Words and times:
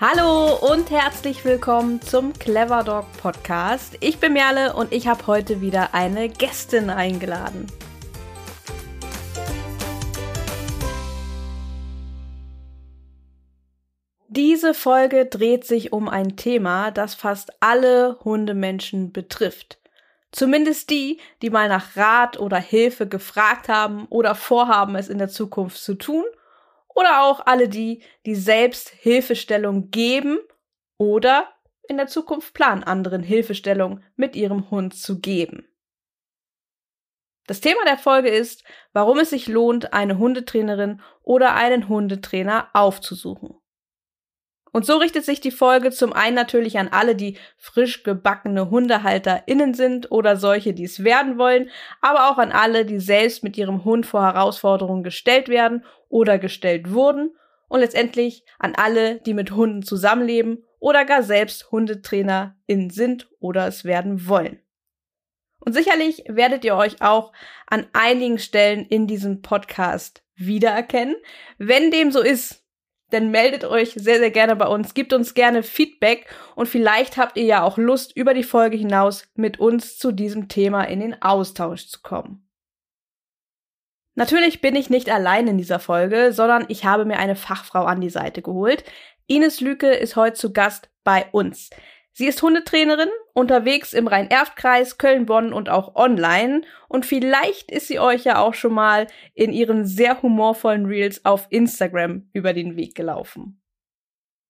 Hallo 0.00 0.54
und 0.54 0.92
herzlich 0.92 1.44
willkommen 1.44 2.00
zum 2.00 2.32
Clever 2.32 2.84
Dog 2.84 3.06
Podcast. 3.20 3.96
Ich 3.98 4.20
bin 4.20 4.32
Merle 4.32 4.72
und 4.76 4.92
ich 4.92 5.08
habe 5.08 5.26
heute 5.26 5.60
wieder 5.60 5.92
eine 5.92 6.28
Gästin 6.28 6.88
eingeladen. 6.88 7.66
Diese 14.28 14.72
Folge 14.72 15.26
dreht 15.26 15.64
sich 15.64 15.92
um 15.92 16.08
ein 16.08 16.36
Thema, 16.36 16.92
das 16.92 17.16
fast 17.16 17.50
alle 17.58 18.20
Hundemenschen 18.22 19.10
betrifft. 19.10 19.80
Zumindest 20.30 20.90
die, 20.90 21.18
die 21.42 21.50
mal 21.50 21.68
nach 21.68 21.96
Rat 21.96 22.38
oder 22.38 22.58
Hilfe 22.58 23.08
gefragt 23.08 23.68
haben 23.68 24.06
oder 24.10 24.36
vorhaben, 24.36 24.94
es 24.94 25.08
in 25.08 25.18
der 25.18 25.28
Zukunft 25.28 25.78
zu 25.78 25.94
tun 25.94 26.22
oder 26.94 27.22
auch 27.22 27.46
alle 27.46 27.68
die, 27.68 28.02
die 28.26 28.34
selbst 28.34 28.90
Hilfestellung 28.90 29.90
geben 29.90 30.38
oder 30.98 31.52
in 31.88 31.96
der 31.96 32.06
Zukunft 32.06 32.54
planen, 32.54 32.84
anderen 32.84 33.22
Hilfestellung 33.22 34.02
mit 34.16 34.36
ihrem 34.36 34.70
Hund 34.70 34.94
zu 34.94 35.20
geben. 35.20 35.68
Das 37.46 37.60
Thema 37.62 37.82
der 37.86 37.96
Folge 37.96 38.28
ist, 38.28 38.62
warum 38.92 39.18
es 39.18 39.30
sich 39.30 39.48
lohnt, 39.48 39.94
eine 39.94 40.18
Hundetrainerin 40.18 41.00
oder 41.22 41.54
einen 41.54 41.88
Hundetrainer 41.88 42.68
aufzusuchen. 42.74 43.58
Und 44.72 44.84
so 44.84 44.96
richtet 44.96 45.24
sich 45.24 45.40
die 45.40 45.50
Folge 45.50 45.90
zum 45.90 46.12
einen 46.12 46.34
natürlich 46.34 46.78
an 46.78 46.88
alle, 46.88 47.16
die 47.16 47.38
frisch 47.56 48.02
gebackene 48.02 48.70
HundehalterInnen 48.70 49.74
sind 49.74 50.10
oder 50.10 50.36
solche, 50.36 50.74
die 50.74 50.84
es 50.84 51.04
werden 51.04 51.38
wollen, 51.38 51.70
aber 52.00 52.30
auch 52.30 52.38
an 52.38 52.52
alle, 52.52 52.84
die 52.84 53.00
selbst 53.00 53.42
mit 53.42 53.56
ihrem 53.56 53.84
Hund 53.84 54.06
vor 54.06 54.22
Herausforderungen 54.22 55.02
gestellt 55.02 55.48
werden 55.48 55.84
oder 56.08 56.38
gestellt 56.38 56.92
wurden 56.92 57.34
und 57.68 57.80
letztendlich 57.80 58.44
an 58.58 58.74
alle, 58.74 59.20
die 59.20 59.34
mit 59.34 59.52
Hunden 59.52 59.82
zusammenleben 59.82 60.64
oder 60.80 61.04
gar 61.04 61.22
selbst 61.22 61.70
HundetrainerInnen 61.70 62.90
sind 62.90 63.28
oder 63.40 63.66
es 63.66 63.84
werden 63.84 64.28
wollen. 64.28 64.60
Und 65.60 65.72
sicherlich 65.72 66.24
werdet 66.28 66.64
ihr 66.64 66.76
euch 66.76 67.02
auch 67.02 67.32
an 67.66 67.86
einigen 67.92 68.38
Stellen 68.38 68.86
in 68.86 69.06
diesem 69.06 69.42
Podcast 69.42 70.22
wiedererkennen. 70.36 71.16
Wenn 71.58 71.90
dem 71.90 72.12
so 72.12 72.20
ist, 72.20 72.64
dann 73.10 73.30
meldet 73.30 73.64
euch 73.64 73.92
sehr, 73.94 74.18
sehr 74.18 74.30
gerne 74.30 74.56
bei 74.56 74.66
uns, 74.66 74.94
gebt 74.94 75.12
uns 75.12 75.34
gerne 75.34 75.62
Feedback 75.62 76.26
und 76.54 76.68
vielleicht 76.68 77.16
habt 77.16 77.36
ihr 77.36 77.44
ja 77.44 77.62
auch 77.62 77.78
Lust, 77.78 78.16
über 78.16 78.34
die 78.34 78.42
Folge 78.42 78.76
hinaus 78.76 79.26
mit 79.34 79.58
uns 79.58 79.98
zu 79.98 80.12
diesem 80.12 80.48
Thema 80.48 80.84
in 80.84 81.00
den 81.00 81.22
Austausch 81.22 81.88
zu 81.88 82.00
kommen. 82.02 82.48
Natürlich 84.14 84.60
bin 84.60 84.74
ich 84.74 84.90
nicht 84.90 85.10
allein 85.10 85.46
in 85.46 85.58
dieser 85.58 85.78
Folge, 85.78 86.32
sondern 86.32 86.64
ich 86.68 86.84
habe 86.84 87.04
mir 87.04 87.18
eine 87.18 87.36
Fachfrau 87.36 87.84
an 87.84 88.00
die 88.00 88.10
Seite 88.10 88.42
geholt. 88.42 88.82
Ines 89.28 89.60
Lüke 89.60 89.90
ist 89.90 90.16
heute 90.16 90.36
zu 90.36 90.52
Gast 90.52 90.90
bei 91.04 91.26
uns. 91.30 91.70
Sie 92.18 92.26
ist 92.26 92.42
Hundetrainerin, 92.42 93.10
unterwegs 93.32 93.92
im 93.92 94.08
Rhein-Erft-Kreis, 94.08 94.98
Köln-Bonn 94.98 95.52
und 95.52 95.68
auch 95.68 95.94
online. 95.94 96.62
Und 96.88 97.06
vielleicht 97.06 97.70
ist 97.70 97.86
sie 97.86 98.00
euch 98.00 98.24
ja 98.24 98.40
auch 98.40 98.54
schon 98.54 98.74
mal 98.74 99.06
in 99.34 99.52
ihren 99.52 99.86
sehr 99.86 100.20
humorvollen 100.20 100.86
Reels 100.86 101.24
auf 101.24 101.46
Instagram 101.50 102.28
über 102.32 102.54
den 102.54 102.74
Weg 102.74 102.96
gelaufen. 102.96 103.62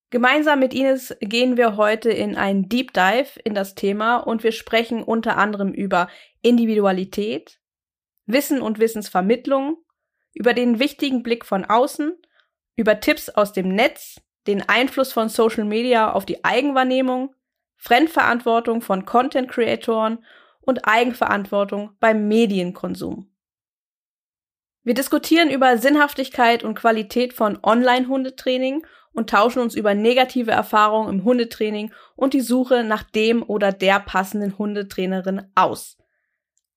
Gemeinsam 0.08 0.60
mit 0.60 0.72
Ines 0.72 1.14
gehen 1.20 1.58
wir 1.58 1.76
heute 1.76 2.08
in 2.08 2.36
einen 2.36 2.70
Deep 2.70 2.94
Dive 2.94 3.38
in 3.44 3.52
das 3.52 3.74
Thema 3.74 4.16
und 4.16 4.42
wir 4.42 4.52
sprechen 4.52 5.02
unter 5.02 5.36
anderem 5.36 5.74
über 5.74 6.08
Individualität, 6.40 7.60
Wissen 8.24 8.62
und 8.62 8.78
Wissensvermittlung, 8.78 9.76
über 10.32 10.54
den 10.54 10.78
wichtigen 10.78 11.22
Blick 11.22 11.44
von 11.44 11.66
außen, 11.66 12.16
über 12.76 13.00
Tipps 13.00 13.28
aus 13.28 13.52
dem 13.52 13.68
Netz, 13.68 14.22
den 14.46 14.66
Einfluss 14.66 15.12
von 15.12 15.28
Social 15.28 15.66
Media 15.66 16.10
auf 16.10 16.24
die 16.24 16.46
Eigenwahrnehmung, 16.46 17.34
Fremdverantwortung 17.78 18.82
von 18.82 19.06
Content 19.06 19.48
Creatoren 19.48 20.24
und 20.60 20.86
Eigenverantwortung 20.86 21.92
beim 22.00 22.28
Medienkonsum. 22.28 23.30
Wir 24.82 24.94
diskutieren 24.94 25.50
über 25.50 25.78
Sinnhaftigkeit 25.78 26.64
und 26.64 26.74
Qualität 26.74 27.32
von 27.32 27.58
Online-Hundetraining 27.62 28.86
und 29.12 29.30
tauschen 29.30 29.60
uns 29.60 29.74
über 29.74 29.94
negative 29.94 30.50
Erfahrungen 30.50 31.08
im 31.08 31.24
Hundetraining 31.24 31.92
und 32.16 32.34
die 32.34 32.40
Suche 32.40 32.84
nach 32.84 33.02
dem 33.02 33.42
oder 33.42 33.72
der 33.72 34.00
passenden 34.00 34.58
Hundetrainerin 34.58 35.50
aus. 35.54 35.98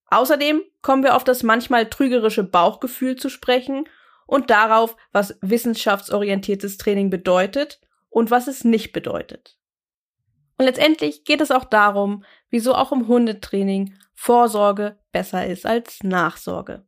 Außerdem 0.08 0.62
kommen 0.82 1.04
wir 1.04 1.16
auf 1.16 1.24
das 1.24 1.42
manchmal 1.44 1.90
trügerische 1.90 2.44
Bauchgefühl 2.44 3.16
zu 3.16 3.30
sprechen 3.30 3.88
und 4.26 4.50
darauf, 4.50 4.98
was 5.12 5.38
wissenschaftsorientiertes 5.42 6.78
Training 6.78 7.10
bedeutet 7.10 7.80
und 8.10 8.30
was 8.30 8.48
es 8.48 8.64
nicht 8.64 8.92
bedeutet. 8.92 9.58
Und 10.62 10.66
letztendlich 10.66 11.24
geht 11.24 11.42
es 11.42 11.50
auch 11.50 11.66
darum, 11.66 12.24
wieso 12.52 12.76
auch 12.76 12.92
im 12.92 13.08
Hundetraining 13.08 13.96
Vorsorge 14.14 15.00
besser 15.12 15.48
ist 15.48 15.66
als 15.66 16.04
Nachsorge. 16.04 16.86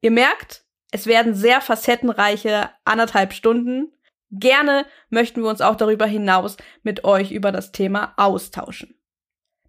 Ihr 0.00 0.10
merkt, 0.10 0.64
es 0.90 1.06
werden 1.06 1.36
sehr 1.36 1.60
facettenreiche 1.60 2.70
anderthalb 2.84 3.34
Stunden. 3.34 3.92
Gerne 4.32 4.84
möchten 5.10 5.44
wir 5.44 5.48
uns 5.48 5.60
auch 5.60 5.76
darüber 5.76 6.06
hinaus 6.06 6.56
mit 6.82 7.04
euch 7.04 7.30
über 7.30 7.52
das 7.52 7.70
Thema 7.70 8.14
austauschen. 8.16 8.98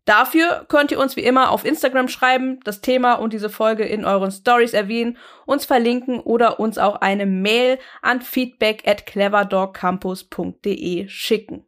Dafür 0.05 0.65
könnt 0.67 0.91
ihr 0.91 0.97
uns 0.97 1.15
wie 1.15 1.23
immer 1.23 1.51
auf 1.51 1.65
Instagram 1.65 2.07
schreiben, 2.07 2.61
das 2.63 2.81
Thema 2.81 3.13
und 3.13 3.31
diese 3.31 3.51
Folge 3.51 3.85
in 3.85 4.05
euren 4.05 4.31
Stories 4.31 4.73
erwähnen, 4.73 5.19
uns 5.45 5.65
verlinken 5.65 6.19
oder 6.19 6.59
uns 6.59 6.79
auch 6.79 6.95
eine 6.95 7.27
Mail 7.27 7.77
an 8.01 8.21
feedback 8.21 8.87
at 8.87 9.05
cleverdogcampus.de 9.05 11.07
schicken. 11.09 11.67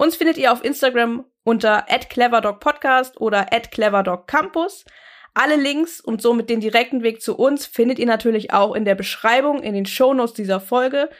Uns 0.00 0.16
findet 0.16 0.36
ihr 0.38 0.50
auf 0.50 0.64
Instagram 0.64 1.26
unter 1.44 1.82
@cleverdogpodcast 1.82 3.20
oder 3.20 3.44
@cleverdogcampus. 3.44 4.86
Alle 5.34 5.56
Links 5.56 6.00
und 6.00 6.22
somit 6.22 6.48
den 6.48 6.60
direkten 6.60 7.02
Weg 7.02 7.20
zu 7.20 7.36
uns 7.36 7.66
findet 7.66 7.98
ihr 7.98 8.06
natürlich 8.06 8.50
auch 8.50 8.74
in 8.74 8.86
der 8.86 8.94
Beschreibung, 8.94 9.62
in 9.62 9.74
den 9.74 9.84
Shownotes 9.84 10.32
dieser 10.32 10.58
Folge. 10.58 11.10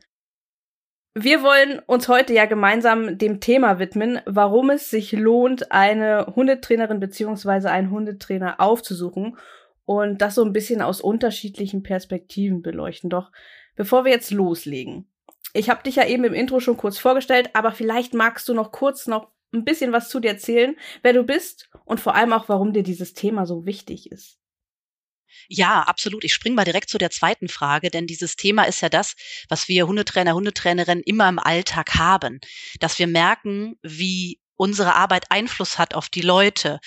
Wir 1.13 1.43
wollen 1.43 1.79
uns 1.87 2.07
heute 2.07 2.33
ja 2.33 2.45
gemeinsam 2.45 3.17
dem 3.17 3.41
Thema 3.41 3.79
widmen, 3.79 4.21
warum 4.25 4.69
es 4.69 4.89
sich 4.89 5.11
lohnt, 5.11 5.69
eine 5.69 6.25
Hundetrainerin 6.37 7.01
beziehungsweise 7.01 7.69
einen 7.69 7.91
Hundetrainer 7.91 8.61
aufzusuchen 8.61 9.37
und 9.83 10.21
das 10.21 10.35
so 10.35 10.45
ein 10.45 10.53
bisschen 10.53 10.81
aus 10.81 11.01
unterschiedlichen 11.01 11.83
Perspektiven 11.83 12.61
beleuchten. 12.61 13.09
Doch 13.09 13.33
bevor 13.75 14.05
wir 14.05 14.11
jetzt 14.13 14.31
loslegen, 14.31 15.11
ich 15.53 15.69
habe 15.69 15.83
dich 15.83 15.97
ja 15.97 16.07
eben 16.07 16.23
im 16.23 16.33
Intro 16.33 16.61
schon 16.61 16.77
kurz 16.77 16.97
vorgestellt, 16.97 17.49
aber 17.53 17.73
vielleicht 17.73 18.13
magst 18.13 18.47
du 18.47 18.53
noch 18.53 18.71
kurz 18.71 19.07
noch 19.07 19.27
ein 19.53 19.65
bisschen 19.65 19.91
was 19.91 20.07
zu 20.07 20.21
dir 20.21 20.31
erzählen, 20.31 20.77
wer 21.03 21.11
du 21.11 21.23
bist 21.23 21.69
und 21.83 21.99
vor 21.99 22.15
allem 22.15 22.31
auch, 22.31 22.47
warum 22.47 22.71
dir 22.71 22.83
dieses 22.83 23.13
Thema 23.13 23.45
so 23.45 23.65
wichtig 23.65 24.13
ist. 24.13 24.40
Ja, 25.47 25.81
absolut. 25.81 26.23
Ich 26.23 26.33
springe 26.33 26.55
mal 26.55 26.65
direkt 26.65 26.89
zu 26.89 26.97
der 26.97 27.11
zweiten 27.11 27.47
Frage, 27.47 27.89
denn 27.89 28.07
dieses 28.07 28.35
Thema 28.35 28.63
ist 28.63 28.81
ja 28.81 28.89
das, 28.89 29.15
was 29.49 29.67
wir 29.67 29.87
Hundetrainer, 29.87 30.33
Hundetrainerinnen 30.33 31.03
immer 31.03 31.27
im 31.29 31.39
Alltag 31.39 31.95
haben, 31.95 32.39
dass 32.79 32.99
wir 32.99 33.07
merken, 33.07 33.75
wie 33.81 34.39
unsere 34.61 34.93
Arbeit 34.93 35.25
Einfluss 35.31 35.79
hat 35.79 35.95
auf 35.95 36.07
die 36.07 36.21
Leute, 36.21 36.79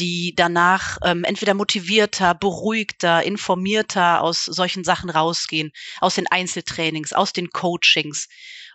die 0.00 0.34
danach 0.34 0.98
ähm, 1.04 1.22
entweder 1.22 1.54
motivierter, 1.54 2.34
beruhigter, 2.34 3.22
informierter 3.22 4.20
aus 4.20 4.44
solchen 4.46 4.82
Sachen 4.82 5.10
rausgehen, 5.10 5.70
aus 6.00 6.16
den 6.16 6.26
Einzeltrainings, 6.26 7.12
aus 7.12 7.32
den 7.32 7.50
Coachings 7.50 8.26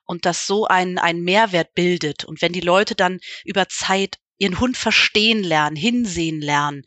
und 0.05 0.25
das 0.25 0.47
so 0.47 0.65
einen, 0.67 0.97
einen 0.97 1.23
Mehrwert 1.23 1.73
bildet. 1.73 2.23
Und 2.23 2.41
wenn 2.41 2.53
die 2.53 2.61
Leute 2.61 2.95
dann 2.95 3.19
über 3.43 3.67
Zeit 3.67 4.19
ihren 4.37 4.59
Hund 4.59 4.77
verstehen 4.77 5.43
lernen, 5.43 5.75
hinsehen 5.75 6.39
lernen, 6.41 6.83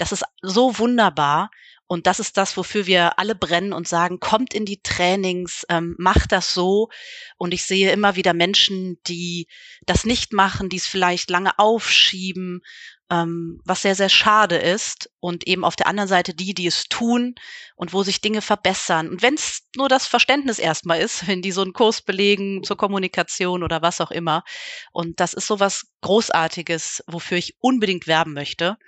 das 0.00 0.12
ist 0.12 0.24
so 0.40 0.78
wunderbar. 0.78 1.50
Und 1.86 2.06
das 2.06 2.20
ist 2.20 2.36
das, 2.36 2.56
wofür 2.56 2.86
wir 2.86 3.18
alle 3.18 3.34
brennen 3.34 3.72
und 3.72 3.88
sagen, 3.88 4.20
kommt 4.20 4.54
in 4.54 4.64
die 4.64 4.80
Trainings, 4.80 5.66
ähm, 5.68 5.96
macht 5.98 6.30
das 6.30 6.54
so. 6.54 6.88
Und 7.36 7.52
ich 7.52 7.64
sehe 7.64 7.90
immer 7.90 8.14
wieder 8.14 8.32
Menschen, 8.32 9.00
die 9.08 9.48
das 9.86 10.04
nicht 10.04 10.32
machen, 10.32 10.68
die 10.68 10.76
es 10.76 10.86
vielleicht 10.86 11.30
lange 11.30 11.58
aufschieben, 11.58 12.62
ähm, 13.10 13.60
was 13.64 13.82
sehr, 13.82 13.96
sehr 13.96 14.08
schade 14.08 14.56
ist. 14.56 15.10
Und 15.18 15.48
eben 15.48 15.64
auf 15.64 15.74
der 15.74 15.88
anderen 15.88 16.08
Seite 16.08 16.32
die, 16.32 16.54
die 16.54 16.68
es 16.68 16.84
tun 16.84 17.34
und 17.74 17.92
wo 17.92 18.04
sich 18.04 18.20
Dinge 18.20 18.40
verbessern. 18.40 19.08
Und 19.08 19.22
wenn 19.22 19.34
es 19.34 19.66
nur 19.76 19.88
das 19.88 20.06
Verständnis 20.06 20.60
erstmal 20.60 21.00
ist, 21.00 21.26
wenn 21.28 21.42
die 21.42 21.52
so 21.52 21.62
einen 21.62 21.72
Kurs 21.72 22.02
belegen 22.02 22.62
zur 22.62 22.76
Kommunikation 22.76 23.64
oder 23.64 23.82
was 23.82 24.00
auch 24.00 24.12
immer. 24.12 24.44
Und 24.92 25.18
das 25.18 25.34
ist 25.34 25.48
so 25.48 25.58
was 25.58 25.88
Großartiges, 26.02 27.02
wofür 27.08 27.36
ich 27.36 27.56
unbedingt 27.58 28.06
werben 28.06 28.32
möchte. 28.32 28.78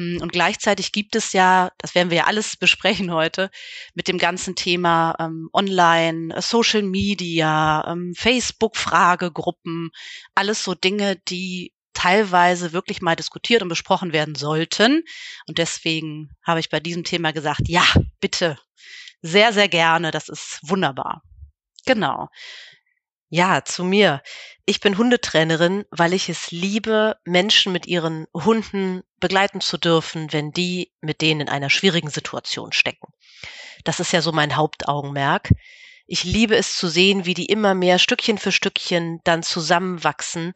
Mm, 0.00 0.22
und 0.22 0.32
gleichzeitig 0.32 0.92
gibt 0.92 1.14
es 1.14 1.32
ja, 1.32 1.70
das 1.78 1.94
werden 1.94 2.10
wir 2.10 2.18
ja 2.18 2.24
alles 2.24 2.56
besprechen 2.56 3.12
heute, 3.12 3.50
mit 3.94 4.08
dem 4.08 4.18
ganzen 4.18 4.56
Thema 4.56 5.14
ähm, 5.18 5.50
Online, 5.52 6.34
äh, 6.34 6.42
Social 6.42 6.82
Media, 6.82 7.84
ähm, 7.86 8.14
Facebook-Fragegruppen, 8.16 9.90
alles 10.34 10.64
so 10.64 10.74
Dinge, 10.74 11.16
die 11.28 11.74
teilweise 11.92 12.72
wirklich 12.72 13.02
mal 13.02 13.16
diskutiert 13.16 13.62
und 13.62 13.68
besprochen 13.68 14.12
werden 14.12 14.34
sollten. 14.34 15.02
Und 15.46 15.58
deswegen 15.58 16.30
habe 16.42 16.60
ich 16.60 16.70
bei 16.70 16.80
diesem 16.80 17.04
Thema 17.04 17.32
gesagt, 17.32 17.68
ja, 17.68 17.84
bitte, 18.20 18.58
sehr, 19.22 19.52
sehr 19.52 19.68
gerne, 19.68 20.10
das 20.10 20.28
ist 20.30 20.60
wunderbar. 20.62 21.22
Genau. 21.84 22.28
Ja, 23.32 23.64
zu 23.64 23.84
mir. 23.84 24.22
Ich 24.66 24.80
bin 24.80 24.98
Hundetrainerin, 24.98 25.84
weil 25.92 26.14
ich 26.14 26.28
es 26.28 26.50
liebe, 26.50 27.16
Menschen 27.24 27.72
mit 27.72 27.86
ihren 27.86 28.26
Hunden 28.34 29.02
begleiten 29.20 29.60
zu 29.60 29.78
dürfen, 29.78 30.32
wenn 30.32 30.50
die 30.50 30.92
mit 31.00 31.20
denen 31.20 31.42
in 31.42 31.48
einer 31.48 31.70
schwierigen 31.70 32.10
Situation 32.10 32.72
stecken. 32.72 33.06
Das 33.84 34.00
ist 34.00 34.12
ja 34.12 34.20
so 34.20 34.32
mein 34.32 34.56
Hauptaugenmerk. 34.56 35.50
Ich 36.08 36.24
liebe 36.24 36.56
es 36.56 36.74
zu 36.74 36.88
sehen, 36.88 37.24
wie 37.24 37.34
die 37.34 37.46
immer 37.46 37.74
mehr 37.74 38.00
Stückchen 38.00 38.36
für 38.36 38.50
Stückchen 38.50 39.20
dann 39.22 39.44
zusammenwachsen. 39.44 40.52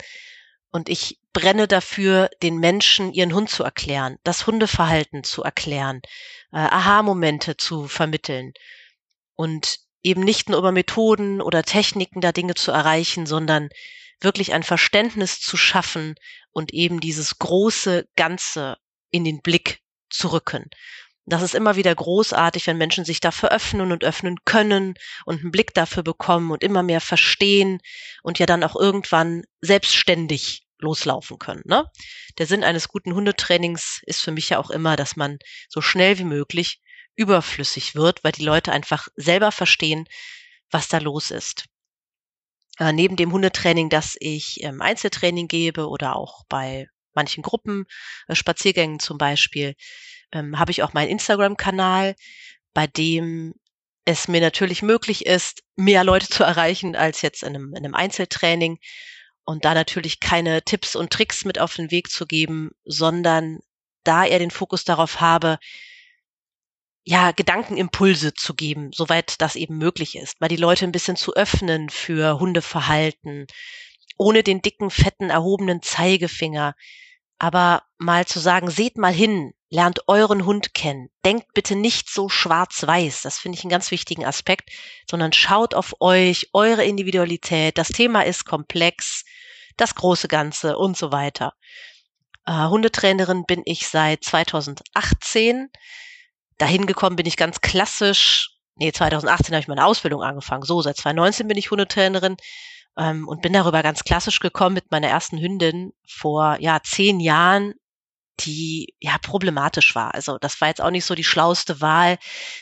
Und 0.73 0.89
ich 0.89 1.21
brenne 1.33 1.69
dafür, 1.69 2.29
den 2.43 2.59
Menschen 2.59 3.13
ihren 3.13 3.35
Hund 3.35 3.51
zu 3.51 3.63
erklären, 3.63 4.19
das 4.25 4.49
Hundeverhalten 4.49 5.23
zu 5.23 5.45
erklären, 5.45 6.01
äh, 6.53 6.57
Aha-Momente 6.57 7.57
zu 7.57 7.87
vermitteln. 7.87 8.53
Und 9.37 9.79
eben 10.05 10.21
nicht 10.23 10.49
nur 10.49 10.59
über 10.59 10.71
Methoden 10.71 11.41
oder 11.41 11.65
Techniken 11.65 12.21
da 12.21 12.31
Dinge 12.31 12.55
zu 12.55 12.71
erreichen, 12.71 13.27
sondern 13.27 13.71
wirklich 14.21 14.53
ein 14.53 14.63
Verständnis 14.63 15.41
zu 15.41 15.57
schaffen 15.57 16.15
und 16.53 16.73
eben 16.73 17.01
dieses 17.01 17.39
große 17.39 18.07
Ganze 18.15 18.77
in 19.11 19.25
den 19.25 19.41
Blick 19.41 19.81
zu 20.11 20.29
rücken. 20.29 20.71
Das 21.27 21.43
ist 21.43 21.55
immer 21.55 21.77
wieder 21.77 21.95
großartig, 21.95 22.67
wenn 22.67 22.77
Menschen 22.77 23.07
sich 23.07 23.19
dafür 23.19 23.51
öffnen 23.51 23.93
und 23.93 24.05
öffnen 24.05 24.37
können 24.45 24.95
und 25.25 25.41
einen 25.41 25.51
Blick 25.51 25.73
dafür 25.73 26.03
bekommen 26.03 26.51
und 26.51 26.63
immer 26.63 26.83
mehr 26.83 27.01
verstehen 27.01 27.81
und 28.23 28.39
ja 28.39 28.45
dann 28.45 28.63
auch 28.63 28.77
irgendwann 28.77 29.43
selbstständig 29.63 30.67
loslaufen 30.79 31.39
können. 31.39 31.63
Ne? 31.65 31.91
Der 32.37 32.47
Sinn 32.47 32.63
eines 32.63 32.89
guten 32.89 33.15
Hundetrainings 33.15 34.03
ist 34.05 34.21
für 34.21 34.33
mich 34.33 34.51
ja 34.51 34.59
auch 34.59 34.71
immer, 34.71 34.97
dass 34.97 35.17
man 35.17 35.39
so 35.71 35.81
schnell 35.81 36.19
wie 36.19 36.25
möglich 36.25 36.81
überflüssig 37.17 37.95
wird, 37.95 38.25
weil 38.25 38.33
die 38.33 38.45
Leute 38.45 38.73
einfach 38.73 39.09
selber 39.17 39.53
verstehen, 39.53 40.07
was 40.71 40.89
da 40.89 40.99
los 40.99 41.31
ist. 41.31 41.67
Äh, 42.79 42.93
neben 42.93 43.17
dem 43.17 43.33
Hundetraining, 43.33 43.89
das 43.89 44.17
ich 44.19 44.61
im 44.61 44.83
Einzeltraining 44.83 45.49
gebe 45.49 45.89
oder 45.89 46.17
auch 46.17 46.45
bei 46.49 46.89
manchen 47.15 47.43
Gruppen, 47.43 47.87
äh, 48.27 48.35
Spaziergängen 48.35 48.99
zum 48.99 49.19
Beispiel, 49.19 49.75
ähm, 50.33 50.59
habe 50.59 50.73
ich 50.73 50.83
auch 50.83 50.93
meinen 50.93 51.11
Instagram-Kanal, 51.11 52.17
bei 52.73 52.87
dem 52.87 53.55
es 54.05 54.29
mir 54.29 54.41
natürlich 54.41 54.83
möglich 54.83 55.27
ist, 55.27 55.63
mehr 55.77 56.05
Leute 56.05 56.29
zu 56.29 56.43
erreichen 56.43 56.97
als 56.97 57.23
jetzt 57.23 57.43
in 57.43 57.51
einem, 57.51 57.75
in 57.75 57.85
einem 57.85 57.95
Einzeltraining 57.95 58.79
und 59.45 59.65
da 59.65 59.75
natürlich 59.75 60.21
keine 60.21 60.63
Tipps 60.63 60.97
und 60.97 61.11
Tricks 61.13 61.45
mit 61.45 61.59
auf 61.59 61.75
den 61.75 61.91
Weg 61.91 62.11
zu 62.11 62.27
geben, 62.27 62.73
sondern 62.85 63.61
da 64.03 64.25
eher 64.25 64.39
den 64.39 64.51
Fokus 64.51 64.85
darauf 64.85 65.21
habe, 65.21 65.59
ja, 67.05 67.33
Gedankenimpulse 67.33 68.33
zu 68.35 68.55
geben, 68.55 68.91
soweit 68.93 69.41
das 69.41 69.57
eben 69.57 69.77
möglich 69.77 70.17
ist, 70.17 70.41
mal 70.41 70.49
die 70.49 70.57
Leute 70.57 70.87
ein 70.87 70.93
bisschen 70.93 71.17
zu 71.17 71.35
öffnen 71.35 71.91
für 71.91 72.41
Hundeverhalten, 72.41 73.47
ohne 74.17 74.43
den 74.43 74.63
dicken, 74.63 74.91
fetten, 74.91 75.29
erhobenen 75.29 75.83
Zeigefinger, 75.83 76.75
aber 77.39 77.83
mal 77.99 78.25
zu 78.25 78.41
sagen, 78.41 78.71
seht 78.71 78.97
mal 78.97 79.13
hin, 79.13 79.53
lernt 79.69 80.09
euren 80.09 80.47
Hund 80.47 80.73
kennen, 80.73 81.11
denkt 81.27 81.49
bitte 81.53 81.77
nicht 81.77 82.09
so 82.09 82.31
schwarz-weiß, 82.31 83.21
das 83.23 83.39
finde 83.39 83.59
ich 83.59 83.65
einen 83.65 83.71
ganz 83.71 83.91
wichtigen 83.91 84.25
Aspekt, 84.25 84.71
sondern 85.11 85.35
schaut 85.35 85.75
auf 85.75 85.95
euch, 86.01 86.49
eure 86.55 86.85
Individualität, 86.85 87.77
das 87.77 87.89
Thema 87.89 88.25
ist 88.25 88.47
komplex, 88.47 89.25
das 89.77 89.95
große 89.95 90.29
Ganze 90.29 90.79
und 90.79 90.97
so 90.97 91.13
weiter. 91.13 91.53
Äh, 92.47 92.69
Hundetrainerin 92.69 93.45
bin 93.45 93.63
ich 93.67 93.89
seit 93.89 94.25
2018 94.25 95.69
dahin 96.59 96.87
gekommen 96.87 97.17
bin 97.17 97.27
ich 97.27 97.37
ganz 97.37 97.61
klassisch. 97.61 98.51
Nee, 98.77 98.93
2018 98.93 99.55
habe 99.55 99.61
ich 99.61 99.69
meine 99.69 99.87
Ausbildung 99.87 100.23
angefangen. 100.23 100.65
So, 100.65 100.83
seit 100.83 100.97
2019 100.97 101.49
bin 101.49 101.59
ich 101.59 101.71
Hundetrainerin 101.71 102.37
ähm, 102.97 103.29
und 103.29 103.43
bin 103.43 103.53
darüber 103.53 103.83
ganz 103.83 104.05
klassisch 104.05 104.41
gekommen 104.41 104.75
mit 104.75 104.91
meiner 104.91 105.09
ersten 105.09 105.39
Hündin 105.39 105.93
vor 106.07 106.57
ja 106.61 106.81
zehn 106.83 107.21
Jahren, 107.21 107.75
die 108.41 108.95
ja 109.01 109.17
problematisch 109.19 109.95
war. 109.95 110.15
Also 110.15 110.39
das 110.39 110.61
war 110.61 110.69
jetzt 110.69 110.81
auch 110.81 110.91
nicht 110.91 111.05
so 111.05 111.15
die 111.15 111.25
schlauste 111.25 111.81
Wahl. 111.81 112.19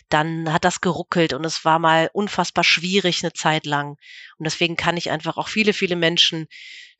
Dann 0.08 0.52
hat 0.52 0.64
das 0.64 0.80
geruckelt 0.80 1.32
und 1.32 1.44
es 1.46 1.64
war 1.64 1.78
mal 1.78 2.10
unfassbar 2.12 2.64
schwierig 2.64 3.22
eine 3.22 3.32
Zeit 3.32 3.64
lang. 3.64 3.96
Und 4.38 4.44
deswegen 4.44 4.76
kann 4.76 4.96
ich 4.96 5.10
einfach 5.10 5.36
auch 5.36 5.48
viele, 5.48 5.72
viele 5.72 5.96
Menschen, 5.96 6.46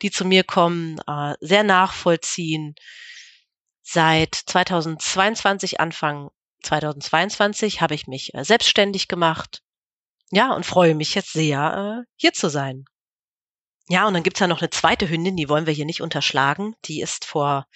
die 0.01 0.11
zu 0.11 0.25
mir 0.25 0.45
kommen, 0.45 0.99
äh, 1.07 1.35
sehr 1.41 1.65
nachvollziehen. 1.65 2.75
Seit 3.83 4.35
2022 4.35 5.81
Anfang 5.81 6.31
2022 6.63 7.81
habe 7.81 7.95
ich 7.95 8.07
mich 8.07 8.35
äh, 8.35 8.45
selbstständig 8.45 9.09
gemacht. 9.09 9.63
Ja, 10.31 10.55
und 10.55 10.65
freue 10.65 10.95
mich 10.95 11.15
jetzt 11.15 11.33
sehr, 11.33 12.03
äh, 12.03 12.11
hier 12.17 12.33
zu 12.33 12.49
sein. 12.49 12.85
Ja, 13.89 14.07
und 14.07 14.15
dann 14.15 14.23
gibt's 14.23 14.41
ja 14.41 14.47
noch 14.47 14.61
eine 14.61 14.71
zweite 14.71 15.09
Hündin, 15.09 15.37
die 15.37 15.49
wollen 15.49 15.67
wir 15.67 15.75
hier 15.75 15.85
nicht 15.85 16.01
unterschlagen. 16.01 16.75
Die 16.87 17.01
ist 17.01 17.25
vor 17.25 17.67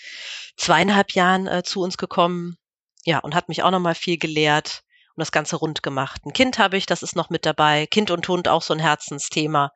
zweieinhalb 0.57 1.13
Jahren 1.13 1.47
äh, 1.47 1.63
zu 1.63 1.83
uns 1.83 1.99
gekommen. 1.99 2.57
Ja, 3.05 3.19
und 3.19 3.35
hat 3.35 3.49
mich 3.49 3.63
auch 3.63 3.71
nochmal 3.71 3.95
viel 3.95 4.19
gelehrt 4.19 4.83
und 5.17 5.21
das 5.21 5.33
Ganze 5.33 5.57
rund 5.57 5.83
gemacht. 5.83 6.23
Ein 6.25 6.33
Kind 6.33 6.59
habe 6.59 6.77
ich, 6.77 6.87
das 6.87 7.03
ist 7.03 7.17
noch 7.17 7.31
mit 7.31 7.47
dabei. 7.47 7.87
Kind 7.87 8.11
und 8.11 8.27
Hund 8.29 8.49
auch 8.49 8.63
so 8.63 8.75
ein 8.75 8.81
Herzensthema. 8.81 9.73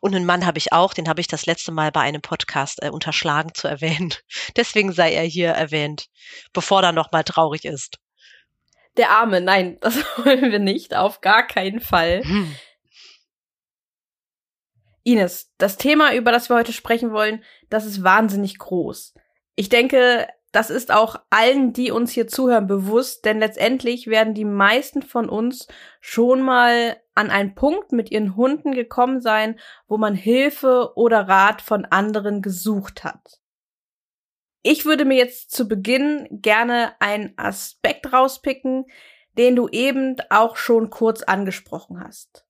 Und 0.00 0.14
einen 0.14 0.26
Mann 0.26 0.46
habe 0.46 0.58
ich 0.58 0.72
auch, 0.72 0.94
den 0.94 1.08
habe 1.08 1.20
ich 1.20 1.28
das 1.28 1.46
letzte 1.46 1.72
Mal 1.72 1.92
bei 1.92 2.00
einem 2.00 2.22
Podcast 2.22 2.82
äh, 2.82 2.90
unterschlagen 2.90 3.54
zu 3.54 3.68
erwähnen. 3.68 4.12
Deswegen 4.56 4.92
sei 4.92 5.12
er 5.12 5.24
hier 5.24 5.50
erwähnt, 5.50 6.06
bevor 6.52 6.82
er 6.82 6.92
nochmal 6.92 7.24
traurig 7.24 7.64
ist. 7.64 7.98
Der 8.96 9.10
Arme, 9.10 9.40
nein, 9.40 9.78
das 9.80 9.96
wollen 10.18 10.50
wir 10.50 10.58
nicht, 10.58 10.94
auf 10.94 11.20
gar 11.20 11.46
keinen 11.46 11.80
Fall. 11.80 12.22
Hm. 12.24 12.54
Ines, 15.02 15.52
das 15.58 15.76
Thema, 15.76 16.14
über 16.14 16.30
das 16.30 16.50
wir 16.50 16.56
heute 16.56 16.72
sprechen 16.72 17.12
wollen, 17.12 17.42
das 17.70 17.86
ist 17.86 18.04
wahnsinnig 18.04 18.58
groß. 18.58 19.14
Ich 19.56 19.68
denke, 19.68 20.28
das 20.52 20.68
ist 20.68 20.90
auch 20.92 21.16
allen, 21.30 21.72
die 21.72 21.90
uns 21.90 22.10
hier 22.10 22.26
zuhören, 22.26 22.66
bewusst, 22.66 23.24
denn 23.24 23.38
letztendlich 23.38 24.08
werden 24.08 24.34
die 24.34 24.44
meisten 24.44 25.02
von 25.02 25.28
uns 25.28 25.68
schon 26.00 26.42
mal 26.42 26.96
an 27.14 27.30
einen 27.30 27.54
Punkt 27.54 27.92
mit 27.92 28.10
ihren 28.10 28.36
Hunden 28.36 28.72
gekommen 28.72 29.20
sein, 29.20 29.58
wo 29.86 29.96
man 29.96 30.14
Hilfe 30.14 30.92
oder 30.96 31.28
Rat 31.28 31.62
von 31.62 31.84
anderen 31.84 32.42
gesucht 32.42 33.04
hat. 33.04 33.39
Ich 34.62 34.84
würde 34.84 35.04
mir 35.04 35.16
jetzt 35.16 35.50
zu 35.50 35.68
Beginn 35.68 36.28
gerne 36.30 36.92
einen 37.00 37.32
Aspekt 37.36 38.12
rauspicken, 38.12 38.86
den 39.38 39.56
du 39.56 39.68
eben 39.68 40.16
auch 40.28 40.56
schon 40.56 40.90
kurz 40.90 41.22
angesprochen 41.22 42.02
hast. 42.02 42.46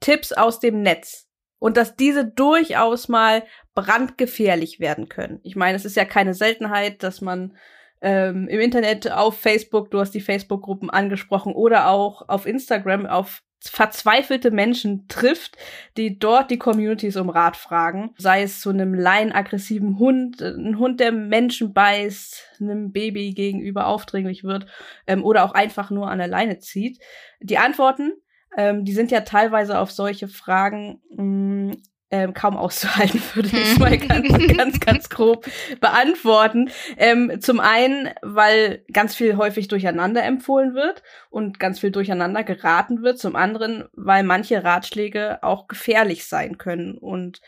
Tipps 0.00 0.32
aus 0.32 0.60
dem 0.60 0.82
Netz. 0.82 1.28
Und 1.58 1.76
dass 1.76 1.94
diese 1.94 2.26
durchaus 2.26 3.08
mal 3.08 3.44
brandgefährlich 3.74 4.80
werden 4.80 5.08
können. 5.08 5.38
Ich 5.44 5.54
meine, 5.54 5.76
es 5.76 5.84
ist 5.84 5.96
ja 5.96 6.04
keine 6.04 6.34
Seltenheit, 6.34 7.04
dass 7.04 7.20
man 7.20 7.56
ähm, 8.00 8.48
im 8.48 8.60
Internet 8.60 9.10
auf 9.12 9.38
Facebook, 9.38 9.90
du 9.90 10.00
hast 10.00 10.10
die 10.10 10.20
Facebook-Gruppen 10.20 10.90
angesprochen, 10.90 11.54
oder 11.54 11.88
auch 11.88 12.28
auf 12.28 12.46
Instagram 12.46 13.06
auf 13.06 13.44
verzweifelte 13.68 14.50
Menschen 14.50 15.06
trifft, 15.08 15.56
die 15.96 16.18
dort 16.18 16.50
die 16.50 16.58
Communities 16.58 17.16
um 17.16 17.30
Rat 17.30 17.56
fragen. 17.56 18.14
Sei 18.18 18.42
es 18.42 18.60
zu 18.60 18.70
einem 18.70 18.94
laienaggressiven 18.94 19.98
Hund, 19.98 20.40
ein 20.40 20.78
Hund, 20.78 21.00
der 21.00 21.12
Menschen 21.12 21.72
beißt, 21.72 22.58
einem 22.60 22.92
Baby 22.92 23.32
gegenüber 23.34 23.86
aufdringlich 23.86 24.44
wird 24.44 24.66
ähm, 25.06 25.24
oder 25.24 25.44
auch 25.44 25.52
einfach 25.52 25.90
nur 25.90 26.10
an 26.10 26.18
der 26.18 26.28
Leine 26.28 26.58
zieht. 26.58 26.98
Die 27.40 27.58
Antworten, 27.58 28.12
ähm, 28.56 28.84
die 28.84 28.92
sind 28.92 29.10
ja 29.10 29.20
teilweise 29.20 29.78
auf 29.78 29.90
solche 29.90 30.28
Fragen 30.28 31.00
mh, 31.10 31.22
mm, 31.22 31.82
ähm, 32.12 32.34
kaum 32.34 32.56
auszuhalten, 32.56 33.20
würde 33.34 33.48
ich 33.48 33.78
mal 33.78 33.96
ganz, 33.96 34.56
ganz, 34.56 34.80
ganz 34.80 35.08
grob 35.08 35.48
beantworten. 35.80 36.70
Ähm, 36.98 37.40
zum 37.40 37.58
einen, 37.58 38.10
weil 38.20 38.84
ganz 38.92 39.16
viel 39.16 39.36
häufig 39.36 39.66
durcheinander 39.66 40.22
empfohlen 40.22 40.74
wird 40.74 41.02
und 41.30 41.58
ganz 41.58 41.80
viel 41.80 41.90
durcheinander 41.90 42.44
geraten 42.44 43.02
wird. 43.02 43.18
Zum 43.18 43.34
anderen, 43.34 43.88
weil 43.94 44.22
manche 44.22 44.62
Ratschläge 44.62 45.42
auch 45.42 45.66
gefährlich 45.66 46.26
sein 46.26 46.58
können 46.58 46.98
und 46.98 47.40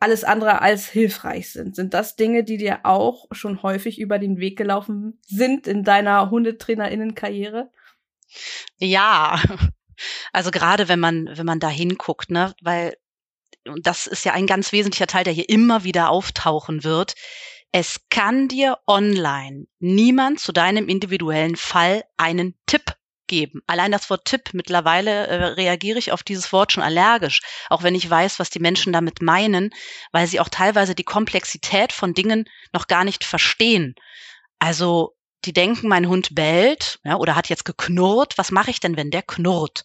alles 0.00 0.24
andere 0.24 0.62
als 0.62 0.88
hilfreich 0.88 1.52
sind. 1.52 1.76
Sind 1.76 1.92
das 1.92 2.16
Dinge, 2.16 2.42
die 2.42 2.56
dir 2.56 2.80
auch 2.84 3.26
schon 3.32 3.62
häufig 3.62 4.00
über 4.00 4.18
den 4.18 4.38
Weg 4.38 4.56
gelaufen 4.56 5.20
sind 5.26 5.66
in 5.66 5.84
deiner 5.84 6.30
Hundetrainerinnenkarriere? 6.30 7.70
Ja, 8.78 9.42
also 10.32 10.50
gerade 10.50 10.88
wenn 10.88 11.00
man, 11.00 11.28
wenn 11.34 11.44
man 11.44 11.60
da 11.60 11.68
hinguckt, 11.68 12.30
ne, 12.30 12.54
weil 12.62 12.94
und 13.66 13.86
das 13.86 14.06
ist 14.06 14.24
ja 14.24 14.32
ein 14.32 14.46
ganz 14.46 14.72
wesentlicher 14.72 15.06
Teil, 15.06 15.24
der 15.24 15.32
hier 15.32 15.48
immer 15.48 15.84
wieder 15.84 16.10
auftauchen 16.10 16.84
wird. 16.84 17.14
Es 17.72 18.00
kann 18.08 18.48
dir 18.48 18.78
online 18.86 19.66
niemand 19.78 20.40
zu 20.40 20.52
deinem 20.52 20.88
individuellen 20.88 21.56
Fall 21.56 22.04
einen 22.16 22.58
Tipp 22.66 22.96
geben. 23.28 23.62
Allein 23.68 23.92
das 23.92 24.10
Wort 24.10 24.24
Tipp, 24.24 24.50
mittlerweile 24.54 25.28
äh, 25.28 25.44
reagiere 25.52 25.98
ich 25.98 26.10
auf 26.10 26.24
dieses 26.24 26.52
Wort 26.52 26.72
schon 26.72 26.82
allergisch, 26.82 27.40
auch 27.68 27.84
wenn 27.84 27.94
ich 27.94 28.10
weiß, 28.10 28.40
was 28.40 28.50
die 28.50 28.58
Menschen 28.58 28.92
damit 28.92 29.22
meinen, 29.22 29.70
weil 30.10 30.26
sie 30.26 30.40
auch 30.40 30.48
teilweise 30.48 30.96
die 30.96 31.04
Komplexität 31.04 31.92
von 31.92 32.12
Dingen 32.12 32.46
noch 32.72 32.88
gar 32.88 33.04
nicht 33.04 33.24
verstehen. 33.24 33.94
Also 34.58 35.14
die 35.44 35.52
denken, 35.52 35.88
mein 35.88 36.08
Hund 36.08 36.34
bellt 36.34 36.98
ja, 37.04 37.16
oder 37.16 37.36
hat 37.36 37.48
jetzt 37.48 37.64
geknurrt. 37.64 38.36
Was 38.36 38.50
mache 38.50 38.70
ich 38.70 38.80
denn, 38.80 38.96
wenn 38.96 39.10
der 39.10 39.22
knurrt? 39.22 39.84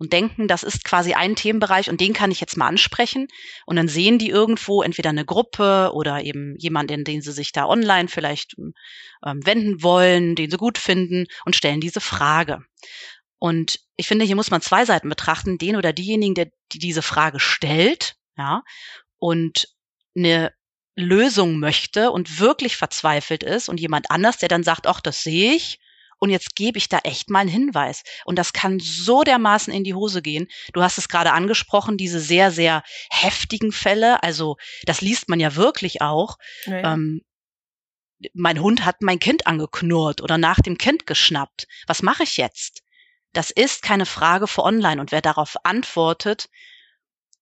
Und 0.00 0.14
denken, 0.14 0.48
das 0.48 0.62
ist 0.62 0.82
quasi 0.82 1.12
ein 1.12 1.36
Themenbereich 1.36 1.90
und 1.90 2.00
den 2.00 2.14
kann 2.14 2.30
ich 2.30 2.40
jetzt 2.40 2.56
mal 2.56 2.66
ansprechen. 2.68 3.28
Und 3.66 3.76
dann 3.76 3.86
sehen 3.86 4.18
die 4.18 4.30
irgendwo 4.30 4.82
entweder 4.82 5.10
eine 5.10 5.26
Gruppe 5.26 5.90
oder 5.92 6.24
eben 6.24 6.56
jemanden, 6.58 7.04
den 7.04 7.20
sie 7.20 7.32
sich 7.32 7.52
da 7.52 7.66
online 7.66 8.08
vielleicht 8.08 8.54
ähm, 8.58 9.44
wenden 9.44 9.82
wollen, 9.82 10.36
den 10.36 10.50
sie 10.50 10.56
gut 10.56 10.78
finden 10.78 11.26
und 11.44 11.54
stellen 11.54 11.82
diese 11.82 12.00
Frage. 12.00 12.64
Und 13.38 13.78
ich 13.96 14.08
finde, 14.08 14.24
hier 14.24 14.36
muss 14.36 14.50
man 14.50 14.62
zwei 14.62 14.86
Seiten 14.86 15.10
betrachten, 15.10 15.58
den 15.58 15.76
oder 15.76 15.92
diejenigen, 15.92 16.34
der 16.34 16.50
die 16.72 16.78
diese 16.78 17.02
Frage 17.02 17.38
stellt, 17.38 18.14
ja, 18.38 18.62
und 19.18 19.68
eine 20.16 20.50
Lösung 20.96 21.58
möchte 21.58 22.10
und 22.10 22.40
wirklich 22.40 22.78
verzweifelt 22.78 23.42
ist 23.42 23.68
und 23.68 23.78
jemand 23.78 24.10
anders, 24.10 24.38
der 24.38 24.48
dann 24.48 24.62
sagt, 24.62 24.86
ach, 24.86 25.02
das 25.02 25.22
sehe 25.22 25.52
ich 25.52 25.78
und 26.20 26.30
jetzt 26.30 26.54
gebe 26.54 26.78
ich 26.78 26.88
da 26.88 26.98
echt 26.98 27.30
mal 27.30 27.40
einen 27.40 27.48
Hinweis. 27.48 28.04
Und 28.24 28.38
das 28.38 28.52
kann 28.52 28.78
so 28.78 29.22
dermaßen 29.22 29.72
in 29.72 29.84
die 29.84 29.94
Hose 29.94 30.22
gehen. 30.22 30.48
Du 30.72 30.82
hast 30.82 30.98
es 30.98 31.08
gerade 31.08 31.32
angesprochen, 31.32 31.96
diese 31.96 32.20
sehr, 32.20 32.52
sehr 32.52 32.84
heftigen 33.10 33.72
Fälle. 33.72 34.22
Also 34.22 34.56
das 34.84 35.00
liest 35.00 35.28
man 35.28 35.40
ja 35.40 35.56
wirklich 35.56 36.02
auch. 36.02 36.36
Ja. 36.66 36.92
Ähm, 36.92 37.22
mein 38.34 38.60
Hund 38.60 38.84
hat 38.84 39.00
mein 39.00 39.18
Kind 39.18 39.46
angeknurrt 39.46 40.20
oder 40.20 40.36
nach 40.36 40.60
dem 40.60 40.76
Kind 40.76 41.06
geschnappt. 41.06 41.66
Was 41.86 42.02
mache 42.02 42.22
ich 42.22 42.36
jetzt? 42.36 42.82
Das 43.32 43.50
ist 43.50 43.80
keine 43.80 44.04
Frage 44.04 44.46
für 44.46 44.62
online. 44.62 45.00
Und 45.00 45.12
wer 45.12 45.22
darauf 45.22 45.56
antwortet, 45.64 46.50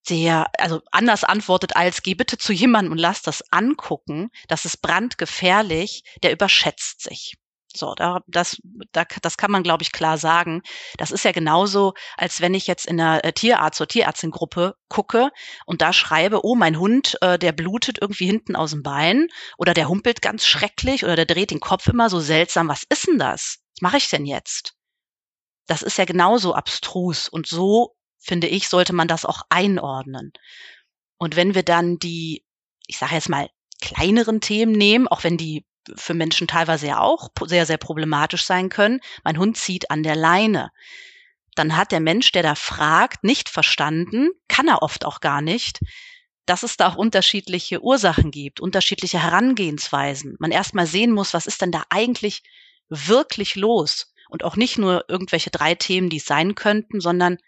der, 0.08 0.46
also 0.56 0.82
anders 0.92 1.24
antwortet 1.24 1.74
als, 1.74 2.02
geh 2.02 2.14
bitte 2.14 2.38
zu 2.38 2.52
jemandem 2.52 2.92
und 2.92 2.98
lass 2.98 3.22
das 3.22 3.42
angucken, 3.50 4.30
das 4.46 4.64
ist 4.64 4.82
brandgefährlich, 4.82 6.04
der 6.22 6.30
überschätzt 6.30 7.02
sich. 7.02 7.34
So, 7.78 7.94
da, 7.94 8.20
das, 8.26 8.60
da, 8.92 9.04
das 9.22 9.36
kann 9.36 9.50
man, 9.50 9.62
glaube 9.62 9.82
ich, 9.82 9.92
klar 9.92 10.18
sagen. 10.18 10.62
Das 10.96 11.10
ist 11.10 11.24
ja 11.24 11.32
genauso, 11.32 11.94
als 12.16 12.40
wenn 12.40 12.54
ich 12.54 12.66
jetzt 12.66 12.86
in 12.86 13.00
einer 13.00 13.24
äh, 13.24 13.32
Tierarzt- 13.32 13.80
oder 13.80 13.88
Tierärztin-Gruppe 13.88 14.74
gucke 14.88 15.30
und 15.66 15.80
da 15.80 15.92
schreibe, 15.92 16.44
oh, 16.44 16.54
mein 16.54 16.78
Hund, 16.78 17.16
äh, 17.20 17.38
der 17.38 17.52
blutet 17.52 17.98
irgendwie 18.00 18.26
hinten 18.26 18.56
aus 18.56 18.70
dem 18.70 18.82
Bein 18.82 19.28
oder 19.56 19.74
der 19.74 19.88
humpelt 19.88 20.22
ganz 20.22 20.46
schrecklich 20.46 21.04
oder 21.04 21.16
der 21.16 21.26
dreht 21.26 21.50
den 21.50 21.60
Kopf 21.60 21.86
immer 21.86 22.10
so 22.10 22.20
seltsam. 22.20 22.68
Was 22.68 22.82
ist 22.88 23.06
denn 23.06 23.18
das? 23.18 23.58
Was 23.76 23.82
mache 23.82 23.96
ich 23.98 24.08
denn 24.08 24.26
jetzt? 24.26 24.74
Das 25.66 25.82
ist 25.82 25.98
ja 25.98 26.04
genauso 26.04 26.54
abstrus 26.54 27.28
und 27.28 27.46
so, 27.46 27.94
finde 28.18 28.48
ich, 28.48 28.68
sollte 28.68 28.94
man 28.94 29.06
das 29.06 29.24
auch 29.24 29.42
einordnen. 29.50 30.32
Und 31.18 31.36
wenn 31.36 31.54
wir 31.54 31.62
dann 31.62 31.98
die, 31.98 32.44
ich 32.86 32.98
sage 32.98 33.14
jetzt 33.14 33.28
mal, 33.28 33.48
kleineren 33.80 34.40
Themen 34.40 34.72
nehmen, 34.72 35.08
auch 35.08 35.24
wenn 35.24 35.36
die 35.36 35.64
für 35.96 36.14
Menschen 36.14 36.46
teilweise 36.46 36.86
ja 36.86 37.00
auch 37.00 37.28
sehr, 37.46 37.66
sehr 37.66 37.78
problematisch 37.78 38.44
sein 38.44 38.68
können. 38.68 39.00
Mein 39.24 39.38
Hund 39.38 39.56
zieht 39.56 39.90
an 39.90 40.02
der 40.02 40.16
Leine. 40.16 40.70
Dann 41.54 41.76
hat 41.76 41.92
der 41.92 42.00
Mensch, 42.00 42.30
der 42.32 42.42
da 42.42 42.54
fragt, 42.54 43.24
nicht 43.24 43.48
verstanden, 43.48 44.30
kann 44.48 44.68
er 44.68 44.82
oft 44.82 45.04
auch 45.04 45.20
gar 45.20 45.40
nicht, 45.40 45.80
dass 46.46 46.62
es 46.62 46.76
da 46.76 46.88
auch 46.88 46.96
unterschiedliche 46.96 47.82
Ursachen 47.82 48.30
gibt, 48.30 48.60
unterschiedliche 48.60 49.22
Herangehensweisen. 49.22 50.36
Man 50.38 50.50
erstmal 50.50 50.86
sehen 50.86 51.12
muss, 51.12 51.34
was 51.34 51.46
ist 51.46 51.60
denn 51.60 51.72
da 51.72 51.84
eigentlich 51.90 52.42
wirklich 52.88 53.56
los? 53.56 54.12
Und 54.30 54.44
auch 54.44 54.56
nicht 54.56 54.78
nur 54.78 55.04
irgendwelche 55.08 55.50
drei 55.50 55.74
Themen, 55.74 56.10
die 56.10 56.18
es 56.18 56.26
sein 56.26 56.54
könnten, 56.54 57.00
sondern 57.00 57.38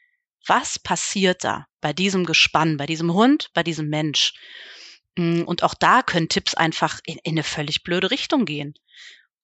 was 0.47 0.79
passiert 0.79 1.45
da 1.45 1.67
bei 1.81 1.93
diesem 1.93 2.25
Gespann, 2.25 2.77
bei 2.77 2.87
diesem 2.87 3.13
Hund, 3.13 3.51
bei 3.55 3.63
diesem 3.63 3.89
Mensch? 3.89 4.33
Mm, 5.17 5.43
und 5.43 5.63
auch 5.63 5.75
da 5.75 6.03
können 6.03 6.29
Tipps 6.29 6.55
einfach 6.55 7.01
in, 7.05 7.19
in 7.25 7.33
eine 7.33 7.43
völlig 7.43 7.83
blöde 7.83 8.11
Richtung 8.11 8.45
gehen. 8.45 8.75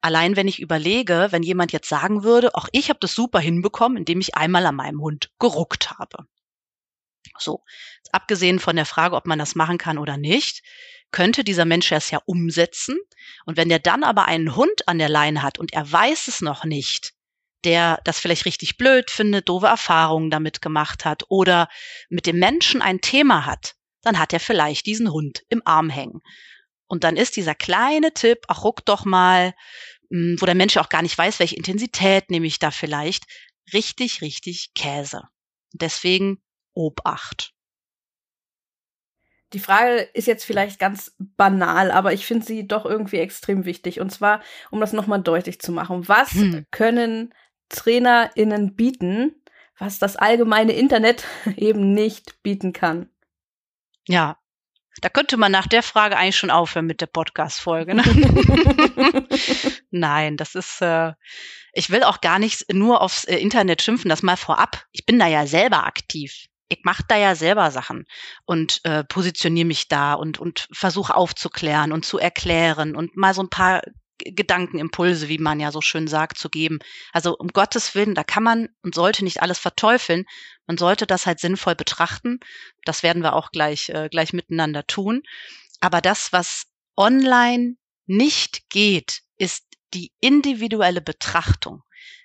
Allein 0.00 0.36
wenn 0.36 0.48
ich 0.48 0.60
überlege, 0.60 1.28
wenn 1.30 1.42
jemand 1.42 1.72
jetzt 1.72 1.88
sagen 1.88 2.22
würde, 2.22 2.54
auch 2.54 2.68
ich 2.72 2.90
habe 2.90 3.00
das 3.00 3.14
super 3.14 3.40
hinbekommen, 3.40 3.98
indem 3.98 4.20
ich 4.20 4.36
einmal 4.36 4.66
an 4.66 4.76
meinem 4.76 5.00
Hund 5.00 5.30
geruckt 5.38 5.90
habe. 5.90 6.26
So, 7.38 7.64
abgesehen 8.12 8.60
von 8.60 8.76
der 8.76 8.86
Frage, 8.86 9.16
ob 9.16 9.26
man 9.26 9.38
das 9.38 9.54
machen 9.54 9.78
kann 9.78 9.98
oder 9.98 10.16
nicht, 10.16 10.62
könnte 11.10 11.44
dieser 11.44 11.64
Mensch 11.64 11.90
es 11.92 12.10
ja 12.10 12.20
umsetzen. 12.26 12.96
Und 13.46 13.56
wenn 13.56 13.68
der 13.68 13.78
dann 13.78 14.04
aber 14.04 14.26
einen 14.26 14.54
Hund 14.56 14.86
an 14.86 14.98
der 14.98 15.08
Leine 15.08 15.42
hat 15.42 15.58
und 15.58 15.72
er 15.72 15.90
weiß 15.90 16.28
es 16.28 16.40
noch 16.40 16.64
nicht, 16.64 17.14
der 17.64 18.00
das 18.04 18.20
vielleicht 18.20 18.44
richtig 18.44 18.76
blöd 18.76 19.10
findet, 19.10 19.48
doofe 19.48 19.66
Erfahrungen 19.66 20.30
damit 20.30 20.62
gemacht 20.62 21.04
hat 21.04 21.24
oder 21.28 21.68
mit 22.08 22.26
dem 22.26 22.38
Menschen 22.38 22.80
ein 22.82 23.00
Thema 23.00 23.44
hat, 23.44 23.74
dann 24.06 24.18
hat 24.18 24.32
er 24.32 24.40
vielleicht 24.40 24.86
diesen 24.86 25.12
Hund 25.12 25.42
im 25.48 25.62
Arm 25.64 25.90
hängen. 25.90 26.20
Und 26.86 27.02
dann 27.02 27.16
ist 27.16 27.36
dieser 27.36 27.54
kleine 27.54 28.12
Tipp, 28.12 28.38
ach 28.46 28.62
ruck 28.62 28.84
doch 28.84 29.04
mal, 29.04 29.52
hm, 30.10 30.36
wo 30.38 30.46
der 30.46 30.54
Mensch 30.54 30.76
auch 30.76 30.88
gar 30.88 31.02
nicht 31.02 31.18
weiß, 31.18 31.40
welche 31.40 31.56
Intensität 31.56 32.30
nehme 32.30 32.46
ich 32.46 32.60
da 32.60 32.70
vielleicht, 32.70 33.24
richtig, 33.72 34.22
richtig 34.22 34.70
Käse. 34.74 35.22
Deswegen 35.72 36.40
Obacht. 36.72 37.52
Die 39.52 39.58
Frage 39.58 40.02
ist 40.12 40.26
jetzt 40.26 40.44
vielleicht 40.44 40.78
ganz 40.78 41.16
banal, 41.18 41.90
aber 41.90 42.12
ich 42.12 42.26
finde 42.26 42.46
sie 42.46 42.66
doch 42.66 42.84
irgendwie 42.84 43.18
extrem 43.18 43.64
wichtig. 43.64 44.00
Und 44.00 44.10
zwar, 44.10 44.42
um 44.70 44.80
das 44.80 44.92
nochmal 44.92 45.22
deutlich 45.22 45.60
zu 45.60 45.72
machen. 45.72 46.06
Was 46.08 46.32
hm. 46.32 46.64
können 46.70 47.34
TrainerInnen 47.70 48.76
bieten, 48.76 49.34
was 49.78 49.98
das 49.98 50.16
allgemeine 50.16 50.72
Internet 50.72 51.24
eben 51.56 51.92
nicht 51.92 52.42
bieten 52.42 52.72
kann? 52.72 53.10
Ja, 54.08 54.38
da 55.00 55.08
könnte 55.08 55.36
man 55.36 55.52
nach 55.52 55.66
der 55.66 55.82
Frage 55.82 56.16
eigentlich 56.16 56.36
schon 56.36 56.50
aufhören 56.50 56.86
mit 56.86 57.00
der 57.00 57.06
Podcast-Folge. 57.06 57.94
Ne? 57.94 58.02
Nein, 59.90 60.36
das 60.36 60.54
ist, 60.54 60.80
äh, 60.80 61.12
ich 61.72 61.90
will 61.90 62.02
auch 62.02 62.20
gar 62.20 62.38
nicht 62.38 62.72
nur 62.72 63.02
aufs 63.02 63.24
äh, 63.24 63.36
Internet 63.36 63.82
schimpfen, 63.82 64.08
das 64.08 64.22
mal 64.22 64.36
vorab. 64.36 64.84
Ich 64.92 65.04
bin 65.04 65.18
da 65.18 65.26
ja 65.26 65.46
selber 65.46 65.84
aktiv. 65.84 66.46
Ich 66.68 66.80
mache 66.82 67.04
da 67.06 67.16
ja 67.16 67.34
selber 67.34 67.70
Sachen 67.70 68.06
und 68.44 68.80
äh, 68.84 69.04
positioniere 69.04 69.66
mich 69.66 69.86
da 69.88 70.14
und, 70.14 70.38
und 70.38 70.66
versuche 70.72 71.14
aufzuklären 71.14 71.92
und 71.92 72.04
zu 72.04 72.18
erklären 72.18 72.96
und 72.96 73.16
mal 73.16 73.34
so 73.34 73.42
ein 73.42 73.50
paar 73.50 73.82
Gedankenimpulse, 74.18 75.28
wie 75.28 75.38
man 75.38 75.60
ja 75.60 75.70
so 75.72 75.80
schön 75.80 76.08
sagt, 76.08 76.38
zu 76.38 76.48
geben. 76.48 76.78
Also 77.12 77.36
um 77.36 77.48
Gottes 77.48 77.94
Willen, 77.94 78.14
da 78.14 78.24
kann 78.24 78.42
man 78.42 78.68
und 78.82 78.94
sollte 78.94 79.24
nicht 79.24 79.42
alles 79.42 79.58
verteufeln. 79.58 80.24
Man 80.66 80.78
sollte 80.78 81.06
das 81.06 81.26
halt 81.26 81.40
sinnvoll 81.40 81.74
betrachten. 81.74 82.40
Das 82.84 83.02
werden 83.02 83.22
wir 83.22 83.34
auch 83.34 83.50
gleich, 83.50 83.88
äh, 83.90 84.08
gleich 84.10 84.32
miteinander 84.32 84.86
tun. 84.86 85.22
Aber 85.80 86.00
das, 86.00 86.32
was 86.32 86.64
online 86.96 87.76
nicht 88.06 88.70
geht, 88.70 89.20
ist 89.36 89.64
die 89.94 90.12
individuelle 90.20 91.00
Betrachtung. 91.00 91.82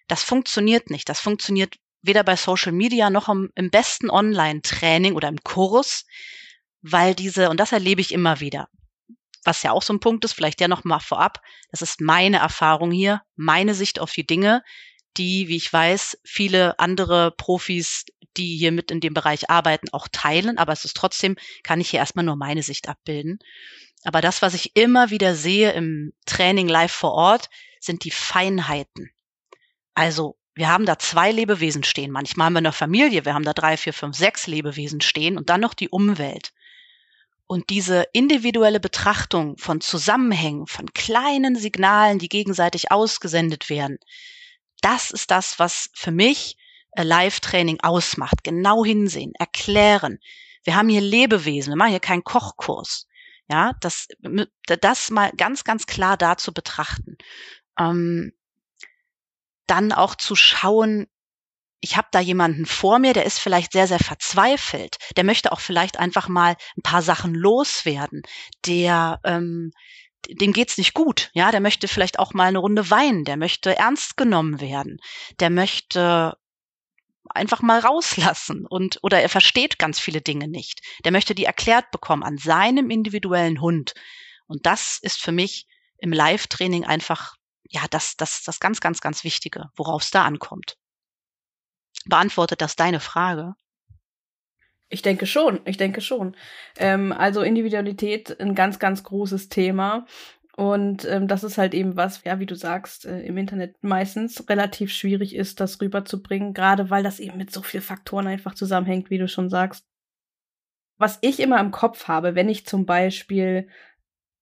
Das 0.08 0.24
funktioniert 0.24 0.90
nicht. 0.90 1.10
Das 1.10 1.20
funktioniert 1.20 1.76
weder 2.02 2.24
bei 2.24 2.36
Social 2.36 2.72
Media 2.72 3.10
noch 3.10 3.30
im, 3.30 3.52
im 3.56 3.70
besten 3.70 4.10
Online-Training 4.10 5.14
oder 5.14 5.28
im 5.28 5.44
Kurs, 5.44 6.06
weil 6.82 7.14
diese, 7.16 7.50
und 7.50 7.60
das 7.60 7.72
erlebe 7.72 8.02
ich 8.02 8.12
immer 8.12 8.40
wieder, 8.40 8.68
was 9.44 9.64
ja 9.64 9.72
auch 9.72 9.82
so 9.82 9.94
ein 9.94 10.00
Punkt 10.00 10.24
ist, 10.26 10.34
vielleicht 10.34 10.62
ja 10.62 10.68
noch 10.68 10.84
mal 10.84 11.00
vorab, 11.00 11.42
das 11.72 11.82
ist 11.82 12.02
meine 12.02 12.38
Erfahrung 12.38 12.92
hier, 12.92 13.22
meine 13.36 13.74
Sicht 13.74 14.00
auf 14.00 14.12
die 14.12 14.26
Dinge, 14.26 14.64
die, 15.18 15.48
wie 15.48 15.58
ich 15.58 15.72
weiß, 15.72 16.20
viele 16.24 16.80
andere 16.80 17.32
Profis, 17.32 18.06
die 18.38 18.58
hier 18.58 18.72
mit 18.72 18.92
in 18.92 19.00
dem 19.00 19.14
Bereich 19.14 19.50
arbeiten, 19.50 19.90
auch 19.92 20.08
teilen. 20.12 20.58
Aber 20.58 20.72
es 20.72 20.86
ist 20.86 20.96
trotzdem, 20.96 21.36
kann 21.64 21.82
ich 21.82 21.90
hier 21.90 22.00
erstmal 22.00 22.26
nur 22.26 22.38
meine 22.38 22.64
Sicht 22.64 22.88
abbilden. 22.88 23.40
Aber 24.04 24.22
das, 24.22 24.42
was 24.42 24.54
ich 24.54 24.76
immer 24.76 25.10
wieder 25.10 25.36
sehe 25.36 25.72
im 25.74 26.14
Training 26.26 26.68
live 26.68 26.92
vor 26.92 27.12
Ort, 27.12 27.50
sind 27.80 28.04
die 28.04 28.12
Feinheiten. 28.12 29.12
Also, 29.94 30.38
wir 30.54 30.70
haben 30.70 30.86
da 30.86 30.98
zwei 31.00 31.32
Lebewesen 31.32 31.84
stehen. 31.84 32.12
Manchmal 32.12 32.46
haben 32.46 32.54
wir 32.54 32.60
eine 32.60 32.72
Familie, 32.72 33.26
wir 33.26 33.34
haben 33.34 33.46
da 33.46 33.54
drei, 33.54 33.78
vier, 33.78 33.94
fünf, 33.94 34.16
sechs 34.16 34.48
Lebewesen 34.48 35.02
stehen 35.02 35.38
und 35.38 35.50
dann 35.50 35.62
noch 35.62 35.74
die 35.74 35.90
Umwelt. 35.90 36.54
Und 37.52 37.70
diese 37.70 38.06
individuelle 38.14 38.80
Betrachtung 38.80 39.58
von 39.58 39.82
Zusammenhängen, 39.82 40.68
von 40.68 40.94
kleinen 40.94 41.58
Signalen, 41.58 42.18
die 42.18 42.30
gegenseitig 42.30 42.92
ausgesendet 42.94 43.70
werden, 43.70 43.98
das 44.80 45.12
ist 45.12 45.32
das, 45.32 45.60
was 45.60 45.90
für 45.94 46.12
mich 46.12 46.56
äh, 46.94 47.04
Live-Training 47.04 47.82
ausmacht. 47.82 48.46
Genau 48.46 48.86
hinsehen, 48.86 49.34
erklären. 49.38 50.20
Wir 50.64 50.78
haben 50.78 50.88
hier 50.88 51.02
Lebewesen, 51.02 51.74
wir 51.74 51.76
machen 51.76 51.90
hier 51.90 52.00
keinen 52.00 52.24
Kochkurs. 52.24 53.10
Ja, 53.50 53.74
das, 53.82 54.08
das 54.64 55.10
mal 55.10 55.34
ganz, 55.36 55.66
ganz 55.66 55.88
klar 55.88 56.16
da 56.16 56.38
zu 56.38 56.54
betrachten. 56.54 57.18
Ähm, 57.78 58.32
dann 59.68 59.92
auch 59.92 60.16
zu 60.16 60.38
schauen, 60.38 61.08
ich 61.82 61.98
habe 61.98 62.08
da 62.12 62.20
jemanden 62.20 62.68
vor 62.68 63.00
mir, 63.00 63.14
der 63.14 63.26
ist 63.26 63.40
vielleicht 63.40 63.74
sehr, 63.74 63.88
sehr 63.88 64.00
verzweifelt. 64.00 64.98
Der 65.18 65.24
möchte 65.24 65.52
auch 65.52 65.60
vielleicht 65.60 65.98
einfach 65.98 66.28
mal 66.28 66.56
ein 66.78 66.84
paar 66.84 67.02
Sachen 67.02 67.34
loswerden. 67.34 68.22
Der, 68.68 69.20
ähm, 69.24 69.72
dem 70.30 70.54
geht's 70.54 70.78
nicht 70.78 70.94
gut. 70.94 71.32
Ja, 71.34 71.52
der 71.52 71.60
möchte 71.60 71.88
vielleicht 71.88 72.20
auch 72.20 72.36
mal 72.36 72.48
eine 72.48 72.60
Runde 72.60 72.92
weinen. 72.92 73.26
Der 73.26 73.36
möchte 73.36 73.76
ernst 73.76 74.16
genommen 74.16 74.62
werden. 74.62 75.00
Der 75.40 75.50
möchte 75.50 76.38
einfach 77.30 77.62
mal 77.62 77.80
rauslassen 77.80 78.66
und 78.68 79.00
oder 79.02 79.22
er 79.22 79.30
versteht 79.30 79.80
ganz 79.80 80.00
viele 80.00 80.22
Dinge 80.22 80.48
nicht. 80.48 80.82
Der 81.06 81.12
möchte 81.12 81.34
die 81.34 81.46
erklärt 81.46 81.90
bekommen 81.92 82.24
an 82.24 82.38
seinem 82.38 82.90
individuellen 82.90 83.62
Hund. 83.62 83.94
Und 84.48 84.66
das 84.66 85.00
ist 85.02 85.22
für 85.22 85.32
mich 85.32 85.66
im 85.98 86.12
Live-Training 86.12 86.86
einfach 86.86 87.36
ja 87.70 87.82
das 87.90 88.18
das 88.18 88.44
das 88.44 88.60
ganz 88.60 88.82
ganz 88.82 89.02
ganz 89.02 89.24
Wichtige, 89.24 89.70
worauf 89.76 90.04
es 90.04 90.12
da 90.12 90.26
ankommt. 90.26 90.78
Beantwortet 92.06 92.62
das 92.62 92.76
deine 92.76 93.00
Frage? 93.00 93.54
Ich 94.90 95.02
denke 95.02 95.26
schon, 95.26 95.62
ich 95.66 95.78
denke 95.78 96.02
schon. 96.02 96.36
Ähm, 96.78 97.14
also 97.14 97.42
Individualität 97.42 98.40
ein 98.42 98.56
ganz, 98.56 98.78
ganz 98.78 99.04
großes 99.04 99.48
Thema. 99.48 100.06
Und 100.58 101.06
ähm, 101.06 101.30
das 101.30 101.44
ist 101.44 101.58
halt 101.58 101.74
eben 101.74 101.96
was, 101.96 102.24
ja, 102.26 102.40
wie 102.40 102.46
du 102.46 102.56
sagst, 102.56 103.06
äh, 103.06 103.22
im 103.22 103.38
Internet 103.38 103.82
meistens 103.82 104.48
relativ 104.50 104.92
schwierig 104.92 105.34
ist, 105.34 105.62
das 105.62 105.80
rüberzubringen, 105.80 106.54
gerade 106.54 106.90
weil 106.90 107.04
das 107.04 107.22
eben 107.22 107.38
mit 107.38 107.52
so 107.52 107.62
vielen 107.62 107.84
Faktoren 107.84 108.28
einfach 108.28 108.54
zusammenhängt, 108.54 109.10
wie 109.10 109.18
du 109.18 109.30
schon 109.30 109.50
sagst. 109.50 109.86
Was 110.98 111.20
ich 111.22 111.40
immer 111.40 111.60
im 111.60 111.72
Kopf 111.72 112.10
habe, 112.10 112.36
wenn 112.36 112.50
ich 112.50 112.66
zum 112.66 112.86
Beispiel 112.86 113.70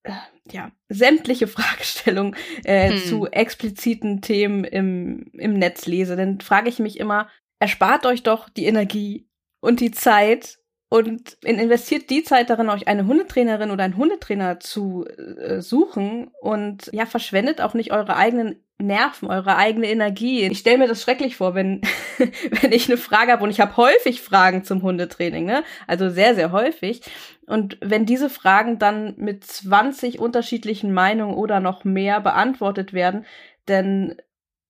äh, 0.01 0.11
ja, 0.51 0.71
sämtliche 0.89 1.47
Fragestellungen 1.47 2.35
äh, 2.63 2.91
hm. 2.91 2.97
zu 2.97 3.27
expliziten 3.27 4.21
Themen 4.21 4.63
im, 4.63 5.29
im 5.33 5.53
Netz 5.53 5.85
lese, 5.85 6.15
dann 6.15 6.41
frage 6.41 6.69
ich 6.69 6.79
mich 6.79 6.99
immer, 6.99 7.29
erspart 7.59 8.05
euch 8.05 8.23
doch 8.23 8.49
die 8.49 8.65
Energie 8.65 9.27
und 9.59 9.79
die 9.79 9.91
Zeit 9.91 10.59
und 10.89 11.37
investiert 11.43 12.09
die 12.09 12.23
Zeit 12.23 12.49
darin, 12.49 12.69
euch 12.69 12.87
eine 12.87 13.05
Hundetrainerin 13.05 13.69
oder 13.69 13.83
einen 13.83 13.97
Hundetrainer 13.97 14.59
zu 14.59 15.05
äh, 15.05 15.61
suchen 15.61 16.31
und 16.41 16.89
ja, 16.91 17.05
verschwendet 17.05 17.61
auch 17.61 17.75
nicht 17.75 17.91
eure 17.91 18.15
eigenen 18.15 18.63
Nerven, 18.81 19.27
eure 19.29 19.57
eigene 19.57 19.87
Energie. 19.87 20.47
Ich 20.47 20.59
stelle 20.59 20.79
mir 20.79 20.87
das 20.87 21.03
schrecklich 21.03 21.35
vor, 21.35 21.53
wenn, 21.53 21.81
wenn 22.61 22.71
ich 22.71 22.87
eine 22.87 22.97
Frage 22.97 23.31
habe 23.31 23.43
und 23.43 23.51
ich 23.51 23.59
habe 23.59 23.77
häufig 23.77 24.21
Fragen 24.21 24.63
zum 24.63 24.81
Hundetraining, 24.81 25.45
ne? 25.45 25.63
Also 25.85 26.09
sehr, 26.09 26.33
sehr 26.33 26.51
häufig. 26.51 27.01
Und 27.45 27.77
wenn 27.81 28.05
diese 28.05 28.29
Fragen 28.29 28.79
dann 28.79 29.15
mit 29.17 29.43
20 29.43 30.17
unterschiedlichen 30.19 30.93
Meinungen 30.93 31.35
oder 31.35 31.59
noch 31.59 31.83
mehr 31.83 32.21
beantwortet 32.21 32.93
werden, 32.93 33.25
dann 33.65 34.15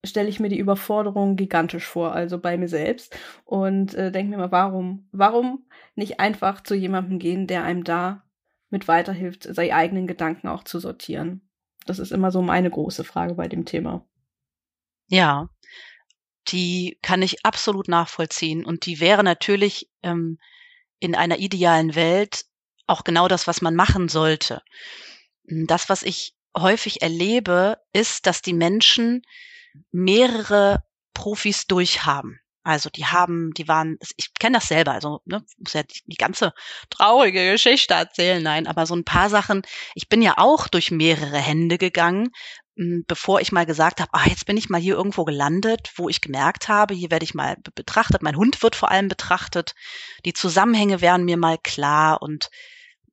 stelle 0.06 0.29
ich 0.29 0.39
mir 0.39 0.50
die 0.50 0.60
Überforderung 0.60 1.36
gigantisch 1.36 1.86
vor, 1.86 2.13
also 2.13 2.39
bei 2.39 2.58
mir 2.58 2.70
selbst. 2.70 3.18
Und 3.46 3.94
äh, 3.96 4.12
denke 4.12 4.32
mir 4.32 4.38
mal, 4.38 4.51
warum, 4.51 5.08
warum 5.12 5.65
nicht 5.96 6.20
einfach 6.20 6.62
zu 6.62 6.75
jemandem 6.75 7.20
gehen, 7.20 7.48
der 7.48 7.63
einem 7.63 7.84
da 7.84 8.24
mit 8.70 8.88
weiterhilft, 8.88 9.44
seine 9.44 9.75
eigenen 9.75 10.08
Gedanken 10.08 10.48
auch 10.48 10.63
zu 10.63 10.79
sortieren? 10.79 11.41
Das 11.86 12.00
ist 12.00 12.12
immer 12.12 12.32
so 12.32 12.41
meine 12.41 12.70
große 12.70 13.03
Frage 13.03 13.34
bei 13.34 13.48
dem 13.48 13.65
Thema. 13.65 14.06
Ja, 15.08 15.50
die 16.48 16.98
kann 17.01 17.22
ich 17.22 17.46
absolut 17.46 17.88
nachvollziehen. 17.88 18.63
Und 18.63 18.86
die 18.86 19.00
wäre 19.00 19.24
natürlich 19.24 19.89
ähm, 20.03 20.38
in 21.00 21.15
einer 21.15 21.39
idealen 21.39 21.96
Welt 21.96 22.46
auch 22.88 23.03
genau 23.03 23.27
das, 23.27 23.48
was 23.48 23.62
man 23.62 23.75
machen 23.75 24.08
sollte. 24.08 24.62
Das, 25.44 25.89
was 25.89 26.03
ich 26.03 26.36
häufig 26.56 27.01
erlebe, 27.01 27.77
ist, 27.93 28.26
dass 28.26 28.41
die 28.41 28.54
Menschen 28.54 29.23
mehrere 29.92 30.84
Profis 31.13 31.68
durchhaben. 31.68 32.39
Also 32.63 32.89
die 32.89 33.06
haben, 33.06 33.52
die 33.56 33.68
waren, 33.68 33.98
ich 34.18 34.34
kenne 34.38 34.58
das 34.58 34.68
selber, 34.68 34.92
also 34.92 35.22
ne, 35.26 35.44
muss 35.58 35.74
ja 35.74 35.84
die, 35.84 36.02
die 36.06 36.18
ganze 36.18 36.54
traurige 36.89 37.52
Geschichte 37.54 37.94
erzählen, 37.94 38.44
nein, 38.44 38.68
aber 38.68 38.86
so 38.86 38.96
ein 38.96 39.06
paar 39.06 39.30
Sachen. 39.30 39.63
Ich 39.96 40.10
bin 40.10 40.22
ja 40.22 40.36
auch 40.38 40.68
durch 40.68 40.92
mehrere 40.92 41.38
Hände 41.38 41.78
gegangen, 41.78 42.30
hm, 42.76 43.06
bevor 43.08 43.42
ich 43.42 43.52
mal 43.52 43.65
gesagt 43.65 44.02
habe, 44.02 44.12
ah, 44.13 44.26
jetzt 44.28 44.46
bin 44.46 44.56
ich 44.58 44.70
mal 44.70 44.80
hier 44.80 44.96
irgendwo 44.96 45.26
gelandet, 45.26 45.92
wo 45.96 46.10
ich 46.10 46.22
gemerkt 46.22 46.68
habe, 46.68 46.94
hier 46.94 47.12
werde 47.12 47.24
ich 47.24 47.34
mal 47.34 47.56
betrachtet, 47.76 48.22
mein 48.22 48.36
Hund 48.38 48.62
wird 48.62 48.76
vor 48.76 48.92
allem 48.92 49.08
betrachtet, 49.08 49.74
die 50.26 50.34
Zusammenhänge 50.34 51.02
wären 51.02 51.26
mir 51.26 51.38
mal 51.38 51.58
klar 51.58 52.22
und 52.22 52.50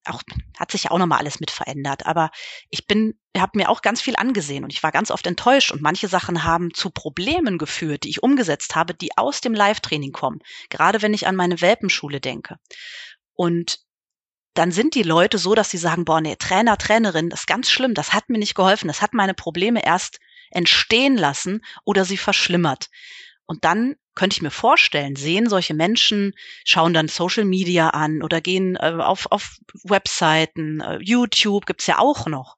auch 0.09 0.23
hat 0.59 0.71
sich 0.71 0.85
ja 0.85 0.91
auch 0.91 0.99
nochmal 0.99 1.19
alles 1.19 1.41
mit 1.41 1.51
verändert. 1.51 2.07
Aber 2.07 2.31
ich 2.71 2.87
bin, 2.87 3.19
habe 3.37 3.59
mir 3.59 3.69
auch 3.69 3.83
ganz 3.83 4.01
viel 4.01 4.17
angesehen 4.17 4.65
und 4.65 4.73
ich 4.73 4.83
war 4.83 4.93
ganz 4.93 5.11
oft 5.11 5.27
enttäuscht 5.27 5.73
und 5.73 5.83
manche 5.83 6.09
Sachen 6.09 6.45
haben 6.45 6.73
zu 6.75 6.91
Problemen 6.91 7.59
geführt, 7.59 8.05
die 8.05 8.11
ich 8.11 8.23
umgesetzt 8.23 8.77
habe, 8.77 8.95
die 8.95 9.17
aus 9.17 9.41
dem 9.41 9.55
Live-Training 9.55 10.13
kommen. 10.13 10.41
Gerade 10.71 11.03
wenn 11.03 11.15
ich 11.15 11.27
an 11.27 11.37
meine 11.37 11.61
Welpenschule 11.61 12.21
denke. 12.21 12.57
Und 13.35 13.81
dann 14.55 14.73
sind 14.73 14.95
die 14.95 15.03
Leute 15.03 15.39
so, 15.39 15.55
dass 15.55 15.71
sie 15.71 15.79
sagen, 15.79 16.05
boah, 16.05 16.21
nee, 16.21 16.37
Trainer, 16.37 16.79
Trainerin, 16.79 17.29
das 17.29 17.41
ist 17.41 17.47
ganz 17.47 17.71
schlimm, 17.71 17.95
das 17.95 18.13
hat 18.13 18.31
mir 18.31 18.39
nicht 18.39 18.55
geholfen, 18.55 18.89
das 18.89 19.03
hat 19.03 19.13
meine 19.13 19.35
Probleme 19.35 19.85
erst 19.85 20.19
entstehen 20.51 21.17
lassen 21.17 21.63
oder 21.85 22.05
sie 22.05 22.17
verschlimmert. 22.17 22.89
Und 23.47 23.65
dann 23.65 23.95
könnte 24.15 24.35
ich 24.35 24.43
mir 24.43 24.51
vorstellen, 24.51 25.15
sehen 25.15 25.49
solche 25.49 25.75
Menschen, 25.75 26.33
schauen 26.65 26.93
dann 26.93 27.09
Social 27.09 27.45
Media 27.45 27.91
an 27.91 28.23
oder 28.23 28.41
gehen 28.41 28.77
äh, 28.77 28.97
auf, 28.99 29.27
auf 29.31 29.59
Webseiten, 29.85 30.81
äh, 30.81 30.99
YouTube 31.01 31.67
gibt's 31.67 31.87
ja 31.87 31.99
auch 31.99 32.27
noch. 32.27 32.57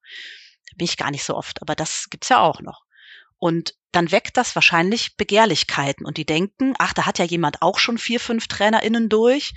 Da 0.71 0.75
bin 0.77 0.87
ich 0.87 0.97
gar 0.97 1.11
nicht 1.11 1.25
so 1.25 1.35
oft, 1.35 1.61
aber 1.61 1.75
das 1.75 2.09
gibt's 2.11 2.31
ja 2.31 2.41
auch 2.41 2.61
noch. 2.61 2.85
Und 3.39 3.75
dann 3.93 4.11
weckt 4.13 4.37
das 4.37 4.55
wahrscheinlich 4.55 5.17
Begehrlichkeiten 5.17 6.07
und 6.07 6.17
die 6.17 6.27
denken, 6.27 6.75
ach, 6.79 6.93
da 6.93 7.07
hat 7.07 7.19
ja 7.19 7.25
jemand 7.25 7.63
auch 7.63 7.79
schon 7.79 7.99
vier, 7.99 8.21
fünf 8.21 8.49
TrainerInnen 8.49 9.09
durch 9.09 9.53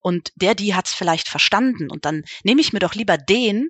und 0.00 0.32
der, 0.36 0.54
die 0.54 0.74
hat's 0.74 0.94
vielleicht 0.94 1.28
verstanden 1.28 1.90
und 1.90 2.04
dann 2.04 2.24
nehme 2.44 2.60
ich 2.60 2.72
mir 2.72 2.78
doch 2.78 2.94
lieber 2.94 3.18
den, 3.18 3.68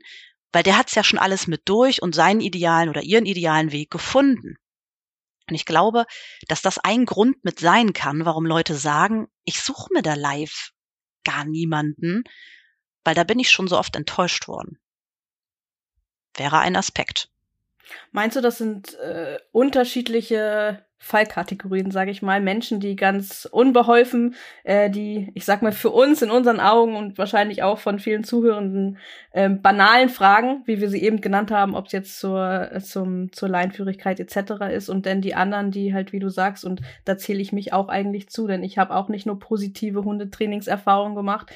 weil 0.52 0.62
der 0.62 0.78
hat's 0.78 0.94
ja 0.94 1.04
schon 1.04 1.18
alles 1.18 1.46
mit 1.46 1.62
durch 1.66 2.02
und 2.02 2.14
seinen 2.14 2.40
idealen 2.40 2.88
oder 2.88 3.02
ihren 3.02 3.26
idealen 3.26 3.72
Weg 3.72 3.90
gefunden. 3.90 4.56
Und 5.48 5.54
ich 5.54 5.64
glaube, 5.64 6.06
dass 6.48 6.62
das 6.62 6.78
ein 6.78 7.06
Grund 7.06 7.44
mit 7.44 7.60
sein 7.60 7.92
kann, 7.92 8.24
warum 8.24 8.46
Leute 8.46 8.74
sagen, 8.74 9.28
ich 9.44 9.62
suche 9.62 9.88
mir 9.92 10.02
da 10.02 10.14
live 10.14 10.72
gar 11.24 11.44
niemanden, 11.44 12.24
weil 13.04 13.14
da 13.14 13.24
bin 13.24 13.38
ich 13.38 13.50
schon 13.50 13.68
so 13.68 13.78
oft 13.78 13.94
enttäuscht 13.96 14.48
worden. 14.48 14.80
Wäre 16.34 16.58
ein 16.58 16.76
Aspekt. 16.76 17.30
Meinst 18.12 18.36
du, 18.36 18.40
das 18.40 18.58
sind 18.58 18.98
äh, 18.98 19.38
unterschiedliche 19.52 20.86
Fallkategorien, 20.98 21.90
sage 21.90 22.10
ich 22.10 22.22
mal, 22.22 22.40
Menschen, 22.40 22.80
die 22.80 22.96
ganz 22.96 23.46
unbeholfen, 23.50 24.34
äh, 24.64 24.88
die, 24.88 25.30
ich 25.34 25.44
sag 25.44 25.60
mal, 25.60 25.72
für 25.72 25.90
uns 25.90 26.22
in 26.22 26.30
unseren 26.30 26.58
Augen 26.58 26.96
und 26.96 27.18
wahrscheinlich 27.18 27.62
auch 27.62 27.78
von 27.78 27.98
vielen 27.98 28.24
Zuhörenden 28.24 28.98
äh, 29.32 29.50
banalen 29.50 30.08
Fragen, 30.08 30.62
wie 30.64 30.80
wir 30.80 30.88
sie 30.88 31.02
eben 31.02 31.20
genannt 31.20 31.50
haben, 31.50 31.74
ob 31.74 31.86
es 31.86 31.92
jetzt 31.92 32.18
zur, 32.18 32.70
zum, 32.82 33.30
zur 33.30 33.48
Leinführigkeit 33.48 34.20
etc. 34.20 34.72
ist 34.72 34.88
und 34.88 35.04
dann 35.04 35.20
die 35.20 35.34
anderen, 35.34 35.70
die 35.70 35.92
halt, 35.92 36.12
wie 36.12 36.18
du 36.18 36.30
sagst, 36.30 36.64
und 36.64 36.80
da 37.04 37.18
zähle 37.18 37.40
ich 37.40 37.52
mich 37.52 37.72
auch 37.74 37.88
eigentlich 37.88 38.30
zu, 38.30 38.46
denn 38.46 38.64
ich 38.64 38.78
habe 38.78 38.94
auch 38.94 39.08
nicht 39.08 39.26
nur 39.26 39.38
positive 39.38 40.02
Hundetrainingserfahrungen 40.02 41.14
gemacht, 41.14 41.52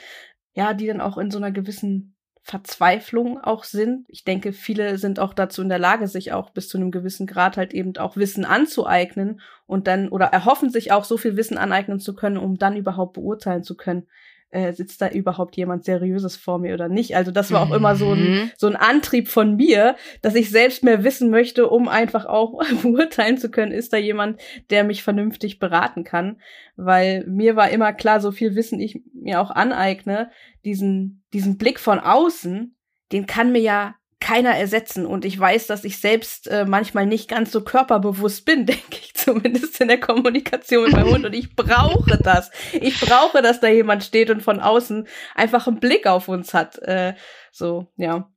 ja, 0.53 0.75
die 0.75 0.87
dann 0.87 1.01
auch 1.01 1.17
in 1.17 1.31
so 1.31 1.39
einer 1.39 1.51
gewissen 1.51 2.15
Verzweiflung 2.51 3.39
auch 3.39 3.63
sind. 3.63 4.07
Ich 4.09 4.25
denke, 4.25 4.53
viele 4.53 4.99
sind 4.99 5.21
auch 5.21 5.35
dazu 5.35 5.63
in 5.63 5.69
der 5.69 5.79
Lage, 5.79 6.09
sich 6.09 6.33
auch 6.33 6.51
bis 6.51 6.69
zu 6.69 6.79
einem 6.79 6.91
gewissen 6.91 7.29
Grad 7.29 7.57
halt 7.57 7.73
eben 7.73 7.97
auch 7.97 8.17
Wissen 8.17 8.45
anzueignen 8.45 9.41
und 9.67 9.87
dann 9.87 10.09
oder 10.09 10.27
erhoffen 10.27 10.69
sich 10.69 10.91
auch 10.91 11.05
so 11.05 11.17
viel 11.17 11.37
Wissen 11.37 11.59
aneignen 11.59 12.01
zu 12.01 12.13
können, 12.13 12.37
um 12.37 12.59
dann 12.59 12.77
überhaupt 12.77 13.13
beurteilen 13.13 13.63
zu 13.63 13.77
können, 13.77 14.09
äh, 14.51 14.73
sitzt 14.73 15.01
da 15.01 15.09
überhaupt 15.09 15.57
jemand 15.57 15.85
Seriöses 15.85 16.37
vor 16.37 16.59
mir 16.59 16.75
oder 16.75 16.89
nicht. 16.89 17.17
Also 17.17 17.31
das 17.31 17.53
war 17.53 17.63
auch 17.63 17.69
mhm. 17.69 17.75
immer 17.75 17.97
so 17.97 18.13
ein, 18.13 18.31
mhm. 18.31 18.51
so 18.57 18.67
ein 18.67 18.77
Antrieb 18.77 19.29
von 19.29 19.57
mir, 19.57 19.97
dass 20.23 20.35
ich 20.35 20.51
selbst 20.51 20.83
mehr 20.83 21.05
wissen 21.05 21.31
möchte, 21.31 21.69
um 21.69 21.89
einfach 21.89 22.27
auch 22.27 22.61
beurteilen 22.83 23.39
zu 23.39 23.51
können, 23.51 23.73
ist 23.73 23.93
da 23.93 23.97
jemand, 23.97 24.41
der 24.71 24.85
mich 24.85 25.03
vernünftig 25.03 25.59
beraten 25.59 26.05
kann. 26.05 26.41
Weil 26.77 27.25
mir 27.27 27.57
war 27.57 27.71
immer 27.71 27.93
klar, 27.93 28.21
so 28.21 28.33
viel 28.33 28.55
Wissen 28.57 28.81
ich 28.81 29.01
mir 29.15 29.41
auch 29.41 29.51
aneigne, 29.51 30.31
diesen, 30.65 31.23
diesen 31.33 31.57
Blick 31.57 31.79
von 31.79 31.99
außen, 31.99 32.75
den 33.13 33.27
kann 33.27 33.53
mir 33.53 33.61
ja 33.61 33.95
keiner 34.21 34.51
ersetzen. 34.51 35.07
Und 35.07 35.25
ich 35.25 35.39
weiß, 35.39 35.67
dass 35.67 35.85
ich 35.85 35.99
selbst 35.99 36.47
äh, 36.49 36.65
manchmal 36.65 37.07
nicht 37.07 37.29
ganz 37.29 37.51
so 37.51 37.63
körperbewusst 37.63 38.45
bin, 38.45 38.67
denke 38.67 38.99
ich 39.03 39.15
zumindest 39.15 39.81
in 39.81 39.89
der 39.89 40.01
Kommunikation 40.01 40.85
mit 40.85 40.93
meinem 40.93 41.11
Hund. 41.11 41.25
Und 41.25 41.35
ich 41.35 41.57
brauche 41.57 42.19
das. 42.23 42.51
Ich 42.73 43.01
brauche, 43.01 43.43
dass 43.43 43.61
da 43.61 43.69
jemand 43.69 44.05
steht 44.05 44.31
und 44.31 44.43
von 44.43 44.61
außen 44.61 45.09
einfach 45.35 45.67
einen 45.67 45.81
Blick 45.81 46.07
auf 46.07 46.29
uns 46.29 46.55
hat. 46.55 46.79
Äh, 46.79 47.15
so, 47.51 47.89
ja. 47.97 48.31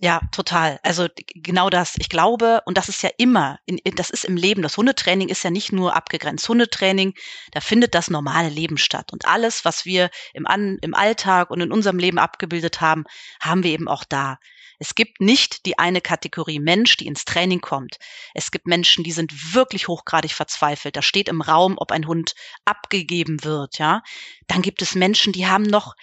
Ja, 0.00 0.20
total. 0.32 0.80
Also 0.82 1.06
genau 1.34 1.70
das. 1.70 1.94
Ich 1.98 2.08
glaube, 2.08 2.60
und 2.66 2.76
das 2.76 2.88
ist 2.88 3.02
ja 3.02 3.10
immer, 3.16 3.58
in, 3.64 3.78
das 3.94 4.10
ist 4.10 4.24
im 4.24 4.36
Leben, 4.36 4.60
das 4.62 4.76
Hundetraining 4.76 5.28
ist 5.28 5.44
ja 5.44 5.50
nicht 5.50 5.72
nur 5.72 5.94
abgegrenzt. 5.94 6.48
Hundetraining, 6.48 7.14
da 7.52 7.60
findet 7.60 7.94
das 7.94 8.10
normale 8.10 8.48
Leben 8.48 8.76
statt. 8.76 9.12
Und 9.12 9.26
alles, 9.26 9.64
was 9.64 9.84
wir 9.84 10.10
im, 10.32 10.46
An, 10.46 10.78
im 10.82 10.94
Alltag 10.94 11.50
und 11.50 11.60
in 11.60 11.72
unserem 11.72 11.98
Leben 11.98 12.18
abgebildet 12.18 12.80
haben, 12.80 13.04
haben 13.40 13.62
wir 13.62 13.70
eben 13.70 13.88
auch 13.88 14.04
da. 14.04 14.38
Es 14.78 14.94
gibt 14.94 15.20
nicht 15.20 15.66
die 15.66 15.78
eine 15.78 16.00
Kategorie 16.00 16.60
Mensch, 16.60 16.96
die 16.96 17.06
ins 17.06 17.24
Training 17.24 17.60
kommt. 17.60 17.98
Es 18.34 18.50
gibt 18.50 18.66
Menschen, 18.66 19.04
die 19.04 19.12
sind 19.12 19.54
wirklich 19.54 19.88
hochgradig 19.88 20.32
verzweifelt. 20.32 20.96
Da 20.96 21.02
steht 21.02 21.28
im 21.28 21.40
Raum, 21.40 21.74
ob 21.76 21.92
ein 21.92 22.06
Hund 22.06 22.34
abgegeben 22.64 23.44
wird, 23.44 23.78
ja. 23.78 24.02
Dann 24.46 24.62
gibt 24.62 24.82
es 24.82 24.94
Menschen, 24.94 25.32
die 25.32 25.46
haben 25.46 25.64
noch 25.64 25.94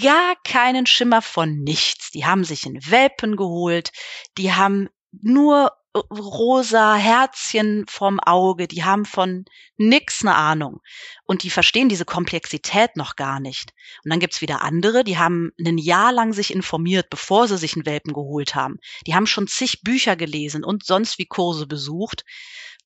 gar 0.00 0.34
keinen 0.44 0.86
Schimmer 0.86 1.22
von 1.22 1.58
nichts. 1.58 2.10
Die 2.10 2.24
haben 2.24 2.44
sich 2.44 2.66
einen 2.66 2.90
Welpen 2.90 3.36
geholt, 3.36 3.90
die 4.38 4.52
haben 4.52 4.88
nur 5.12 5.72
rosa 5.94 6.94
Herzchen 6.94 7.84
vorm 7.88 8.20
Auge, 8.20 8.68
die 8.68 8.84
haben 8.84 9.04
von 9.04 9.44
nix 9.76 10.22
eine 10.22 10.36
Ahnung 10.36 10.80
und 11.24 11.42
die 11.42 11.50
verstehen 11.50 11.88
diese 11.88 12.04
Komplexität 12.04 12.96
noch 12.96 13.16
gar 13.16 13.40
nicht. 13.40 13.72
Und 14.04 14.10
dann 14.10 14.20
gibt's 14.20 14.40
wieder 14.40 14.62
andere, 14.62 15.02
die 15.02 15.18
haben 15.18 15.50
ein 15.58 15.78
Jahr 15.78 16.12
lang 16.12 16.32
sich 16.32 16.52
informiert, 16.52 17.10
bevor 17.10 17.48
sie 17.48 17.58
sich 17.58 17.74
einen 17.74 17.86
Welpen 17.86 18.12
geholt 18.12 18.54
haben. 18.54 18.78
Die 19.06 19.14
haben 19.14 19.26
schon 19.26 19.48
zig 19.48 19.82
Bücher 19.82 20.14
gelesen 20.14 20.64
und 20.64 20.84
sonst 20.84 21.18
wie 21.18 21.26
Kurse 21.26 21.66
besucht. 21.66 22.24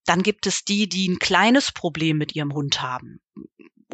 Dann 0.07 0.23
gibt 0.23 0.47
es 0.47 0.65
die, 0.65 0.89
die 0.89 1.09
ein 1.09 1.19
kleines 1.19 1.73
Problem 1.73 2.19
mit 2.19 2.35
ihrem 2.35 2.53
Hund 2.55 2.81
haben 2.81 3.21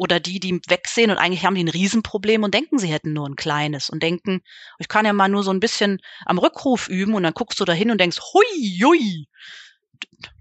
oder 0.01 0.19
die, 0.19 0.39
die 0.39 0.59
wegsehen 0.67 1.11
und 1.11 1.19
eigentlich 1.19 1.45
haben 1.45 1.53
die 1.53 1.63
ein 1.63 1.67
Riesenproblem 1.67 2.41
und 2.41 2.55
denken, 2.55 2.79
sie 2.79 2.87
hätten 2.87 3.13
nur 3.13 3.29
ein 3.29 3.35
kleines 3.35 3.91
und 3.91 4.01
denken, 4.01 4.41
ich 4.79 4.87
kann 4.87 5.05
ja 5.05 5.13
mal 5.13 5.29
nur 5.29 5.43
so 5.43 5.51
ein 5.51 5.59
bisschen 5.59 5.99
am 6.25 6.39
Rückruf 6.39 6.87
üben 6.89 7.13
und 7.13 7.21
dann 7.21 7.35
guckst 7.35 7.59
du 7.59 7.65
da 7.65 7.73
hin 7.73 7.91
und 7.91 8.01
denkst, 8.01 8.17
hui, 8.33 8.79
hui, 8.83 9.27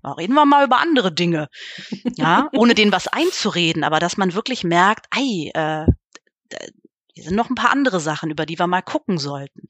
da 0.02 0.12
reden 0.12 0.32
wir 0.32 0.46
mal 0.46 0.64
über 0.64 0.78
andere 0.78 1.12
Dinge. 1.12 1.48
Ja, 2.16 2.48
ohne 2.54 2.74
denen 2.74 2.90
was 2.90 3.06
einzureden, 3.06 3.84
aber 3.84 3.98
dass 3.98 4.16
man 4.16 4.32
wirklich 4.32 4.64
merkt, 4.64 5.06
ei, 5.10 5.50
äh, 5.52 5.84
hier 7.12 7.24
sind 7.24 7.36
noch 7.36 7.50
ein 7.50 7.54
paar 7.54 7.70
andere 7.70 8.00
Sachen, 8.00 8.30
über 8.30 8.46
die 8.46 8.58
wir 8.58 8.66
mal 8.66 8.80
gucken 8.80 9.18
sollten. 9.18 9.68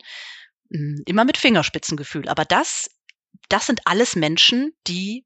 Hm, 0.70 1.02
immer 1.04 1.24
mit 1.24 1.36
Fingerspitzengefühl. 1.36 2.28
Aber 2.28 2.44
das, 2.44 2.90
das 3.48 3.66
sind 3.66 3.80
alles 3.86 4.14
Menschen, 4.14 4.72
die 4.86 5.24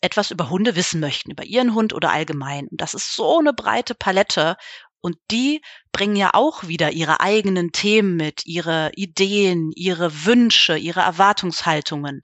etwas 0.00 0.30
über 0.30 0.50
Hunde 0.50 0.76
wissen 0.76 1.00
möchten, 1.00 1.30
über 1.30 1.44
ihren 1.44 1.74
Hund 1.74 1.92
oder 1.92 2.10
allgemein. 2.10 2.68
Und 2.68 2.80
das 2.80 2.94
ist 2.94 3.14
so 3.14 3.38
eine 3.38 3.52
breite 3.52 3.94
Palette. 3.94 4.56
Und 5.00 5.16
die 5.30 5.62
bringen 5.92 6.16
ja 6.16 6.30
auch 6.34 6.66
wieder 6.66 6.92
ihre 6.92 7.20
eigenen 7.20 7.72
Themen 7.72 8.16
mit, 8.16 8.46
ihre 8.46 8.90
Ideen, 8.94 9.72
ihre 9.74 10.24
Wünsche, 10.24 10.76
ihre 10.76 11.00
Erwartungshaltungen. 11.00 12.22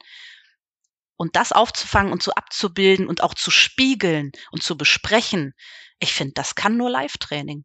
Und 1.17 1.37
das 1.37 1.53
aufzufangen 1.53 2.13
und 2.13 2.23
so 2.23 2.33
abzubilden 2.33 3.07
und 3.07 3.23
auch 3.23 3.35
zu 3.35 3.51
spiegeln 3.51 4.33
und 4.51 4.63
zu 4.63 4.77
besprechen, 4.77 5.55
ich 6.01 6.13
finde, 6.13 6.35
das 6.35 6.55
kann 6.57 6.77
nur 6.77 6.91
Live-Training. 6.91 7.65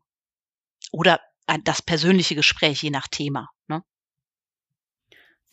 Oder 0.92 1.20
das 1.64 1.82
persönliche 1.82 2.36
Gespräch, 2.36 2.84
je 2.84 2.92
nach 2.92 3.08
Thema. 3.08 3.50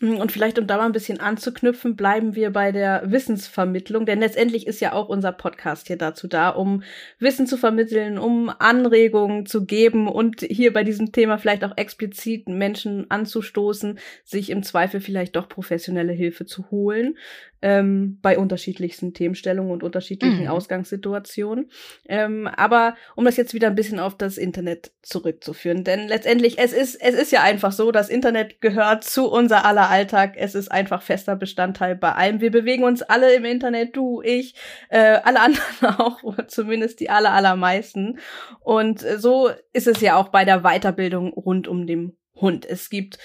Hm, 0.00 0.18
und 0.18 0.30
vielleicht, 0.30 0.58
um 0.58 0.66
da 0.66 0.76
mal 0.76 0.84
ein 0.84 0.92
bisschen 0.92 1.20
anzuknüpfen, 1.20 1.96
bleiben 1.96 2.34
wir 2.34 2.50
bei 2.50 2.70
der 2.70 3.10
Wissensvermittlung, 3.10 4.04
denn 4.04 4.20
letztendlich 4.20 4.66
ist 4.66 4.80
ja 4.80 4.92
auch 4.92 5.08
unser 5.08 5.32
Podcast 5.32 5.86
hier 5.86 5.96
dazu 5.96 6.28
da, 6.28 6.50
um 6.50 6.82
Wissen 7.18 7.46
zu 7.46 7.56
vermitteln, 7.56 8.18
um 8.18 8.50
Anregungen 8.50 9.46
zu 9.46 9.64
geben 9.64 10.06
und 10.06 10.42
hier 10.42 10.74
bei 10.74 10.84
diesem 10.84 11.12
Thema 11.12 11.38
vielleicht 11.38 11.64
auch 11.64 11.78
explizit 11.78 12.46
Menschen 12.46 13.10
anzustoßen, 13.10 13.98
sich 14.22 14.50
im 14.50 14.62
Zweifel 14.62 15.00
vielleicht 15.00 15.34
doch 15.34 15.48
professionelle 15.48 16.12
Hilfe 16.12 16.44
zu 16.44 16.70
holen 16.70 17.16
ähm, 17.62 18.18
bei 18.22 18.38
unterschiedlichsten 18.38 19.14
Themenstellungen 19.14 19.72
und 19.72 19.82
unterschiedlichen 19.82 20.44
mhm. 20.44 20.48
Ausgangssituationen. 20.50 21.70
Ähm, 22.08 22.46
aber 22.46 22.96
um 23.14 23.24
das 23.24 23.36
jetzt 23.36 23.54
wieder 23.54 23.68
ein 23.68 23.74
bisschen 23.74 23.98
auf 23.98 24.16
das 24.16 24.38
Internet 24.38 24.92
zurückzuführen, 25.02 25.84
denn 25.84 26.08
letztendlich 26.08 26.58
es 26.58 26.72
ist 26.72 26.96
es 26.96 27.14
ist 27.14 27.32
ja 27.32 27.42
einfach 27.42 27.72
so, 27.72 27.92
das 27.92 28.08
Internet 28.08 28.60
gehört 28.60 29.04
zu 29.04 29.30
unser 29.30 29.64
aller 29.64 29.88
Alltag. 29.88 30.34
Es 30.36 30.54
ist 30.54 30.70
einfach 30.70 31.02
fester 31.02 31.36
Bestandteil 31.36 31.96
bei 31.96 32.12
allem. 32.12 32.40
Wir 32.40 32.50
bewegen 32.50 32.84
uns 32.84 33.02
alle 33.02 33.34
im 33.34 33.44
Internet, 33.44 33.96
du, 33.96 34.22
ich, 34.22 34.54
äh, 34.88 35.18
alle 35.24 35.40
anderen 35.40 35.66
auch, 35.98 36.22
zumindest 36.48 37.00
die 37.00 37.10
aller 37.10 37.32
allermeisten. 37.32 38.18
Und 38.60 39.00
so 39.00 39.50
ist 39.72 39.86
es 39.86 40.00
ja 40.00 40.16
auch 40.16 40.28
bei 40.28 40.44
der 40.44 40.60
Weiterbildung 40.60 41.32
rund 41.32 41.68
um 41.68 41.86
den 41.86 42.16
Hund. 42.34 42.66
Es 42.66 42.90
gibt 42.90 43.18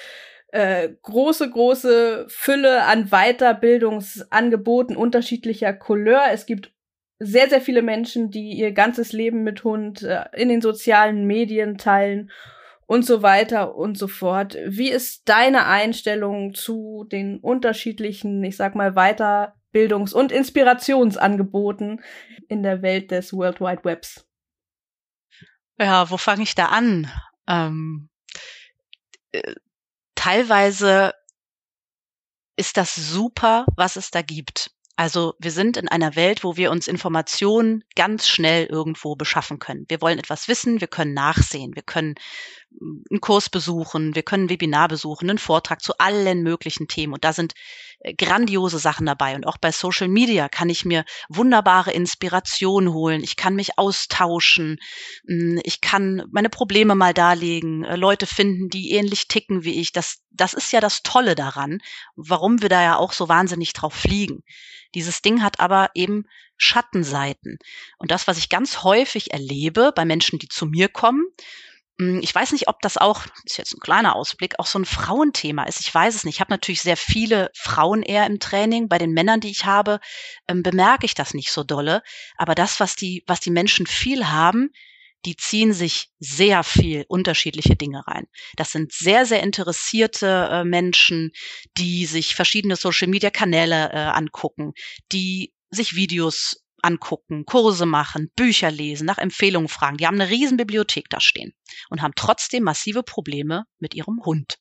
äh, 0.51 0.89
große, 1.01 1.49
große 1.49 2.25
Fülle 2.27 2.83
an 2.83 3.09
Weiterbildungsangeboten 3.09 4.95
unterschiedlicher 4.95 5.73
Couleur. 5.73 6.23
Es 6.31 6.45
gibt 6.45 6.73
sehr, 7.19 7.49
sehr 7.49 7.61
viele 7.61 7.81
Menschen, 7.81 8.31
die 8.31 8.51
ihr 8.53 8.71
ganzes 8.71 9.13
Leben 9.13 9.43
mit 9.43 9.63
Hund 9.63 10.03
äh, 10.03 10.25
in 10.33 10.49
den 10.49 10.61
sozialen 10.61 11.25
Medien 11.25 11.77
teilen 11.77 12.31
und 12.85 13.05
so 13.05 13.21
weiter 13.21 13.75
und 13.75 13.97
so 13.97 14.09
fort. 14.09 14.57
Wie 14.65 14.89
ist 14.89 15.29
deine 15.29 15.67
Einstellung 15.67 16.53
zu 16.53 17.07
den 17.09 17.39
unterschiedlichen, 17.39 18.43
ich 18.43 18.57
sag 18.57 18.75
mal, 18.75 18.91
Weiterbildungs- 18.91 20.13
und 20.13 20.33
Inspirationsangeboten 20.33 22.01
in 22.49 22.63
der 22.63 22.81
Welt 22.81 23.11
des 23.11 23.31
World 23.31 23.61
Wide 23.61 23.85
Webs? 23.85 24.27
Ja, 25.79 26.09
wo 26.09 26.17
fange 26.17 26.43
ich 26.43 26.55
da 26.55 26.65
an? 26.65 27.09
Ähm, 27.47 28.09
äh, 29.31 29.53
teilweise 30.21 31.13
ist 32.55 32.77
das 32.77 32.95
super, 32.95 33.65
was 33.75 33.95
es 33.95 34.12
da 34.12 34.21
gibt. 34.21 34.69
Also 34.95 35.34
wir 35.39 35.49
sind 35.49 35.77
in 35.77 35.88
einer 35.88 36.15
Welt, 36.15 36.43
wo 36.43 36.57
wir 36.57 36.69
uns 36.69 36.88
Informationen 36.88 37.84
ganz 37.95 38.27
schnell 38.27 38.67
irgendwo 38.67 39.15
beschaffen 39.15 39.57
können. 39.57 39.86
Wir 39.88 39.99
wollen 39.99 40.19
etwas 40.19 40.47
wissen, 40.47 40.79
wir 40.79 40.88
können 40.88 41.15
nachsehen, 41.15 41.73
wir 41.73 41.81
können 41.81 42.13
einen 42.79 43.19
Kurs 43.19 43.49
besuchen, 43.49 44.13
wir 44.13 44.21
können 44.21 44.45
ein 44.45 44.49
Webinar 44.51 44.89
besuchen, 44.89 45.27
einen 45.27 45.39
Vortrag 45.39 45.81
zu 45.81 45.97
allen 45.97 46.43
möglichen 46.43 46.88
Themen. 46.88 47.13
Und 47.13 47.23
da 47.23 47.34
sind 47.34 47.53
grandiose 48.17 48.79
Sachen 48.79 49.05
dabei. 49.05 49.35
Und 49.35 49.45
auch 49.45 49.57
bei 49.57 49.71
Social 49.71 50.07
Media 50.07 50.49
kann 50.49 50.69
ich 50.69 50.85
mir 50.85 51.05
wunderbare 51.29 51.91
Inspiration 51.91 52.93
holen. 52.93 53.23
Ich 53.23 53.35
kann 53.35 53.55
mich 53.55 53.77
austauschen. 53.77 54.77
Hm, 55.27 55.59
ich 55.63 55.81
kann 55.81 56.23
meine 56.31 56.49
Probleme 56.49 56.95
mal 56.95 57.13
darlegen, 57.13 57.83
äh, 57.83 57.95
Leute 57.95 58.25
finden, 58.25 58.69
die 58.69 58.91
ähnlich 58.91 59.27
ticken 59.27 59.63
wie 59.63 59.79
ich. 59.79 59.91
Das, 59.91 60.21
das 60.31 60.53
ist 60.53 60.71
ja 60.71 60.79
das 60.79 61.03
Tolle 61.03 61.35
daran, 61.35 61.79
warum 62.15 62.61
wir 62.61 62.69
da 62.69 62.81
ja 62.81 62.97
auch 62.97 63.13
so 63.13 63.29
wahnsinnig 63.29 63.73
drauf 63.73 63.93
fliegen. 63.93 64.43
Dieses 64.95 65.21
Ding 65.21 65.41
hat 65.41 65.59
aber 65.59 65.89
eben 65.93 66.25
Schattenseiten. 66.57 67.57
Und 67.97 68.11
das, 68.11 68.27
was 68.27 68.37
ich 68.37 68.49
ganz 68.49 68.83
häufig 68.83 69.31
erlebe 69.31 69.91
bei 69.95 70.05
Menschen, 70.05 70.37
die 70.39 70.47
zu 70.47 70.65
mir 70.65 70.89
kommen, 70.89 71.23
ich 71.97 72.34
weiß 72.34 72.51
nicht, 72.54 72.67
ob 72.67 72.82
das 72.82 72.97
auch, 72.97 73.25
ist 73.43 73.58
jetzt 73.58 73.73
ein 73.73 73.80
kleiner 73.80 74.15
Ausblick, 74.15 74.58
auch 74.58 74.65
so 74.65 74.80
ein 74.80 74.86
Frauenthema 74.86 75.63
ist. 75.65 75.82
Ich 75.82 75.93
weiß 75.93 76.15
es 76.15 76.23
nicht. 76.23 76.36
Ich 76.36 76.41
habe 76.41 76.51
natürlich 76.51 76.82
sehr 76.82 76.97
viele 76.97 77.51
Frauen 77.54 78.01
eher 78.01 78.25
im 78.25 78.39
Training. 78.39 78.89
Bei 78.89 78.97
den 78.97 79.12
Männern, 79.12 79.39
die 79.39 79.51
ich 79.51 79.65
habe, 79.65 79.99
ähm, 80.47 80.63
bemerke 80.63 81.06
ich 81.06 81.13
das 81.13 81.34
nicht 81.34 81.51
so 81.51 81.63
dolle. 81.63 82.01
Aber 82.38 82.56
das, 82.56 82.80
was 82.80 82.95
die, 82.95 83.23
was 83.27 83.39
die 83.39 83.51
Menschen 83.51 83.86
viel 83.86 84.27
haben, 84.30 84.71
die 85.25 85.36
ziehen 85.36 85.73
sich 85.73 86.10
sehr 86.19 86.63
viel 86.63 87.06
unterschiedliche 87.08 87.75
Dinge 87.75 88.06
rein. 88.08 88.25
Das 88.56 88.71
sind 88.71 88.91
sehr, 88.91 89.25
sehr 89.25 89.43
interessierte 89.43 90.49
äh, 90.51 90.63
Menschen, 90.63 91.32
die 91.77 92.08
sich 92.08 92.34
verschiedene 92.34 92.75
Social-Media-Kanäle 92.75 93.91
äh, 93.91 93.97
angucken, 93.97 94.73
die 95.12 95.54
sich 95.69 95.95
Videos 95.95 96.61
angucken, 96.82 97.46
Kurse 97.46 97.86
machen, 97.86 98.32
Bücher 98.36 98.72
lesen, 98.72 99.06
nach 99.06 99.17
Empfehlungen 99.17 99.70
fragen. 99.70 99.98
Die 99.98 100.08
haben 100.08 100.20
eine 100.20 100.30
riesen 100.30 100.58
Bibliothek 100.58 101.10
da 101.10 101.20
stehen 101.20 101.54
und 101.89 102.02
haben 102.02 102.13
trotzdem 102.15 102.63
massive 102.63 103.04
Probleme 103.04 103.65
mit 103.80 103.94
ihrem 103.94 104.22
Hund. 104.26 104.60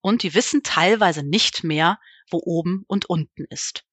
Und 0.00 0.22
die 0.22 0.34
wissen 0.34 0.62
teilweise 0.62 1.22
nicht 1.22 1.64
mehr, 1.64 1.98
wo 2.30 2.40
oben 2.44 2.84
und 2.86 3.06
unten 3.06 3.44
ist. 3.50 3.84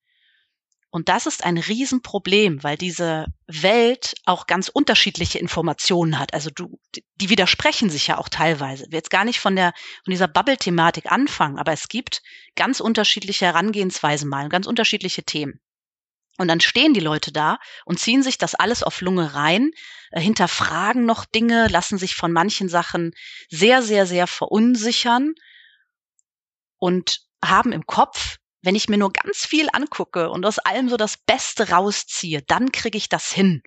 Und 0.95 1.09
das 1.09 1.25
ist 1.25 1.43
ein 1.43 1.57
Riesenproblem, 1.57 2.63
weil 2.63 2.77
diese 2.77 3.25
Welt 3.47 4.13
auch 4.23 4.47
ganz 4.47 4.69
unterschiedliche 4.69 5.39
Informationen 5.39 6.17
hat. 6.17 6.33
Also 6.33 6.49
du, 6.49 6.79
die 7.15 7.29
widersprechen 7.29 7.89
sich 7.89 8.07
ja 8.07 8.17
auch 8.17 8.29
teilweise. 8.29 8.85
Ich 8.85 8.91
will 8.91 8.99
jetzt 8.99 9.09
gar 9.09 9.25
nicht 9.25 9.41
von 9.41 9.57
der, 9.57 9.73
von 10.05 10.11
dieser 10.11 10.29
Bubble-Thematik 10.29 11.11
anfangen, 11.11 11.59
aber 11.59 11.73
es 11.73 11.89
gibt 11.89 12.21
ganz 12.55 12.79
unterschiedliche 12.79 13.43
Herangehensweisen 13.43 14.29
mal, 14.29 14.47
ganz 14.47 14.67
unterschiedliche 14.67 15.23
Themen. 15.23 15.59
Und 16.37 16.47
dann 16.49 16.59
stehen 16.59 16.93
die 16.93 16.99
Leute 16.99 17.31
da 17.31 17.59
und 17.85 17.99
ziehen 17.99 18.23
sich 18.23 18.37
das 18.37 18.55
alles 18.55 18.83
auf 18.83 19.01
Lunge 19.01 19.35
rein, 19.35 19.71
äh, 20.11 20.19
hinterfragen 20.19 21.05
noch 21.05 21.25
Dinge, 21.25 21.67
lassen 21.67 21.97
sich 21.97 22.15
von 22.15 22.31
manchen 22.31 22.69
Sachen 22.69 23.13
sehr, 23.49 23.81
sehr, 23.81 24.05
sehr 24.05 24.27
verunsichern. 24.27 25.33
und 26.77 27.21
haben 27.43 27.71
im 27.71 27.85
Kopf, 27.85 28.37
wenn 28.61 28.75
ich 28.75 28.89
mir 28.89 28.97
nur 28.97 29.11
ganz 29.11 29.45
viel 29.45 29.69
angucke 29.71 30.29
und 30.29 30.45
aus 30.45 30.59
allem 30.59 30.89
so 30.89 30.97
das 30.97 31.17
Beste 31.17 31.69
rausziehe, 31.69 32.41
dann 32.41 32.71
kriege 32.71 32.97
ich 32.97 33.09
das 33.09 33.31
hin. 33.31 33.61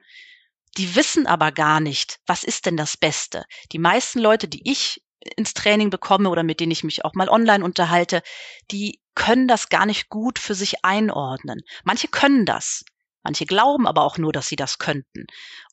Die 0.76 0.94
wissen 0.94 1.26
aber 1.26 1.52
gar 1.52 1.80
nicht, 1.80 2.20
was 2.26 2.44
ist 2.44 2.66
denn 2.66 2.76
das 2.76 2.96
Beste. 2.96 3.44
Die 3.72 3.78
meisten 3.78 4.18
Leute, 4.20 4.48
die 4.48 4.68
ich 4.70 5.02
ins 5.36 5.54
Training 5.54 5.90
bekomme 5.90 6.30
oder 6.30 6.42
mit 6.42 6.60
denen 6.60 6.72
ich 6.72 6.84
mich 6.84 7.04
auch 7.04 7.14
mal 7.14 7.28
online 7.28 7.64
unterhalte, 7.64 8.22
die 8.70 9.00
können 9.14 9.48
das 9.48 9.68
gar 9.68 9.86
nicht 9.86 10.08
gut 10.08 10.38
für 10.38 10.54
sich 10.54 10.84
einordnen. 10.84 11.60
Manche 11.84 12.08
können 12.08 12.44
das. 12.46 12.84
Manche 13.24 13.46
glauben 13.46 13.86
aber 13.86 14.04
auch 14.04 14.16
nur, 14.16 14.32
dass 14.32 14.46
sie 14.46 14.56
das 14.56 14.78
könnten. 14.78 15.26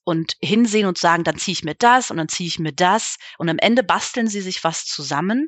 Und 0.03 0.35
hinsehen 0.41 0.87
und 0.87 0.97
sagen, 0.97 1.23
dann 1.23 1.37
ziehe 1.37 1.53
ich 1.53 1.63
mir 1.63 1.75
das 1.75 2.11
und 2.11 2.17
dann 2.17 2.27
ziehe 2.27 2.47
ich 2.47 2.59
mir 2.59 2.73
das. 2.73 3.17
Und 3.37 3.49
am 3.49 3.59
Ende 3.59 3.83
basteln 3.83 4.27
sie 4.27 4.41
sich 4.41 4.63
was 4.63 4.85
zusammen 4.85 5.47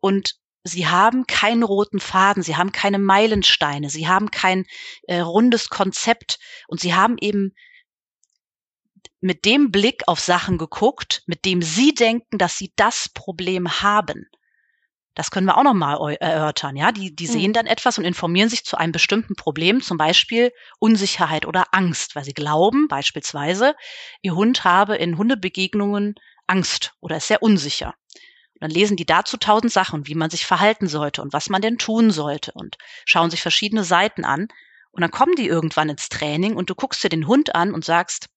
und 0.00 0.36
sie 0.64 0.86
haben 0.86 1.26
keinen 1.26 1.62
roten 1.62 2.00
Faden, 2.00 2.42
sie 2.42 2.56
haben 2.56 2.72
keine 2.72 2.98
Meilensteine, 2.98 3.90
sie 3.90 4.08
haben 4.08 4.30
kein 4.30 4.64
äh, 5.08 5.20
rundes 5.20 5.68
Konzept 5.68 6.38
und 6.68 6.80
sie 6.80 6.94
haben 6.94 7.16
eben 7.20 7.54
mit 9.20 9.44
dem 9.44 9.70
Blick 9.70 10.02
auf 10.06 10.20
Sachen 10.20 10.58
geguckt, 10.58 11.22
mit 11.26 11.44
dem 11.44 11.62
Sie 11.62 11.94
denken, 11.94 12.38
dass 12.38 12.58
Sie 12.58 12.72
das 12.76 13.08
Problem 13.08 13.82
haben. 13.82 14.28
Das 15.14 15.30
können 15.30 15.46
wir 15.46 15.56
auch 15.56 15.62
nochmal 15.62 16.16
erörtern, 16.16 16.76
ja. 16.76 16.90
Die, 16.90 17.14
die 17.14 17.26
sehen 17.26 17.50
mhm. 17.50 17.54
dann 17.54 17.66
etwas 17.66 17.98
und 17.98 18.04
informieren 18.04 18.48
sich 18.48 18.64
zu 18.64 18.76
einem 18.76 18.92
bestimmten 18.92 19.36
Problem, 19.36 19.80
zum 19.80 19.96
Beispiel 19.96 20.52
Unsicherheit 20.80 21.46
oder 21.46 21.66
Angst, 21.72 22.16
weil 22.16 22.24
sie 22.24 22.34
glauben, 22.34 22.88
beispielsweise, 22.88 23.74
ihr 24.22 24.34
Hund 24.34 24.64
habe 24.64 24.96
in 24.96 25.16
Hundebegegnungen 25.16 26.16
Angst 26.48 26.94
oder 27.00 27.16
ist 27.18 27.28
sehr 27.28 27.42
unsicher. 27.42 27.94
Und 28.54 28.62
dann 28.62 28.70
lesen 28.70 28.96
die 28.96 29.06
dazu 29.06 29.36
tausend 29.36 29.72
Sachen, 29.72 30.06
wie 30.08 30.14
man 30.16 30.30
sich 30.30 30.46
verhalten 30.46 30.88
sollte 30.88 31.22
und 31.22 31.32
was 31.32 31.48
man 31.48 31.62
denn 31.62 31.78
tun 31.78 32.10
sollte 32.10 32.52
und 32.52 32.76
schauen 33.04 33.30
sich 33.30 33.40
verschiedene 33.40 33.84
Seiten 33.84 34.24
an. 34.24 34.48
Und 34.90 35.00
dann 35.00 35.10
kommen 35.10 35.34
die 35.36 35.46
irgendwann 35.46 35.90
ins 35.90 36.08
Training 36.08 36.56
und 36.56 36.70
du 36.70 36.74
guckst 36.74 37.02
dir 37.02 37.08
den 37.08 37.26
Hund 37.26 37.54
an 37.54 37.72
und 37.72 37.84
sagst, 37.84 38.28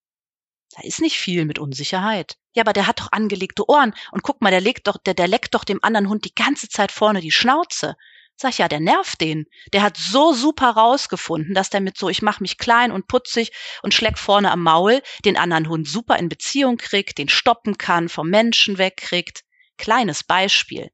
da 0.76 0.84
ist 0.84 1.02
nicht 1.02 1.18
viel 1.18 1.46
mit 1.46 1.60
Unsicherheit. 1.60 2.38
Ja, 2.54 2.64
aber 2.64 2.74
der 2.74 2.88
hat 2.88 3.00
doch 3.00 3.12
angelegte 3.12 3.68
Ohren. 3.70 3.94
Und 4.12 4.24
guck 4.24 4.42
mal, 4.42 4.52
der 4.52 4.62
legt 4.62 4.88
doch, 4.88 4.98
der, 4.98 5.14
der 5.14 5.28
leckt 5.28 5.56
doch 5.56 5.64
dem 5.64 5.84
anderen 5.84 6.10
Hund 6.10 6.26
die 6.26 6.36
ganze 6.36 6.68
Zeit 6.70 6.92
vorne 6.92 7.22
die 7.22 7.32
Schnauze. 7.32 7.96
Sag 8.36 8.52
ich, 8.52 8.58
ja, 8.60 8.68
der 8.68 8.80
nervt 8.80 9.20
den. 9.22 9.46
Der 9.74 9.82
hat 9.82 9.98
so 9.98 10.34
super 10.34 10.70
rausgefunden, 10.70 11.56
dass 11.56 11.72
der 11.72 11.82
mit 11.82 11.98
so, 11.98 12.10
ich 12.10 12.22
mach 12.22 12.40
mich 12.40 12.60
klein 12.60 12.92
und 12.92 13.08
putzig 13.08 13.52
und 13.82 13.96
schleck 13.96 14.20
vorne 14.20 14.52
am 14.52 14.62
Maul, 14.62 15.02
den 15.26 15.38
anderen 15.38 15.68
Hund 15.70 15.88
super 15.88 16.18
in 16.20 16.30
Beziehung 16.30 16.78
kriegt, 16.78 17.18
den 17.18 17.30
stoppen 17.30 17.80
kann, 17.80 18.10
vom 18.10 18.30
Menschen 18.30 18.78
wegkriegt. 18.78 19.44
Kleines 19.78 20.24
Beispiel. 20.24 20.92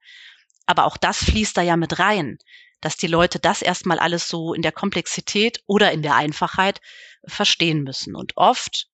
Aber 0.65 0.85
auch 0.85 0.95
das 0.95 1.17
fließt 1.25 1.57
da 1.57 1.61
ja 1.61 1.75
mit 1.75 1.99
rein, 1.99 2.37
dass 2.79 2.95
die 2.95 3.07
Leute 3.07 3.39
das 3.39 3.61
erstmal 3.61 3.99
alles 3.99 4.29
so 4.29 4.53
in 4.53 4.61
der 4.61 4.71
Komplexität 4.71 5.61
oder 5.65 5.91
in 5.91 6.01
der 6.01 6.15
Einfachheit 6.15 6.79
verstehen 7.27 7.83
müssen. 7.83 8.15
Und 8.15 8.37
oft 8.37 8.87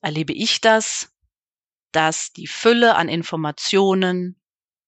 erlebe 0.00 0.32
ich 0.32 0.60
das, 0.60 1.12
dass 1.92 2.32
die 2.32 2.46
Fülle 2.46 2.96
an 2.96 3.08
Informationen, 3.08 4.40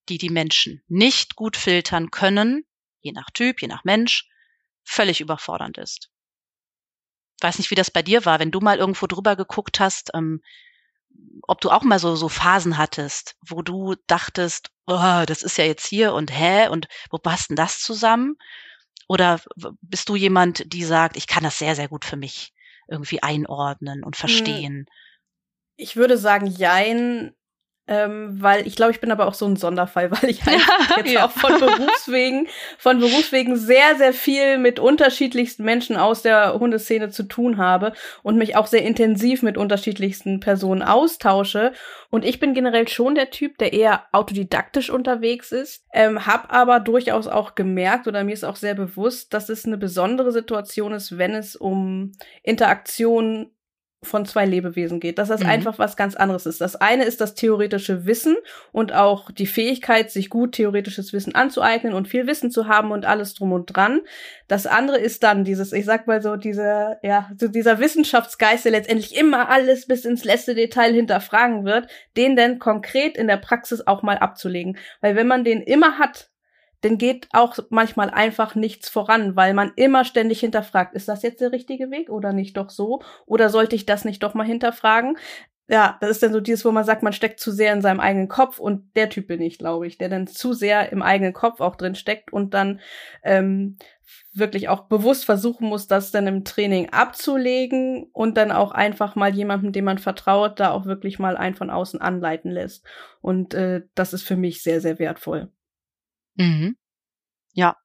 die 0.09 0.19
die 0.19 0.31
Menschen 0.31 0.83
nicht 0.89 1.37
gut 1.37 1.57
filtern 1.57 2.11
können, 2.11 2.65
je 3.01 3.13
nach 3.13 3.31
Typ, 3.31 3.63
je 3.63 3.69
nach 3.69 3.85
Mensch, 3.85 4.29
völlig 4.83 5.21
überfordernd 5.21 5.79
ist. 5.79 6.11
Ich 7.39 7.45
weiß 7.45 7.59
nicht, 7.59 7.71
wie 7.71 7.77
das 7.77 7.91
bei 7.91 8.03
dir 8.03 8.25
war, 8.27 8.39
wenn 8.39 8.51
du 8.51 8.61
mal 8.61 8.79
irgendwo 8.79 9.07
drüber 9.07 9.35
geguckt 9.35 9.81
hast, 9.81 10.11
ähm, 10.15 10.43
ob 11.43 11.61
du 11.61 11.71
auch 11.71 11.83
mal 11.83 11.99
so, 11.99 12.15
so 12.17 12.29
Phasen 12.29 12.77
hattest, 12.77 13.37
wo 13.41 13.63
du 13.63 13.95
dachtest, 14.07 14.71
oh, 14.87 15.25
das 15.27 15.43
ist 15.43 15.57
ja 15.59 15.65
jetzt 15.65 15.87
hier 15.87 16.13
und 16.13 16.31
hä 16.31 16.69
und 16.69 16.87
wo 17.11 17.19
passt 17.19 17.51
denn 17.51 17.57
das 17.57 17.81
zusammen? 17.81 18.37
Oder 19.09 19.41
bist 19.81 20.09
du 20.09 20.17
jemand, 20.17 20.73
die 20.73 20.85
sagt, 20.85 21.17
ich 21.17 21.27
kann 21.27 21.43
das 21.43 21.59
sehr, 21.59 21.75
sehr 21.75 21.89
gut 21.89 22.05
für 22.05 22.17
mich 22.17 22.53
irgendwie 22.91 23.23
einordnen 23.23 24.03
und 24.03 24.17
hm. 24.17 24.21
verstehen? 24.21 24.87
Ich 25.77 25.97
würde 25.97 26.19
sagen, 26.19 26.47
jein, 26.47 27.35
ähm, 27.91 28.41
weil 28.41 28.69
ich 28.69 28.77
glaube, 28.77 28.93
ich 28.93 29.01
bin 29.01 29.11
aber 29.11 29.27
auch 29.27 29.35
so 29.35 29.45
ein 29.47 29.57
Sonderfall, 29.57 30.11
weil 30.23 30.31
ich 30.31 30.47
halt 30.47 30.61
jetzt 30.97 31.13
ja. 31.13 31.27
auch 31.27 31.33
von 31.33 31.59
Berufswegen, 31.59 32.47
von 32.79 33.01
Berufswegen 33.01 33.57
sehr, 33.57 33.97
sehr 33.97 34.13
viel 34.13 34.59
mit 34.59 34.79
unterschiedlichsten 34.79 35.65
Menschen 35.65 35.97
aus 35.97 36.23
der 36.23 36.55
Hundeszene 36.55 37.11
zu 37.11 37.25
tun 37.25 37.59
habe 37.59 37.93
und 38.23 38.37
mich 38.37 38.55
auch 38.55 38.69
sehr 38.69 38.83
intensiv 38.83 39.43
mit 39.43 39.59
unterschiedlichsten 39.59 40.39
Personen 40.39 40.83
austausche. 40.83 41.73
Und 42.11 42.25
ich 42.25 42.39
bin 42.39 42.55
generell 42.55 42.87
schon 42.87 43.17
der 43.17 43.31
Typ, 43.31 43.59
der 43.59 43.73
eher 43.73 44.05
autodidaktisch 44.13 44.89
unterwegs 44.91 45.51
ist, 45.51 45.85
ähm, 45.93 46.27
hab 46.27 46.53
aber 46.53 46.79
durchaus 46.79 47.27
auch 47.27 47.57
gemerkt 47.57 48.07
oder 48.07 48.23
mir 48.23 48.35
ist 48.35 48.45
auch 48.45 48.57
sehr 48.57 48.75
bewusst, 48.75 49.35
dass 49.35 49.49
es 49.49 49.65
eine 49.65 49.79
besondere 49.79 50.31
Situation 50.31 50.93
ist, 50.93 51.19
wenn 51.19 51.35
es 51.35 51.57
um 51.57 52.13
Interaktion 52.45 53.51
von 54.03 54.25
zwei 54.25 54.47
Lebewesen 54.47 54.99
geht, 54.99 55.19
dass 55.19 55.29
das 55.29 55.43
mhm. 55.43 55.51
einfach 55.51 55.79
was 55.79 55.95
ganz 55.95 56.15
anderes 56.17 56.47
ist. 56.47 56.61
Das 56.61 56.75
eine 56.75 57.05
ist 57.05 57.21
das 57.21 57.35
theoretische 57.35 58.07
Wissen 58.07 58.37
und 58.73 58.95
auch 58.95 59.31
die 59.31 59.47
Fähigkeit, 59.47 60.11
sich 60.11 60.31
gut 60.31 60.53
theoretisches 60.53 61.13
Wissen 61.13 61.35
anzueignen 61.35 61.93
und 61.93 62.09
viel 62.09 62.27
Wissen 62.27 62.51
zu 62.51 62.67
haben 62.67 62.93
und 62.93 63.05
alles 63.05 63.35
drum 63.35 63.53
und 63.53 63.67
dran. 63.67 64.01
Das 64.49 64.67
andere 64.67 64.99
ist 64.99 65.23
dann 65.23 65.45
dieses, 65.45 65.73
ich 65.73 65.85
sag 65.85 66.07
mal 66.07 66.23
so, 66.23 66.37
dieser, 66.37 66.99
ja, 67.03 67.31
so 67.39 67.49
dieser 67.49 67.79
Wissenschaftsgeist, 67.79 68.65
der 68.65 68.73
letztendlich 68.73 69.17
immer 69.19 69.51
alles 69.51 69.87
bis 69.87 70.07
ins 70.07 70.25
letzte 70.25 70.55
Detail 70.55 70.95
hinterfragen 70.95 71.67
wird, 71.67 71.87
den 72.17 72.37
denn 72.37 72.59
konkret 72.59 73.19
in 73.19 73.27
der 73.27 73.37
Praxis 73.37 73.87
auch 73.87 74.03
mal 74.03 74.17
abzulegen. 74.17 74.79
Weil 75.03 75.15
wenn 75.15 75.27
man 75.27 75.45
den 75.45 75.61
immer 75.61 75.99
hat, 75.99 76.31
dann 76.83 76.99
geht 76.99 77.29
auch 77.33 77.59
manchmal 77.71 78.11
einfach 78.11 78.55
nichts 78.55 78.89
voran, 78.89 79.37
weil 79.37 79.55
man 79.55 79.73
immer 79.77 80.05
ständig 80.05 80.41
hinterfragt, 80.41 80.95
ist 80.95 81.09
das 81.09 81.23
jetzt 81.23 81.41
der 81.41 81.53
richtige 81.53 81.91
Weg 81.91 82.11
oder 82.11 82.33
nicht 82.33 82.57
doch 82.57 82.71
so? 82.71 83.03
Oder 83.27 83.51
sollte 83.51 83.77
ich 83.77 83.87
das 83.87 84.05
nicht 84.05 84.23
doch 84.23 84.35
mal 84.35 84.47
hinterfragen? 84.47 85.17
Ja, 85.69 85.99
das 86.01 86.11
ist 86.11 86.23
dann 86.25 86.33
so 86.33 86.41
dieses, 86.41 86.65
wo 86.65 86.73
man 86.73 86.85
sagt, 86.85 87.05
man 87.05 87.13
steckt 87.13 87.39
zu 87.39 87.53
sehr 87.53 87.73
in 87.73 87.81
seinem 87.81 88.01
eigenen 88.01 88.27
Kopf 88.27 88.59
und 88.59 88.97
der 88.97 89.09
Typ 89.09 89.29
bin 89.29 89.41
ich, 89.41 89.57
glaube 89.57 89.87
ich, 89.87 89.99
der 89.99 90.09
dann 90.09 90.27
zu 90.27 90.53
sehr 90.53 90.91
im 90.91 91.01
eigenen 91.01 91.33
Kopf 91.33 91.61
auch 91.61 91.77
drin 91.77 91.95
steckt 91.95 92.33
und 92.33 92.55
dann 92.55 92.81
ähm, 93.23 93.77
wirklich 94.33 94.69
auch 94.69 94.89
bewusst 94.89 95.25
versuchen 95.25 95.69
muss, 95.69 95.87
das 95.87 96.11
dann 96.11 96.27
im 96.27 96.45
Training 96.45 96.91
abzulegen 96.91 98.09
und 98.13 98.37
dann 98.37 98.51
auch 98.51 98.73
einfach 98.73 99.15
mal 99.15 99.33
jemandem, 99.33 99.71
dem 99.71 99.85
man 99.85 99.99
vertraut, 99.99 100.59
da 100.59 100.73
auch 100.73 100.87
wirklich 100.87 101.21
mal 101.21 101.37
einen 101.37 101.55
von 101.55 101.71
außen 101.71 102.01
anleiten 102.01 102.51
lässt. 102.51 102.85
Und 103.21 103.55
äh, 103.55 103.83
das 103.95 104.13
ist 104.13 104.25
für 104.25 104.37
mich 104.37 104.65
sehr, 104.65 104.81
sehr 104.81 104.99
wertvoll. 104.99 105.53
Mhm. 106.41 106.77
Ja. 107.53 107.77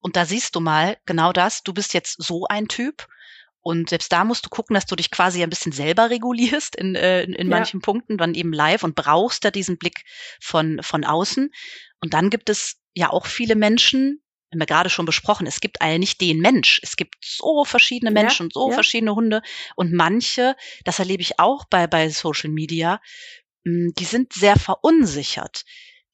Und 0.00 0.16
da 0.16 0.24
siehst 0.24 0.56
du 0.56 0.60
mal 0.60 0.96
genau 1.06 1.32
das. 1.32 1.62
Du 1.62 1.74
bist 1.74 1.92
jetzt 1.92 2.22
so 2.22 2.46
ein 2.46 2.68
Typ. 2.68 3.06
Und 3.60 3.90
selbst 3.90 4.10
da 4.12 4.24
musst 4.24 4.46
du 4.46 4.48
gucken, 4.48 4.74
dass 4.74 4.86
du 4.86 4.96
dich 4.96 5.10
quasi 5.10 5.42
ein 5.42 5.50
bisschen 5.50 5.72
selber 5.72 6.10
regulierst 6.10 6.74
in, 6.76 6.94
äh, 6.94 7.22
in, 7.24 7.34
in 7.34 7.50
ja. 7.50 7.56
manchen 7.56 7.80
Punkten, 7.80 8.16
dann 8.16 8.34
eben 8.34 8.52
live 8.52 8.82
und 8.82 8.94
brauchst 8.94 9.44
da 9.44 9.50
diesen 9.50 9.76
Blick 9.76 10.04
von, 10.40 10.80
von 10.82 11.04
außen. 11.04 11.50
Und 12.00 12.14
dann 12.14 12.30
gibt 12.30 12.48
es 12.48 12.76
ja 12.94 13.10
auch 13.10 13.26
viele 13.26 13.56
Menschen, 13.56 14.22
haben 14.50 14.60
wir 14.60 14.66
gerade 14.66 14.88
schon 14.88 15.04
besprochen, 15.04 15.46
es 15.46 15.60
gibt 15.60 15.82
eigentlich 15.82 15.98
nicht 15.98 16.20
den 16.22 16.38
Mensch. 16.38 16.80
Es 16.82 16.96
gibt 16.96 17.16
so 17.22 17.64
verschiedene 17.64 18.10
Menschen 18.10 18.44
ja, 18.44 18.44
und 18.44 18.54
so 18.54 18.68
ja. 18.70 18.74
verschiedene 18.74 19.14
Hunde. 19.14 19.42
Und 19.76 19.92
manche, 19.92 20.56
das 20.84 21.00
erlebe 21.00 21.20
ich 21.20 21.38
auch 21.38 21.66
bei, 21.68 21.86
bei 21.86 22.08
Social 22.08 22.50
Media, 22.50 23.00
hm, 23.66 23.92
die 23.98 24.04
sind 24.04 24.32
sehr 24.32 24.56
verunsichert 24.56 25.64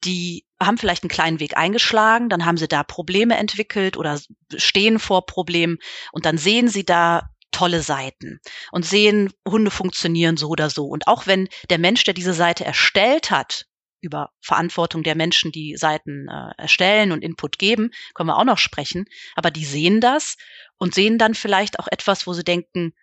die 0.05 0.45
haben 0.65 0.77
vielleicht 0.77 1.03
einen 1.03 1.09
kleinen 1.09 1.39
Weg 1.39 1.57
eingeschlagen, 1.57 2.29
dann 2.29 2.45
haben 2.45 2.57
sie 2.57 2.67
da 2.67 2.83
Probleme 2.83 3.37
entwickelt 3.37 3.97
oder 3.97 4.19
stehen 4.55 4.99
vor 4.99 5.25
Problemen 5.25 5.77
und 6.11 6.25
dann 6.25 6.37
sehen 6.37 6.67
sie 6.67 6.85
da 6.85 7.29
tolle 7.51 7.81
Seiten 7.81 8.39
und 8.71 8.85
sehen, 8.85 9.31
Hunde 9.47 9.71
funktionieren 9.71 10.35
so 10.35 10.49
oder 10.49 10.69
so. 10.69 10.85
Und 10.87 11.07
auch 11.07 11.25
wenn 11.25 11.47
der 11.69 11.79
Mensch, 11.79 12.03
der 12.03 12.13
diese 12.13 12.33
Seite 12.33 12.65
erstellt 12.65 13.31
hat, 13.31 13.65
über 14.01 14.29
Verantwortung 14.41 15.03
der 15.03 15.15
Menschen, 15.15 15.51
die 15.51 15.77
Seiten 15.77 16.27
äh, 16.27 16.51
erstellen 16.57 17.11
und 17.11 17.23
Input 17.23 17.57
geben, 17.57 17.91
können 18.13 18.29
wir 18.29 18.37
auch 18.37 18.43
noch 18.43 18.57
sprechen, 18.57 19.05
aber 19.35 19.51
die 19.51 19.65
sehen 19.65 19.99
das 19.99 20.37
und 20.77 20.93
sehen 20.93 21.17
dann 21.17 21.33
vielleicht 21.33 21.79
auch 21.79 21.87
etwas, 21.89 22.27
wo 22.27 22.33
sie 22.33 22.43
denken, 22.43 22.93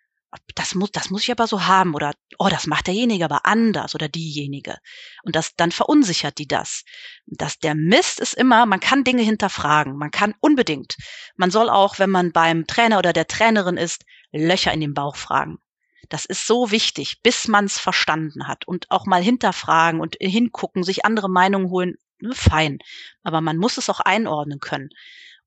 das 0.54 0.74
muss, 0.74 0.90
das 0.90 1.10
muss 1.10 1.22
ich 1.24 1.30
aber 1.30 1.46
so 1.46 1.66
haben 1.66 1.94
oder, 1.94 2.12
oh, 2.38 2.48
das 2.48 2.66
macht 2.66 2.86
derjenige 2.86 3.24
aber 3.24 3.44
anders 3.44 3.94
oder 3.94 4.08
diejenige. 4.08 4.78
Und 5.24 5.36
das, 5.36 5.54
dann 5.56 5.72
verunsichert 5.72 6.38
die 6.38 6.48
das. 6.48 6.84
Das, 7.26 7.58
der 7.58 7.74
Mist 7.74 8.20
ist 8.20 8.34
immer, 8.34 8.64
man 8.66 8.80
kann 8.80 9.04
Dinge 9.04 9.22
hinterfragen. 9.22 9.96
Man 9.96 10.10
kann 10.10 10.34
unbedingt. 10.40 10.96
Man 11.36 11.50
soll 11.50 11.68
auch, 11.68 11.98
wenn 11.98 12.10
man 12.10 12.32
beim 12.32 12.66
Trainer 12.66 12.98
oder 12.98 13.12
der 13.12 13.26
Trainerin 13.26 13.76
ist, 13.76 14.04
Löcher 14.32 14.72
in 14.72 14.80
den 14.80 14.94
Bauch 14.94 15.16
fragen. 15.16 15.58
Das 16.08 16.24
ist 16.24 16.46
so 16.46 16.70
wichtig, 16.70 17.20
bis 17.22 17.48
man 17.48 17.66
es 17.66 17.78
verstanden 17.78 18.48
hat 18.48 18.66
und 18.66 18.90
auch 18.90 19.06
mal 19.06 19.22
hinterfragen 19.22 20.00
und 20.00 20.16
hingucken, 20.20 20.82
sich 20.82 21.04
andere 21.04 21.28
Meinungen 21.28 21.70
holen, 21.70 21.96
fein. 22.32 22.78
Aber 23.22 23.40
man 23.40 23.56
muss 23.56 23.78
es 23.78 23.88
auch 23.88 24.00
einordnen 24.00 24.60
können. 24.60 24.90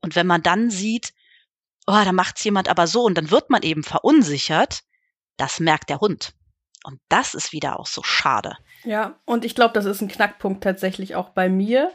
Und 0.01 0.15
wenn 0.15 0.27
man 0.27 0.41
dann 0.41 0.69
sieht, 0.69 1.13
oh, 1.87 2.01
da 2.03 2.11
macht's 2.11 2.43
jemand 2.43 2.69
aber 2.69 2.87
so 2.87 3.03
und 3.03 3.17
dann 3.17 3.31
wird 3.31 3.49
man 3.49 3.61
eben 3.63 3.83
verunsichert, 3.83 4.81
das 5.37 5.59
merkt 5.59 5.89
der 5.89 5.99
Hund. 5.99 6.33
Und 6.85 6.99
das 7.09 7.33
ist 7.33 7.51
wieder 7.51 7.79
auch 7.79 7.87
so 7.87 8.03
schade. 8.03 8.57
Ja, 8.83 9.19
und 9.25 9.43
ich 9.43 9.55
glaube, 9.55 9.73
das 9.73 9.85
ist 9.85 10.01
ein 10.01 10.07
Knackpunkt 10.07 10.63
tatsächlich 10.63 11.15
auch 11.15 11.29
bei 11.29 11.49
mir, 11.49 11.91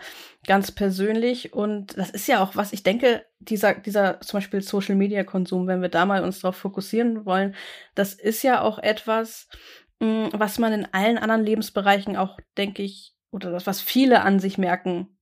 ganz 0.47 0.73
persönlich. 0.73 1.53
Und 1.53 1.97
das 1.97 2.11
ist 2.11 2.27
ja 2.27 2.43
auch 2.43 2.57
was, 2.57 2.73
ich 2.73 2.83
denke, 2.83 3.25
dieser, 3.39 3.75
dieser 3.75 4.21
zum 4.21 4.39
Beispiel 4.39 4.63
Social 4.63 4.97
Media 4.97 5.23
Konsum, 5.23 5.69
wenn 5.69 5.81
wir 5.81 5.91
da 5.91 6.07
mal 6.07 6.25
uns 6.25 6.41
drauf 6.41 6.57
fokussieren 6.57 7.25
wollen, 7.25 7.55
das 7.95 8.15
ist 8.15 8.43
ja 8.43 8.63
auch 8.63 8.81
etwas, 8.81 9.49
mh, 10.01 10.09
mm, 10.09 10.31
was 10.33 10.59
man 10.59 10.73
in 10.73 10.93
allen 10.93 11.19
anderen 11.19 11.45
Lebensbereichen 11.45 12.17
auch, 12.17 12.39
denke 12.59 12.83
ich, 12.83 13.15
oder 13.31 13.53
das, 13.53 13.69
was 13.69 13.81
viele 13.81 14.23
an 14.23 14.41
sich 14.41 14.59
merken. 14.59 15.17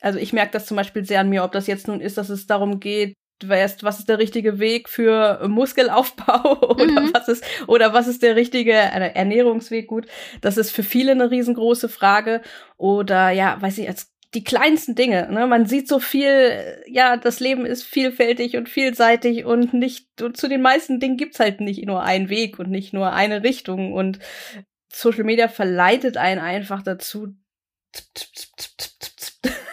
Also 0.00 0.18
ich 0.18 0.32
merke 0.32 0.52
das 0.52 0.64
zum 0.64 0.78
Beispiel 0.78 1.04
sehr 1.04 1.20
an 1.20 1.28
mir, 1.28 1.44
ob 1.44 1.52
das 1.52 1.66
jetzt 1.66 1.88
nun 1.88 2.00
ist, 2.00 2.16
dass 2.16 2.30
es 2.30 2.46
darum 2.46 2.80
geht, 2.80 3.14
weißt, 3.44 3.82
was 3.82 3.98
ist 3.98 4.08
der 4.08 4.18
richtige 4.18 4.58
Weg 4.58 4.88
für 4.88 5.46
Muskelaufbau 5.48 6.68
oder 6.70 7.02
mhm. 7.02 7.10
was 7.12 7.28
ist 7.28 7.44
oder 7.66 7.92
was 7.92 8.06
ist 8.06 8.22
der 8.22 8.36
richtige 8.36 8.72
Ernährungsweg? 8.72 9.86
Gut 9.86 10.06
das 10.40 10.56
ist 10.56 10.70
für 10.70 10.82
viele 10.82 11.12
eine 11.12 11.30
riesengroße 11.30 11.88
Frage. 11.88 12.42
Oder 12.76 13.30
ja 13.30 13.56
weiß 13.60 13.78
ich 13.78 13.88
als 13.88 14.12
die 14.34 14.44
kleinsten 14.44 14.94
Dinge 14.94 15.30
ne? 15.30 15.46
Man 15.46 15.66
sieht 15.66 15.88
so 15.88 16.00
viel 16.00 16.82
ja 16.86 17.16
das 17.16 17.40
Leben 17.40 17.66
ist 17.66 17.84
vielfältig 17.84 18.56
und 18.56 18.68
vielseitig 18.68 19.44
und 19.44 19.74
nicht 19.74 20.22
und 20.22 20.36
zu 20.36 20.48
den 20.48 20.62
meisten 20.62 21.00
Dingen 21.00 21.16
gibt's 21.16 21.40
halt 21.40 21.60
nicht 21.60 21.84
nur 21.86 22.02
einen 22.02 22.28
Weg 22.28 22.58
und 22.58 22.70
nicht 22.70 22.92
nur 22.92 23.12
eine 23.12 23.42
Richtung. 23.42 23.92
Und 23.92 24.18
Social 24.92 25.24
Media 25.24 25.48
verleitet 25.48 26.16
einen 26.16 26.40
einfach 26.40 26.82
dazu 26.82 27.34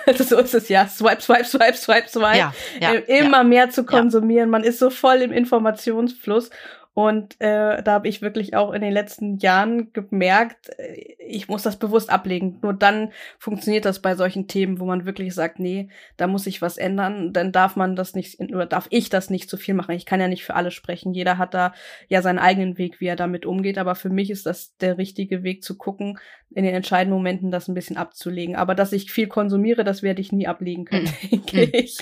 so 0.17 0.37
ist 0.37 0.53
es 0.53 0.69
ja. 0.69 0.87
Swipe, 0.87 1.21
swipe, 1.21 1.45
swipe, 1.45 1.75
swipe, 1.75 2.07
swipe. 2.07 2.37
Ja, 2.37 2.53
ja, 2.79 2.91
immer 2.93 3.37
ja. 3.37 3.43
mehr 3.43 3.69
zu 3.69 3.83
konsumieren. 3.85 4.49
Man 4.49 4.63
ist 4.63 4.79
so 4.79 4.89
voll 4.89 5.17
im 5.17 5.31
Informationsfluss. 5.31 6.49
Und 6.93 7.39
äh, 7.39 7.81
da 7.81 7.93
habe 7.93 8.09
ich 8.09 8.21
wirklich 8.21 8.53
auch 8.53 8.73
in 8.73 8.81
den 8.81 8.91
letzten 8.91 9.37
Jahren 9.37 9.93
gemerkt, 9.93 10.69
äh, 10.77 11.15
ich 11.17 11.47
muss 11.47 11.63
das 11.63 11.79
bewusst 11.79 12.09
ablegen. 12.09 12.59
Nur 12.61 12.73
dann 12.73 13.13
funktioniert 13.39 13.85
das 13.85 14.01
bei 14.01 14.15
solchen 14.15 14.47
Themen, 14.47 14.79
wo 14.79 14.85
man 14.85 15.05
wirklich 15.05 15.33
sagt, 15.33 15.59
nee, 15.59 15.89
da 16.17 16.27
muss 16.27 16.47
ich 16.47 16.61
was 16.61 16.77
ändern. 16.77 17.31
Dann 17.31 17.53
darf 17.53 17.77
man 17.77 17.95
das 17.95 18.13
nicht, 18.13 18.41
oder 18.41 18.65
darf 18.65 18.87
ich 18.89 19.09
das 19.09 19.29
nicht 19.29 19.49
zu 19.49 19.55
viel 19.55 19.73
machen. 19.73 19.95
Ich 19.95 20.05
kann 20.05 20.19
ja 20.19 20.27
nicht 20.27 20.43
für 20.43 20.55
alle 20.55 20.71
sprechen. 20.71 21.13
Jeder 21.13 21.37
hat 21.37 21.53
da 21.53 21.73
ja 22.09 22.21
seinen 22.21 22.39
eigenen 22.39 22.77
Weg, 22.77 22.99
wie 22.99 23.07
er 23.07 23.15
damit 23.15 23.45
umgeht. 23.45 23.77
Aber 23.77 23.95
für 23.95 24.09
mich 24.09 24.29
ist 24.29 24.45
das 24.45 24.75
der 24.77 24.97
richtige 24.97 25.43
Weg 25.43 25.63
zu 25.63 25.77
gucken, 25.77 26.19
in 26.49 26.65
den 26.65 26.75
entscheidenden 26.75 27.15
Momenten 27.15 27.51
das 27.51 27.69
ein 27.69 27.73
bisschen 27.73 27.95
abzulegen. 27.95 28.57
Aber 28.57 28.75
dass 28.75 28.91
ich 28.91 29.13
viel 29.13 29.27
konsumiere, 29.27 29.85
das 29.85 30.03
werde 30.03 30.19
ich 30.19 30.33
nie 30.33 30.47
ablegen 30.47 30.83
können, 30.83 31.09
mhm. 31.21 31.29
denke 31.31 31.67
mhm. 31.67 31.71
ich. 31.71 31.97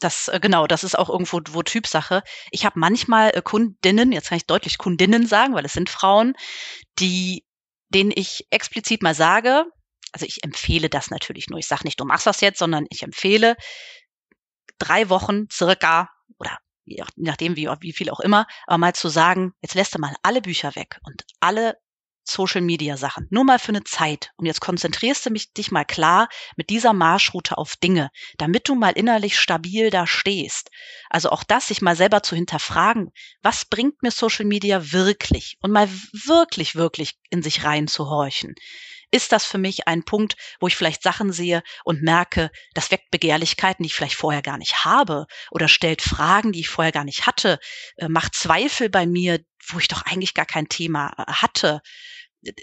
Das 0.00 0.28
äh, 0.28 0.40
genau, 0.40 0.66
das 0.66 0.84
ist 0.84 0.98
auch 0.98 1.08
irgendwo 1.08 1.40
wo 1.50 1.62
Typsache. 1.62 2.22
Ich 2.50 2.64
habe 2.64 2.78
manchmal 2.78 3.30
äh, 3.34 3.42
Kundinnen, 3.42 4.12
jetzt 4.12 4.28
kann 4.28 4.38
ich 4.38 4.46
deutlich 4.46 4.78
Kundinnen 4.78 5.26
sagen, 5.26 5.54
weil 5.54 5.64
es 5.64 5.72
sind 5.72 5.90
Frauen, 5.90 6.34
die 6.98 7.44
denen 7.90 8.12
ich 8.14 8.46
explizit 8.50 9.02
mal 9.02 9.14
sage, 9.14 9.64
also 10.12 10.26
ich 10.26 10.44
empfehle 10.44 10.88
das 10.88 11.10
natürlich 11.10 11.48
nur. 11.48 11.58
Ich 11.58 11.66
sage 11.66 11.84
nicht, 11.84 12.00
du 12.00 12.04
machst 12.04 12.26
das 12.26 12.40
jetzt, 12.40 12.58
sondern 12.58 12.86
ich 12.90 13.02
empfehle 13.02 13.56
drei 14.78 15.08
Wochen 15.08 15.48
circa 15.50 16.10
oder 16.38 16.58
je 16.84 17.02
nachdem 17.16 17.56
wie, 17.56 17.68
wie 17.80 17.92
viel 17.92 18.10
auch 18.10 18.20
immer, 18.20 18.46
aber 18.66 18.78
mal 18.78 18.94
zu 18.94 19.08
sagen, 19.08 19.52
jetzt 19.60 19.74
lässt 19.74 19.94
du 19.94 19.98
mal 19.98 20.14
alle 20.22 20.40
Bücher 20.40 20.74
weg 20.74 20.98
und 21.04 21.24
alle 21.40 21.76
Social 22.30 22.60
Media 22.60 22.96
Sachen. 22.96 23.26
Nur 23.30 23.44
mal 23.44 23.58
für 23.58 23.70
eine 23.70 23.84
Zeit. 23.84 24.30
Und 24.36 24.46
jetzt 24.46 24.60
konzentrierst 24.60 25.26
du 25.26 25.30
mich, 25.30 25.52
dich 25.52 25.70
mal 25.70 25.84
klar 25.84 26.28
mit 26.56 26.70
dieser 26.70 26.92
Marschroute 26.92 27.58
auf 27.58 27.76
Dinge, 27.76 28.10
damit 28.36 28.68
du 28.68 28.74
mal 28.74 28.92
innerlich 28.92 29.38
stabil 29.38 29.90
da 29.90 30.06
stehst. 30.06 30.70
Also 31.10 31.30
auch 31.30 31.44
das, 31.44 31.68
sich 31.68 31.82
mal 31.82 31.96
selber 31.96 32.22
zu 32.22 32.36
hinterfragen, 32.36 33.10
was 33.42 33.64
bringt 33.64 34.02
mir 34.02 34.10
Social 34.10 34.44
Media 34.44 34.92
wirklich? 34.92 35.56
Und 35.60 35.72
mal 35.72 35.88
wirklich, 36.12 36.74
wirklich 36.74 37.18
in 37.30 37.42
sich 37.42 37.64
reinzuhorchen. 37.64 38.54
Ist 39.10 39.32
das 39.32 39.46
für 39.46 39.56
mich 39.56 39.88
ein 39.88 40.04
Punkt, 40.04 40.36
wo 40.60 40.66
ich 40.66 40.76
vielleicht 40.76 41.02
Sachen 41.02 41.32
sehe 41.32 41.62
und 41.84 42.02
merke, 42.02 42.50
das 42.74 42.90
weckt 42.90 43.10
Begehrlichkeiten, 43.10 43.82
die 43.82 43.86
ich 43.86 43.94
vielleicht 43.94 44.16
vorher 44.16 44.42
gar 44.42 44.58
nicht 44.58 44.84
habe 44.84 45.26
oder 45.50 45.66
stellt 45.66 46.02
Fragen, 46.02 46.52
die 46.52 46.60
ich 46.60 46.68
vorher 46.68 46.92
gar 46.92 47.04
nicht 47.04 47.26
hatte, 47.26 47.58
äh, 47.96 48.08
macht 48.08 48.34
Zweifel 48.34 48.90
bei 48.90 49.06
mir, 49.06 49.40
wo 49.66 49.78
ich 49.78 49.88
doch 49.88 50.02
eigentlich 50.02 50.34
gar 50.34 50.44
kein 50.44 50.68
Thema 50.68 51.14
äh, 51.16 51.32
hatte 51.32 51.80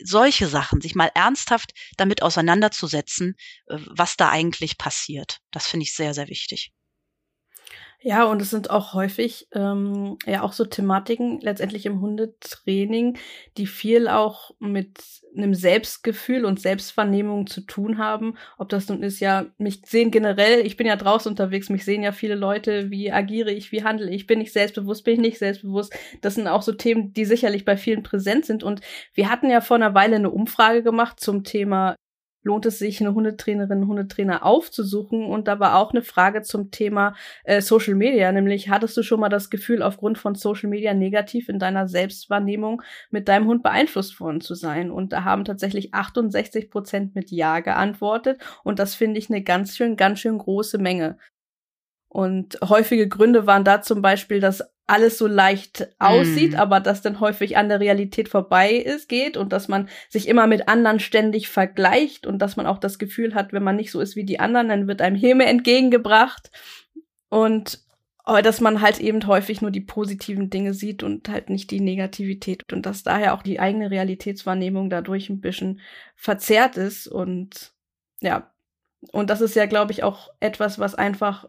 solche 0.03 0.47
Sachen, 0.47 0.81
sich 0.81 0.95
mal 0.95 1.11
ernsthaft 1.15 1.73
damit 1.97 2.21
auseinanderzusetzen, 2.21 3.35
äh, 3.67 3.77
was 3.87 4.17
da 4.17 4.29
eigentlich 4.29 4.77
passiert. 4.77 5.39
Das 5.51 5.67
finde 5.67 5.85
ich 5.85 5.95
sehr, 5.95 6.13
sehr 6.13 6.27
wichtig. 6.27 6.71
Ja, 8.07 8.25
und 8.25 8.39
es 8.39 8.51
sind 8.51 8.69
auch 8.69 8.93
häufig 8.93 9.47
ähm, 9.53 10.19
ja 10.27 10.43
auch 10.43 10.53
so 10.53 10.63
Thematiken 10.63 11.39
letztendlich 11.41 11.87
im 11.87 12.01
Hundetraining, 12.01 13.17
die 13.57 13.65
viel 13.65 14.07
auch 14.07 14.51
mit 14.59 14.99
einem 15.35 15.55
Selbstgefühl 15.55 16.45
und 16.45 16.61
Selbstvernehmung 16.61 17.47
zu 17.47 17.61
tun 17.61 17.97
haben. 17.97 18.37
Ob 18.59 18.69
das 18.69 18.87
nun 18.89 19.01
ist, 19.01 19.21
ja, 19.21 19.47
mich 19.57 19.81
sehen 19.87 20.11
generell, 20.11 20.63
ich 20.67 20.77
bin 20.77 20.85
ja 20.85 20.97
draußen 20.97 21.31
unterwegs, 21.31 21.69
mich 21.69 21.83
sehen 21.83 22.03
ja 22.03 22.11
viele 22.11 22.35
Leute, 22.35 22.91
wie 22.91 23.11
agiere 23.11 23.51
ich, 23.51 23.71
wie 23.71 23.83
handle 23.83 24.11
ich, 24.11 24.27
bin 24.27 24.39
ich 24.39 24.53
selbstbewusst, 24.53 25.03
bin 25.03 25.15
ich 25.15 25.21
nicht 25.21 25.39
selbstbewusst. 25.39 25.91
Das 26.21 26.35
sind 26.35 26.47
auch 26.47 26.61
so 26.61 26.73
Themen, 26.73 27.11
die 27.11 27.25
sicherlich 27.25 27.65
bei 27.65 27.75
vielen 27.75 28.03
präsent 28.03 28.45
sind. 28.45 28.63
Und 28.63 28.81
wir 29.15 29.31
hatten 29.31 29.49
ja 29.49 29.61
vor 29.61 29.77
einer 29.77 29.95
Weile 29.95 30.17
eine 30.17 30.29
Umfrage 30.29 30.83
gemacht 30.83 31.19
zum 31.19 31.43
Thema 31.43 31.95
lohnt 32.45 32.65
es 32.65 32.79
sich, 32.79 33.01
eine 33.01 33.13
Hundetrainerin, 33.13 33.87
Hundetrainer 33.87 34.45
aufzusuchen. 34.45 35.25
Und 35.25 35.47
da 35.47 35.59
war 35.59 35.77
auch 35.77 35.91
eine 35.91 36.03
Frage 36.03 36.43
zum 36.43 36.71
Thema 36.71 37.15
äh, 37.43 37.59
Social 37.59 37.95
Media, 37.95 38.31
nämlich 38.31 38.69
hattest 38.69 38.95
du 38.95 39.03
schon 39.03 39.19
mal 39.19 39.29
das 39.29 39.49
Gefühl, 39.49 39.81
aufgrund 39.81 40.17
von 40.17 40.35
Social 40.35 40.69
Media 40.69 40.93
negativ 40.93 41.49
in 41.49 41.59
deiner 41.59 41.87
Selbstwahrnehmung 41.87 42.83
mit 43.09 43.27
deinem 43.27 43.47
Hund 43.47 43.63
beeinflusst 43.63 44.19
worden 44.19 44.41
zu 44.41 44.53
sein? 44.53 44.91
Und 44.91 45.11
da 45.11 45.23
haben 45.23 45.43
tatsächlich 45.43 45.93
68 45.93 46.69
Prozent 46.69 47.15
mit 47.15 47.31
Ja 47.31 47.59
geantwortet. 47.59 48.39
Und 48.63 48.79
das 48.79 48.93
finde 48.93 49.19
ich 49.19 49.29
eine 49.29 49.43
ganz 49.43 49.75
schön, 49.75 49.95
ganz 49.95 50.19
schön 50.19 50.37
große 50.37 50.77
Menge. 50.77 51.17
Und 52.07 52.59
häufige 52.63 53.09
Gründe 53.09 53.47
waren 53.47 53.65
da 53.65 53.81
zum 53.81 54.01
Beispiel, 54.01 54.39
dass 54.39 54.63
alles 54.87 55.17
so 55.17 55.25
leicht 55.25 55.87
aussieht, 55.97 56.53
mm. 56.53 56.57
aber 56.57 56.79
das 56.79 57.01
dann 57.01 57.19
häufig 57.19 57.57
an 57.57 57.69
der 57.69 57.79
Realität 57.79 58.29
vorbei 58.29 58.73
ist, 58.73 59.09
geht 59.09 59.35
und 59.35 59.51
dass 59.51 59.67
man 59.67 59.89
sich 60.09 60.27
immer 60.27 60.45
mit 60.45 60.67
anderen 60.67 60.99
ständig 60.99 61.49
vergleicht 61.49 62.27
und 62.27 62.39
dass 62.39 62.55
man 62.55 62.67
auch 62.67 62.77
das 62.77 62.99
Gefühl 62.99 63.33
hat, 63.33 63.51
wenn 63.51 63.63
man 63.63 63.75
nicht 63.75 63.91
so 63.91 63.99
ist 63.99 64.15
wie 64.15 64.25
die 64.25 64.39
anderen, 64.39 64.69
dann 64.69 64.87
wird 64.87 65.01
einem 65.01 65.15
Himmel 65.15 65.47
entgegengebracht 65.47 66.51
und 67.29 67.83
aber 68.27 68.41
dass 68.41 68.59
man 68.59 68.81
halt 68.81 68.99
eben 68.99 69.25
häufig 69.27 69.61
nur 69.61 69.69
die 69.69 69.81
positiven 69.81 70.49
Dinge 70.49 70.73
sieht 70.73 71.03
und 71.03 71.29
halt 71.29 71.51
nicht 71.51 71.69
die 71.69 71.79
Negativität 71.79 72.63
und 72.73 72.87
dass 72.87 73.03
daher 73.03 73.35
auch 73.35 73.43
die 73.43 73.59
eigene 73.59 73.91
Realitätswahrnehmung 73.91 74.89
dadurch 74.89 75.29
ein 75.29 75.41
bisschen 75.41 75.79
verzerrt 76.15 76.75
ist 76.75 77.07
und 77.07 77.73
ja, 78.21 78.51
und 79.11 79.29
das 79.29 79.41
ist 79.41 79.55
ja, 79.55 79.67
glaube 79.67 79.91
ich, 79.91 80.03
auch 80.03 80.29
etwas, 80.39 80.79
was 80.79 80.95
einfach 80.95 81.47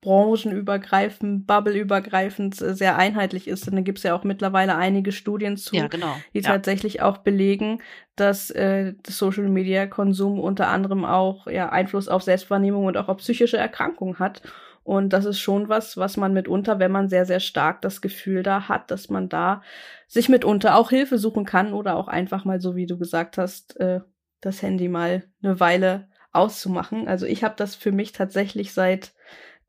branchenübergreifend, 0.00 1.46
bubbleübergreifend 1.46 2.54
sehr 2.54 2.96
einheitlich 2.96 3.48
ist. 3.48 3.66
Und 3.68 3.76
da 3.76 3.82
gibt 3.82 3.98
es 3.98 4.04
ja 4.04 4.14
auch 4.14 4.24
mittlerweile 4.24 4.76
einige 4.76 5.10
Studien 5.10 5.56
zu, 5.56 5.74
ja, 5.74 5.88
genau. 5.88 6.14
die 6.34 6.40
ja. 6.40 6.50
tatsächlich 6.50 7.02
auch 7.02 7.18
belegen, 7.18 7.82
dass 8.14 8.50
äh, 8.50 8.94
Social 9.06 9.48
Media 9.48 9.86
Konsum 9.86 10.38
unter 10.38 10.68
anderem 10.68 11.04
auch 11.04 11.46
ja, 11.46 11.70
Einfluss 11.70 12.08
auf 12.08 12.22
Selbstwahrnehmung 12.22 12.84
und 12.86 12.96
auch 12.96 13.08
auf 13.08 13.18
psychische 13.18 13.56
Erkrankungen 13.56 14.18
hat. 14.18 14.42
Und 14.84 15.12
das 15.12 15.24
ist 15.24 15.40
schon 15.40 15.68
was, 15.68 15.96
was 15.96 16.16
man 16.16 16.32
mitunter, 16.32 16.78
wenn 16.78 16.92
man 16.92 17.08
sehr, 17.08 17.26
sehr 17.26 17.40
stark 17.40 17.82
das 17.82 18.00
Gefühl 18.00 18.44
da 18.44 18.68
hat, 18.68 18.92
dass 18.92 19.10
man 19.10 19.28
da 19.28 19.62
sich 20.06 20.28
mitunter 20.28 20.76
auch 20.76 20.90
Hilfe 20.90 21.18
suchen 21.18 21.44
kann 21.44 21.72
oder 21.72 21.96
auch 21.96 22.06
einfach 22.06 22.44
mal, 22.44 22.60
so 22.60 22.76
wie 22.76 22.86
du 22.86 22.96
gesagt 22.96 23.36
hast, 23.36 23.76
äh, 23.80 24.00
das 24.40 24.62
Handy 24.62 24.88
mal 24.88 25.24
eine 25.42 25.58
Weile 25.58 26.08
auszumachen. 26.30 27.08
Also 27.08 27.26
ich 27.26 27.42
habe 27.42 27.54
das 27.56 27.74
für 27.74 27.90
mich 27.90 28.12
tatsächlich 28.12 28.72
seit 28.72 29.12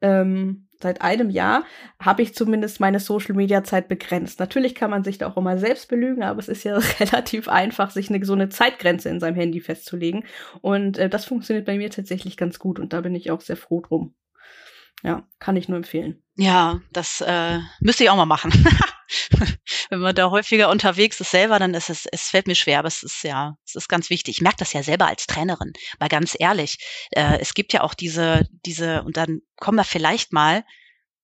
ähm, 0.01 0.67
seit 0.79 1.01
einem 1.01 1.29
Jahr 1.29 1.63
habe 1.99 2.21
ich 2.21 2.35
zumindest 2.35 2.79
meine 2.79 2.99
Social 2.99 3.35
Media 3.35 3.63
Zeit 3.63 3.87
begrenzt. 3.87 4.39
Natürlich 4.39 4.75
kann 4.75 4.91
man 4.91 5.03
sich 5.03 5.17
da 5.17 5.27
auch 5.27 5.37
immer 5.37 5.57
selbst 5.57 5.89
belügen, 5.89 6.23
aber 6.23 6.39
es 6.39 6.47
ist 6.47 6.63
ja 6.63 6.77
relativ 6.99 7.47
einfach, 7.47 7.91
sich 7.91 8.09
eine, 8.09 8.23
so 8.25 8.33
eine 8.33 8.49
Zeitgrenze 8.49 9.09
in 9.09 9.19
seinem 9.19 9.35
Handy 9.35 9.59
festzulegen. 9.59 10.25
Und 10.61 10.97
äh, 10.97 11.09
das 11.09 11.25
funktioniert 11.25 11.65
bei 11.65 11.77
mir 11.77 11.89
tatsächlich 11.89 12.37
ganz 12.37 12.59
gut 12.59 12.79
und 12.79 12.93
da 12.93 13.01
bin 13.01 13.15
ich 13.15 13.31
auch 13.31 13.41
sehr 13.41 13.57
froh 13.57 13.81
drum. 13.81 14.13
Ja, 15.03 15.27
kann 15.39 15.55
ich 15.55 15.69
nur 15.69 15.77
empfehlen. 15.77 16.23
Ja, 16.35 16.81
das 16.91 17.21
äh, 17.21 17.59
müsste 17.79 18.03
ich 18.03 18.09
auch 18.09 18.15
mal 18.15 18.25
machen. 18.25 18.51
Wenn 19.89 19.99
man 19.99 20.15
da 20.15 20.29
häufiger 20.29 20.69
unterwegs 20.69 21.19
ist 21.19 21.31
selber, 21.31 21.59
dann 21.59 21.73
ist 21.73 21.89
es, 21.89 22.05
es 22.05 22.29
fällt 22.29 22.47
mir 22.47 22.55
schwer, 22.55 22.79
aber 22.79 22.87
es 22.87 23.03
ist 23.03 23.23
ja, 23.23 23.57
es 23.65 23.75
ist 23.75 23.87
ganz 23.87 24.09
wichtig. 24.09 24.37
Ich 24.37 24.41
merke 24.41 24.57
das 24.59 24.73
ja 24.73 24.83
selber 24.83 25.07
als 25.07 25.27
Trainerin, 25.27 25.73
mal 25.99 26.09
ganz 26.09 26.35
ehrlich. 26.37 26.77
Äh, 27.11 27.39
es 27.39 27.53
gibt 27.53 27.73
ja 27.73 27.81
auch 27.81 27.93
diese, 27.93 28.47
diese, 28.65 29.03
und 29.03 29.17
dann 29.17 29.41
kommen 29.57 29.77
wir 29.77 29.83
vielleicht 29.83 30.33
mal, 30.33 30.63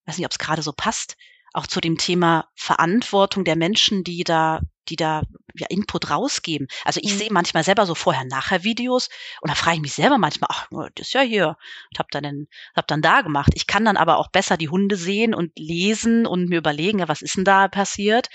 weiß 0.05 0.17
nicht, 0.17 0.25
ob 0.25 0.31
es 0.31 0.39
gerade 0.39 0.61
so 0.61 0.71
passt, 0.71 1.17
auch 1.53 1.67
zu 1.67 1.81
dem 1.81 1.97
Thema 1.97 2.49
Verantwortung 2.55 3.43
der 3.45 3.55
Menschen, 3.55 4.03
die 4.03 4.23
da 4.23 4.61
die 4.89 4.95
da 4.95 5.21
ja, 5.55 5.67
Input 5.69 6.09
rausgeben. 6.09 6.67
Also 6.85 6.99
ich 7.03 7.13
Mhm. 7.13 7.17
sehe 7.17 7.31
manchmal 7.31 7.63
selber 7.63 7.85
so 7.85 7.95
Vorher-Nachher-Videos 7.95 9.09
und 9.41 9.49
da 9.51 9.55
frage 9.55 9.75
ich 9.77 9.81
mich 9.81 9.93
selber 9.93 10.17
manchmal, 10.17 10.49
ach, 10.51 10.67
das 10.95 11.07
ist 11.07 11.13
ja 11.13 11.21
hier, 11.21 11.49
und 11.91 11.99
hab 11.99 12.09
dann, 12.11 12.23
den- 12.23 12.47
hab 12.75 12.87
dann 12.87 13.01
da 13.01 13.21
gemacht. 13.21 13.51
Ich 13.55 13.67
kann 13.67 13.85
dann 13.85 13.97
aber 13.97 14.17
auch 14.17 14.29
besser 14.31 14.57
die 14.57 14.69
Hunde 14.69 14.95
sehen 14.95 15.33
und 15.33 15.51
lesen 15.57 16.25
und 16.25 16.49
mir 16.49 16.57
überlegen, 16.57 16.99
ja, 16.99 17.07
was 17.07 17.21
ist 17.21 17.37
denn 17.37 17.45
da 17.45 17.67
passiert? 17.67 18.29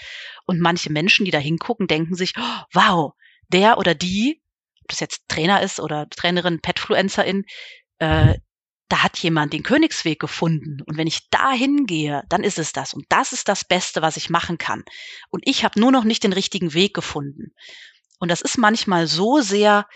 Und 0.47 0.61
manche 0.61 0.91
Menschen, 0.93 1.25
die 1.25 1.31
da 1.31 1.39
hingucken, 1.39 1.87
denken 1.89 2.15
sich, 2.15 2.35
oh, 2.39 2.63
wow, 2.73 3.13
der 3.49 3.79
oder 3.79 3.95
die, 3.95 4.43
ob 4.83 4.89
das 4.89 5.01
jetzt 5.01 5.23
Trainer 5.29 5.63
ist 5.63 5.81
oder 5.81 6.09
Trainerin, 6.09 6.61
Petfluencerin, 6.61 7.45
äh, 7.99 8.35
da 8.89 9.03
hat 9.03 9.19
jemand 9.19 9.53
den 9.53 9.63
Königsweg 9.63 10.19
gefunden. 10.19 10.83
Und 10.87 10.97
wenn 10.97 11.07
ich 11.07 11.29
da 11.31 11.53
hingehe, 11.53 12.23
dann 12.29 12.43
ist 12.43 12.59
es 12.59 12.73
das. 12.73 12.95
Und 12.95 13.05
das 13.11 13.33
ist 13.33 13.49
das 13.49 13.65
Beste, 13.65 14.03
was 14.03 14.17
ich 14.17 14.31
machen 14.31 14.59
kann. 14.59 14.85
Und 15.31 15.43
ich 15.47 15.65
habe 15.65 15.79
nur 15.79 15.93
noch 15.93 16.05
nicht 16.05 16.25
den 16.25 16.33
richtigen 16.33 16.73
Weg 16.73 16.95
gefunden. 16.95 17.53
Und 18.19 18.31
das 18.31 18.41
ist 18.41 18.59
manchmal 18.59 19.07
so 19.07 19.41
sehr 19.41 19.87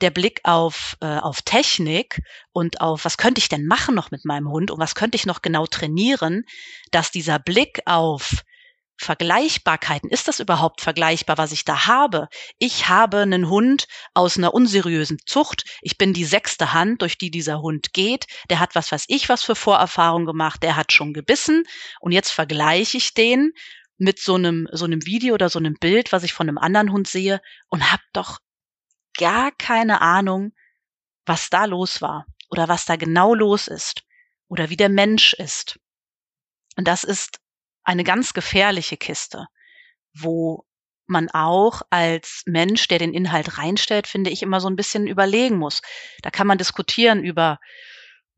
der 0.00 0.10
Blick 0.10 0.40
auf, 0.44 0.96
äh, 1.00 1.18
auf 1.18 1.42
Technik 1.42 2.20
und 2.52 2.80
auf, 2.80 3.04
was 3.04 3.18
könnte 3.18 3.40
ich 3.40 3.48
denn 3.48 3.66
machen 3.66 3.94
noch 3.94 4.10
mit 4.10 4.24
meinem 4.24 4.48
Hund 4.48 4.70
und 4.70 4.78
was 4.78 4.94
könnte 4.94 5.16
ich 5.16 5.26
noch 5.26 5.42
genau 5.42 5.66
trainieren, 5.66 6.44
dass 6.92 7.10
dieser 7.10 7.38
Blick 7.38 7.80
auf 7.84 8.42
Vergleichbarkeiten, 9.00 10.10
ist 10.10 10.26
das 10.26 10.40
überhaupt 10.40 10.80
vergleichbar, 10.80 11.38
was 11.38 11.52
ich 11.52 11.64
da 11.64 11.86
habe? 11.86 12.28
Ich 12.58 12.88
habe 12.88 13.18
einen 13.18 13.48
Hund 13.48 13.86
aus 14.12 14.36
einer 14.36 14.52
unseriösen 14.52 15.18
Zucht. 15.24 15.64
Ich 15.82 15.98
bin 15.98 16.12
die 16.12 16.24
sechste 16.24 16.72
Hand, 16.72 17.00
durch 17.00 17.16
die 17.16 17.30
dieser 17.30 17.62
Hund 17.62 17.92
geht. 17.92 18.26
Der 18.50 18.58
hat 18.58 18.74
was 18.74 18.90
weiß 18.90 19.04
ich 19.06 19.28
was 19.28 19.44
für 19.44 19.54
Vorerfahrung 19.54 20.26
gemacht. 20.26 20.64
Der 20.64 20.74
hat 20.74 20.92
schon 20.92 21.12
gebissen. 21.12 21.62
Und 22.00 22.10
jetzt 22.10 22.32
vergleiche 22.32 22.96
ich 22.96 23.14
den 23.14 23.52
mit 23.98 24.18
so 24.18 24.34
einem, 24.34 24.68
so 24.72 24.84
einem 24.84 25.06
Video 25.06 25.34
oder 25.34 25.48
so 25.48 25.60
einem 25.60 25.74
Bild, 25.74 26.10
was 26.10 26.24
ich 26.24 26.32
von 26.32 26.48
einem 26.48 26.58
anderen 26.58 26.92
Hund 26.92 27.06
sehe 27.06 27.40
und 27.68 27.92
habe 27.92 28.02
doch 28.12 28.40
gar 29.16 29.52
keine 29.52 30.00
Ahnung, 30.00 30.52
was 31.24 31.50
da 31.50 31.66
los 31.66 32.02
war 32.02 32.26
oder 32.50 32.68
was 32.68 32.84
da 32.84 32.96
genau 32.96 33.32
los 33.32 33.68
ist 33.68 34.02
oder 34.48 34.70
wie 34.70 34.76
der 34.76 34.88
Mensch 34.88 35.34
ist. 35.34 35.78
Und 36.76 36.88
das 36.88 37.04
ist 37.04 37.38
eine 37.88 38.04
ganz 38.04 38.34
gefährliche 38.34 38.98
Kiste, 38.98 39.46
wo 40.12 40.66
man 41.06 41.30
auch 41.30 41.80
als 41.88 42.42
Mensch, 42.44 42.86
der 42.86 42.98
den 42.98 43.14
Inhalt 43.14 43.56
reinstellt, 43.56 44.06
finde 44.06 44.28
ich, 44.28 44.42
immer 44.42 44.60
so 44.60 44.68
ein 44.68 44.76
bisschen 44.76 45.06
überlegen 45.06 45.56
muss. 45.56 45.80
Da 46.20 46.30
kann 46.30 46.46
man 46.46 46.58
diskutieren 46.58 47.24
über, 47.24 47.58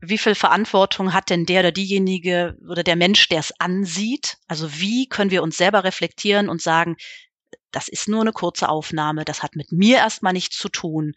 wie 0.00 0.18
viel 0.18 0.36
Verantwortung 0.36 1.12
hat 1.12 1.30
denn 1.30 1.46
der 1.46 1.60
oder 1.60 1.72
diejenige 1.72 2.56
oder 2.70 2.84
der 2.84 2.94
Mensch, 2.94 3.28
der 3.28 3.40
es 3.40 3.52
ansieht? 3.58 4.36
Also 4.46 4.78
wie 4.78 5.08
können 5.08 5.32
wir 5.32 5.42
uns 5.42 5.56
selber 5.56 5.82
reflektieren 5.82 6.48
und 6.48 6.62
sagen, 6.62 6.96
das 7.72 7.88
ist 7.88 8.08
nur 8.08 8.20
eine 8.20 8.32
kurze 8.32 8.68
Aufnahme, 8.68 9.24
das 9.24 9.42
hat 9.42 9.56
mit 9.56 9.72
mir 9.72 9.98
erstmal 9.98 10.32
nichts 10.32 10.56
zu 10.56 10.68
tun. 10.68 11.14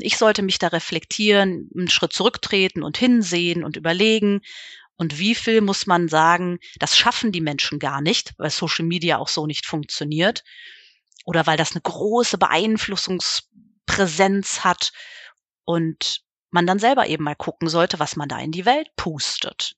Ich 0.00 0.18
sollte 0.18 0.42
mich 0.42 0.58
da 0.58 0.68
reflektieren, 0.68 1.70
einen 1.74 1.88
Schritt 1.88 2.12
zurücktreten 2.12 2.82
und 2.82 2.98
hinsehen 2.98 3.64
und 3.64 3.76
überlegen. 3.76 4.42
Und 5.00 5.18
wie 5.18 5.34
viel 5.34 5.62
muss 5.62 5.86
man 5.86 6.08
sagen, 6.08 6.58
das 6.78 6.94
schaffen 6.94 7.32
die 7.32 7.40
Menschen 7.40 7.78
gar 7.78 8.02
nicht, 8.02 8.34
weil 8.36 8.50
Social 8.50 8.84
Media 8.84 9.16
auch 9.16 9.28
so 9.28 9.46
nicht 9.46 9.64
funktioniert. 9.64 10.44
Oder 11.24 11.46
weil 11.46 11.56
das 11.56 11.72
eine 11.72 11.80
große 11.80 12.36
Beeinflussungspräsenz 12.36 14.62
hat 14.62 14.92
und 15.64 16.20
man 16.50 16.66
dann 16.66 16.78
selber 16.78 17.06
eben 17.06 17.24
mal 17.24 17.34
gucken 17.34 17.70
sollte, 17.70 17.98
was 17.98 18.16
man 18.16 18.28
da 18.28 18.38
in 18.40 18.52
die 18.52 18.66
Welt 18.66 18.94
pustet. 18.94 19.74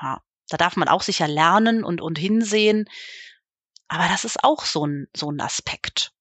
Ja, 0.00 0.22
da 0.48 0.56
darf 0.56 0.76
man 0.76 0.88
auch 0.88 1.02
sicher 1.02 1.28
lernen 1.28 1.84
und, 1.84 2.00
und 2.00 2.18
hinsehen. 2.18 2.88
Aber 3.88 4.08
das 4.08 4.24
ist 4.24 4.42
auch 4.42 4.64
so 4.64 4.86
ein, 4.86 5.06
so 5.14 5.30
ein 5.30 5.42
Aspekt. 5.42 6.14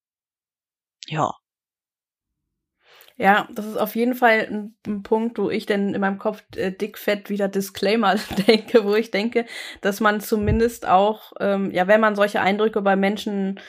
Ja. 1.08 1.34
Ja, 3.18 3.48
das 3.54 3.66
ist 3.68 3.78
auf 3.78 3.96
jeden 3.96 4.16
Fall 4.16 4.48
ein, 4.50 4.76
ein 4.88 5.04
Punkt, 5.04 5.38
wo 5.38 5.50
ich 5.50 5.66
denn 5.66 5.94
in 5.94 6.02
meinem 6.02 6.18
Kopf 6.18 6.44
äh, 6.56 6.72
dickfett 6.72 7.30
wieder 7.30 7.48
Disclaimer 7.48 8.16
denke, 8.48 8.86
wo 8.86 8.96
ich 8.96 9.12
denke, 9.12 9.46
dass 9.82 10.00
man 10.00 10.20
zumindest 10.20 10.88
auch, 10.88 11.34
ähm, 11.40 11.72
ja, 11.72 11.88
wenn 11.88 12.02
man 12.02 12.16
solche 12.16 12.42
Eindrücke 12.42 12.82
bei 12.82 12.96
Menschen 12.96 13.60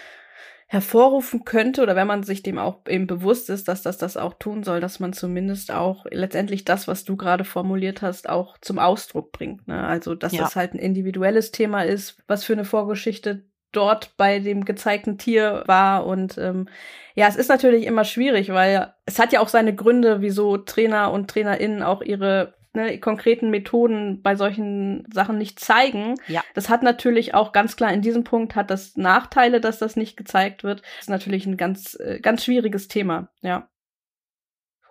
hervorrufen 0.66 1.44
könnte 1.44 1.82
oder 1.82 1.94
wenn 1.94 2.06
man 2.06 2.22
sich 2.22 2.42
dem 2.42 2.58
auch 2.58 2.80
eben 2.88 3.06
bewusst 3.06 3.50
ist, 3.50 3.68
dass 3.68 3.82
das 3.82 3.98
das 3.98 4.16
auch 4.16 4.34
tun 4.34 4.64
soll, 4.64 4.80
dass 4.80 4.98
man 4.98 5.12
zumindest 5.12 5.70
auch 5.70 6.06
letztendlich 6.10 6.64
das, 6.64 6.88
was 6.88 7.04
du 7.04 7.16
gerade 7.16 7.44
formuliert 7.44 8.02
hast, 8.02 8.28
auch 8.28 8.58
zum 8.58 8.78
Ausdruck 8.78 9.30
bringt. 9.30 9.68
Ne? 9.68 9.86
Also, 9.86 10.14
dass 10.14 10.32
Ja. 10.32 10.40
das 10.40 10.56
halt 10.56 10.74
ein 10.74 10.78
individuelles 10.78 11.52
Thema 11.52 11.82
ist, 11.84 12.22
was 12.26 12.44
für 12.44 12.54
eine 12.54 12.64
Vorgeschichte 12.64 13.44
dort 13.76 14.16
bei 14.16 14.38
dem 14.38 14.64
gezeigten 14.64 15.18
Tier 15.18 15.64
war 15.66 16.06
und 16.06 16.38
ähm, 16.38 16.68
ja, 17.14 17.28
es 17.28 17.36
ist 17.36 17.48
natürlich 17.48 17.86
immer 17.86 18.04
schwierig, 18.04 18.52
weil 18.52 18.92
es 19.06 19.18
hat 19.18 19.32
ja 19.32 19.40
auch 19.40 19.48
seine 19.48 19.74
Gründe, 19.74 20.20
wieso 20.20 20.56
Trainer 20.56 21.12
und 21.12 21.28
TrainerInnen 21.30 21.82
auch 21.82 22.02
ihre 22.02 22.54
ne, 22.74 22.98
konkreten 22.98 23.50
Methoden 23.50 24.20
bei 24.22 24.34
solchen 24.34 25.06
Sachen 25.12 25.38
nicht 25.38 25.60
zeigen. 25.60 26.16
Ja. 26.26 26.42
Das 26.54 26.68
hat 26.68 26.82
natürlich 26.82 27.34
auch 27.34 27.52
ganz 27.52 27.76
klar 27.76 27.92
in 27.92 28.02
diesem 28.02 28.24
Punkt 28.24 28.56
hat 28.56 28.70
das 28.70 28.96
Nachteile, 28.96 29.60
dass 29.60 29.78
das 29.78 29.96
nicht 29.96 30.16
gezeigt 30.16 30.64
wird. 30.64 30.80
Das 30.80 31.02
ist 31.02 31.10
natürlich 31.10 31.46
ein 31.46 31.56
ganz, 31.56 31.96
äh, 32.00 32.18
ganz 32.20 32.44
schwieriges 32.44 32.88
Thema, 32.88 33.28
ja. 33.42 33.68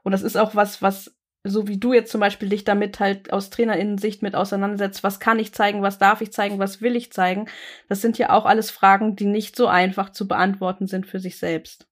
Und 0.04 0.12
das 0.12 0.22
ist 0.22 0.38
auch 0.38 0.56
was, 0.56 0.82
was, 0.82 1.16
so 1.44 1.68
wie 1.68 1.78
du 1.78 1.94
jetzt 1.94 2.12
zum 2.12 2.22
Beispiel 2.22 2.50
dich 2.50 2.64
damit 2.64 3.00
halt 3.00 3.34
aus 3.34 3.50
TrainerInnen-Sicht 3.50 4.22
mit 4.22 4.36
auseinandersetzt, 4.36 5.04
was 5.04 5.20
kann 5.20 5.40
ich 5.40 5.54
zeigen, 5.54 5.82
was 5.82 5.98
darf 5.98 6.22
ich 6.22 6.32
zeigen, 6.32 6.60
was 6.60 6.82
will 6.82 6.96
ich 6.96 7.12
zeigen, 7.12 7.50
das 7.90 8.02
sind 8.02 8.18
ja 8.18 8.30
auch 8.30 8.46
alles 8.46 8.72
Fragen, 8.72 9.16
die 9.16 9.26
nicht 9.26 9.56
so 9.56 9.68
einfach 9.68 10.12
zu 10.12 10.28
beantworten 10.28 10.88
sind 10.88 11.06
für 11.06 11.20
sich 11.20 11.38
selbst. 11.38 11.88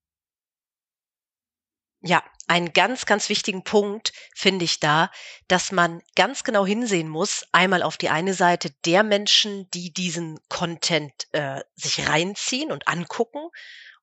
Ja, 2.04 2.24
einen 2.48 2.74
ganz, 2.74 3.06
ganz 3.06 3.30
wichtigen 3.30 3.64
Punkt 3.64 4.12
finde 4.34 4.66
ich 4.66 4.80
da, 4.80 5.12
dass 5.48 5.72
man 5.72 6.02
ganz 6.16 6.44
genau 6.44 6.66
hinsehen 6.66 7.08
muss, 7.08 7.46
einmal 7.52 7.84
auf 7.84 7.98
die 7.98 8.10
eine 8.10 8.34
Seite 8.34 8.72
der 8.86 9.04
Menschen, 9.04 9.70
die 9.72 9.94
diesen 9.94 10.40
Content 10.50 11.28
äh, 11.34 11.62
sich 11.76 12.10
reinziehen 12.10 12.72
und 12.72 12.88
angucken 12.88 13.50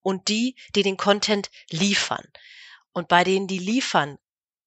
und 0.00 0.28
die, 0.28 0.54
die 0.76 0.82
den 0.82 0.96
Content 0.96 1.50
liefern. 1.70 2.24
Und 2.92 3.08
bei 3.08 3.24
denen, 3.24 3.48
die 3.48 3.58
liefern, 3.58 4.18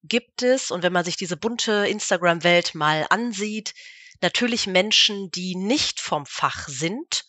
gibt 0.03 0.43
es, 0.43 0.71
und 0.71 0.83
wenn 0.83 0.93
man 0.93 1.05
sich 1.05 1.17
diese 1.17 1.37
bunte 1.37 1.85
Instagram-Welt 1.87 2.75
mal 2.75 3.05
ansieht, 3.09 3.73
natürlich 4.21 4.67
Menschen, 4.67 5.31
die 5.31 5.55
nicht 5.55 5.99
vom 5.99 6.25
Fach 6.25 6.67
sind, 6.67 7.25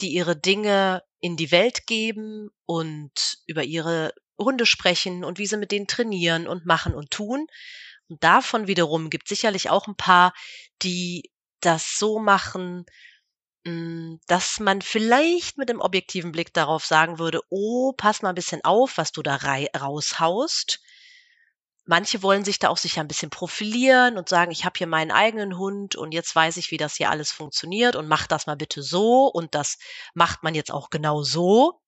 die 0.00 0.12
ihre 0.12 0.36
Dinge 0.36 1.02
in 1.20 1.36
die 1.36 1.50
Welt 1.50 1.86
geben 1.86 2.50
und 2.66 3.38
über 3.46 3.64
ihre 3.64 4.12
Hunde 4.38 4.66
sprechen 4.66 5.24
und 5.24 5.38
wie 5.38 5.46
sie 5.46 5.56
mit 5.56 5.70
denen 5.70 5.86
trainieren 5.86 6.48
und 6.48 6.66
machen 6.66 6.94
und 6.94 7.10
tun. 7.10 7.46
Und 8.08 8.22
davon 8.24 8.66
wiederum 8.66 9.10
gibt 9.10 9.28
sicherlich 9.28 9.70
auch 9.70 9.86
ein 9.86 9.96
paar, 9.96 10.34
die 10.82 11.30
das 11.60 11.96
so 11.98 12.18
machen, 12.18 12.84
mh, 13.64 14.18
dass 14.26 14.60
man 14.60 14.82
vielleicht 14.82 15.58
mit 15.58 15.68
dem 15.68 15.80
objektiven 15.80 16.32
Blick 16.32 16.52
darauf 16.52 16.84
sagen 16.84 17.18
würde, 17.18 17.40
oh, 17.50 17.92
pass 17.96 18.22
mal 18.22 18.30
ein 18.30 18.34
bisschen 18.34 18.64
auf, 18.64 18.98
was 18.98 19.12
du 19.12 19.22
da 19.22 19.36
raushaust. 19.36 20.80
Manche 21.84 22.22
wollen 22.22 22.44
sich 22.44 22.60
da 22.60 22.68
auch 22.68 22.76
sicher 22.76 23.00
ein 23.00 23.08
bisschen 23.08 23.30
profilieren 23.30 24.16
und 24.16 24.28
sagen, 24.28 24.52
ich 24.52 24.64
habe 24.64 24.78
hier 24.78 24.86
meinen 24.86 25.10
eigenen 25.10 25.58
Hund 25.58 25.96
und 25.96 26.12
jetzt 26.12 26.34
weiß 26.34 26.56
ich, 26.58 26.70
wie 26.70 26.76
das 26.76 26.94
hier 26.94 27.10
alles 27.10 27.32
funktioniert 27.32 27.96
und 27.96 28.06
mach 28.06 28.28
das 28.28 28.46
mal 28.46 28.56
bitte 28.56 28.82
so 28.82 29.26
und 29.26 29.54
das 29.54 29.78
macht 30.14 30.44
man 30.44 30.54
jetzt 30.54 30.70
auch 30.70 30.90
genau 30.90 31.22
so. 31.22 31.80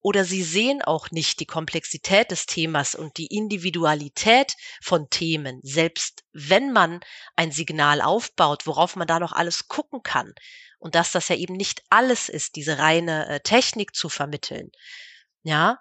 Oder 0.00 0.24
sie 0.24 0.42
sehen 0.42 0.82
auch 0.82 1.10
nicht 1.10 1.40
die 1.40 1.46
Komplexität 1.46 2.30
des 2.30 2.46
Themas 2.46 2.94
und 2.94 3.16
die 3.16 3.26
Individualität 3.26 4.54
von 4.80 5.10
Themen, 5.10 5.60
selbst 5.62 6.24
wenn 6.32 6.72
man 6.72 7.00
ein 7.34 7.50
Signal 7.50 8.00
aufbaut, 8.00 8.66
worauf 8.66 8.94
man 8.96 9.08
da 9.08 9.18
noch 9.18 9.32
alles 9.32 9.66
gucken 9.66 10.02
kann. 10.02 10.34
Und 10.78 10.94
dass 10.94 11.10
das 11.10 11.28
ja 11.28 11.36
eben 11.36 11.54
nicht 11.54 11.82
alles 11.90 12.28
ist, 12.28 12.54
diese 12.54 12.78
reine 12.78 13.28
äh, 13.28 13.40
Technik 13.40 13.96
zu 13.96 14.08
vermitteln. 14.08 14.70
Ja, 15.42 15.80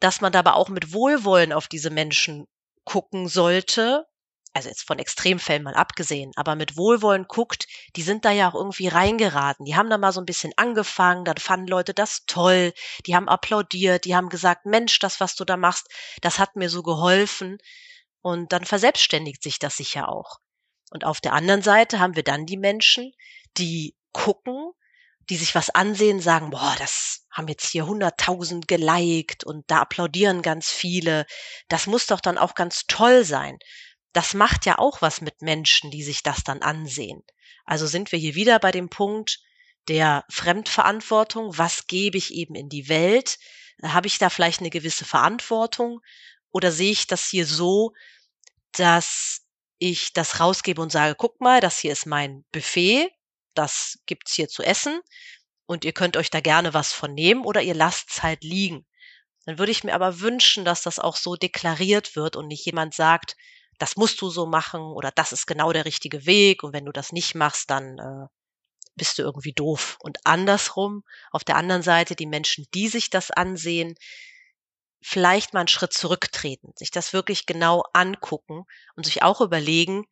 dass 0.00 0.20
man 0.20 0.32
dabei 0.32 0.52
auch 0.52 0.68
mit 0.68 0.92
Wohlwollen 0.92 1.52
auf 1.52 1.68
diese 1.68 1.90
Menschen 1.90 2.46
gucken 2.88 3.28
sollte, 3.28 4.06
also 4.54 4.70
jetzt 4.70 4.86
von 4.86 4.98
Extremfällen 4.98 5.62
mal 5.62 5.74
abgesehen, 5.74 6.32
aber 6.36 6.54
mit 6.54 6.78
Wohlwollen 6.78 7.26
guckt, 7.28 7.66
die 7.96 8.02
sind 8.02 8.24
da 8.24 8.30
ja 8.30 8.48
auch 8.48 8.54
irgendwie 8.54 8.88
reingeraten. 8.88 9.66
Die 9.66 9.76
haben 9.76 9.90
da 9.90 9.98
mal 9.98 10.12
so 10.12 10.22
ein 10.22 10.24
bisschen 10.24 10.54
angefangen, 10.56 11.26
dann 11.26 11.36
fanden 11.36 11.68
Leute 11.68 11.92
das 11.92 12.24
toll, 12.26 12.72
die 13.04 13.14
haben 13.14 13.28
applaudiert, 13.28 14.06
die 14.06 14.16
haben 14.16 14.30
gesagt, 14.30 14.64
Mensch, 14.64 14.98
das, 15.00 15.20
was 15.20 15.34
du 15.34 15.44
da 15.44 15.58
machst, 15.58 15.88
das 16.22 16.38
hat 16.38 16.56
mir 16.56 16.70
so 16.70 16.82
geholfen. 16.82 17.58
Und 18.22 18.52
dann 18.54 18.64
verselbstständigt 18.64 19.42
sich 19.42 19.58
das 19.58 19.76
sicher 19.76 20.08
auch. 20.08 20.38
Und 20.90 21.04
auf 21.04 21.20
der 21.20 21.34
anderen 21.34 21.60
Seite 21.60 22.00
haben 22.00 22.16
wir 22.16 22.24
dann 22.24 22.46
die 22.46 22.56
Menschen, 22.56 23.12
die 23.58 23.94
gucken, 24.12 24.72
die 25.30 25.36
sich 25.36 25.54
was 25.54 25.70
ansehen, 25.70 26.20
sagen, 26.20 26.50
boah, 26.50 26.74
das 26.78 27.26
haben 27.30 27.48
jetzt 27.48 27.70
hier 27.70 27.86
hunderttausend 27.86 28.66
geliked 28.66 29.44
und 29.44 29.70
da 29.70 29.80
applaudieren 29.80 30.42
ganz 30.42 30.70
viele. 30.70 31.26
Das 31.68 31.86
muss 31.86 32.06
doch 32.06 32.20
dann 32.20 32.38
auch 32.38 32.54
ganz 32.54 32.86
toll 32.86 33.24
sein. 33.24 33.58
Das 34.12 34.34
macht 34.34 34.66
ja 34.66 34.78
auch 34.78 35.02
was 35.02 35.20
mit 35.20 35.42
Menschen, 35.42 35.90
die 35.90 36.02
sich 36.02 36.22
das 36.22 36.42
dann 36.44 36.62
ansehen. 36.62 37.22
Also 37.64 37.86
sind 37.86 38.10
wir 38.12 38.18
hier 38.18 38.34
wieder 38.34 38.58
bei 38.58 38.70
dem 38.70 38.88
Punkt, 38.88 39.40
der 39.88 40.24
Fremdverantwortung. 40.30 41.56
Was 41.58 41.86
gebe 41.86 42.16
ich 42.16 42.32
eben 42.32 42.54
in 42.54 42.68
die 42.68 42.88
Welt? 42.88 43.38
Habe 43.82 44.06
ich 44.06 44.18
da 44.18 44.30
vielleicht 44.30 44.60
eine 44.60 44.70
gewisse 44.70 45.04
Verantwortung? 45.04 46.00
Oder 46.50 46.72
sehe 46.72 46.90
ich 46.90 47.06
das 47.06 47.26
hier 47.26 47.46
so, 47.46 47.92
dass 48.72 49.42
ich 49.78 50.12
das 50.12 50.40
rausgebe 50.40 50.80
und 50.80 50.90
sage, 50.90 51.14
guck 51.16 51.40
mal, 51.40 51.60
das 51.60 51.78
hier 51.78 51.92
ist 51.92 52.06
mein 52.06 52.44
Buffet, 52.52 53.10
das 53.58 53.98
gibt's 54.06 54.34
hier 54.34 54.48
zu 54.48 54.62
essen 54.62 55.00
und 55.66 55.84
ihr 55.84 55.92
könnt 55.92 56.16
euch 56.16 56.30
da 56.30 56.40
gerne 56.40 56.74
was 56.74 56.92
von 56.92 57.12
nehmen 57.12 57.44
oder 57.44 57.62
ihr 57.62 57.74
lasst's 57.74 58.22
halt 58.22 58.42
liegen. 58.42 58.86
Dann 59.44 59.58
würde 59.58 59.72
ich 59.72 59.84
mir 59.84 59.94
aber 59.94 60.20
wünschen, 60.20 60.64
dass 60.64 60.82
das 60.82 60.98
auch 60.98 61.16
so 61.16 61.36
deklariert 61.36 62.16
wird 62.16 62.36
und 62.36 62.48
nicht 62.48 62.64
jemand 62.64 62.94
sagt, 62.94 63.36
das 63.78 63.96
musst 63.96 64.20
du 64.20 64.30
so 64.30 64.46
machen 64.46 64.80
oder 64.80 65.10
das 65.10 65.32
ist 65.32 65.46
genau 65.46 65.72
der 65.72 65.84
richtige 65.84 66.26
Weg 66.26 66.62
und 66.62 66.72
wenn 66.72 66.84
du 66.84 66.92
das 66.92 67.12
nicht 67.12 67.34
machst, 67.34 67.70
dann 67.70 67.98
äh, 67.98 68.26
bist 68.96 69.18
du 69.18 69.22
irgendwie 69.22 69.52
doof. 69.52 69.96
Und 70.00 70.18
andersrum, 70.24 71.04
auf 71.30 71.44
der 71.44 71.56
anderen 71.56 71.82
Seite, 71.82 72.16
die 72.16 72.26
Menschen, 72.26 72.66
die 72.74 72.88
sich 72.88 73.10
das 73.10 73.30
ansehen, 73.30 73.94
vielleicht 75.00 75.54
mal 75.54 75.60
einen 75.60 75.68
Schritt 75.68 75.92
zurücktreten, 75.92 76.72
sich 76.76 76.90
das 76.90 77.12
wirklich 77.12 77.46
genau 77.46 77.84
angucken 77.92 78.64
und 78.96 79.06
sich 79.06 79.22
auch 79.22 79.40
überlegen, 79.40 80.04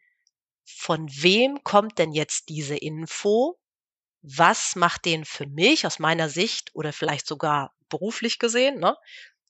von 0.66 1.08
wem 1.08 1.62
kommt 1.62 1.98
denn 1.98 2.12
jetzt 2.12 2.48
diese 2.48 2.76
Info? 2.76 3.58
Was 4.22 4.74
macht 4.74 5.04
den 5.04 5.24
für 5.24 5.46
mich 5.46 5.86
aus 5.86 5.98
meiner 5.98 6.28
Sicht 6.28 6.74
oder 6.74 6.92
vielleicht 6.92 7.26
sogar 7.26 7.74
beruflich 7.88 8.38
gesehen, 8.38 8.80
ne, 8.80 8.96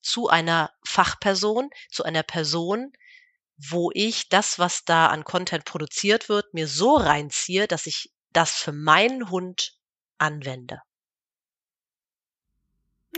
zu 0.02 0.28
einer 0.28 0.70
Fachperson, 0.86 1.70
zu 1.90 2.04
einer 2.04 2.22
Person, 2.22 2.92
wo 3.56 3.90
ich 3.94 4.28
das, 4.28 4.58
was 4.58 4.84
da 4.84 5.06
an 5.06 5.24
Content 5.24 5.64
produziert 5.64 6.28
wird, 6.28 6.52
mir 6.52 6.68
so 6.68 6.96
reinziehe, 6.96 7.66
dass 7.66 7.86
ich 7.86 8.12
das 8.32 8.52
für 8.52 8.72
meinen 8.72 9.30
Hund 9.30 9.72
anwende. 10.18 10.82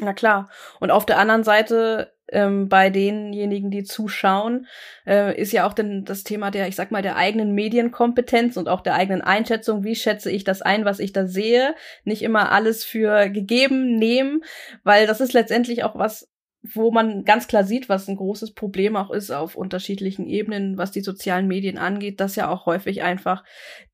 Na 0.01 0.13
klar. 0.13 0.49
Und 0.79 0.93
auf 0.93 1.07
der 1.07 1.19
anderen 1.19 1.43
Seite 1.43 2.17
ähm, 2.33 2.69
bei 2.69 2.91
denjenigen, 2.91 3.71
die 3.71 3.85
zuschauen, 3.85 4.67
äh, 5.07 5.39
ist 5.41 5.53
ja 5.53 5.67
auch 5.67 5.73
denn 5.73 6.05
das 6.05 6.25
Thema 6.25 6.51
der, 6.51 6.69
ich 6.69 6.77
sag 6.77 6.91
mal, 6.91 7.03
der 7.03 7.17
eigenen 7.17 7.53
Medienkompetenz 7.53 8.57
und 8.57 8.69
auch 8.69 8.81
der 8.81 8.95
eigenen 8.95 9.23
Einschätzung. 9.23 9.85
Wie 9.85 9.95
schätze 9.95 10.31
ich 10.31 10.45
das 10.45 10.63
ein, 10.63 10.85
was 10.85 10.99
ich 10.99 11.13
da 11.13 11.27
sehe? 11.27 11.75
Nicht 12.05 12.23
immer 12.23 12.53
alles 12.53 12.85
für 12.85 13.29
gegeben 13.29 13.97
nehmen, 13.97 14.43
weil 14.85 15.07
das 15.07 15.21
ist 15.21 15.33
letztendlich 15.33 15.85
auch 15.85 15.97
was, 15.97 16.29
wo 16.63 16.91
man 16.91 17.25
ganz 17.25 17.47
klar 17.49 17.65
sieht, 17.65 17.89
was 17.89 18.09
ein 18.09 18.17
großes 18.17 18.53
Problem 18.53 18.97
auch 18.97 19.11
ist 19.11 19.31
auf 19.31 19.55
unterschiedlichen 19.55 20.27
Ebenen, 20.27 20.77
was 20.77 20.91
die 20.91 21.03
sozialen 21.03 21.47
Medien 21.47 21.79
angeht, 21.79 22.21
dass 22.21 22.37
ja 22.37 22.49
auch 22.49 22.67
häufig 22.67 23.03
einfach 23.03 23.45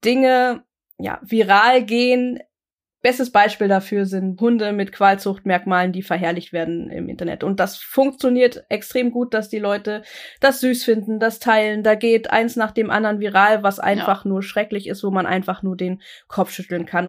Dinge 0.05 0.65
ja 0.99 1.21
viral 1.23 1.85
gehen, 1.85 2.41
Bestes 3.05 3.31
Beispiel 3.31 3.69
dafür 3.69 4.07
sind 4.07 4.41
Hunde 4.41 4.73
mit 4.73 4.91
Qualzuchtmerkmalen, 4.91 5.93
die 5.93 6.03
verherrlicht 6.03 6.55
werden 6.55 6.89
im 6.89 7.11
Internet. 7.11 7.45
Und 7.45 7.61
das 7.61 7.77
funktioniert 7.77 8.65
extrem 8.71 9.11
gut, 9.11 9.35
dass 9.35 9.51
die 9.51 9.59
Leute 9.59 10.05
das 10.41 10.61
süß 10.61 10.85
finden, 10.85 11.21
das 11.21 11.39
teilen. 11.39 11.83
Da 11.83 11.97
geht 11.97 12.31
eins 12.31 12.57
nach 12.57 12.71
dem 12.71 12.89
anderen 12.89 13.21
viral, 13.21 13.63
was 13.63 13.79
einfach 13.79 14.25
ja. 14.25 14.31
nur 14.31 14.43
schrecklich 14.43 14.87
ist, 14.87 15.05
wo 15.05 15.11
man 15.11 15.27
einfach 15.27 15.63
nur 15.63 15.77
den 15.77 16.01
Kopf 16.29 16.51
schütteln 16.51 16.87
kann. 16.87 17.07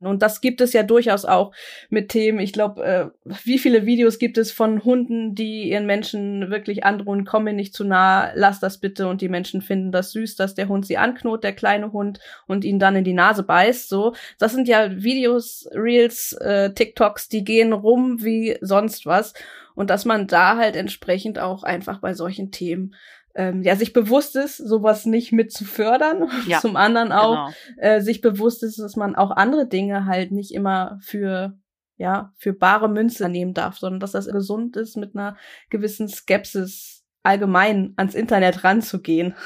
Und 0.00 0.22
das 0.22 0.40
gibt 0.40 0.62
es 0.62 0.72
ja 0.72 0.82
durchaus 0.82 1.26
auch 1.26 1.52
mit 1.90 2.08
Themen. 2.08 2.38
Ich 2.38 2.54
glaube, 2.54 2.82
äh, 2.82 3.06
wie 3.44 3.58
viele 3.58 3.84
Videos 3.84 4.18
gibt 4.18 4.38
es 4.38 4.50
von 4.50 4.82
Hunden, 4.82 5.34
die 5.34 5.70
ihren 5.70 5.84
Menschen 5.84 6.50
wirklich 6.50 6.84
androhen, 6.84 7.26
komm 7.26 7.44
mir 7.44 7.52
nicht 7.52 7.74
zu 7.74 7.84
nah, 7.84 8.32
lass 8.34 8.60
das 8.60 8.78
bitte. 8.78 9.08
Und 9.08 9.20
die 9.20 9.28
Menschen 9.28 9.60
finden 9.60 9.92
das 9.92 10.12
süß, 10.12 10.36
dass 10.36 10.54
der 10.54 10.68
Hund 10.68 10.86
sie 10.86 10.96
anknot, 10.96 11.44
der 11.44 11.52
kleine 11.52 11.92
Hund, 11.92 12.18
und 12.46 12.64
ihn 12.64 12.78
dann 12.78 12.96
in 12.96 13.04
die 13.04 13.12
Nase 13.12 13.42
beißt. 13.42 13.90
So, 13.90 14.14
das 14.38 14.52
sind 14.52 14.68
ja 14.68 15.02
Videos, 15.02 15.68
Reels, 15.74 16.32
äh, 16.32 16.72
TikToks, 16.72 17.28
die 17.28 17.44
gehen 17.44 17.74
rum 17.74 18.24
wie 18.24 18.56
sonst 18.62 19.04
was. 19.04 19.34
Und 19.74 19.90
dass 19.90 20.04
man 20.04 20.26
da 20.26 20.56
halt 20.56 20.76
entsprechend 20.76 21.38
auch 21.38 21.62
einfach 21.62 22.00
bei 22.00 22.14
solchen 22.14 22.50
Themen 22.50 22.94
ähm, 23.34 23.62
ja, 23.62 23.76
sich 23.76 23.92
bewusst 23.92 24.36
ist, 24.36 24.56
sowas 24.56 25.06
nicht 25.06 25.32
mit 25.32 25.52
zu 25.52 25.64
fördern. 25.64 26.30
Ja, 26.46 26.60
Zum 26.60 26.76
anderen 26.76 27.12
auch 27.12 27.50
genau. 27.50 27.78
äh, 27.78 28.00
sich 28.00 28.20
bewusst 28.20 28.62
ist, 28.62 28.78
dass 28.78 28.96
man 28.96 29.14
auch 29.14 29.30
andere 29.30 29.66
Dinge 29.66 30.06
halt 30.06 30.32
nicht 30.32 30.52
immer 30.52 30.98
für 31.02 31.58
ja, 31.96 32.32
für 32.38 32.54
bare 32.54 32.88
Münze 32.88 33.28
nehmen 33.28 33.52
darf, 33.52 33.76
sondern 33.76 34.00
dass 34.00 34.12
das 34.12 34.26
gesund 34.26 34.74
ist, 34.78 34.96
mit 34.96 35.14
einer 35.14 35.36
gewissen 35.68 36.08
Skepsis 36.08 37.04
allgemein 37.22 37.92
ans 37.96 38.14
Internet 38.14 38.64
ranzugehen. 38.64 39.34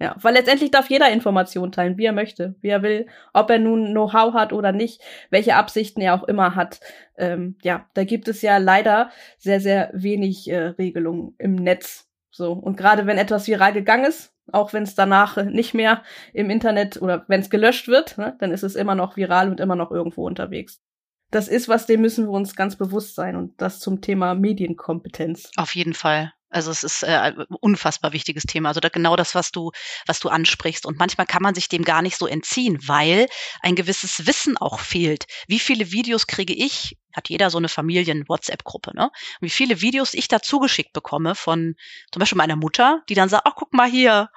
Ja, 0.00 0.16
weil 0.20 0.34
letztendlich 0.34 0.72
darf 0.72 0.90
jeder 0.90 1.10
Informationen 1.12 1.70
teilen, 1.70 1.96
wie 1.96 2.04
er 2.04 2.12
möchte, 2.12 2.56
wie 2.60 2.68
er 2.68 2.82
will, 2.82 3.06
ob 3.32 3.48
er 3.48 3.60
nun 3.60 3.92
Know-how 3.92 4.34
hat 4.34 4.52
oder 4.52 4.72
nicht, 4.72 5.00
welche 5.30 5.54
Absichten 5.54 6.00
er 6.00 6.14
auch 6.14 6.24
immer 6.24 6.56
hat. 6.56 6.80
Ähm, 7.16 7.56
ja, 7.62 7.88
da 7.94 8.02
gibt 8.02 8.26
es 8.26 8.42
ja 8.42 8.58
leider 8.58 9.10
sehr, 9.38 9.60
sehr 9.60 9.90
wenig 9.94 10.50
äh, 10.50 10.58
Regelungen 10.58 11.36
im 11.38 11.54
Netz, 11.54 12.10
so. 12.34 12.52
Und 12.52 12.76
gerade 12.76 13.06
wenn 13.06 13.16
etwas 13.16 13.46
viral 13.46 13.72
gegangen 13.72 14.04
ist, 14.04 14.32
auch 14.52 14.72
wenn 14.72 14.82
es 14.82 14.94
danach 14.94 15.42
nicht 15.44 15.72
mehr 15.72 16.02
im 16.32 16.50
Internet 16.50 17.00
oder 17.00 17.24
wenn 17.28 17.40
es 17.40 17.48
gelöscht 17.48 17.88
wird, 17.88 18.18
ne, 18.18 18.36
dann 18.40 18.50
ist 18.50 18.64
es 18.64 18.74
immer 18.74 18.94
noch 18.94 19.16
viral 19.16 19.48
und 19.48 19.60
immer 19.60 19.76
noch 19.76 19.90
irgendwo 19.90 20.26
unterwegs. 20.26 20.82
Das 21.30 21.48
ist 21.48 21.68
was, 21.68 21.86
dem 21.86 22.00
müssen 22.00 22.26
wir 22.26 22.32
uns 22.32 22.54
ganz 22.54 22.76
bewusst 22.76 23.14
sein 23.14 23.36
und 23.36 23.60
das 23.60 23.80
zum 23.80 24.00
Thema 24.00 24.34
Medienkompetenz. 24.34 25.50
Auf 25.56 25.74
jeden 25.74 25.94
Fall. 25.94 26.32
Also 26.54 26.70
es 26.70 26.84
ist 26.84 27.02
äh, 27.02 27.32
unfassbar 27.60 28.12
wichtiges 28.12 28.44
Thema. 28.44 28.68
Also 28.68 28.80
da 28.80 28.88
genau 28.88 29.16
das, 29.16 29.34
was 29.34 29.50
du, 29.50 29.72
was 30.06 30.20
du 30.20 30.28
ansprichst. 30.28 30.86
Und 30.86 30.98
manchmal 30.98 31.26
kann 31.26 31.42
man 31.42 31.54
sich 31.54 31.68
dem 31.68 31.84
gar 31.84 32.00
nicht 32.00 32.16
so 32.16 32.26
entziehen, 32.26 32.78
weil 32.86 33.26
ein 33.60 33.74
gewisses 33.74 34.26
Wissen 34.26 34.56
auch 34.56 34.78
fehlt. 34.78 35.26
Wie 35.48 35.58
viele 35.58 35.90
Videos 35.90 36.26
kriege 36.26 36.54
ich? 36.54 36.96
Hat 37.12 37.28
jeder 37.28 37.50
so 37.50 37.58
eine 37.58 37.68
Familien-WhatsApp-Gruppe, 37.68 38.92
ne? 38.94 39.04
Und 39.04 39.12
wie 39.40 39.50
viele 39.50 39.80
Videos 39.80 40.14
ich 40.14 40.28
da 40.28 40.40
zugeschickt 40.40 40.92
bekomme 40.92 41.34
von 41.34 41.74
zum 42.12 42.20
Beispiel 42.20 42.38
meiner 42.38 42.56
Mutter, 42.56 43.02
die 43.08 43.14
dann 43.14 43.28
sagt, 43.28 43.46
ach, 43.46 43.54
guck 43.56 43.72
mal 43.72 43.90
hier. 43.90 44.30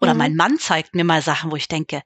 Oder 0.00 0.12
mhm. 0.12 0.18
mein 0.18 0.36
Mann 0.36 0.58
zeigt 0.58 0.94
mir 0.94 1.04
mal 1.04 1.22
Sachen, 1.22 1.50
wo 1.50 1.56
ich 1.56 1.68
denke, 1.68 2.02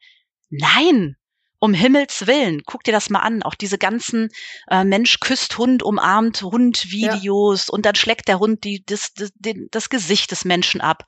nein, 0.49 1.17
um 1.59 1.75
Himmels 1.75 2.27
Willen, 2.27 2.63
guck 2.67 2.85
dir 2.85 2.93
das 2.93 3.11
mal 3.11 3.21
an. 3.21 3.43
Auch 3.43 3.55
diese 3.55 3.79
ganzen 3.79 4.29
äh, 4.71 4.85
Mensch 4.85 5.21
küsst 5.21 5.57
Hund, 5.59 5.83
umarmt 5.83 6.43
Hund 6.43 6.91
Videos 6.91 7.69
ja. 7.69 7.73
und 7.73 7.87
dann 7.87 7.95
schlägt 7.95 8.29
der 8.29 8.39
Hund 8.39 8.65
die, 8.65 8.85
das, 8.85 9.13
das, 9.15 9.31
den, 9.35 9.69
das 9.71 9.89
Gesicht 9.89 10.31
des 10.31 10.45
Menschen 10.45 10.81
ab. 10.81 11.05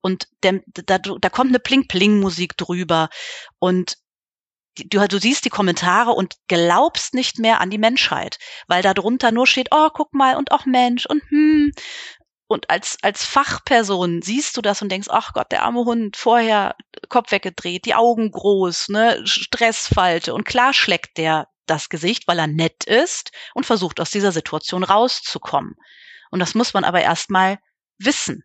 Und 0.00 0.28
der, 0.42 0.60
da, 0.66 0.98
da 0.98 1.28
kommt 1.28 1.50
eine 1.50 1.60
Pling-Pling-Musik 1.60 2.56
drüber. 2.56 3.08
Und 3.58 3.96
du, 4.76 5.06
du 5.06 5.18
siehst 5.18 5.44
die 5.44 5.50
Kommentare 5.50 6.12
und 6.12 6.34
glaubst 6.48 7.14
nicht 7.14 7.38
mehr 7.38 7.60
an 7.60 7.70
die 7.70 7.78
Menschheit, 7.78 8.38
weil 8.66 8.82
da 8.82 8.94
drunter 8.94 9.32
nur 9.32 9.46
steht, 9.46 9.68
oh, 9.70 9.88
guck 9.92 10.14
mal 10.14 10.36
und 10.36 10.52
auch 10.52 10.66
Mensch 10.66 11.06
und 11.06 11.22
hm, 11.28 11.72
und 12.52 12.70
als, 12.70 12.98
als 13.02 13.24
Fachperson 13.24 14.22
siehst 14.22 14.56
du 14.56 14.62
das 14.62 14.82
und 14.82 14.90
denkst, 14.90 15.08
ach 15.10 15.32
Gott, 15.32 15.50
der 15.50 15.64
arme 15.64 15.84
Hund, 15.84 16.16
vorher 16.16 16.76
Kopf 17.08 17.32
weggedreht, 17.32 17.84
die 17.86 17.94
Augen 17.94 18.30
groß, 18.30 18.88
ne, 18.90 19.20
Stressfalte. 19.24 20.34
Und 20.34 20.44
klar 20.44 20.72
schlägt 20.72 21.18
der 21.18 21.48
das 21.66 21.88
Gesicht, 21.88 22.28
weil 22.28 22.38
er 22.38 22.46
nett 22.46 22.84
ist 22.84 23.30
und 23.54 23.66
versucht 23.66 24.00
aus 24.00 24.10
dieser 24.10 24.32
Situation 24.32 24.84
rauszukommen. 24.84 25.74
Und 26.30 26.40
das 26.40 26.54
muss 26.54 26.74
man 26.74 26.84
aber 26.84 27.00
erstmal 27.00 27.58
wissen. 27.98 28.44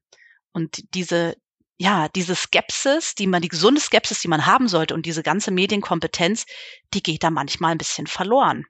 Und 0.53 0.93
diese, 0.93 1.35
ja, 1.77 2.09
diese 2.09 2.35
Skepsis, 2.35 3.15
die 3.15 3.27
man, 3.27 3.41
die 3.41 3.49
gesunde 3.49 3.81
Skepsis, 3.81 4.19
die 4.19 4.27
man 4.27 4.45
haben 4.45 4.67
sollte 4.67 4.93
und 4.93 5.05
diese 5.05 5.23
ganze 5.23 5.51
Medienkompetenz, 5.51 6.45
die 6.93 7.03
geht 7.03 7.23
da 7.23 7.29
manchmal 7.29 7.71
ein 7.71 7.77
bisschen 7.77 8.07
verloren 8.07 8.65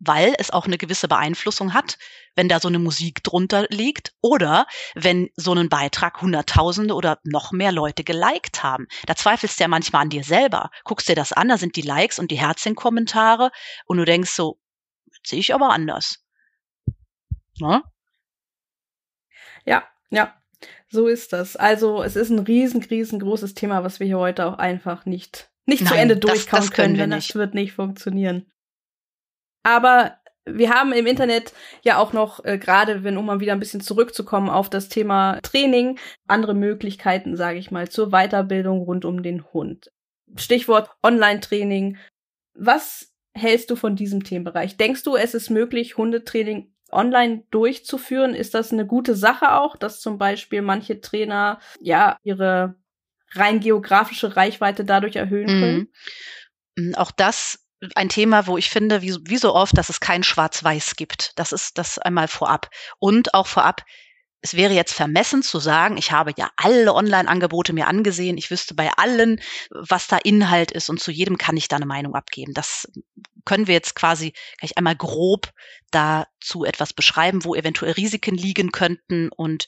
weil 0.00 0.34
es 0.38 0.50
auch 0.50 0.66
eine 0.66 0.78
gewisse 0.78 1.08
Beeinflussung 1.08 1.74
hat, 1.74 1.98
wenn 2.36 2.48
da 2.48 2.60
so 2.60 2.68
eine 2.68 2.78
Musik 2.78 3.22
drunter 3.24 3.66
liegt 3.68 4.14
oder 4.20 4.66
wenn 4.94 5.28
so 5.36 5.50
einen 5.50 5.68
Beitrag 5.68 6.22
Hunderttausende 6.22 6.94
oder 6.94 7.18
noch 7.24 7.52
mehr 7.52 7.72
Leute 7.72 8.04
geliked 8.04 8.62
haben. 8.62 8.86
Da 9.06 9.16
zweifelst 9.16 9.58
du 9.58 9.64
ja 9.64 9.68
manchmal 9.68 10.02
an 10.02 10.10
dir 10.10 10.24
selber. 10.24 10.70
Guckst 10.84 11.08
dir 11.08 11.16
das 11.16 11.32
an, 11.32 11.48
da 11.48 11.58
sind 11.58 11.76
die 11.76 11.82
Likes 11.82 12.18
und 12.18 12.30
die 12.30 12.38
Herzchen-Kommentare 12.38 13.50
und 13.86 13.98
du 13.98 14.04
denkst 14.04 14.30
so, 14.30 14.58
sehe 15.26 15.40
ich 15.40 15.52
aber 15.52 15.70
anders. 15.70 16.24
Ne? 17.60 17.82
Ja, 19.66 19.84
ja, 20.10 20.34
so 20.88 21.08
ist 21.08 21.32
das. 21.32 21.56
Also 21.56 22.02
es 22.02 22.14
ist 22.16 22.30
ein 22.30 22.38
riesen, 22.38 22.82
riesengroßes 22.82 23.54
Thema, 23.54 23.82
was 23.82 23.98
wir 23.98 24.06
hier 24.06 24.18
heute 24.18 24.46
auch 24.46 24.58
einfach 24.58 25.06
nicht, 25.06 25.50
nicht 25.66 25.82
Nein, 25.82 25.92
zu 25.92 25.98
Ende 25.98 26.16
durchkauen 26.16 26.70
können, 26.70 26.96
denn 26.96 27.10
das 27.10 27.34
wird 27.34 27.54
nicht 27.54 27.72
funktionieren. 27.72 28.50
Aber 29.62 30.18
wir 30.44 30.70
haben 30.70 30.92
im 30.92 31.06
Internet 31.06 31.52
ja 31.82 31.98
auch 31.98 32.12
noch, 32.12 32.44
äh, 32.44 32.58
gerade 32.58 33.04
wenn 33.04 33.16
um 33.16 33.26
mal 33.26 33.40
wieder 33.40 33.52
ein 33.52 33.60
bisschen 33.60 33.80
zurückzukommen 33.80 34.48
auf 34.48 34.70
das 34.70 34.88
Thema 34.88 35.40
Training, 35.42 35.98
andere 36.26 36.54
Möglichkeiten, 36.54 37.36
sage 37.36 37.58
ich 37.58 37.70
mal, 37.70 37.88
zur 37.88 38.10
Weiterbildung 38.10 38.80
rund 38.80 39.04
um 39.04 39.22
den 39.22 39.44
Hund. 39.52 39.90
Stichwort 40.36 40.90
Online-Training. 41.02 41.96
Was 42.54 43.12
hältst 43.34 43.70
du 43.70 43.76
von 43.76 43.96
diesem 43.96 44.24
Themenbereich? 44.24 44.76
Denkst 44.76 45.02
du, 45.04 45.16
es 45.16 45.34
ist 45.34 45.50
möglich, 45.50 45.96
Hundetraining 45.96 46.72
online 46.90 47.44
durchzuführen? 47.50 48.34
Ist 48.34 48.54
das 48.54 48.72
eine 48.72 48.86
gute 48.86 49.14
Sache 49.14 49.52
auch, 49.54 49.76
dass 49.76 50.00
zum 50.00 50.18
Beispiel 50.18 50.62
manche 50.62 51.00
Trainer 51.00 51.60
ja 51.80 52.18
ihre 52.22 52.74
rein 53.32 53.60
geografische 53.60 54.36
Reichweite 54.36 54.84
dadurch 54.84 55.16
erhöhen 55.16 55.46
können? 55.46 55.88
Mhm. 56.76 56.86
hm, 56.86 56.94
auch 56.96 57.10
das 57.10 57.67
ein 57.94 58.08
Thema, 58.08 58.46
wo 58.46 58.58
ich 58.58 58.70
finde, 58.70 59.02
wie, 59.02 59.16
wie 59.24 59.38
so 59.38 59.54
oft, 59.54 59.76
dass 59.76 59.88
es 59.88 60.00
kein 60.00 60.22
Schwarz-Weiß 60.22 60.96
gibt. 60.96 61.32
Das 61.36 61.52
ist 61.52 61.78
das 61.78 61.98
einmal 61.98 62.28
vorab. 62.28 62.70
Und 62.98 63.34
auch 63.34 63.46
vorab, 63.46 63.84
es 64.40 64.54
wäre 64.54 64.72
jetzt 64.72 64.92
vermessen 64.92 65.42
zu 65.42 65.58
sagen, 65.58 65.96
ich 65.96 66.12
habe 66.12 66.32
ja 66.36 66.50
alle 66.56 66.94
Online-Angebote 66.94 67.72
mir 67.72 67.88
angesehen, 67.88 68.38
ich 68.38 68.50
wüsste 68.50 68.74
bei 68.74 68.90
allen, 68.96 69.40
was 69.70 70.06
da 70.06 70.16
Inhalt 70.16 70.70
ist 70.70 70.88
und 70.88 71.00
zu 71.00 71.10
jedem 71.10 71.38
kann 71.38 71.56
ich 71.56 71.68
da 71.68 71.76
eine 71.76 71.86
Meinung 71.86 72.14
abgeben. 72.14 72.54
Das 72.54 72.88
können 73.44 73.66
wir 73.66 73.74
jetzt 73.74 73.94
quasi 73.94 74.32
gleich 74.58 74.76
einmal 74.76 74.94
grob 74.94 75.52
dazu 75.90 76.64
etwas 76.64 76.92
beschreiben, 76.92 77.44
wo 77.44 77.54
eventuell 77.54 77.92
Risiken 77.92 78.36
liegen 78.36 78.70
könnten 78.70 79.30
und 79.30 79.66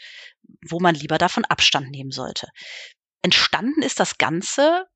wo 0.68 0.78
man 0.78 0.94
lieber 0.94 1.18
davon 1.18 1.44
Abstand 1.44 1.90
nehmen 1.90 2.12
sollte. 2.12 2.48
Entstanden 3.22 3.82
ist 3.82 3.98
das 3.98 4.18
Ganze 4.18 4.86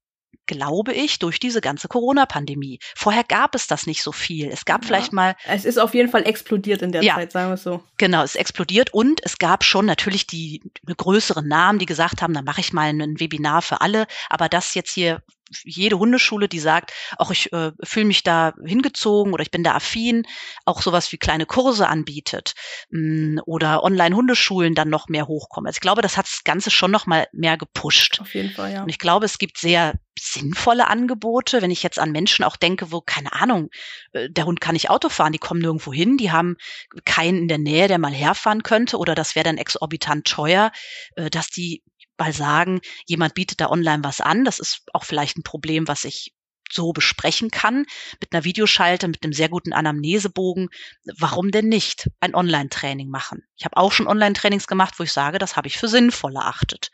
glaube 0.47 0.93
ich, 0.93 1.19
durch 1.19 1.39
diese 1.39 1.61
ganze 1.61 1.89
Corona-Pandemie. 1.89 2.79
Vorher 2.97 3.25
gab 3.25 3.55
es 3.55 3.67
das 3.67 3.87
nicht 3.87 4.03
so 4.03 4.13
viel. 4.13 4.49
Es 4.49 4.65
gab 4.65 4.83
ja. 4.83 4.89
vielleicht 4.89 5.13
mal. 5.13 5.37
Es 5.47 5.65
ist 5.65 5.79
auf 5.79 5.95
jeden 5.95 6.11
Fall 6.11 6.27
explodiert 6.27 6.83
in 6.83 6.93
der 6.93 7.03
ja, 7.03 7.15
Zeit, 7.15 7.33
sagen 7.33 7.51
wir 7.51 7.55
es 7.55 7.63
so. 7.63 7.83
Genau, 7.97 8.23
es 8.23 8.35
explodiert 8.35 8.93
und 8.93 9.21
es 9.25 9.39
gab 9.39 9.65
schon 9.65 9.87
natürlich 9.87 10.27
die 10.27 10.61
größeren 10.87 11.47
Namen, 11.47 11.79
die 11.79 11.87
gesagt 11.87 12.23
haben, 12.23 12.35
dann 12.35 12.45
mache 12.45 12.61
ich 12.61 12.73
mal 12.73 12.89
ein 12.89 13.21
Webinar 13.21 13.63
für 13.63 13.81
alle. 13.81 14.07
Aber 14.29 14.49
das 14.49 14.75
jetzt 14.75 14.93
hier 14.93 15.23
jede 15.65 15.99
Hundeschule, 15.99 16.49
die 16.49 16.59
sagt, 16.59 16.93
auch 17.19 17.31
ich 17.31 17.53
äh, 17.53 17.73
fühle 17.83 18.07
mich 18.07 18.23
da 18.23 18.55
hingezogen 18.65 19.33
oder 19.33 19.43
ich 19.43 19.51
bin 19.51 19.65
da 19.65 19.75
affin, 19.75 20.27
auch 20.65 20.83
sowas 20.83 21.13
wie 21.13 21.19
kleine 21.19 21.47
Kurse 21.47 21.89
anbietet 21.89 22.55
mh, 22.91 23.01
mm, 23.01 23.41
oder 23.47 23.83
Online-Hundeschulen 23.83 24.75
dann 24.75 24.89
noch 24.91 25.09
mehr 25.09 25.29
hochkommen. 25.29 25.67
Also 25.67 25.77
ich 25.79 25.83
glaube, 25.83 26.03
das 26.03 26.17
hat 26.17 26.27
das 26.27 26.45
Ganze 26.45 26.71
schon 26.71 26.91
noch 26.91 27.07
mal 27.07 27.27
mehr 27.33 27.57
gepusht. 27.57 28.21
Auf 28.21 28.35
jeden 28.35 28.51
Fall, 28.51 28.73
ja. 28.73 28.83
Und 28.83 28.89
ich 28.89 28.99
glaube, 28.99 29.27
es 29.27 29.39
gibt 29.39 29.59
sehr 29.59 29.95
sinnvolle 30.19 30.89
Angebote, 30.89 31.61
wenn 31.61 31.71
ich 31.71 31.83
jetzt 31.83 31.99
an 31.99 32.13
Menschen 32.13 32.45
auch 32.45 32.57
denke, 32.57 32.93
wo, 32.93 33.01
keine 33.01 33.33
Ahnung, 33.33 33.71
äh, 34.13 34.31
der 34.31 34.47
Hund 34.47 34.61
kann 34.61 34.75
nicht 34.75 34.91
Auto 34.91 35.09
fahren, 35.09 35.33
die 35.33 35.39
kommen 35.39 35.61
nirgendwo 35.61 35.93
hin, 35.93 36.17
die 36.17 36.31
haben 36.31 36.57
keinen 37.05 37.39
in 37.39 37.49
der 37.49 37.59
Nähe, 37.59 37.89
der 37.89 37.99
mal 37.99 38.13
herfahren 38.13 38.63
könnte 38.63 38.99
oder 38.99 39.15
das 39.15 39.35
wäre 39.35 39.45
dann 39.45 39.59
exorbitant 39.59 40.27
teuer, 40.27 40.73
äh, 41.17 41.31
dass 41.31 41.49
die 41.49 41.83
mal 42.19 42.33
sagen, 42.33 42.81
jemand 43.07 43.35
bietet 43.35 43.61
da 43.61 43.71
online 43.71 44.05
was 44.05 44.21
an. 44.21 44.45
Das 44.45 44.59
ist 44.59 44.83
auch 44.93 45.05
vielleicht 45.05 45.39
ein 45.39 45.43
Problem, 45.43 45.89
was 45.89 46.05
ich 46.05 46.35
so 46.73 46.93
besprechen 46.93 47.51
kann, 47.51 47.87
mit 48.21 48.33
einer 48.33 48.45
Videoschalte, 48.45 49.09
mit 49.09 49.23
einem 49.23 49.33
sehr 49.33 49.49
guten 49.49 49.73
Anamnesebogen. 49.73 50.71
Warum 51.19 51.51
denn 51.51 51.69
nicht 51.69 52.11
ein 52.21 52.35
Online-Training 52.35 53.09
machen? 53.09 53.43
Ich 53.57 53.65
habe 53.65 53.77
auch 53.77 53.93
schon 53.93 54.09
Online-Trainings 54.09 54.67
gemacht, 54.67 54.95
wo 54.99 55.05
ich 55.05 55.13
sage, 55.13 55.39
das 55.39 55.57
habe 55.57 55.69
ich 55.69 55.79
für 55.79 55.89
sinnvoll 55.89 56.37
erachtet. 56.37 56.91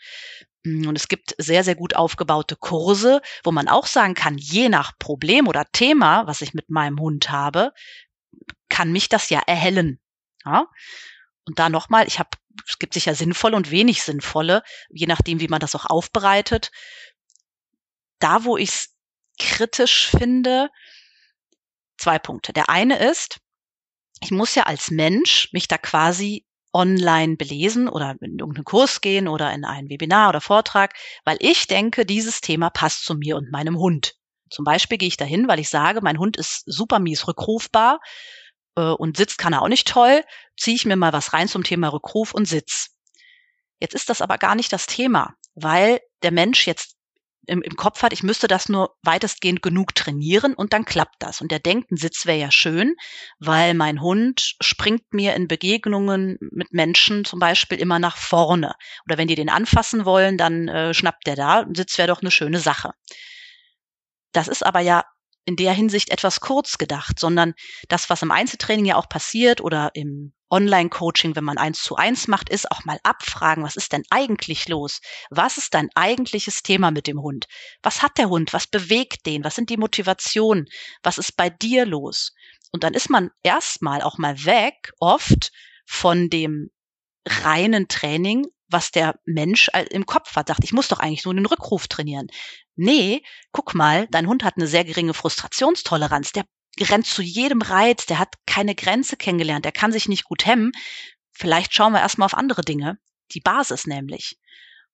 Mm, 0.64 0.88
und 0.88 0.96
es 0.96 1.08
gibt 1.08 1.34
sehr, 1.38 1.64
sehr 1.64 1.76
gut 1.76 1.94
aufgebaute 1.94 2.56
Kurse, 2.56 3.20
wo 3.44 3.52
man 3.52 3.68
auch 3.68 3.86
sagen 3.86 4.14
kann, 4.14 4.38
je 4.38 4.68
nach 4.68 4.98
Problem 4.98 5.48
oder 5.48 5.64
Thema, 5.72 6.26
was 6.26 6.42
ich 6.42 6.54
mit 6.54 6.68
meinem 6.70 6.98
Hund 7.00 7.30
habe, 7.30 7.72
kann 8.68 8.92
mich 8.92 9.08
das 9.08 9.30
ja 9.30 9.40
erhellen. 9.46 10.00
Ja? 10.44 10.66
Und 11.50 11.58
da 11.58 11.68
nochmal, 11.68 12.06
ich 12.06 12.20
habe 12.20 12.30
es 12.64 12.78
gibt 12.78 12.94
sicher 12.94 13.16
sinnvolle 13.16 13.56
und 13.56 13.72
wenig 13.72 14.04
sinnvolle, 14.04 14.62
je 14.88 15.06
nachdem, 15.06 15.40
wie 15.40 15.48
man 15.48 15.58
das 15.58 15.74
auch 15.74 15.86
aufbereitet. 15.86 16.70
Da, 18.20 18.44
wo 18.44 18.56
ich 18.56 18.68
es 18.68 18.94
kritisch 19.36 20.10
finde, 20.10 20.68
zwei 21.98 22.20
Punkte. 22.20 22.52
Der 22.52 22.68
eine 22.68 23.00
ist, 23.00 23.40
ich 24.22 24.30
muss 24.30 24.54
ja 24.54 24.62
als 24.62 24.92
Mensch 24.92 25.48
mich 25.52 25.66
da 25.66 25.76
quasi 25.76 26.46
online 26.72 27.34
belesen 27.34 27.88
oder 27.88 28.14
in 28.20 28.38
irgendeinen 28.38 28.64
Kurs 28.64 29.00
gehen 29.00 29.26
oder 29.26 29.52
in 29.52 29.64
ein 29.64 29.88
Webinar 29.88 30.28
oder 30.28 30.40
Vortrag, 30.40 30.94
weil 31.24 31.36
ich 31.40 31.66
denke, 31.66 32.06
dieses 32.06 32.40
Thema 32.40 32.70
passt 32.70 33.04
zu 33.04 33.16
mir 33.16 33.36
und 33.36 33.50
meinem 33.50 33.76
Hund. 33.76 34.14
Zum 34.50 34.64
Beispiel 34.64 34.98
gehe 34.98 35.08
ich 35.08 35.16
dahin, 35.16 35.48
weil 35.48 35.58
ich 35.58 35.68
sage, 35.68 36.00
mein 36.00 36.20
Hund 36.20 36.36
ist 36.36 36.62
super 36.66 37.00
mies 37.00 37.26
rückrufbar 37.26 37.98
und 38.80 39.16
Sitz 39.16 39.36
kann 39.36 39.52
er 39.52 39.62
auch 39.62 39.68
nicht 39.68 39.88
toll, 39.88 40.22
ziehe 40.56 40.76
ich 40.76 40.84
mir 40.84 40.96
mal 40.96 41.12
was 41.12 41.32
rein 41.32 41.48
zum 41.48 41.64
Thema 41.64 41.88
Rückruf 41.88 42.32
und 42.32 42.46
Sitz. 42.46 42.90
Jetzt 43.80 43.94
ist 43.94 44.10
das 44.10 44.20
aber 44.20 44.38
gar 44.38 44.54
nicht 44.54 44.72
das 44.72 44.86
Thema, 44.86 45.34
weil 45.54 46.00
der 46.22 46.32
Mensch 46.32 46.66
jetzt 46.66 46.96
im, 47.46 47.62
im 47.62 47.76
Kopf 47.76 48.02
hat, 48.02 48.12
ich 48.12 48.22
müsste 48.22 48.46
das 48.46 48.68
nur 48.68 48.96
weitestgehend 49.02 49.62
genug 49.62 49.94
trainieren 49.94 50.54
und 50.54 50.72
dann 50.72 50.84
klappt 50.84 51.16
das. 51.20 51.40
Und 51.40 51.50
der 51.50 51.58
denkt, 51.58 51.90
ein 51.90 51.96
Sitz 51.96 52.26
wäre 52.26 52.38
ja 52.38 52.50
schön, 52.50 52.94
weil 53.38 53.74
mein 53.74 54.00
Hund 54.00 54.56
springt 54.60 55.12
mir 55.12 55.34
in 55.34 55.48
Begegnungen 55.48 56.38
mit 56.40 56.72
Menschen 56.72 57.24
zum 57.24 57.38
Beispiel 57.40 57.78
immer 57.78 57.98
nach 57.98 58.16
vorne. 58.16 58.74
Oder 59.06 59.18
wenn 59.18 59.28
die 59.28 59.34
den 59.34 59.48
anfassen 59.48 60.04
wollen, 60.04 60.36
dann 60.38 60.68
äh, 60.68 60.94
schnappt 60.94 61.26
der 61.26 61.36
da. 61.36 61.60
Ein 61.60 61.74
Sitz 61.74 61.98
wäre 61.98 62.08
doch 62.08 62.20
eine 62.20 62.30
schöne 62.30 62.60
Sache. 62.60 62.92
Das 64.32 64.46
ist 64.46 64.64
aber 64.64 64.80
ja 64.80 65.04
in 65.44 65.56
der 65.56 65.72
Hinsicht 65.72 66.10
etwas 66.10 66.40
kurz 66.40 66.78
gedacht, 66.78 67.18
sondern 67.18 67.54
das, 67.88 68.10
was 68.10 68.22
im 68.22 68.30
Einzeltraining 68.30 68.84
ja 68.84 68.96
auch 68.96 69.08
passiert 69.08 69.60
oder 69.60 69.90
im 69.94 70.32
Online-Coaching, 70.50 71.36
wenn 71.36 71.44
man 71.44 71.58
eins 71.58 71.82
zu 71.82 71.96
eins 71.96 72.28
macht, 72.28 72.48
ist 72.48 72.70
auch 72.70 72.84
mal 72.84 72.98
abfragen, 73.04 73.62
was 73.62 73.76
ist 73.76 73.92
denn 73.92 74.02
eigentlich 74.10 74.68
los? 74.68 75.00
Was 75.30 75.58
ist 75.58 75.74
dein 75.74 75.88
eigentliches 75.94 76.62
Thema 76.62 76.90
mit 76.90 77.06
dem 77.06 77.20
Hund? 77.20 77.46
Was 77.82 78.02
hat 78.02 78.18
der 78.18 78.28
Hund? 78.28 78.52
Was 78.52 78.66
bewegt 78.66 79.26
den? 79.26 79.44
Was 79.44 79.54
sind 79.54 79.70
die 79.70 79.76
Motivationen? 79.76 80.66
Was 81.02 81.18
ist 81.18 81.36
bei 81.36 81.50
dir 81.50 81.86
los? 81.86 82.32
Und 82.72 82.84
dann 82.84 82.94
ist 82.94 83.10
man 83.10 83.30
erstmal 83.42 84.02
auch 84.02 84.18
mal 84.18 84.44
weg, 84.44 84.92
oft 84.98 85.52
von 85.86 86.30
dem 86.30 86.70
reinen 87.26 87.88
Training, 87.88 88.46
was 88.70 88.90
der 88.90 89.18
Mensch 89.24 89.68
im 89.90 90.06
Kopf 90.06 90.36
hat, 90.36 90.48
sagt, 90.48 90.64
ich 90.64 90.72
muss 90.72 90.88
doch 90.88 91.00
eigentlich 91.00 91.24
nur 91.24 91.34
den 91.34 91.46
Rückruf 91.46 91.88
trainieren. 91.88 92.28
Nee, 92.76 93.22
guck 93.52 93.74
mal, 93.74 94.06
dein 94.10 94.26
Hund 94.26 94.44
hat 94.44 94.56
eine 94.56 94.66
sehr 94.66 94.84
geringe 94.84 95.14
Frustrationstoleranz. 95.14 96.32
Der 96.32 96.44
rennt 96.80 97.06
zu 97.06 97.22
jedem 97.22 97.62
Reiz, 97.62 98.06
der 98.06 98.18
hat 98.18 98.34
keine 98.46 98.74
Grenze 98.74 99.16
kennengelernt, 99.16 99.64
der 99.64 99.72
kann 99.72 99.92
sich 99.92 100.08
nicht 100.08 100.24
gut 100.24 100.46
hemmen. 100.46 100.72
Vielleicht 101.32 101.74
schauen 101.74 101.92
wir 101.92 102.00
erstmal 102.00 102.26
auf 102.26 102.34
andere 102.34 102.62
Dinge. 102.62 102.98
Die 103.32 103.40
Basis 103.40 103.86
nämlich. 103.86 104.38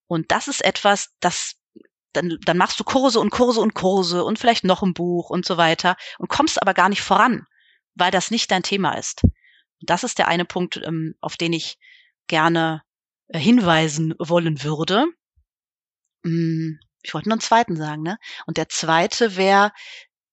Und 0.06 0.30
das 0.30 0.48
ist 0.48 0.64
etwas, 0.64 1.10
das 1.20 1.56
dann, 2.12 2.38
dann 2.44 2.56
machst 2.56 2.80
du 2.80 2.84
Kurse 2.84 3.20
und 3.20 3.30
Kurse 3.30 3.60
und 3.60 3.74
Kurse 3.74 4.24
und 4.24 4.38
vielleicht 4.38 4.64
noch 4.64 4.82
ein 4.82 4.94
Buch 4.94 5.30
und 5.30 5.44
so 5.44 5.56
weiter 5.56 5.96
und 6.18 6.28
kommst 6.28 6.60
aber 6.60 6.72
gar 6.72 6.88
nicht 6.88 7.02
voran, 7.02 7.46
weil 7.94 8.10
das 8.10 8.30
nicht 8.30 8.50
dein 8.50 8.62
Thema 8.62 8.94
ist. 8.94 9.22
Das 9.80 10.04
ist 10.04 10.18
der 10.18 10.28
eine 10.28 10.46
Punkt, 10.46 10.80
ähm, 10.82 11.14
auf 11.20 11.36
den 11.36 11.52
ich 11.52 11.78
gerne 12.26 12.82
äh, 12.82 12.85
hinweisen 13.32 14.14
wollen 14.18 14.62
würde. 14.62 15.06
Hm, 16.24 16.78
ich 17.02 17.14
wollte 17.14 17.28
nur 17.28 17.34
einen 17.34 17.40
zweiten 17.40 17.76
sagen, 17.76 18.02
ne? 18.02 18.18
Und 18.46 18.56
der 18.56 18.68
zweite 18.68 19.36
wäre, 19.36 19.72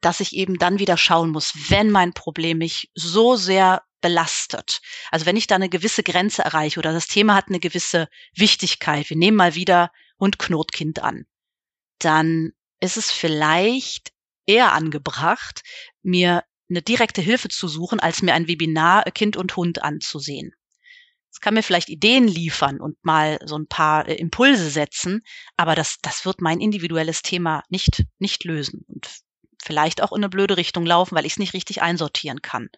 dass 0.02 0.20
ich 0.20 0.34
eben 0.34 0.58
dann 0.58 0.80
wieder 0.80 0.98
schauen 0.98 1.30
muss, 1.30 1.54
wenn 1.70 1.90
mein 1.90 2.14
Problem 2.14 2.58
mich 2.58 2.92
so 2.94 3.36
sehr 3.36 3.84
belastet. 4.02 4.82
Also 5.12 5.26
wenn 5.26 5.38
ich 5.38 5.48
da 5.48 5.56
eine 5.56 5.70
gewisse 5.70 6.04
Grenze 6.04 6.44
erreiche 6.44 6.80
oder 6.80 6.92
das 6.92 7.08
Thema 7.08 7.36
hat 7.36 7.48
eine 7.48 7.60
gewisse 7.60 8.10
Wichtigkeit, 8.36 9.10
wir 9.10 9.18
nehmen 9.18 9.38
mal 9.38 9.56
wieder 9.56 9.92
Hund 10.20 10.40
knurrt 10.40 10.74
Kind 10.74 11.00
an, 11.00 11.26
dann 12.00 12.52
ist 12.82 12.98
es 12.98 13.12
vielleicht 13.12 14.12
eher 14.46 14.74
angebracht, 14.74 15.62
mir 16.02 16.44
eine 16.70 16.82
direkte 16.82 17.22
Hilfe 17.22 17.48
zu 17.48 17.68
suchen, 17.68 18.00
als 18.00 18.22
mir 18.22 18.34
ein 18.34 18.48
Webinar 18.48 19.04
Kind 19.12 19.38
und 19.38 19.56
Hund 19.56 19.82
anzusehen. 19.82 20.54
Es 21.34 21.40
kann 21.40 21.56
mir 21.56 21.64
vielleicht 21.64 21.90
Ideen 21.90 22.28
liefern 22.28 22.80
und 22.80 23.04
mal 23.04 23.40
so 23.44 23.58
ein 23.58 23.68
paar 23.68 24.08
äh, 24.08 24.14
Impulse 24.14 24.70
setzen, 24.70 25.24
aber 25.58 25.74
das, 25.74 25.98
das 26.02 26.26
wird 26.26 26.42
mein 26.42 26.62
individuelles 26.62 27.24
Thema 27.24 27.64
nicht, 27.70 28.06
nicht 28.20 28.44
lösen 28.44 28.86
und 28.88 29.10
vielleicht 29.62 30.04
auch 30.04 30.12
in 30.12 30.18
eine 30.18 30.30
blöde 30.30 30.58
Richtung 30.58 30.86
laufen, 30.86 31.16
weil 31.16 31.26
ich 31.26 31.34
es 31.34 31.40
nicht 31.40 31.54
richtig 31.54 31.82
einsortieren 31.82 32.42
kann. 32.42 32.70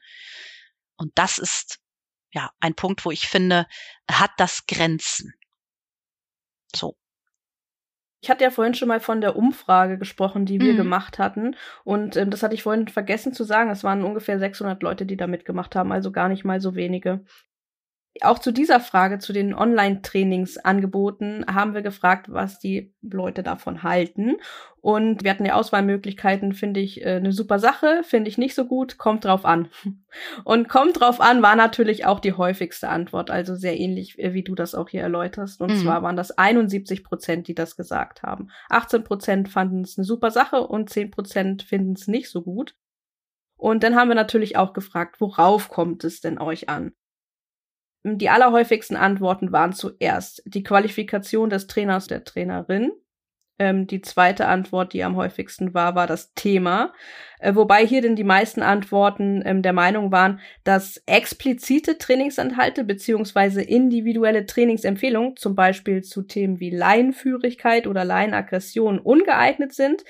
Und 0.96 1.12
das 1.16 1.38
ist 1.38 1.80
ja 2.32 2.50
ein 2.62 2.76
Punkt, 2.76 3.04
wo 3.04 3.12
ich 3.12 3.28
finde, 3.28 3.68
hat 4.10 4.32
das 4.38 4.66
Grenzen. 4.68 5.34
So. 6.74 6.96
Ich 8.22 8.30
hatte 8.30 8.44
ja 8.44 8.52
vorhin 8.52 8.74
schon 8.74 8.88
mal 8.88 9.02
von 9.02 9.22
der 9.22 9.36
Umfrage 9.36 9.98
gesprochen, 9.98 10.46
die 10.46 10.60
wir 10.60 10.74
mhm. 10.74 10.78
gemacht 10.78 11.20
hatten. 11.20 11.56
Und 11.84 12.16
ähm, 12.16 12.32
das 12.32 12.42
hatte 12.42 12.56
ich 12.56 12.64
vorhin 12.64 12.88
vergessen 12.88 13.34
zu 13.34 13.44
sagen. 13.44 13.70
Es 13.70 13.84
waren 13.84 14.04
ungefähr 14.04 14.40
600 14.40 14.82
Leute, 14.82 15.06
die 15.06 15.18
da 15.18 15.28
mitgemacht 15.28 15.76
haben, 15.76 15.92
also 15.92 16.12
gar 16.12 16.30
nicht 16.30 16.46
mal 16.46 16.62
so 16.62 16.76
wenige 16.76 17.26
auch 18.22 18.40
zu 18.40 18.52
dieser 18.52 18.80
Frage, 18.80 19.20
zu 19.20 19.34
den 19.34 19.54
Online-Trainingsangeboten, 19.54 21.46
haben 21.54 21.74
wir 21.74 21.82
gefragt, 21.82 22.28
was 22.30 22.60
die 22.60 22.94
Leute 23.02 23.44
davon 23.44 23.84
halten. 23.84 24.38
Und 24.80 25.24
wir 25.24 25.32
hatten 25.32 25.44
die 25.44 25.52
Auswahlmöglichkeiten, 25.52 26.54
finde 26.54 26.80
ich 26.80 27.04
äh, 27.04 27.16
eine 27.16 27.32
super 27.32 27.60
Sache, 27.60 28.02
finde 28.04 28.30
ich 28.30 28.38
nicht 28.38 28.56
so 28.56 28.66
gut, 28.66 28.98
kommt 28.98 29.26
drauf 29.26 29.44
an. 29.44 29.68
Und 30.46 30.70
kommt 30.70 31.00
drauf 31.00 31.20
an 31.20 31.42
war 31.42 31.56
natürlich 31.56 32.06
auch 32.06 32.20
die 32.20 32.34
häufigste 32.34 32.88
Antwort, 32.88 33.32
also 33.32 33.56
sehr 33.56 33.78
ähnlich, 33.78 34.18
äh, 34.20 34.34
wie 34.34 34.44
du 34.44 34.56
das 34.56 34.76
auch 34.76 34.90
hier 34.90 35.02
erläuterst. 35.02 35.60
Und 35.60 35.72
mhm. 35.72 35.78
zwar 35.78 36.04
waren 36.04 36.16
das 36.16 36.32
71 36.32 37.04
Prozent, 37.04 37.48
die 37.48 37.56
das 37.56 37.76
gesagt 37.76 38.24
haben. 38.24 38.50
18 38.70 39.04
Prozent 39.04 39.50
fanden 39.50 39.82
es 39.82 39.98
eine 39.98 40.06
super 40.06 40.32
Sache 40.32 40.62
und 40.62 40.90
10 40.90 41.12
Prozent 41.12 41.64
finden 41.64 41.94
es 41.94 42.08
nicht 42.08 42.30
so 42.30 42.44
gut. 42.44 42.76
Und 43.58 43.84
dann 43.84 43.96
haben 43.96 44.10
wir 44.10 44.16
natürlich 44.16 44.58
auch 44.58 44.74
gefragt, 44.74 45.20
worauf 45.20 45.70
kommt 45.70 46.04
es 46.04 46.22
denn 46.22 46.40
euch 46.40 46.70
an? 46.70 46.94
Die 48.08 48.30
allerhäufigsten 48.30 48.98
Antworten 48.98 49.52
waren 49.52 49.74
zuerst 49.74 50.44
die 50.46 50.62
Qualifikation 50.62 51.50
des 51.50 51.66
Trainers, 51.66 52.06
der 52.06 52.24
Trainerin, 52.24 52.92
Ähm, 53.58 53.88
die 53.88 54.02
zweite 54.02 54.48
Antwort, 54.48 54.92
die 54.94 55.04
am 55.04 55.16
häufigsten 55.16 55.74
war, 55.74 55.96
war 55.96 56.08
das 56.08 56.34
Thema. 56.34 56.94
Äh, 57.40 57.56
wobei 57.56 57.86
hier 57.86 58.02
denn 58.02 58.18
die 58.18 58.26
meisten 58.26 58.62
Antworten 58.62 59.42
ähm, 59.46 59.62
der 59.62 59.72
Meinung 59.74 60.12
waren, 60.12 60.42
dass 60.66 61.02
explizite 61.06 61.98
Trainingsanhalte 61.98 62.84
beziehungsweise 62.84 63.62
individuelle 63.62 64.46
Trainingsempfehlungen, 64.46 65.38
zum 65.38 65.56
Beispiel 65.56 66.04
zu 66.04 66.24
Themen 66.24 66.60
wie 66.60 66.70
Laienführigkeit 66.70 67.88
oder 67.88 68.04
Laienaggression, 68.04 69.00
ungeeignet 69.00 69.74
sind, 69.74 70.04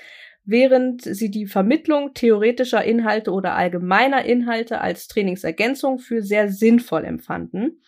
während 0.46 1.02
sie 1.02 1.30
die 1.30 1.46
Vermittlung 1.46 2.14
theoretischer 2.14 2.82
Inhalte 2.84 3.32
oder 3.32 3.54
allgemeiner 3.54 4.24
Inhalte 4.24 4.80
als 4.80 5.08
Trainingsergänzung 5.08 5.98
für 5.98 6.22
sehr 6.22 6.50
sinnvoll 6.50 7.04
empfanden. 7.04 7.82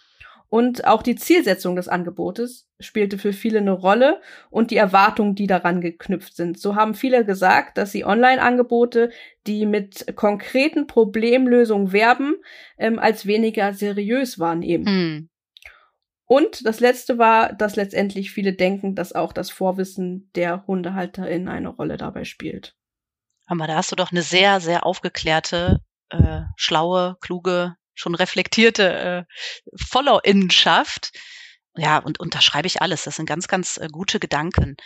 Und 0.50 0.86
auch 0.86 1.02
die 1.02 1.14
Zielsetzung 1.14 1.76
des 1.76 1.88
Angebotes 1.88 2.66
spielte 2.80 3.18
für 3.18 3.34
viele 3.34 3.58
eine 3.58 3.72
Rolle 3.72 4.20
und 4.50 4.70
die 4.70 4.76
Erwartungen, 4.76 5.34
die 5.34 5.46
daran 5.46 5.80
geknüpft 5.82 6.36
sind. 6.36 6.58
So 6.58 6.74
haben 6.74 6.94
viele 6.94 7.24
gesagt, 7.24 7.76
dass 7.76 7.92
sie 7.92 8.04
Online-Angebote, 8.04 9.10
die 9.46 9.66
mit 9.66 10.06
konkreten 10.16 10.86
Problemlösungen 10.86 11.92
werben, 11.92 12.36
ähm, 12.78 12.98
als 12.98 13.26
weniger 13.26 13.74
seriös 13.74 14.38
wahrnehmen. 14.38 14.86
Hm. 14.86 15.28
Und 16.28 16.66
das 16.66 16.78
letzte 16.78 17.16
war, 17.16 17.54
dass 17.54 17.76
letztendlich 17.76 18.30
viele 18.30 18.52
denken, 18.52 18.94
dass 18.94 19.14
auch 19.14 19.32
das 19.32 19.50
Vorwissen 19.50 20.30
der 20.34 20.66
Hundehalterin 20.66 21.48
eine 21.48 21.70
Rolle 21.70 21.96
dabei 21.96 22.24
spielt. 22.24 22.76
Aber 23.46 23.66
da 23.66 23.76
hast 23.76 23.90
du 23.90 23.96
doch 23.96 24.12
eine 24.12 24.22
sehr, 24.22 24.60
sehr 24.60 24.84
aufgeklärte, 24.84 25.80
äh, 26.10 26.42
schlaue, 26.56 27.16
kluge 27.22 27.76
schon 27.94 28.14
reflektierte 28.14 28.92
äh, 28.92 29.24
Follow-Innenschaft. 29.88 31.12
Ja, 31.76 31.98
und 31.98 32.20
unterschreibe 32.20 32.66
ich 32.66 32.82
alles. 32.82 33.04
Das 33.04 33.16
sind 33.16 33.26
ganz, 33.26 33.48
ganz 33.48 33.78
äh, 33.78 33.88
gute 33.90 34.20
Gedanken. 34.20 34.76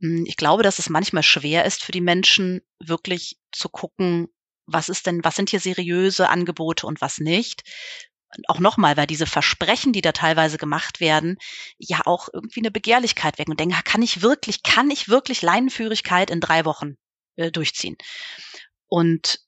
Hm, 0.00 0.24
ich 0.26 0.36
glaube, 0.36 0.64
dass 0.64 0.80
es 0.80 0.90
manchmal 0.90 1.22
schwer 1.22 1.64
ist 1.64 1.84
für 1.84 1.92
die 1.92 2.00
Menschen, 2.00 2.60
wirklich 2.80 3.38
zu 3.52 3.68
gucken, 3.68 4.28
was 4.66 4.88
ist 4.88 5.06
denn, 5.06 5.24
was 5.24 5.36
sind 5.36 5.50
hier 5.50 5.60
seriöse 5.60 6.28
Angebote 6.28 6.86
und 6.86 7.00
was 7.00 7.18
nicht. 7.18 7.62
Auch 8.48 8.60
nochmal, 8.60 8.96
weil 8.96 9.06
diese 9.06 9.26
Versprechen, 9.26 9.92
die 9.92 10.00
da 10.00 10.12
teilweise 10.12 10.58
gemacht 10.58 11.00
werden, 11.00 11.36
ja 11.78 12.00
auch 12.04 12.28
irgendwie 12.32 12.60
eine 12.60 12.70
Begehrlichkeit 12.70 13.38
wecken 13.38 13.52
und 13.52 13.60
denken, 13.60 13.76
kann 13.84 14.02
ich 14.02 14.22
wirklich, 14.22 14.62
kann 14.62 14.90
ich 14.90 15.08
wirklich 15.08 15.42
Leinenführigkeit 15.42 16.30
in 16.30 16.40
drei 16.40 16.64
Wochen 16.64 16.96
äh, 17.36 17.50
durchziehen? 17.50 17.96
Und 18.88 19.40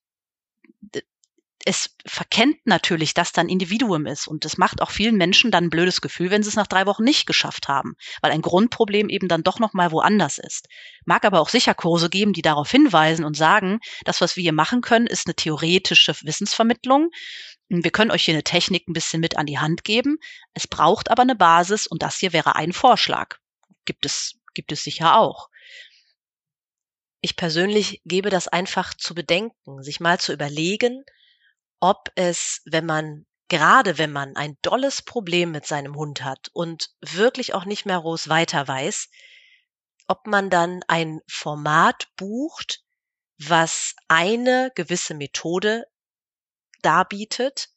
es 1.66 1.96
verkennt 2.06 2.58
natürlich, 2.66 3.14
dass 3.14 3.32
da 3.32 3.40
ein 3.40 3.48
Individuum 3.48 4.04
ist. 4.04 4.28
Und 4.28 4.44
es 4.44 4.58
macht 4.58 4.82
auch 4.82 4.90
vielen 4.90 5.16
Menschen 5.16 5.50
dann 5.50 5.64
ein 5.64 5.70
blödes 5.70 6.02
Gefühl, 6.02 6.30
wenn 6.30 6.42
sie 6.42 6.50
es 6.50 6.56
nach 6.56 6.66
drei 6.66 6.84
Wochen 6.84 7.04
nicht 7.04 7.26
geschafft 7.26 7.68
haben, 7.68 7.94
weil 8.20 8.32
ein 8.32 8.42
Grundproblem 8.42 9.08
eben 9.08 9.28
dann 9.28 9.42
doch 9.42 9.58
nochmal 9.58 9.90
woanders 9.90 10.36
ist. 10.36 10.68
Mag 11.06 11.24
aber 11.24 11.40
auch 11.40 11.48
sicher 11.48 11.74
Kurse 11.74 12.10
geben, 12.10 12.34
die 12.34 12.42
darauf 12.42 12.70
hinweisen 12.70 13.24
und 13.24 13.36
sagen, 13.36 13.80
das, 14.04 14.20
was 14.20 14.36
wir 14.36 14.42
hier 14.42 14.52
machen 14.52 14.82
können, 14.82 15.06
ist 15.06 15.26
eine 15.26 15.34
theoretische 15.34 16.14
Wissensvermittlung. 16.22 17.10
Wir 17.70 17.90
können 17.90 18.10
euch 18.10 18.24
hier 18.24 18.34
eine 18.34 18.44
Technik 18.44 18.86
ein 18.86 18.92
bisschen 18.92 19.20
mit 19.20 19.38
an 19.38 19.46
die 19.46 19.58
Hand 19.58 19.84
geben. 19.84 20.18
Es 20.52 20.66
braucht 20.66 21.10
aber 21.10 21.22
eine 21.22 21.34
Basis 21.34 21.86
und 21.86 22.02
das 22.02 22.18
hier 22.18 22.34
wäre 22.34 22.56
ein 22.56 22.74
Vorschlag. 22.74 23.38
Gibt 23.86 24.04
es, 24.04 24.38
gibt 24.52 24.70
es 24.70 24.84
sicher 24.84 25.18
auch. 25.18 25.48
Ich 27.22 27.36
persönlich 27.36 28.02
gebe 28.04 28.28
das 28.28 28.48
einfach 28.48 28.92
zu 28.92 29.14
bedenken, 29.14 29.82
sich 29.82 29.98
mal 29.98 30.20
zu 30.20 30.34
überlegen, 30.34 31.04
ob 31.84 32.10
es, 32.14 32.62
wenn 32.64 32.86
man 32.86 33.26
gerade 33.48 33.98
wenn 33.98 34.10
man 34.10 34.36
ein 34.36 34.56
dolles 34.62 35.02
Problem 35.02 35.50
mit 35.50 35.66
seinem 35.66 35.96
Hund 35.96 36.24
hat 36.24 36.48
und 36.54 36.88
wirklich 37.02 37.52
auch 37.52 37.66
nicht 37.66 37.84
mehr 37.84 38.00
groß 38.00 38.30
weiter 38.30 38.66
weiß, 38.66 39.10
ob 40.06 40.26
man 40.26 40.48
dann 40.48 40.82
ein 40.88 41.20
Format 41.28 42.08
bucht, 42.16 42.82
was 43.38 43.94
eine 44.08 44.72
gewisse 44.74 45.12
Methode 45.12 45.84
darbietet 46.80 47.68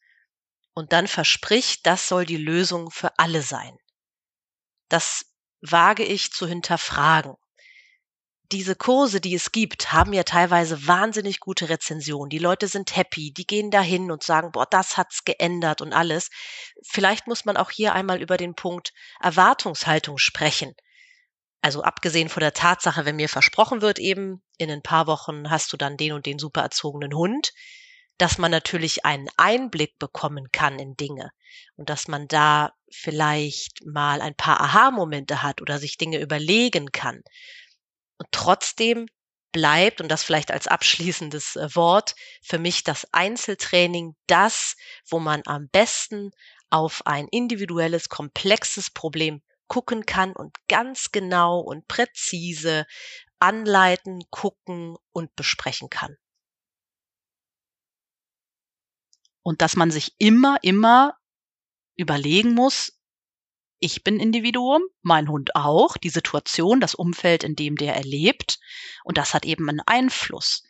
und 0.72 0.94
dann 0.94 1.06
verspricht, 1.06 1.84
das 1.84 2.08
soll 2.08 2.24
die 2.24 2.38
Lösung 2.38 2.90
für 2.90 3.18
alle 3.18 3.42
sein. 3.42 3.76
Das 4.88 5.26
wage 5.60 6.04
ich 6.04 6.32
zu 6.32 6.46
hinterfragen 6.46 7.34
diese 8.52 8.74
Kurse, 8.74 9.20
die 9.20 9.34
es 9.34 9.52
gibt, 9.52 9.92
haben 9.92 10.12
ja 10.12 10.22
teilweise 10.22 10.86
wahnsinnig 10.86 11.40
gute 11.40 11.68
Rezensionen. 11.68 12.30
Die 12.30 12.38
Leute 12.38 12.66
sind 12.66 12.96
happy, 12.96 13.32
die 13.32 13.46
gehen 13.46 13.70
dahin 13.70 14.10
und 14.10 14.22
sagen, 14.22 14.52
boah, 14.52 14.66
das 14.68 14.96
hat's 14.96 15.24
geändert 15.24 15.82
und 15.82 15.92
alles. 15.92 16.30
Vielleicht 16.82 17.26
muss 17.26 17.44
man 17.44 17.56
auch 17.56 17.70
hier 17.70 17.94
einmal 17.94 18.22
über 18.22 18.36
den 18.36 18.54
Punkt 18.54 18.92
Erwartungshaltung 19.20 20.16
sprechen. 20.16 20.74
Also 21.60 21.82
abgesehen 21.82 22.28
von 22.28 22.40
der 22.40 22.54
Tatsache, 22.54 23.04
wenn 23.04 23.16
mir 23.16 23.28
versprochen 23.28 23.82
wird, 23.82 23.98
eben 23.98 24.42
in 24.56 24.70
ein 24.70 24.82
paar 24.82 25.06
Wochen 25.06 25.50
hast 25.50 25.72
du 25.72 25.76
dann 25.76 25.96
den 25.96 26.12
und 26.12 26.24
den 26.24 26.38
super 26.38 26.62
erzogenen 26.62 27.14
Hund, 27.14 27.52
dass 28.16 28.38
man 28.38 28.50
natürlich 28.50 29.04
einen 29.04 29.28
Einblick 29.36 29.98
bekommen 29.98 30.50
kann 30.52 30.78
in 30.78 30.96
Dinge 30.96 31.30
und 31.76 31.90
dass 31.90 32.08
man 32.08 32.28
da 32.28 32.72
vielleicht 32.90 33.84
mal 33.86 34.20
ein 34.20 34.34
paar 34.34 34.60
Aha-Momente 34.60 35.42
hat 35.42 35.60
oder 35.60 35.78
sich 35.78 35.98
Dinge 35.98 36.18
überlegen 36.18 36.92
kann. 36.92 37.22
Und 38.18 38.28
trotzdem 38.32 39.06
bleibt, 39.52 40.00
und 40.00 40.08
das 40.08 40.22
vielleicht 40.22 40.50
als 40.50 40.66
abschließendes 40.66 41.56
äh, 41.56 41.74
Wort, 41.74 42.14
für 42.42 42.58
mich 42.58 42.84
das 42.84 43.06
Einzeltraining 43.12 44.14
das, 44.26 44.76
wo 45.08 45.18
man 45.18 45.42
am 45.46 45.68
besten 45.70 46.30
auf 46.70 47.06
ein 47.06 47.28
individuelles, 47.28 48.08
komplexes 48.08 48.90
Problem 48.90 49.42
gucken 49.68 50.06
kann 50.06 50.32
und 50.32 50.56
ganz 50.68 51.10
genau 51.12 51.60
und 51.60 51.86
präzise 51.88 52.86
anleiten, 53.38 54.22
gucken 54.30 54.96
und 55.12 55.34
besprechen 55.36 55.90
kann. 55.90 56.16
Und 59.42 59.62
dass 59.62 59.76
man 59.76 59.90
sich 59.90 60.14
immer, 60.18 60.58
immer 60.62 61.16
überlegen 61.96 62.54
muss, 62.54 62.97
ich 63.80 64.04
bin 64.04 64.20
Individuum, 64.20 64.82
mein 65.02 65.28
Hund 65.28 65.54
auch, 65.54 65.96
die 65.96 66.08
Situation, 66.08 66.80
das 66.80 66.94
Umfeld, 66.94 67.44
in 67.44 67.56
dem 67.56 67.76
der 67.76 67.94
erlebt. 67.94 68.58
Und 69.04 69.18
das 69.18 69.34
hat 69.34 69.44
eben 69.44 69.68
einen 69.68 69.82
Einfluss. 69.86 70.64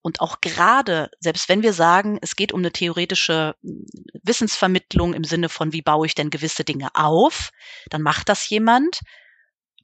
Und 0.00 0.20
auch 0.20 0.42
gerade, 0.42 1.10
selbst 1.18 1.48
wenn 1.48 1.62
wir 1.62 1.72
sagen, 1.72 2.18
es 2.20 2.36
geht 2.36 2.52
um 2.52 2.60
eine 2.60 2.72
theoretische 2.72 3.54
hm, 3.62 3.86
Wissensvermittlung 4.22 5.14
im 5.14 5.24
Sinne 5.24 5.48
von, 5.48 5.72
wie 5.72 5.82
baue 5.82 6.06
ich 6.06 6.14
denn 6.14 6.30
gewisse 6.30 6.64
Dinge 6.64 6.90
auf, 6.94 7.50
dann 7.88 8.02
macht 8.02 8.28
das 8.28 8.48
jemand, 8.48 9.00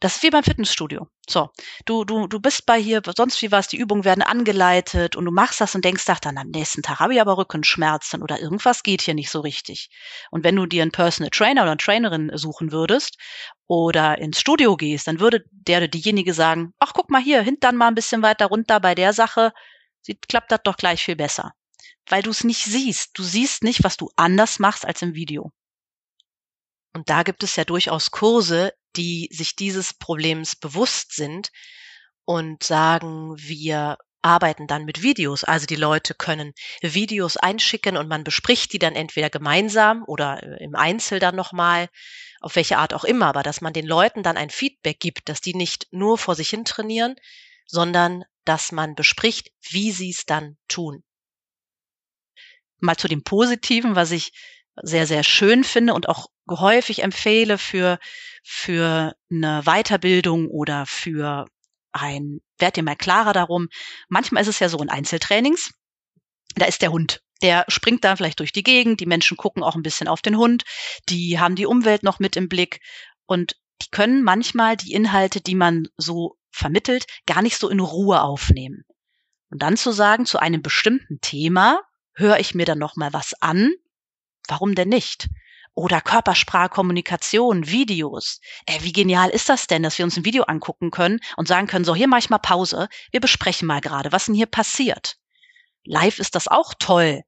das 0.00 0.16
ist 0.16 0.22
wie 0.22 0.30
beim 0.30 0.42
Fitnessstudio. 0.42 1.08
So, 1.28 1.50
du, 1.84 2.04
du, 2.04 2.26
du 2.26 2.40
bist 2.40 2.64
bei 2.64 2.80
hier, 2.80 3.02
sonst 3.14 3.40
wie 3.42 3.52
was, 3.52 3.68
die 3.68 3.76
Übungen 3.76 4.04
werden 4.04 4.22
angeleitet 4.22 5.14
und 5.14 5.26
du 5.26 5.30
machst 5.30 5.60
das 5.60 5.74
und 5.74 5.84
denkst, 5.84 6.04
ach, 6.08 6.20
dann 6.20 6.38
am 6.38 6.48
nächsten 6.48 6.82
Tag 6.82 7.00
habe 7.00 7.14
ich 7.14 7.20
aber 7.20 7.36
Rückenschmerzen 7.36 8.22
oder 8.22 8.40
irgendwas 8.40 8.82
geht 8.82 9.02
hier 9.02 9.14
nicht 9.14 9.30
so 9.30 9.40
richtig. 9.40 9.90
Und 10.30 10.42
wenn 10.42 10.56
du 10.56 10.64
dir 10.64 10.82
einen 10.82 10.90
Personal 10.90 11.30
Trainer 11.30 11.62
oder 11.62 11.72
eine 11.72 11.78
Trainerin 11.78 12.30
suchen 12.34 12.72
würdest 12.72 13.18
oder 13.66 14.18
ins 14.18 14.40
Studio 14.40 14.76
gehst, 14.76 15.06
dann 15.06 15.20
würde 15.20 15.44
der 15.50 15.78
oder 15.78 15.88
diejenige 15.88 16.32
sagen, 16.32 16.72
ach, 16.78 16.92
guck 16.94 17.10
mal 17.10 17.22
hier, 17.22 17.42
hinten 17.42 17.76
mal 17.76 17.88
ein 17.88 17.94
bisschen 17.94 18.22
weiter 18.22 18.46
runter 18.46 18.80
bei 18.80 18.94
der 18.94 19.12
Sache, 19.12 19.52
sieht, 20.00 20.28
klappt 20.28 20.50
das 20.50 20.60
doch 20.64 20.78
gleich 20.78 21.04
viel 21.04 21.16
besser. 21.16 21.52
Weil 22.08 22.22
du 22.22 22.30
es 22.30 22.42
nicht 22.42 22.64
siehst. 22.64 23.10
Du 23.18 23.22
siehst 23.22 23.62
nicht, 23.62 23.84
was 23.84 23.98
du 23.98 24.10
anders 24.16 24.58
machst 24.58 24.86
als 24.86 25.02
im 25.02 25.14
Video. 25.14 25.52
Und 26.94 27.08
da 27.10 27.22
gibt 27.22 27.42
es 27.42 27.54
ja 27.56 27.64
durchaus 27.64 28.10
Kurse, 28.10 28.72
die 28.96 29.28
sich 29.32 29.56
dieses 29.56 29.94
Problems 29.94 30.56
bewusst 30.56 31.14
sind 31.14 31.50
und 32.24 32.62
sagen, 32.62 33.34
wir 33.36 33.98
arbeiten 34.22 34.66
dann 34.66 34.84
mit 34.84 35.02
Videos. 35.02 35.44
Also 35.44 35.66
die 35.66 35.76
Leute 35.76 36.14
können 36.14 36.52
Videos 36.82 37.36
einschicken 37.36 37.96
und 37.96 38.08
man 38.08 38.24
bespricht 38.24 38.72
die 38.72 38.78
dann 38.78 38.94
entweder 38.94 39.30
gemeinsam 39.30 40.04
oder 40.06 40.42
äh, 40.42 40.62
im 40.62 40.74
Einzel 40.74 41.18
dann 41.18 41.36
nochmal, 41.36 41.88
auf 42.40 42.56
welche 42.56 42.78
Art 42.78 42.94
auch 42.94 43.04
immer, 43.04 43.26
aber 43.26 43.42
dass 43.42 43.60
man 43.60 43.72
den 43.72 43.86
Leuten 43.86 44.22
dann 44.22 44.36
ein 44.36 44.50
Feedback 44.50 44.98
gibt, 45.00 45.28
dass 45.28 45.40
die 45.40 45.54
nicht 45.54 45.88
nur 45.90 46.18
vor 46.18 46.34
sich 46.34 46.48
hin 46.48 46.64
trainieren, 46.64 47.16
sondern 47.66 48.24
dass 48.44 48.72
man 48.72 48.94
bespricht, 48.94 49.50
wie 49.70 49.92
sie 49.92 50.10
es 50.10 50.24
dann 50.24 50.56
tun. 50.66 51.04
Mal 52.78 52.96
zu 52.96 53.08
dem 53.08 53.22
Positiven, 53.22 53.94
was 53.94 54.10
ich 54.10 54.32
sehr, 54.82 55.06
sehr 55.06 55.22
schön 55.22 55.64
finde 55.64 55.92
und 55.92 56.08
auch 56.08 56.28
häufig 56.50 57.02
empfehle 57.02 57.58
für, 57.58 57.98
für 58.42 59.14
eine 59.30 59.62
Weiterbildung 59.64 60.48
oder 60.48 60.86
für 60.86 61.46
ein, 61.92 62.40
werd 62.58 62.76
dir 62.76 62.82
mal 62.82 62.96
klarer 62.96 63.32
darum. 63.32 63.68
Manchmal 64.08 64.42
ist 64.42 64.48
es 64.48 64.58
ja 64.58 64.68
so 64.68 64.78
in 64.78 64.90
Einzeltrainings, 64.90 65.72
da 66.56 66.66
ist 66.66 66.82
der 66.82 66.92
Hund. 66.92 67.22
Der 67.42 67.64
springt 67.68 68.04
dann 68.04 68.16
vielleicht 68.16 68.40
durch 68.40 68.52
die 68.52 68.62
Gegend, 68.62 69.00
die 69.00 69.06
Menschen 69.06 69.36
gucken 69.36 69.62
auch 69.62 69.74
ein 69.74 69.82
bisschen 69.82 70.08
auf 70.08 70.20
den 70.20 70.36
Hund, 70.36 70.64
die 71.08 71.38
haben 71.38 71.56
die 71.56 71.66
Umwelt 71.66 72.02
noch 72.02 72.18
mit 72.18 72.36
im 72.36 72.48
Blick 72.48 72.80
und 73.26 73.56
die 73.82 73.88
können 73.90 74.22
manchmal 74.22 74.76
die 74.76 74.92
Inhalte, 74.92 75.40
die 75.40 75.54
man 75.54 75.88
so 75.96 76.36
vermittelt, 76.50 77.06
gar 77.26 77.40
nicht 77.40 77.58
so 77.58 77.68
in 77.68 77.80
Ruhe 77.80 78.20
aufnehmen. 78.22 78.84
Und 79.50 79.62
dann 79.62 79.76
zu 79.76 79.90
sagen, 79.90 80.26
zu 80.26 80.38
einem 80.38 80.62
bestimmten 80.62 81.20
Thema 81.20 81.80
höre 82.14 82.38
ich 82.38 82.54
mir 82.54 82.66
dann 82.66 82.78
noch 82.78 82.96
mal 82.96 83.12
was 83.12 83.34
an. 83.40 83.72
Warum 84.48 84.74
denn 84.74 84.88
nicht? 84.88 85.28
Oder 85.74 86.00
Körpersprache, 86.00 86.68
Kommunikation, 86.68 87.66
Videos. 87.68 88.40
Äh, 88.66 88.82
wie 88.82 88.92
genial 88.92 89.30
ist 89.30 89.48
das 89.48 89.66
denn, 89.66 89.82
dass 89.82 89.98
wir 89.98 90.04
uns 90.04 90.16
ein 90.16 90.24
Video 90.24 90.44
angucken 90.44 90.90
können 90.90 91.20
und 91.36 91.48
sagen 91.48 91.66
können, 91.66 91.84
so 91.84 91.94
hier 91.94 92.08
mache 92.08 92.20
ich 92.20 92.30
mal 92.30 92.38
Pause, 92.38 92.88
wir 93.12 93.20
besprechen 93.20 93.66
mal 93.66 93.80
gerade, 93.80 94.12
was 94.12 94.26
denn 94.26 94.34
hier 94.34 94.46
passiert. 94.46 95.16
Live 95.84 96.18
ist 96.18 96.34
das 96.34 96.48
auch 96.48 96.74
toll. 96.78 97.22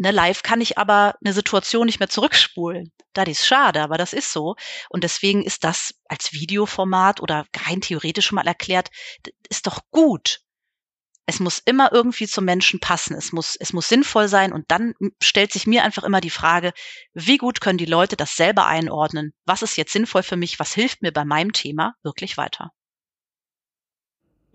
Ne, 0.00 0.12
live 0.12 0.42
kann 0.42 0.60
ich 0.60 0.78
aber 0.78 1.16
eine 1.24 1.32
Situation 1.32 1.86
nicht 1.86 1.98
mehr 1.98 2.08
zurückspulen. 2.08 2.92
Das 3.14 3.28
ist 3.28 3.46
schade, 3.46 3.82
aber 3.82 3.98
das 3.98 4.12
ist 4.12 4.32
so. 4.32 4.54
Und 4.90 5.02
deswegen 5.02 5.42
ist 5.42 5.64
das 5.64 5.94
als 6.08 6.32
Videoformat 6.32 7.20
oder 7.20 7.46
rein 7.66 7.80
theoretisch 7.80 8.30
mal 8.30 8.46
erklärt, 8.46 8.90
ist 9.48 9.66
doch 9.66 9.80
gut. 9.90 10.40
Es 11.30 11.40
muss 11.40 11.58
immer 11.58 11.92
irgendwie 11.92 12.26
zum 12.26 12.46
Menschen 12.46 12.80
passen. 12.80 13.14
Es 13.14 13.32
muss, 13.32 13.54
es 13.60 13.74
muss 13.74 13.86
sinnvoll 13.90 14.28
sein. 14.28 14.50
Und 14.50 14.64
dann 14.70 14.94
stellt 15.22 15.52
sich 15.52 15.66
mir 15.66 15.84
einfach 15.84 16.02
immer 16.02 16.22
die 16.22 16.30
Frage, 16.30 16.72
wie 17.12 17.36
gut 17.36 17.60
können 17.60 17.76
die 17.76 17.84
Leute 17.84 18.16
das 18.16 18.34
selber 18.34 18.64
einordnen? 18.64 19.34
Was 19.44 19.60
ist 19.60 19.76
jetzt 19.76 19.92
sinnvoll 19.92 20.22
für 20.22 20.38
mich? 20.38 20.58
Was 20.58 20.72
hilft 20.72 21.02
mir 21.02 21.12
bei 21.12 21.26
meinem 21.26 21.52
Thema 21.52 21.92
wirklich 22.02 22.38
weiter? 22.38 22.70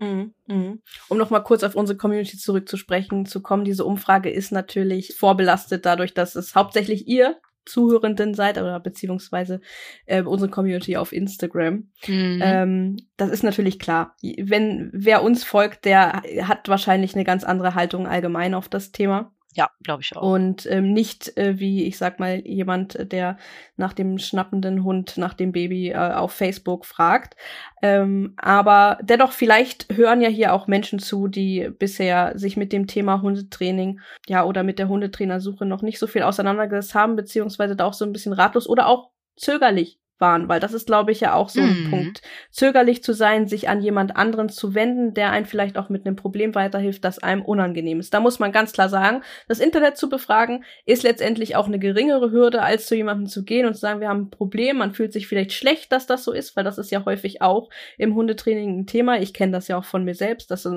Mhm, 0.00 0.34
mhm. 0.48 0.82
Um 1.08 1.16
nochmal 1.16 1.44
kurz 1.44 1.62
auf 1.62 1.76
unsere 1.76 1.96
Community 1.96 2.36
zurückzusprechen 2.38 3.24
zu 3.24 3.40
kommen, 3.40 3.64
diese 3.64 3.84
Umfrage 3.84 4.28
ist 4.28 4.50
natürlich 4.50 5.14
vorbelastet 5.16 5.86
dadurch, 5.86 6.12
dass 6.12 6.34
es 6.34 6.56
hauptsächlich 6.56 7.06
ihr 7.06 7.40
Zuhörenden 7.66 8.34
seid 8.34 8.58
oder 8.58 8.80
beziehungsweise 8.80 9.60
äh, 10.06 10.22
unsere 10.22 10.50
Community 10.50 10.96
auf 10.96 11.12
Instagram. 11.12 11.88
Mhm. 12.06 12.40
Ähm, 12.42 12.96
das 13.16 13.30
ist 13.30 13.42
natürlich 13.42 13.78
klar. 13.78 14.16
Wenn 14.22 14.90
wer 14.92 15.22
uns 15.22 15.44
folgt, 15.44 15.84
der 15.84 16.22
hat 16.42 16.68
wahrscheinlich 16.68 17.14
eine 17.14 17.24
ganz 17.24 17.44
andere 17.44 17.74
Haltung 17.74 18.06
allgemein 18.06 18.54
auf 18.54 18.68
das 18.68 18.92
Thema. 18.92 19.32
Ja, 19.56 19.70
glaube 19.84 20.02
ich 20.02 20.16
auch. 20.16 20.22
Und 20.22 20.66
ähm, 20.66 20.92
nicht 20.92 21.36
äh, 21.38 21.60
wie, 21.60 21.84
ich 21.84 21.96
sag 21.96 22.18
mal, 22.18 22.40
jemand, 22.44 23.12
der 23.12 23.38
nach 23.76 23.92
dem 23.92 24.18
schnappenden 24.18 24.82
Hund, 24.82 25.16
nach 25.16 25.32
dem 25.32 25.52
Baby 25.52 25.90
äh, 25.90 25.96
auf 25.96 26.32
Facebook 26.32 26.84
fragt. 26.84 27.36
Ähm, 27.80 28.34
aber 28.36 28.98
dennoch, 29.02 29.30
vielleicht 29.30 29.96
hören 29.96 30.20
ja 30.20 30.28
hier 30.28 30.52
auch 30.54 30.66
Menschen 30.66 30.98
zu, 30.98 31.28
die 31.28 31.70
bisher 31.78 32.36
sich 32.36 32.56
mit 32.56 32.72
dem 32.72 32.88
Thema 32.88 33.22
Hundetraining, 33.22 34.00
ja, 34.26 34.44
oder 34.44 34.64
mit 34.64 34.80
der 34.80 34.88
Hundetrainersuche 34.88 35.64
noch 35.64 35.82
nicht 35.82 36.00
so 36.00 36.08
viel 36.08 36.22
auseinandergesetzt 36.22 36.96
haben, 36.96 37.14
beziehungsweise 37.14 37.76
da 37.76 37.84
auch 37.84 37.94
so 37.94 38.04
ein 38.04 38.12
bisschen 38.12 38.32
ratlos 38.32 38.68
oder 38.68 38.88
auch 38.88 39.10
zögerlich 39.36 40.00
waren, 40.18 40.48
weil 40.48 40.60
das 40.60 40.72
ist, 40.72 40.86
glaube 40.86 41.12
ich, 41.12 41.20
ja 41.20 41.34
auch 41.34 41.48
so 41.48 41.60
ein 41.60 41.84
mhm. 41.84 41.90
Punkt. 41.90 42.22
Zögerlich 42.50 43.02
zu 43.02 43.12
sein, 43.12 43.46
sich 43.46 43.68
an 43.68 43.82
jemand 43.82 44.16
anderen 44.16 44.48
zu 44.48 44.74
wenden, 44.74 45.14
der 45.14 45.30
einen 45.30 45.46
vielleicht 45.46 45.76
auch 45.76 45.88
mit 45.88 46.06
einem 46.06 46.16
Problem 46.16 46.54
weiterhilft, 46.54 47.04
das 47.04 47.18
einem 47.18 47.42
unangenehm 47.42 48.00
ist. 48.00 48.14
Da 48.14 48.20
muss 48.20 48.38
man 48.38 48.52
ganz 48.52 48.72
klar 48.72 48.88
sagen, 48.88 49.22
das 49.48 49.60
Internet 49.60 49.96
zu 49.96 50.08
befragen, 50.08 50.64
ist 50.86 51.02
letztendlich 51.02 51.56
auch 51.56 51.66
eine 51.66 51.78
geringere 51.78 52.30
Hürde, 52.30 52.62
als 52.62 52.86
zu 52.86 52.94
jemandem 52.94 53.26
zu 53.26 53.44
gehen 53.44 53.66
und 53.66 53.74
zu 53.74 53.80
sagen, 53.80 54.00
wir 54.00 54.08
haben 54.08 54.22
ein 54.22 54.30
Problem, 54.30 54.78
man 54.78 54.94
fühlt 54.94 55.12
sich 55.12 55.26
vielleicht 55.26 55.52
schlecht, 55.52 55.92
dass 55.92 56.06
das 56.06 56.24
so 56.24 56.32
ist, 56.32 56.56
weil 56.56 56.64
das 56.64 56.78
ist 56.78 56.90
ja 56.90 57.04
häufig 57.04 57.42
auch 57.42 57.68
im 57.98 58.14
Hundetraining 58.14 58.80
ein 58.80 58.86
Thema. 58.86 59.20
Ich 59.20 59.34
kenne 59.34 59.52
das 59.52 59.68
ja 59.68 59.78
auch 59.78 59.84
von 59.84 60.04
mir 60.04 60.14
selbst, 60.14 60.50
dass 60.50 60.68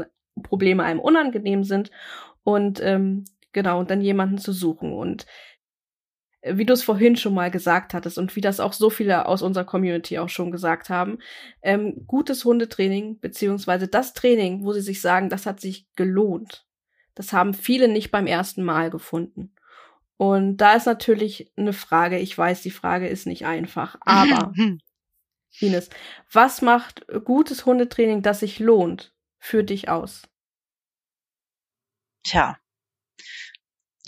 Probleme 0.43 0.83
einem 0.83 0.99
unangenehm 0.99 1.63
sind. 1.63 1.91
Und 2.43 2.81
ähm, 2.81 3.25
genau, 3.53 3.79
und 3.79 3.91
dann 3.91 4.01
jemanden 4.01 4.37
zu 4.37 4.51
suchen. 4.51 4.93
Und 4.93 5.25
wie 6.53 6.65
du 6.65 6.73
es 6.73 6.83
vorhin 6.83 7.15
schon 7.15 7.33
mal 7.33 7.51
gesagt 7.51 7.93
hattest 7.93 8.17
und 8.17 8.35
wie 8.35 8.41
das 8.41 8.59
auch 8.59 8.73
so 8.73 8.89
viele 8.89 9.25
aus 9.25 9.41
unserer 9.41 9.65
Community 9.65 10.19
auch 10.19 10.29
schon 10.29 10.51
gesagt 10.51 10.89
haben, 10.89 11.19
ähm, 11.61 12.05
gutes 12.07 12.45
Hundetraining, 12.45 13.19
beziehungsweise 13.19 13.87
das 13.87 14.13
Training, 14.13 14.63
wo 14.63 14.73
sie 14.73 14.81
sich 14.81 15.01
sagen, 15.01 15.29
das 15.29 15.45
hat 15.45 15.59
sich 15.59 15.87
gelohnt. 15.95 16.65
Das 17.15 17.33
haben 17.33 17.53
viele 17.53 17.87
nicht 17.87 18.11
beim 18.11 18.27
ersten 18.27 18.63
Mal 18.63 18.89
gefunden. 18.89 19.53
Und 20.17 20.57
da 20.57 20.73
ist 20.73 20.85
natürlich 20.85 21.51
eine 21.57 21.73
Frage, 21.73 22.17
ich 22.19 22.37
weiß, 22.37 22.61
die 22.61 22.71
Frage 22.71 23.07
ist 23.07 23.27
nicht 23.27 23.45
einfach, 23.45 23.95
aber 24.01 24.51
Ines, 25.59 25.89
was 26.31 26.61
macht 26.61 27.05
gutes 27.23 27.65
Hundetraining, 27.65 28.21
das 28.21 28.41
sich 28.41 28.59
lohnt, 28.59 29.13
für 29.39 29.63
dich 29.63 29.89
aus? 29.89 30.23
Tja, 32.23 32.57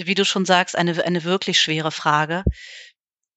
wie 0.08 0.16
du 0.16 0.26
schon 0.26 0.46
sagst, 0.46 0.78
eine, 0.78 1.04
eine 1.04 1.24
wirklich 1.24 1.60
schwere 1.60 1.92
Frage, 1.92 2.44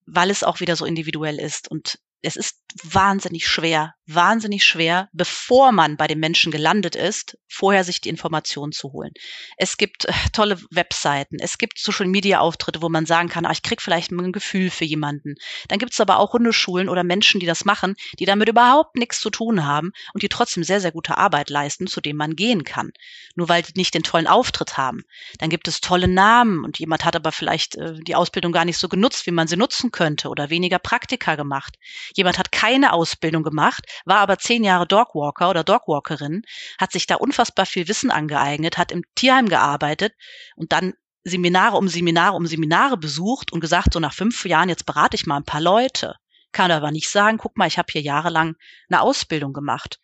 weil 0.06 0.30
es 0.30 0.42
auch 0.42 0.60
wieder 0.60 0.76
so 0.76 0.84
individuell 0.84 1.38
ist. 1.38 1.70
Und 1.70 1.98
es 2.22 2.36
ist 2.36 2.56
wahnsinnig 2.84 3.46
schwer, 3.46 3.94
wahnsinnig 4.06 4.64
schwer, 4.64 5.08
bevor 5.12 5.72
man 5.72 5.96
bei 5.96 6.06
den 6.06 6.20
Menschen 6.20 6.52
gelandet 6.52 6.96
ist, 6.96 7.36
vorher 7.48 7.84
sich 7.84 8.00
die 8.00 8.08
Informationen 8.08 8.72
zu 8.72 8.92
holen. 8.92 9.12
Es 9.56 9.76
gibt 9.76 10.06
äh, 10.06 10.12
tolle 10.32 10.58
Webseiten, 10.70 11.36
es 11.40 11.58
gibt 11.58 11.78
Social 11.78 12.06
Media 12.06 12.40
Auftritte, 12.40 12.80
wo 12.82 12.88
man 12.88 13.06
sagen 13.06 13.28
kann, 13.28 13.44
ah, 13.44 13.52
ich 13.52 13.62
krieg 13.62 13.82
vielleicht 13.82 14.10
ein 14.10 14.32
Gefühl 14.32 14.70
für 14.70 14.84
jemanden. 14.84 15.34
Dann 15.68 15.78
gibt 15.78 15.92
es 15.92 16.00
aber 16.00 16.18
auch 16.18 16.32
Hundeschulen 16.32 16.88
oder 16.88 17.04
Menschen, 17.04 17.40
die 17.40 17.46
das 17.46 17.64
machen, 17.64 17.94
die 18.18 18.24
damit 18.24 18.48
überhaupt 18.48 18.96
nichts 18.96 19.20
zu 19.20 19.30
tun 19.30 19.64
haben 19.66 19.92
und 20.14 20.22
die 20.22 20.28
trotzdem 20.28 20.64
sehr, 20.64 20.80
sehr 20.80 20.92
gute 20.92 21.18
Arbeit 21.18 21.50
leisten, 21.50 21.86
zu 21.86 22.00
dem 22.00 22.16
man 22.16 22.36
gehen 22.36 22.64
kann. 22.64 22.92
Nur 23.34 23.48
weil 23.48 23.62
die 23.62 23.72
nicht 23.76 23.94
den 23.94 24.02
tollen 24.02 24.26
Auftritt 24.26 24.76
haben. 24.76 25.02
Dann 25.38 25.50
gibt 25.50 25.68
es 25.68 25.80
tolle 25.80 26.08
Namen 26.08 26.64
und 26.64 26.78
jemand 26.78 27.04
hat 27.04 27.16
aber 27.16 27.32
vielleicht 27.32 27.76
äh, 27.76 27.94
die 28.00 28.14
Ausbildung 28.14 28.52
gar 28.52 28.64
nicht 28.64 28.78
so 28.78 28.88
genutzt, 28.88 29.26
wie 29.26 29.32
man 29.32 29.48
sie 29.48 29.56
nutzen 29.56 29.90
könnte 29.90 30.28
oder 30.28 30.50
weniger 30.50 30.78
Praktika 30.78 31.36
gemacht. 31.36 31.76
Jemand 32.14 32.38
hat 32.38 32.52
keine 32.52 32.92
Ausbildung 32.92 33.42
gemacht, 33.42 33.84
war 34.04 34.18
aber 34.18 34.38
zehn 34.38 34.64
Jahre 34.64 34.86
Dogwalker 34.86 35.50
oder 35.50 35.64
Dogwalkerin, 35.64 36.42
hat 36.78 36.92
sich 36.92 37.06
da 37.06 37.16
unfassbar 37.16 37.66
viel 37.66 37.88
Wissen 37.88 38.10
angeeignet, 38.10 38.78
hat 38.78 38.92
im 38.92 39.02
Tierheim 39.14 39.48
gearbeitet 39.48 40.14
und 40.56 40.72
dann 40.72 40.94
Seminare 41.24 41.76
um 41.76 41.88
Seminare 41.88 42.34
um 42.34 42.46
Seminare 42.46 42.96
besucht 42.96 43.52
und 43.52 43.60
gesagt, 43.60 43.92
so 43.92 44.00
nach 44.00 44.14
fünf 44.14 44.44
Jahren, 44.44 44.68
jetzt 44.68 44.86
berate 44.86 45.14
ich 45.14 45.26
mal 45.26 45.36
ein 45.36 45.44
paar 45.44 45.60
Leute. 45.60 46.16
Kann 46.50 46.70
aber 46.70 46.90
nicht 46.90 47.08
sagen, 47.08 47.38
guck 47.38 47.56
mal, 47.56 47.68
ich 47.68 47.78
habe 47.78 47.90
hier 47.90 48.02
jahrelang 48.02 48.56
eine 48.88 49.00
Ausbildung 49.00 49.52
gemacht. 49.52 50.00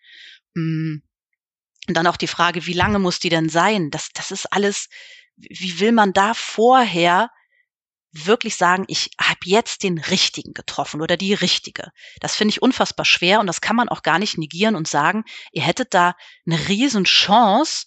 Hm. 0.54 1.02
Und 1.88 1.96
dann 1.96 2.06
auch 2.06 2.16
die 2.16 2.26
Frage, 2.26 2.66
wie 2.66 2.72
lange 2.74 2.98
muss 2.98 3.18
die 3.18 3.30
denn 3.30 3.48
sein? 3.48 3.90
Das, 3.90 4.10
das 4.14 4.30
ist 4.30 4.46
alles, 4.52 4.88
wie 5.36 5.80
will 5.80 5.92
man 5.92 6.12
da 6.12 6.34
vorher 6.34 7.30
wirklich 8.26 8.56
sagen, 8.56 8.84
ich 8.88 9.10
habe 9.20 9.40
jetzt 9.44 9.82
den 9.82 9.98
richtigen 9.98 10.54
getroffen 10.54 11.00
oder 11.00 11.16
die 11.16 11.34
richtige. 11.34 11.90
Das 12.20 12.36
finde 12.36 12.50
ich 12.50 12.62
unfassbar 12.62 13.04
schwer 13.04 13.40
und 13.40 13.46
das 13.46 13.60
kann 13.60 13.76
man 13.76 13.88
auch 13.88 14.02
gar 14.02 14.18
nicht 14.18 14.38
negieren 14.38 14.76
und 14.76 14.88
sagen, 14.88 15.24
ihr 15.52 15.62
hättet 15.62 15.94
da 15.94 16.14
eine 16.46 16.68
riesen 16.68 17.04
Chance, 17.04 17.86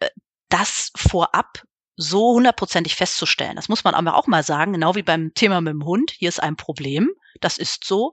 äh, 0.00 0.08
das 0.48 0.90
vorab 0.96 1.62
so 1.96 2.34
hundertprozentig 2.34 2.94
festzustellen. 2.94 3.56
Das 3.56 3.68
muss 3.68 3.84
man 3.84 3.94
aber 3.94 4.14
auch 4.14 4.26
mal 4.26 4.42
sagen, 4.42 4.74
genau 4.74 4.94
wie 4.94 5.02
beim 5.02 5.32
Thema 5.34 5.60
mit 5.60 5.72
dem 5.72 5.84
Hund. 5.84 6.10
Hier 6.10 6.28
ist 6.28 6.42
ein 6.42 6.56
Problem, 6.56 7.10
das 7.40 7.58
ist 7.58 7.84
so. 7.84 8.12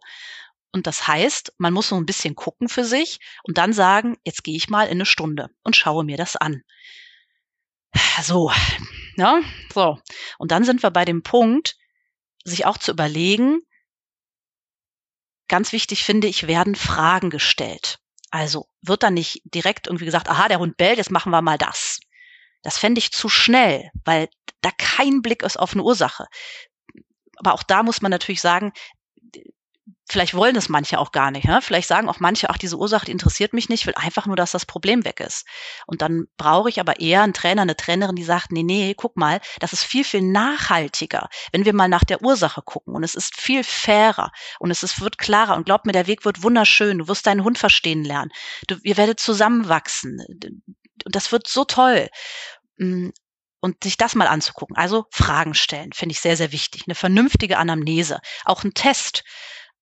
Und 0.72 0.88
das 0.88 1.08
heißt, 1.08 1.54
man 1.58 1.74
muss 1.74 1.90
so 1.90 1.96
ein 1.96 2.06
bisschen 2.06 2.36
gucken 2.36 2.68
für 2.68 2.84
sich 2.84 3.20
und 3.44 3.58
dann 3.58 3.74
sagen, 3.74 4.18
jetzt 4.24 4.44
gehe 4.44 4.56
ich 4.56 4.70
mal 4.70 4.86
in 4.86 4.94
eine 4.94 5.06
Stunde 5.06 5.50
und 5.64 5.76
schaue 5.76 6.04
mir 6.04 6.18
das 6.18 6.36
an. 6.36 6.64
So, 8.24 8.52
ja, 9.16 9.42
so. 9.74 10.00
Und 10.38 10.52
dann 10.52 10.64
sind 10.64 10.84
wir 10.84 10.92
bei 10.92 11.06
dem 11.06 11.24
Punkt, 11.24 11.76
sich 12.44 12.66
auch 12.66 12.78
zu 12.78 12.92
überlegen, 12.92 13.62
ganz 15.48 15.72
wichtig 15.72 16.04
finde 16.04 16.28
ich, 16.28 16.48
werden 16.48 16.76
Fragen 16.76 17.30
gestellt. 17.30 18.00
Also 18.32 18.68
wird 18.82 19.04
dann 19.04 19.14
nicht 19.14 19.42
direkt 19.46 19.88
irgendwie 19.88 20.06
gesagt, 20.06 20.30
aha, 20.30 20.48
der 20.48 20.60
Hund 20.60 20.78
bellt, 20.78 20.98
jetzt 20.98 21.12
machen 21.12 21.32
wir 21.32 21.42
mal 21.42 21.58
das. 21.58 22.00
Das 22.64 22.78
fände 22.78 23.00
ich 23.00 23.12
zu 23.12 23.30
schnell, 23.30 23.92
weil 24.06 24.30
da 24.62 24.72
kein 24.78 25.22
Blick 25.22 25.44
ist 25.44 25.58
auf 25.60 25.74
eine 25.74 25.84
Ursache. 25.84 26.26
Aber 27.38 27.54
auch 27.54 27.64
da 27.64 27.84
muss 27.84 28.02
man 28.02 28.10
natürlich 28.10 28.42
sagen, 28.42 28.72
vielleicht 30.14 30.36
wollen 30.36 30.56
das 30.56 30.70
manche 30.70 31.00
auch 31.00 31.12
gar 31.12 31.32
nicht. 31.32 31.46
Ja? 31.46 31.60
Vielleicht 31.60 31.88
sagen 31.88 32.08
auch 32.08 32.20
manche, 32.20 32.50
ach, 32.50 32.58
diese 32.58 32.78
Ursache 32.78 33.06
die 33.06 33.12
interessiert 33.12 33.52
mich 33.52 33.68
nicht, 33.68 33.82
ich 33.82 33.88
will 33.88 33.96
einfach 33.96 34.26
nur, 34.26 34.36
dass 34.36 34.52
das 34.52 34.66
Problem 34.66 35.04
weg 35.04 35.20
ist. 35.20 35.46
Und 35.88 36.02
dann 36.02 36.28
brauche 36.38 36.70
ich 36.70 36.80
aber 36.80 37.00
eher 37.00 37.24
einen 37.24 37.34
Trainer, 37.34 37.64
eine 37.64 37.76
Trainerin, 37.76 38.16
die 38.16 38.24
sagt, 38.24 38.52
nee, 38.52 38.64
nee, 38.64 38.94
guck 38.96 39.18
mal, 39.18 39.42
das 39.60 39.74
ist 39.74 39.84
viel, 39.84 40.04
viel 40.04 40.22
nachhaltiger, 40.22 41.28
wenn 41.52 41.66
wir 41.66 41.74
mal 41.74 41.90
nach 41.90 42.04
der 42.04 42.22
Ursache 42.22 42.62
gucken. 42.62 42.96
Und 42.96 43.04
es 43.04 43.16
ist 43.16 43.36
viel 43.36 43.64
fairer 43.64 44.32
und 44.60 44.72
es 44.72 44.84
ist, 44.84 45.02
wird 45.02 45.18
klarer. 45.18 45.56
Und 45.56 45.66
glaub 45.66 45.86
mir, 45.86 45.92
der 45.92 46.08
Weg 46.08 46.24
wird 46.24 46.44
wunderschön. 46.44 47.00
Du 47.00 47.08
wirst 47.08 47.28
deinen 47.28 47.44
Hund 47.44 47.58
verstehen 47.58 48.04
lernen. 48.06 48.32
Du, 48.68 48.76
ihr 48.84 48.98
werdet 48.98 49.20
zusammenwachsen. 49.20 50.24
Und 51.06 51.16
das 51.16 51.32
wird 51.32 51.48
so 51.48 51.66
toll 51.66 52.10
mm, 52.78 53.10
und 53.64 53.82
sich 53.82 53.96
das 53.96 54.14
mal 54.14 54.28
anzugucken. 54.28 54.76
Also 54.76 55.06
Fragen 55.10 55.54
stellen, 55.54 55.94
finde 55.94 56.12
ich 56.12 56.20
sehr, 56.20 56.36
sehr 56.36 56.52
wichtig. 56.52 56.84
Eine 56.86 56.96
vernünftige 56.96 57.58
Anamnese, 57.58 58.20
auch 58.44 58.66
ein 58.66 58.74
Test. 58.74 59.24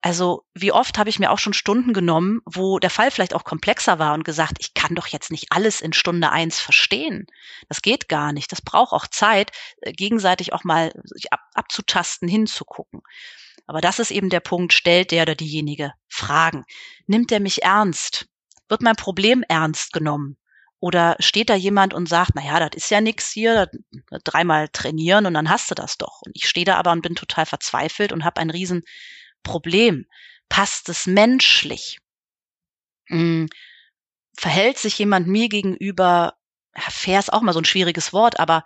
Also 0.04 0.44
wie 0.56 0.72
oft 0.72 0.98
habe 0.98 1.12
ich 1.12 1.20
mir 1.20 1.30
auch 1.30 1.38
schon 1.38 1.54
Stunden 1.54 1.94
genommen, 1.94 2.42
wo 2.46 2.80
der 2.80 2.90
Fall 2.90 3.12
vielleicht 3.12 3.36
auch 3.36 3.44
komplexer 3.44 4.00
war 4.00 4.16
und 4.16 4.24
gesagt, 4.24 4.58
ich 4.60 4.74
kann 4.74 4.96
doch 4.96 5.06
jetzt 5.06 5.30
nicht 5.30 5.52
alles 5.52 5.80
in 5.80 5.94
Stunde 5.94 6.32
eins 6.32 6.60
verstehen. 6.60 7.28
Das 7.70 7.84
geht 7.84 8.10
gar 8.10 8.34
nicht. 8.34 8.52
Das 8.52 8.64
braucht 8.64 8.94
auch 8.94 9.06
Zeit, 9.06 9.52
äh, 9.82 9.92
gegenseitig 9.94 10.54
auch 10.54 10.64
mal 10.64 10.92
sich 11.04 11.32
ab, 11.32 11.42
abzutasten, 11.54 12.28
hinzugucken. 12.28 13.02
Aber 13.68 13.80
das 13.80 14.00
ist 14.00 14.10
eben 14.10 14.30
der 14.30 14.40
Punkt, 14.40 14.74
stellt 14.74 15.12
der 15.12 15.22
oder 15.22 15.36
diejenige 15.36 15.94
Fragen. 16.08 16.66
Nimmt 17.06 17.32
er 17.32 17.40
mich 17.40 17.62
ernst? 17.62 18.28
Wird 18.70 18.82
mein 18.82 18.96
Problem 18.96 19.44
ernst 19.48 19.94
genommen? 19.94 20.36
Oder 20.80 21.16
steht 21.20 21.52
da 21.52 21.56
jemand 21.56 21.94
und 21.94 22.10
sagt, 22.10 22.32
na 22.34 22.44
ja, 22.44 22.60
das 22.60 22.76
ist 22.76 22.90
ja 22.90 23.02
nix 23.02 23.30
hier, 23.30 23.70
dreimal 24.24 24.68
trainieren 24.70 25.28
und 25.28 25.36
dann 25.36 25.50
hast 25.50 25.70
du 25.70 25.76
das 25.76 26.00
doch. 26.00 26.24
Und 26.26 26.32
ich 26.36 26.48
stehe 26.50 26.66
da 26.66 26.78
aber 26.78 26.92
und 26.92 27.04
bin 27.04 27.14
total 27.14 27.46
verzweifelt 27.46 28.12
und 28.12 28.26
habe 28.26 28.42
ein 28.42 28.50
Riesenproblem. 29.42 30.06
Passt 30.50 30.90
es 30.90 31.08
menschlich? 31.08 32.00
Hm, 33.08 33.48
verhält 34.38 34.78
sich 34.78 34.98
jemand 35.00 35.28
mir 35.28 35.50
gegenüber, 35.50 36.34
fair 36.78 37.20
ist 37.20 37.32
auch 37.32 37.42
mal 37.42 37.54
so 37.54 37.60
ein 37.60 37.66
schwieriges 37.66 38.14
Wort, 38.14 38.40
aber 38.40 38.64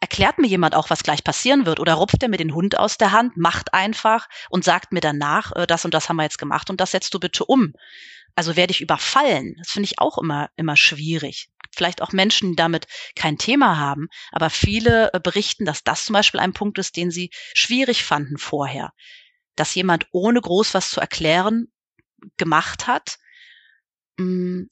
erklärt 0.00 0.38
mir 0.38 0.48
jemand 0.48 0.74
auch, 0.74 0.90
was 0.90 1.02
gleich 1.02 1.24
passieren 1.24 1.66
wird? 1.66 1.80
Oder 1.80 1.94
rupft 1.94 2.22
er 2.22 2.28
mir 2.28 2.36
den 2.36 2.54
Hund 2.54 2.78
aus 2.78 2.98
der 2.98 3.12
Hand, 3.12 3.36
macht 3.36 3.72
einfach 3.72 4.28
und 4.50 4.64
sagt 4.64 4.92
mir 4.92 5.00
danach, 5.00 5.52
äh, 5.52 5.66
das 5.66 5.84
und 5.84 5.94
das 5.94 6.08
haben 6.08 6.16
wir 6.16 6.24
jetzt 6.24 6.38
gemacht 6.38 6.70
und 6.70 6.80
das 6.80 6.90
setzt 6.90 7.14
du 7.14 7.20
bitte 7.20 7.44
um. 7.44 7.72
Also 8.36 8.56
werde 8.56 8.72
ich 8.72 8.80
überfallen. 8.80 9.54
Das 9.58 9.70
finde 9.70 9.86
ich 9.86 10.00
auch 10.00 10.18
immer, 10.18 10.50
immer 10.56 10.76
schwierig. 10.76 11.48
Vielleicht 11.72 12.02
auch 12.02 12.12
Menschen, 12.12 12.50
die 12.50 12.56
damit 12.56 12.86
kein 13.14 13.38
Thema 13.38 13.78
haben. 13.78 14.08
Aber 14.32 14.50
viele 14.50 15.12
äh, 15.12 15.20
berichten, 15.20 15.64
dass 15.64 15.84
das 15.84 16.04
zum 16.04 16.14
Beispiel 16.14 16.40
ein 16.40 16.52
Punkt 16.52 16.78
ist, 16.78 16.96
den 16.96 17.10
sie 17.10 17.30
schwierig 17.54 18.04
fanden 18.04 18.36
vorher. 18.36 18.92
Dass 19.56 19.74
jemand 19.74 20.06
ohne 20.12 20.40
groß 20.40 20.74
was 20.74 20.90
zu 20.90 21.00
erklären 21.00 21.68
gemacht 22.36 22.86
hat 22.86 23.18
mm, 24.18 24.62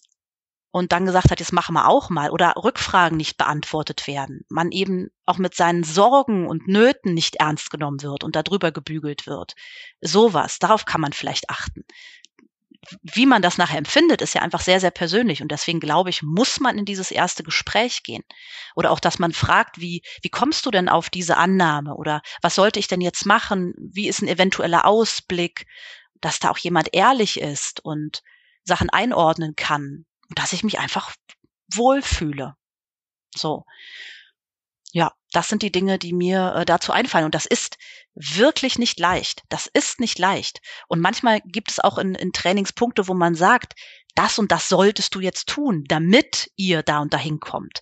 und 0.71 0.93
dann 0.93 1.05
gesagt 1.05 1.31
hat, 1.31 1.41
jetzt 1.41 1.53
machen 1.53 1.75
wir 1.75 1.87
auch 1.87 2.09
mal 2.09 2.31
oder 2.31 2.55
Rückfragen 2.57 3.17
nicht 3.19 3.37
beantwortet 3.37 4.07
werden, 4.07 4.45
man 4.49 4.73
eben 4.73 5.11
auch 5.27 5.39
mit 5.39 5.55
seinen 5.55 5.85
Sorgen 5.85 6.49
und 6.49 6.67
Nöten 6.67 7.13
nicht 7.15 7.37
ernst 7.37 7.71
genommen 7.71 8.03
wird 8.03 8.25
und 8.25 8.35
darüber 8.37 8.73
gebügelt 8.73 9.27
wird. 9.27 9.53
Sowas, 10.01 10.59
darauf 10.59 10.87
kann 10.87 11.03
man 11.03 11.13
vielleicht 11.13 11.51
achten. 11.51 11.85
Wie 13.03 13.27
man 13.27 13.43
das 13.43 13.59
nachher 13.59 13.79
empfindet, 13.79 14.23
ist 14.23 14.35
ja 14.35 14.43
einfach 14.43 14.61
sehr, 14.61 14.81
sehr 14.81 14.91
persönlich. 14.91 15.41
Und 15.41 15.53
deswegen 15.53 15.81
glaube 15.81 16.11
ich, 16.11 16.23
muss 16.23 16.59
man 16.61 16.79
in 16.79 16.85
dieses 16.85 17.11
erste 17.11 17.43
Gespräch 17.43 18.03
gehen. 18.03 18.25
Oder 18.75 18.91
auch, 18.91 19.01
dass 19.01 19.19
man 19.19 19.33
fragt, 19.33 19.81
wie, 19.81 20.03
wie 20.23 20.31
kommst 20.31 20.67
du 20.67 20.71
denn 20.71 20.89
auf 20.89 21.09
diese 21.09 21.37
Annahme? 21.37 21.95
Oder 21.95 22.23
was 22.41 22.57
sollte 22.57 22.81
ich 22.81 22.89
denn 22.89 23.01
jetzt 23.01 23.25
machen? 23.25 23.75
Wie 23.79 24.09
ist 24.09 24.21
ein 24.21 24.29
eventueller 24.29 24.85
Ausblick? 24.85 25.67
Dass 26.21 26.41
da 26.41 26.51
auch 26.51 26.59
jemand 26.59 26.89
ehrlich 26.93 27.41
ist 27.41 27.85
und 27.85 28.23
Sachen 28.65 28.91
einordnen 28.91 29.55
kann 29.57 30.07
dass 30.35 30.53
ich 30.53 30.65
mich 30.65 30.79
einfach 30.79 31.15
wohlfühle. 31.73 32.57
So. 33.35 33.65
Ja, 34.93 35.13
das 35.33 35.49
sind 35.49 35.63
die 35.63 35.73
Dinge, 35.73 35.99
die 35.99 36.13
mir 36.13 36.55
äh, 36.55 36.65
dazu 36.67 36.93
einfallen. 36.93 37.25
Und 37.25 37.35
das 37.35 37.47
ist 37.47 37.79
wirklich 38.15 38.79
nicht 38.79 39.01
leicht. 39.01 39.43
Das 39.49 39.67
ist 39.67 40.01
nicht 40.01 40.19
leicht. 40.19 40.61
Und 40.87 41.01
manchmal 41.01 41.41
gibt 41.41 41.71
es 41.71 41.81
auch 41.81 41.97
in, 41.97 42.15
in 42.15 42.33
Trainingspunkte, 42.33 43.09
wo 43.09 43.15
man 43.15 43.35
sagt, 43.35 43.75
das 44.15 44.39
und 44.39 44.53
das 44.53 44.69
solltest 44.69 45.15
du 45.15 45.21
jetzt 45.21 45.49
tun, 45.49 45.85
damit 45.89 46.51
ihr 46.57 46.83
da 46.83 46.99
und 46.99 47.15
dahin 47.15 47.41
kommt. 47.41 47.81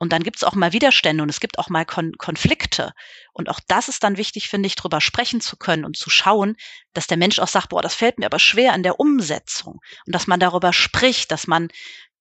Und 0.00 0.12
dann 0.12 0.22
gibt 0.22 0.36
es 0.36 0.44
auch 0.44 0.54
mal 0.54 0.72
Widerstände 0.72 1.24
und 1.24 1.28
es 1.28 1.40
gibt 1.40 1.58
auch 1.58 1.70
mal 1.70 1.84
Kon 1.84 2.12
Konflikte. 2.18 2.92
Und 3.32 3.48
auch 3.48 3.58
das 3.66 3.88
ist 3.88 4.04
dann 4.04 4.16
wichtig, 4.16 4.48
finde 4.48 4.68
ich, 4.68 4.76
drüber 4.76 5.00
sprechen 5.00 5.40
zu 5.40 5.56
können 5.56 5.84
und 5.84 5.96
zu 5.96 6.08
schauen, 6.08 6.56
dass 6.92 7.08
der 7.08 7.16
Mensch 7.16 7.40
auch 7.40 7.48
sagt, 7.48 7.70
boah, 7.70 7.82
das 7.82 7.96
fällt 7.96 8.18
mir 8.18 8.26
aber 8.26 8.38
schwer 8.38 8.74
in 8.76 8.84
der 8.84 9.00
Umsetzung. 9.00 9.80
Und 10.06 10.14
dass 10.14 10.28
man 10.28 10.38
darüber 10.38 10.72
spricht, 10.72 11.32
dass 11.32 11.48
man 11.48 11.68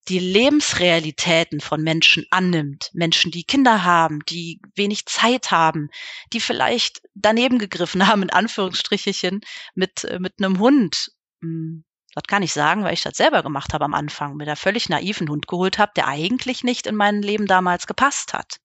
die 0.09 0.19
Lebensrealitäten 0.19 1.59
von 1.59 1.81
Menschen 1.81 2.25
annimmt. 2.29 2.89
Menschen, 2.93 3.31
die 3.31 3.43
Kinder 3.43 3.83
haben, 3.83 4.19
die 4.29 4.61
wenig 4.75 5.05
Zeit 5.05 5.51
haben, 5.51 5.89
die 6.33 6.39
vielleicht 6.39 7.01
daneben 7.13 7.59
gegriffen 7.59 8.07
haben, 8.07 8.23
in 8.23 8.29
Anführungsstrichechen, 8.29 9.41
mit, 9.75 10.05
äh, 10.05 10.19
mit 10.19 10.35
einem 10.39 10.59
Hund. 10.59 11.11
Hm. 11.41 11.83
Das 12.13 12.23
kann 12.23 12.41
ich 12.41 12.51
sagen, 12.51 12.83
weil 12.83 12.95
ich 12.95 13.03
das 13.03 13.15
selber 13.15 13.43
gemacht 13.43 13.73
habe 13.73 13.85
am 13.85 13.93
Anfang, 13.93 14.37
mir 14.37 14.45
da 14.45 14.55
völlig 14.55 14.89
naiven 14.89 15.29
Hund 15.29 15.47
geholt 15.47 15.77
habe, 15.77 15.91
der 15.95 16.07
eigentlich 16.07 16.63
nicht 16.63 16.87
in 16.87 16.95
mein 16.95 17.21
Leben 17.21 17.45
damals 17.45 17.85
gepasst 17.85 18.33
hat. 18.33 18.57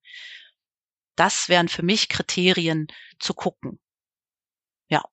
Das 1.15 1.49
wären 1.49 1.67
für 1.67 1.83
mich 1.83 2.09
Kriterien 2.09 2.87
zu 3.19 3.35
gucken. 3.35 3.79
Ja. 4.89 5.03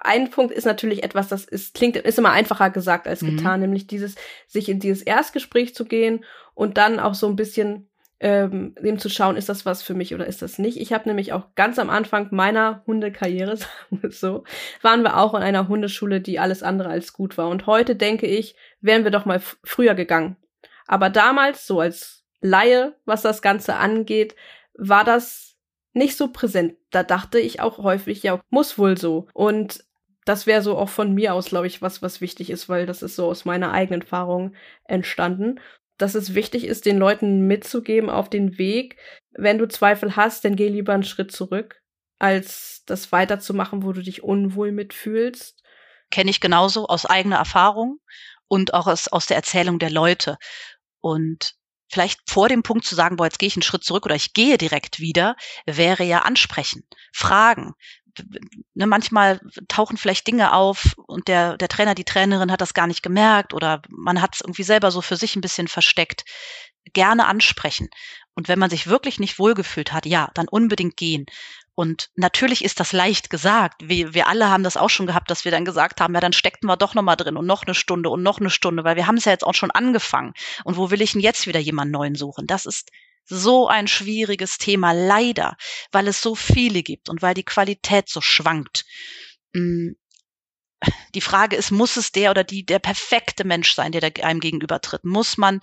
Ein 0.00 0.30
Punkt 0.30 0.52
ist 0.52 0.64
natürlich 0.64 1.02
etwas, 1.02 1.28
das 1.28 1.44
ist, 1.44 1.74
klingt, 1.74 1.96
ist 1.96 2.18
immer 2.18 2.32
einfacher 2.32 2.70
gesagt 2.70 3.06
als 3.06 3.22
mhm. 3.22 3.36
getan, 3.36 3.60
mhm. 3.60 3.66
nämlich 3.66 3.86
dieses, 3.86 4.16
sich 4.46 4.68
in 4.68 4.80
dieses 4.80 5.02
Erstgespräch 5.02 5.74
zu 5.74 5.84
gehen 5.84 6.24
und 6.54 6.78
dann 6.78 6.98
auch 6.98 7.14
so 7.14 7.28
ein 7.28 7.36
bisschen 7.36 7.90
ähm, 8.20 8.74
dem 8.80 8.98
zu 8.98 9.08
schauen, 9.08 9.36
ist 9.36 9.48
das 9.48 9.64
was 9.64 9.82
für 9.82 9.94
mich 9.94 10.14
oder 10.14 10.26
ist 10.26 10.42
das 10.42 10.58
nicht. 10.58 10.78
Ich 10.78 10.92
habe 10.92 11.08
nämlich 11.08 11.32
auch 11.32 11.54
ganz 11.54 11.78
am 11.78 11.88
Anfang 11.88 12.28
meiner 12.30 12.82
Hundekarriere, 12.86 13.56
sagen 13.56 13.98
wir 14.02 14.12
so, 14.12 14.44
waren 14.82 15.02
wir 15.02 15.16
auch 15.16 15.34
in 15.34 15.42
einer 15.42 15.68
Hundeschule, 15.68 16.20
die 16.20 16.38
alles 16.38 16.62
andere 16.62 16.90
als 16.90 17.14
gut 17.14 17.38
war. 17.38 17.48
Und 17.48 17.66
heute 17.66 17.96
denke 17.96 18.26
ich, 18.26 18.54
wären 18.80 19.04
wir 19.04 19.10
doch 19.10 19.24
mal 19.24 19.40
früher 19.64 19.94
gegangen. 19.94 20.36
Aber 20.86 21.08
damals, 21.08 21.66
so 21.66 21.80
als 21.80 22.24
Laie, 22.42 22.94
was 23.06 23.22
das 23.22 23.42
Ganze 23.42 23.76
angeht, 23.76 24.34
war 24.74 25.04
das 25.04 25.56
nicht 25.92 26.16
so 26.16 26.28
präsent. 26.28 26.76
Da 26.90 27.02
dachte 27.02 27.38
ich 27.38 27.60
auch 27.60 27.78
häufig, 27.78 28.22
ja, 28.22 28.40
muss 28.50 28.78
wohl 28.78 28.98
so. 28.98 29.28
Und 29.32 29.84
das 30.24 30.46
wäre 30.46 30.62
so 30.62 30.76
auch 30.76 30.88
von 30.88 31.14
mir 31.14 31.34
aus, 31.34 31.46
glaube 31.46 31.66
ich, 31.66 31.82
was, 31.82 32.02
was 32.02 32.20
wichtig 32.20 32.50
ist, 32.50 32.68
weil 32.68 32.86
das 32.86 33.02
ist 33.02 33.16
so 33.16 33.28
aus 33.28 33.44
meiner 33.44 33.72
eigenen 33.72 34.02
Erfahrung 34.02 34.54
entstanden 34.84 35.60
dass 36.00 36.14
es 36.14 36.34
wichtig 36.34 36.64
ist, 36.64 36.86
den 36.86 36.98
Leuten 36.98 37.46
mitzugeben 37.46 38.08
auf 38.08 38.30
den 38.30 38.58
Weg, 38.58 38.96
wenn 39.32 39.58
du 39.58 39.68
Zweifel 39.68 40.16
hast, 40.16 40.44
dann 40.44 40.56
geh 40.56 40.68
lieber 40.68 40.94
einen 40.94 41.04
Schritt 41.04 41.30
zurück, 41.30 41.82
als 42.18 42.82
das 42.86 43.12
weiterzumachen, 43.12 43.82
wo 43.82 43.92
du 43.92 44.02
dich 44.02 44.22
unwohl 44.22 44.72
mitfühlst. 44.72 45.62
Kenne 46.10 46.30
ich 46.30 46.40
genauso 46.40 46.86
aus 46.86 47.06
eigener 47.06 47.36
Erfahrung 47.36 47.98
und 48.48 48.74
auch 48.74 48.86
aus, 48.86 49.08
aus 49.08 49.26
der 49.26 49.36
Erzählung 49.36 49.78
der 49.78 49.90
Leute. 49.90 50.38
Und 51.00 51.54
vielleicht 51.92 52.20
vor 52.28 52.48
dem 52.48 52.62
Punkt 52.62 52.84
zu 52.84 52.94
sagen, 52.94 53.16
boah, 53.16 53.24
jetzt 53.24 53.38
gehe 53.38 53.48
ich 53.48 53.56
einen 53.56 53.62
Schritt 53.62 53.84
zurück 53.84 54.06
oder 54.06 54.14
ich 54.14 54.32
gehe 54.32 54.58
direkt 54.58 55.00
wieder, 55.00 55.36
wäre 55.66 56.04
ja 56.04 56.20
ansprechen, 56.20 56.82
fragen, 57.12 57.74
ne, 58.74 58.86
manchmal 58.86 59.40
tauchen 59.68 59.96
vielleicht 59.96 60.26
Dinge 60.26 60.52
auf 60.52 60.94
und 61.06 61.28
der, 61.28 61.56
der 61.56 61.68
Trainer, 61.68 61.94
die 61.94 62.04
Trainerin 62.04 62.50
hat 62.52 62.60
das 62.60 62.74
gar 62.74 62.86
nicht 62.86 63.02
gemerkt 63.02 63.54
oder 63.54 63.82
man 63.88 64.20
hat 64.20 64.34
es 64.34 64.40
irgendwie 64.40 64.62
selber 64.62 64.90
so 64.90 65.00
für 65.00 65.16
sich 65.16 65.36
ein 65.36 65.40
bisschen 65.40 65.68
versteckt. 65.68 66.24
Gerne 66.92 67.26
ansprechen. 67.26 67.88
Und 68.34 68.48
wenn 68.48 68.58
man 68.58 68.70
sich 68.70 68.86
wirklich 68.86 69.20
nicht 69.20 69.38
wohlgefühlt 69.38 69.92
hat, 69.92 70.06
ja, 70.06 70.30
dann 70.34 70.48
unbedingt 70.48 70.96
gehen. 70.96 71.26
Und 71.74 72.10
natürlich 72.14 72.64
ist 72.64 72.80
das 72.80 72.92
leicht 72.92 73.30
gesagt. 73.30 73.82
Wir, 73.88 74.12
wir 74.14 74.28
alle 74.28 74.50
haben 74.50 74.64
das 74.64 74.76
auch 74.76 74.90
schon 74.90 75.06
gehabt, 75.06 75.30
dass 75.30 75.44
wir 75.44 75.52
dann 75.52 75.64
gesagt 75.64 76.00
haben, 76.00 76.14
ja, 76.14 76.20
dann 76.20 76.32
steckten 76.32 76.66
wir 76.68 76.76
doch 76.76 76.94
nochmal 76.94 77.16
drin 77.16 77.36
und 77.36 77.46
noch 77.46 77.62
eine 77.64 77.74
Stunde 77.74 78.10
und 78.10 78.22
noch 78.22 78.38
eine 78.38 78.50
Stunde, 78.50 78.84
weil 78.84 78.96
wir 78.96 79.06
haben 79.06 79.16
es 79.16 79.24
ja 79.24 79.32
jetzt 79.32 79.44
auch 79.44 79.54
schon 79.54 79.70
angefangen. 79.70 80.32
Und 80.64 80.76
wo 80.76 80.90
will 80.90 81.00
ich 81.00 81.12
denn 81.12 81.20
jetzt 81.20 81.46
wieder 81.46 81.60
jemanden 81.60 81.92
neuen 81.92 82.14
suchen? 82.14 82.46
Das 82.46 82.66
ist 82.66 82.90
so 83.24 83.68
ein 83.68 83.86
schwieriges 83.86 84.58
Thema, 84.58 84.92
leider, 84.92 85.56
weil 85.92 86.08
es 86.08 86.20
so 86.20 86.34
viele 86.34 86.82
gibt 86.82 87.08
und 87.08 87.22
weil 87.22 87.34
die 87.34 87.44
Qualität 87.44 88.08
so 88.08 88.20
schwankt. 88.20 88.84
Mm, 89.52 89.92
die 91.14 91.20
Frage 91.20 91.56
ist, 91.56 91.70
muss 91.70 91.96
es 91.96 92.12
der 92.12 92.30
oder 92.30 92.44
die 92.44 92.64
der 92.64 92.78
perfekte 92.78 93.44
Mensch 93.44 93.74
sein, 93.74 93.92
der 93.92 94.10
einem 94.24 94.40
gegenüber 94.40 94.80
tritt? 94.80 95.04
Muss 95.04 95.36
man 95.36 95.60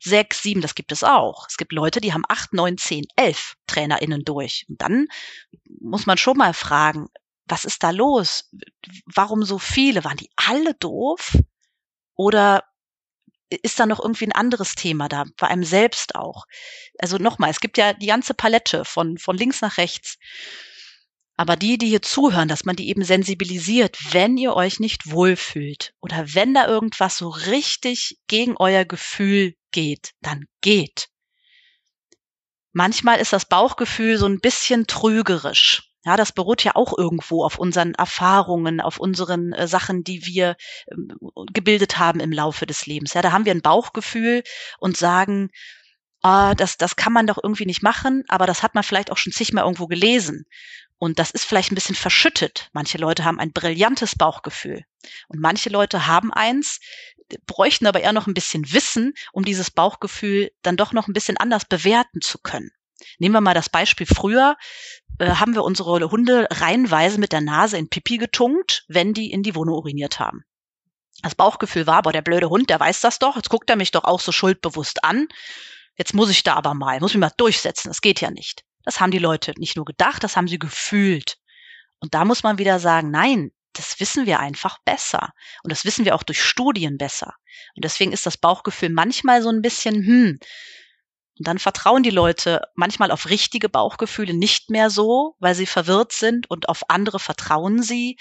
sechs, 0.00 0.42
sieben, 0.42 0.60
das 0.60 0.74
gibt 0.74 0.92
es 0.92 1.02
auch. 1.02 1.46
Es 1.48 1.56
gibt 1.56 1.72
Leute, 1.72 2.00
die 2.00 2.12
haben 2.12 2.24
acht, 2.28 2.52
neun, 2.52 2.78
zehn, 2.78 3.04
elf 3.16 3.56
TrainerInnen 3.66 4.24
durch. 4.24 4.66
Und 4.68 4.80
dann 4.80 5.08
muss 5.80 6.06
man 6.06 6.18
schon 6.18 6.36
mal 6.36 6.54
fragen, 6.54 7.08
was 7.46 7.64
ist 7.64 7.82
da 7.82 7.90
los? 7.90 8.48
Warum 9.06 9.44
so 9.44 9.58
viele? 9.58 10.04
Waren 10.04 10.18
die 10.18 10.30
alle 10.36 10.74
doof? 10.74 11.36
Oder 12.14 12.64
ist 13.50 13.78
da 13.80 13.86
noch 13.86 14.00
irgendwie 14.00 14.26
ein 14.26 14.32
anderes 14.32 14.74
Thema 14.74 15.08
da, 15.08 15.24
bei 15.38 15.48
einem 15.48 15.64
selbst 15.64 16.14
auch. 16.14 16.44
Also 16.98 17.18
nochmal, 17.18 17.50
es 17.50 17.60
gibt 17.60 17.78
ja 17.78 17.92
die 17.92 18.06
ganze 18.06 18.34
Palette 18.34 18.84
von, 18.84 19.18
von 19.18 19.36
links 19.36 19.60
nach 19.60 19.76
rechts. 19.76 20.16
Aber 21.36 21.56
die, 21.56 21.78
die 21.78 21.88
hier 21.88 22.02
zuhören, 22.02 22.48
dass 22.48 22.64
man 22.64 22.76
die 22.76 22.88
eben 22.88 23.02
sensibilisiert, 23.02 23.96
wenn 24.12 24.36
ihr 24.36 24.54
euch 24.54 24.78
nicht 24.78 25.10
wohlfühlt 25.10 25.94
oder 26.00 26.34
wenn 26.34 26.52
da 26.52 26.66
irgendwas 26.66 27.16
so 27.16 27.28
richtig 27.28 28.18
gegen 28.26 28.56
euer 28.58 28.84
Gefühl 28.84 29.54
geht, 29.72 30.10
dann 30.20 30.44
geht. 30.60 31.08
Manchmal 32.72 33.20
ist 33.20 33.32
das 33.32 33.46
Bauchgefühl 33.46 34.18
so 34.18 34.26
ein 34.26 34.40
bisschen 34.40 34.86
trügerisch. 34.86 35.89
Ja, 36.04 36.16
das 36.16 36.32
beruht 36.32 36.64
ja 36.64 36.76
auch 36.76 36.96
irgendwo 36.96 37.44
auf 37.44 37.58
unseren 37.58 37.94
Erfahrungen, 37.94 38.80
auf 38.80 38.98
unseren 38.98 39.52
äh, 39.52 39.68
Sachen, 39.68 40.02
die 40.02 40.24
wir 40.24 40.56
äh, 40.86 40.94
gebildet 41.52 41.98
haben 41.98 42.20
im 42.20 42.32
Laufe 42.32 42.64
des 42.66 42.86
Lebens. 42.86 43.12
Ja, 43.12 43.20
da 43.20 43.32
haben 43.32 43.44
wir 43.44 43.52
ein 43.52 43.60
Bauchgefühl 43.60 44.42
und 44.78 44.96
sagen, 44.96 45.50
ah, 46.22 46.54
das, 46.54 46.78
das 46.78 46.96
kann 46.96 47.12
man 47.12 47.26
doch 47.26 47.38
irgendwie 47.42 47.66
nicht 47.66 47.82
machen, 47.82 48.24
aber 48.28 48.46
das 48.46 48.62
hat 48.62 48.74
man 48.74 48.84
vielleicht 48.84 49.12
auch 49.12 49.18
schon 49.18 49.32
zigmal 49.32 49.64
irgendwo 49.64 49.86
gelesen. 49.86 50.46
Und 50.98 51.18
das 51.18 51.30
ist 51.30 51.44
vielleicht 51.44 51.72
ein 51.72 51.76
bisschen 51.76 51.96
verschüttet. 51.96 52.68
Manche 52.72 52.98
Leute 52.98 53.24
haben 53.24 53.38
ein 53.40 53.52
brillantes 53.52 54.16
Bauchgefühl. 54.16 54.84
Und 55.28 55.40
manche 55.40 55.70
Leute 55.70 56.06
haben 56.06 56.32
eins, 56.32 56.78
bräuchten 57.46 57.86
aber 57.86 58.00
eher 58.00 58.12
noch 58.12 58.26
ein 58.26 58.34
bisschen 58.34 58.72
Wissen, 58.72 59.14
um 59.32 59.44
dieses 59.44 59.70
Bauchgefühl 59.70 60.50
dann 60.62 60.76
doch 60.76 60.92
noch 60.92 61.08
ein 61.08 61.14
bisschen 61.14 61.38
anders 61.38 61.64
bewerten 61.64 62.20
zu 62.20 62.38
können. 62.38 62.70
Nehmen 63.18 63.34
wir 63.34 63.40
mal 63.40 63.54
das 63.54 63.70
Beispiel 63.70 64.06
früher 64.06 64.56
äh, 65.20 65.34
haben 65.36 65.54
wir 65.54 65.64
unsere 65.64 66.10
Hunde 66.10 66.48
reihenweise 66.50 67.20
mit 67.20 67.32
der 67.32 67.42
Nase 67.42 67.76
in 67.76 67.88
Pipi 67.88 68.16
getunkt, 68.16 68.84
wenn 68.88 69.12
die 69.12 69.30
in 69.30 69.42
die 69.42 69.54
Wohnung 69.54 69.76
uriniert 69.76 70.18
haben. 70.18 70.44
Das 71.22 71.34
Bauchgefühl 71.34 71.86
war, 71.86 71.96
aber 71.96 72.12
der 72.12 72.22
blöde 72.22 72.48
Hund, 72.48 72.70
der 72.70 72.80
weiß 72.80 73.00
das 73.00 73.18
doch, 73.18 73.36
jetzt 73.36 73.50
guckt 73.50 73.68
er 73.68 73.76
mich 73.76 73.90
doch 73.90 74.04
auch 74.04 74.20
so 74.20 74.32
schuldbewusst 74.32 75.04
an. 75.04 75.28
Jetzt 75.96 76.14
muss 76.14 76.30
ich 76.30 76.42
da 76.42 76.54
aber 76.54 76.72
mal, 76.72 76.98
muss 77.00 77.12
mich 77.12 77.20
mal 77.20 77.32
durchsetzen, 77.36 77.88
das 77.88 78.00
geht 78.00 78.22
ja 78.22 78.30
nicht. 78.30 78.64
Das 78.84 79.00
haben 79.00 79.10
die 79.10 79.18
Leute 79.18 79.52
nicht 79.58 79.76
nur 79.76 79.84
gedacht, 79.84 80.24
das 80.24 80.36
haben 80.36 80.48
sie 80.48 80.58
gefühlt. 80.58 81.36
Und 81.98 82.14
da 82.14 82.24
muss 82.24 82.42
man 82.42 82.56
wieder 82.56 82.78
sagen, 82.78 83.10
nein, 83.10 83.52
das 83.74 84.00
wissen 84.00 84.24
wir 84.24 84.40
einfach 84.40 84.78
besser. 84.86 85.32
Und 85.62 85.70
das 85.70 85.84
wissen 85.84 86.06
wir 86.06 86.14
auch 86.14 86.22
durch 86.22 86.42
Studien 86.42 86.96
besser. 86.96 87.34
Und 87.76 87.84
deswegen 87.84 88.12
ist 88.12 88.24
das 88.24 88.38
Bauchgefühl 88.38 88.88
manchmal 88.88 89.42
so 89.42 89.50
ein 89.50 89.60
bisschen, 89.60 89.96
hm. 89.96 90.38
Und 91.40 91.46
dann 91.46 91.58
vertrauen 91.58 92.02
die 92.02 92.10
Leute 92.10 92.60
manchmal 92.74 93.10
auf 93.10 93.30
richtige 93.30 93.70
Bauchgefühle 93.70 94.34
nicht 94.34 94.68
mehr 94.68 94.90
so, 94.90 95.36
weil 95.38 95.54
sie 95.54 95.64
verwirrt 95.64 96.12
sind 96.12 96.50
und 96.50 96.68
auf 96.68 96.90
andere 96.90 97.18
vertrauen 97.18 97.82
sie, 97.82 98.18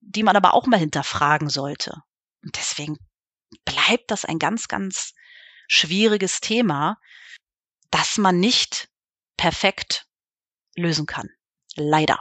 die 0.00 0.24
man 0.24 0.34
aber 0.34 0.54
auch 0.54 0.66
mal 0.66 0.76
hinterfragen 0.76 1.50
sollte. 1.50 2.02
Und 2.42 2.56
deswegen 2.56 2.98
bleibt 3.64 4.10
das 4.10 4.24
ein 4.24 4.40
ganz, 4.40 4.66
ganz 4.66 5.14
schwieriges 5.68 6.40
Thema, 6.40 6.98
das 7.92 8.18
man 8.18 8.40
nicht 8.40 8.88
perfekt 9.36 10.08
lösen 10.74 11.06
kann. 11.06 11.30
Leider. 11.76 12.20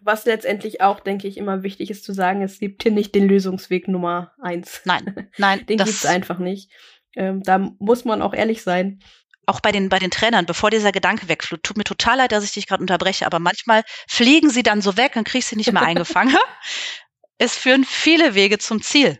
Was 0.00 0.26
letztendlich 0.26 0.80
auch, 0.80 1.00
denke 1.00 1.26
ich, 1.26 1.38
immer 1.38 1.64
wichtig 1.64 1.90
ist 1.90 2.04
zu 2.04 2.12
sagen, 2.12 2.42
es 2.42 2.60
gibt 2.60 2.84
hier 2.84 2.92
nicht 2.92 3.16
den 3.16 3.26
Lösungsweg 3.26 3.88
Nummer 3.88 4.32
eins. 4.40 4.82
Nein, 4.84 5.28
nein. 5.38 5.66
den 5.66 5.78
gibt's 5.78 6.06
einfach 6.06 6.38
nicht. 6.38 6.70
Ähm, 7.16 7.42
da 7.42 7.58
muss 7.78 8.04
man 8.04 8.22
auch 8.22 8.34
ehrlich 8.34 8.62
sein. 8.62 9.00
Auch 9.46 9.60
bei 9.60 9.72
den, 9.72 9.88
bei 9.88 9.98
den 9.98 10.10
Trainern, 10.10 10.44
bevor 10.44 10.70
dieser 10.70 10.92
Gedanke 10.92 11.28
wegflut, 11.28 11.62
tut 11.62 11.78
mir 11.78 11.84
total 11.84 12.18
leid, 12.18 12.32
dass 12.32 12.44
ich 12.44 12.52
dich 12.52 12.66
gerade 12.66 12.82
unterbreche, 12.82 13.24
aber 13.24 13.38
manchmal 13.38 13.82
fliegen 14.06 14.50
sie 14.50 14.62
dann 14.62 14.82
so 14.82 14.96
weg 14.96 15.16
und 15.16 15.26
kriegst 15.26 15.48
sie 15.48 15.56
nicht 15.56 15.72
mehr 15.72 15.82
eingefangen. 15.86 16.36
es 17.38 17.56
führen 17.56 17.84
viele 17.84 18.34
Wege 18.34 18.58
zum 18.58 18.82
Ziel. 18.82 19.18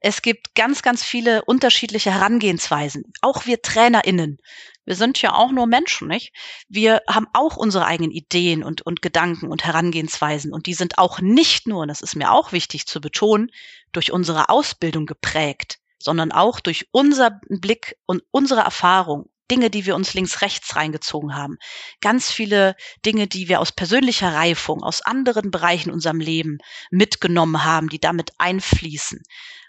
Es 0.00 0.22
gibt 0.22 0.54
ganz, 0.54 0.82
ganz 0.82 1.04
viele 1.04 1.44
unterschiedliche 1.44 2.10
Herangehensweisen. 2.10 3.04
Auch 3.20 3.44
wir 3.46 3.60
TrainerInnen. 3.60 4.38
Wir 4.86 4.96
sind 4.96 5.20
ja 5.20 5.34
auch 5.34 5.52
nur 5.52 5.66
Menschen, 5.66 6.08
nicht? 6.08 6.32
Wir 6.68 7.02
haben 7.08 7.26
auch 7.34 7.56
unsere 7.56 7.84
eigenen 7.84 8.10
Ideen 8.10 8.64
und, 8.64 8.80
und 8.82 9.02
Gedanken 9.02 9.48
und 9.48 9.64
Herangehensweisen. 9.64 10.52
Und 10.54 10.66
die 10.66 10.74
sind 10.74 10.98
auch 10.98 11.20
nicht 11.20 11.68
nur, 11.68 11.82
und 11.82 11.88
das 11.88 12.00
ist 12.00 12.16
mir 12.16 12.32
auch 12.32 12.52
wichtig 12.52 12.86
zu 12.86 13.00
betonen, 13.00 13.50
durch 13.92 14.10
unsere 14.10 14.48
Ausbildung 14.48 15.04
geprägt, 15.04 15.79
sondern 16.00 16.32
auch 16.32 16.60
durch 16.60 16.88
unseren 16.90 17.40
Blick 17.48 17.96
und 18.06 18.22
unsere 18.30 18.60
Erfahrung 18.60 19.30
Dinge, 19.50 19.68
die 19.68 19.84
wir 19.84 19.96
uns 19.96 20.14
links, 20.14 20.42
rechts 20.42 20.76
reingezogen 20.76 21.34
haben. 21.34 21.58
Ganz 22.00 22.30
viele 22.30 22.76
Dinge, 23.04 23.26
die 23.26 23.48
wir 23.48 23.60
aus 23.60 23.72
persönlicher 23.72 24.32
Reifung, 24.32 24.82
aus 24.82 25.02
anderen 25.02 25.50
Bereichen 25.50 25.90
unserem 25.90 26.20
Leben 26.20 26.58
mitgenommen 26.90 27.64
haben, 27.64 27.88
die 27.88 27.98
damit 27.98 28.30
einfließen. 28.38 29.20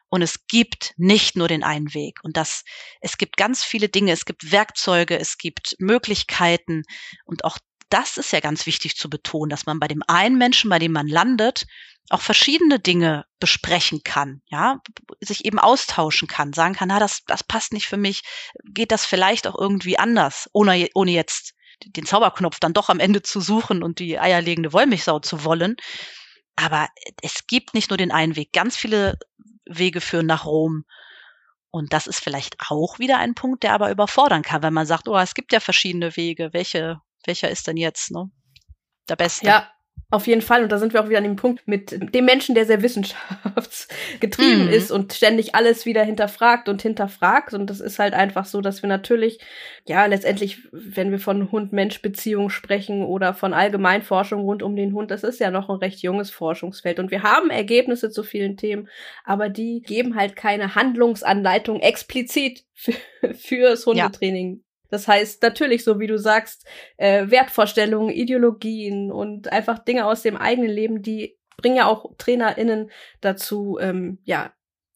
Und 0.10 0.22
es 0.22 0.46
gibt 0.48 0.94
nicht 0.98 1.36
nur 1.36 1.48
den 1.48 1.64
einen 1.64 1.94
Weg. 1.94 2.20
Und 2.22 2.38
das, 2.38 2.64
es 3.00 3.18
gibt 3.18 3.38
ganz 3.38 3.64
viele 3.64 3.90
Dinge, 3.90 4.12
es 4.12 4.26
gibt 4.26 4.52
Werkzeuge, 4.52 5.18
es 5.18 5.38
gibt 5.38 5.76
Möglichkeiten. 5.80 6.84
Und 7.26 7.46
auch 7.46 7.58
das 7.90 8.18
ist 8.18 8.32
ja 8.32 8.40
ganz 8.40 8.66
wichtig 8.66 8.96
zu 8.98 9.10
betonen, 9.10 9.50
dass 9.50 9.66
man 9.66 9.80
bei 9.80 9.88
dem 9.88 10.04
einen 10.08 10.38
Menschen, 10.38 10.70
bei 10.70 10.80
dem 10.80 10.92
man 10.92 11.08
landet, 11.08 11.66
auch 12.10 12.22
verschiedene 12.22 12.80
Dinge 12.80 13.26
besprechen 13.40 14.04
kann, 14.04 14.42
ja, 14.48 14.82
sich 15.22 15.46
eben 15.46 15.60
austauschen 15.60 16.28
kann, 16.28 16.54
sagen 16.54 16.74
kann, 16.74 16.90
na, 16.90 17.00
das, 17.00 17.24
das 17.26 17.44
passt 17.44 17.74
nicht 17.74 17.88
für 17.88 17.98
mich, 17.98 18.24
geht 18.66 18.92
das 18.92 19.06
vielleicht 19.06 19.48
auch 19.48 19.58
irgendwie 19.58 19.98
anders, 19.98 20.50
ohne, 20.54 20.90
ohne 20.94 21.12
jetzt 21.12 21.54
den 21.86 22.06
Zauberknopf 22.06 22.60
dann 22.60 22.74
doch 22.74 22.90
am 22.90 23.00
Ende 23.00 23.22
zu 23.22 23.42
suchen 23.42 23.82
und 23.82 24.00
die 24.00 24.20
eierlegende 24.20 24.74
Wollmilchsau 24.74 25.20
zu 25.20 25.44
wollen. 25.44 25.78
Aber 26.56 26.90
es 27.22 27.48
gibt 27.48 27.74
nicht 27.74 27.90
nur 27.90 27.98
den 27.98 28.12
einen 28.12 28.36
Weg. 28.36 28.52
Ganz 28.54 28.76
viele 28.76 29.18
Wege 29.66 30.02
führen 30.02 30.28
nach 30.28 30.46
Rom. 30.46 30.84
Und 31.72 31.94
das 31.94 32.06
ist 32.08 32.20
vielleicht 32.20 32.58
auch 32.70 33.00
wieder 33.00 33.18
ein 33.18 33.34
Punkt, 33.34 33.64
der 33.64 33.74
aber 33.74 33.90
überfordern 33.90 34.42
kann, 34.42 34.62
wenn 34.62 34.74
man 34.74 34.86
sagt, 34.86 35.08
oh, 35.08 35.18
es 35.18 35.34
gibt 35.34 35.54
ja 35.54 35.60
verschiedene 35.60 36.16
Wege. 36.18 36.50
Welche, 36.52 37.00
welcher 37.26 37.50
ist 37.50 37.68
denn 37.68 37.78
jetzt, 37.78 38.12
ne? 38.12 38.30
Der 39.08 39.16
beste. 39.16 39.48
Ja, 39.48 39.72
auf 40.12 40.28
jeden 40.28 40.42
Fall. 40.42 40.62
Und 40.62 40.72
da 40.72 40.78
sind 40.78 40.94
wir 40.94 41.02
auch 41.02 41.08
wieder 41.08 41.20
an 41.20 41.24
dem 41.24 41.38
Punkt 41.38 41.66
mit 41.66 42.14
dem 42.14 42.26
Menschen, 42.26 42.54
der 42.54 42.66
sehr 42.66 42.84
wissenschaftsgetrieben 42.84 44.66
mhm. 44.66 44.70
ist 44.70 44.92
und 44.92 45.14
ständig 45.14 45.56
alles 45.56 45.86
wieder 45.86 46.04
hinterfragt 46.04 46.68
und 46.68 46.82
hinterfragt. 46.82 47.54
Und 47.54 47.70
das 47.70 47.80
ist 47.80 47.98
halt 47.98 48.14
einfach 48.14 48.46
so, 48.46 48.60
dass 48.60 48.84
wir 48.84 48.90
natürlich, 48.90 49.40
ja, 49.88 50.06
letztendlich, 50.06 50.68
wenn 50.74 51.12
wir 51.12 51.20
von 51.20 51.50
Hund-Mensch-Beziehung 51.50 52.50
sprechen 52.50 53.06
oder 53.06 53.34
von 53.34 53.54
Allgemeinforschung 53.54 54.42
rund 54.42 54.64
um 54.64 54.76
den 54.76 54.94
Hund, 54.94 55.12
das 55.12 55.24
ist 55.24 55.40
ja 55.40 55.50
noch 55.50 55.70
ein 55.70 55.78
recht 55.78 56.02
junges 56.02 56.30
Forschungsfeld. 56.30 57.00
Und 57.00 57.10
wir 57.10 57.24
haben 57.24 57.50
Ergebnisse 57.50 58.12
zu 58.12 58.24
vielen 58.24 58.58
Themen, 58.58 58.90
aber 59.24 59.48
die 59.48 59.82
geben 59.82 60.16
halt 60.16 60.36
keine 60.36 60.76
Handlungsanleitung 60.76 61.80
explizit 61.80 62.66
für, 62.74 62.94
fürs 63.34 63.86
Hundetraining. 63.86 64.62
Das 64.92 65.08
heißt, 65.08 65.42
natürlich, 65.42 65.84
so 65.84 66.00
wie 66.00 66.08
du 66.08 66.20
sagst, 66.20 66.68
äh, 66.98 67.32
Wertvorstellungen, 67.32 68.14
Ideologien 68.14 69.12
und 69.12 69.52
einfach 69.52 69.80
Dinge 69.80 70.06
aus 70.06 70.22
dem 70.22 70.38
eigenen 70.38 70.70
Leben, 70.70 71.02
die 71.02 71.38
bringen 71.58 71.78
ja 71.78 71.88
auch 71.88 72.12
TrainerInnen 72.18 72.92
dazu, 73.22 73.80
ähm, 73.82 74.20
ja, 74.24 74.54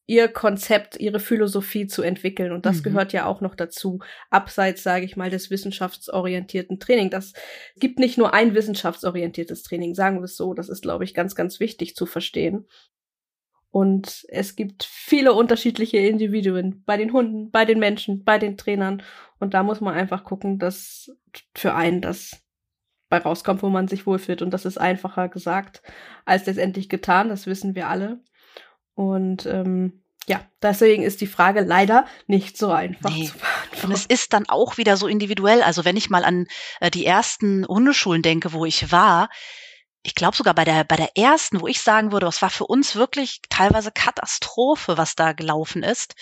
ihr 0.08 0.28
Konzept, 0.28 1.00
ihre 1.00 1.20
Philosophie 1.20 1.88
zu 1.88 2.04
entwickeln. 2.04 2.52
Und 2.52 2.66
das 2.66 2.78
mhm. 2.78 2.84
gehört 2.84 3.14
ja 3.14 3.26
auch 3.26 3.42
noch 3.42 3.56
dazu, 3.56 4.00
abseits, 4.30 4.84
sage 4.84 5.06
ich 5.06 5.16
mal, 5.16 5.30
des 5.30 5.50
wissenschaftsorientierten 5.50 6.80
Training. 6.80 7.10
Das 7.10 7.34
gibt 7.78 7.98
nicht 7.98 8.18
nur 8.18 8.34
ein 8.34 8.54
wissenschaftsorientiertes 8.54 9.64
Training, 9.64 9.96
sagen 9.96 10.20
wir 10.20 10.26
es 10.26 10.36
so. 10.36 10.54
Das 10.54 10.70
ist, 10.70 10.84
glaube 10.84 11.06
ich, 11.06 11.14
ganz, 11.14 11.34
ganz 11.34 11.60
wichtig 11.60 11.96
zu 11.96 12.06
verstehen. 12.06 12.68
Und 13.76 14.26
es 14.30 14.56
gibt 14.56 14.86
viele 14.86 15.34
unterschiedliche 15.34 15.98
Individuen 15.98 16.82
bei 16.86 16.96
den 16.96 17.12
Hunden, 17.12 17.52
bei 17.52 17.66
den 17.66 17.78
Menschen, 17.78 18.24
bei 18.24 18.40
den 18.40 18.56
Trainern. 18.56 19.04
Und 19.38 19.54
da 19.54 19.64
muss 19.64 19.82
man 19.82 19.94
einfach 19.94 20.24
gucken, 20.24 20.60
dass 20.60 21.12
für 21.54 21.76
einen 21.76 22.00
das 22.00 22.42
bei 23.10 23.18
rauskommt, 23.18 23.64
wo 23.64 23.68
man 23.68 23.90
sich 23.90 24.08
wohlfühlt. 24.08 24.42
Und 24.42 24.52
das 24.52 24.64
ist 24.64 24.78
einfacher 24.78 25.28
gesagt 25.28 25.82
als 26.24 26.46
letztendlich 26.46 26.88
getan. 26.88 27.28
Das 27.28 27.48
wissen 27.48 27.76
wir 27.76 27.90
alle. 27.90 28.24
Und 28.94 29.46
ähm, 29.46 30.06
ja, 30.26 30.40
deswegen 30.62 31.04
ist 31.04 31.20
die 31.20 31.28
Frage 31.28 31.60
leider 31.60 32.06
nicht 32.28 32.58
so 32.58 32.72
einfach 32.72 33.10
nee. 33.10 33.26
zu 33.26 33.34
beantworten. 33.38 33.88
Und 33.88 33.92
es 33.92 34.06
ist 34.06 34.32
dann 34.32 34.48
auch 34.48 34.78
wieder 34.78 34.96
so 34.96 35.06
individuell. 35.06 35.62
Also 35.62 35.84
wenn 35.84 35.98
ich 35.98 36.10
mal 36.10 36.24
an 36.24 36.48
äh, 36.80 36.90
die 36.90 37.06
ersten 37.06 37.68
Hundeschulen 37.68 38.22
denke, 38.22 38.54
wo 38.54 38.64
ich 38.64 38.94
war, 38.94 39.28
ich 40.06 40.14
glaube 40.14 40.38
sogar 40.38 40.54
bei 40.54 40.66
der, 40.66 40.84
bei 40.84 40.96
der 40.96 41.18
ersten, 41.18 41.62
wo 41.62 41.68
ich 41.68 41.82
sagen 41.82 42.12
würde, 42.12 42.28
das 42.28 42.42
war 42.42 42.52
für 42.52 42.68
uns 42.68 42.96
wirklich 42.96 43.42
teilweise 43.50 43.92
Katastrophe, 43.92 44.98
was 44.98 45.16
da 45.16 45.34
gelaufen 45.34 45.84
ist 45.84 46.16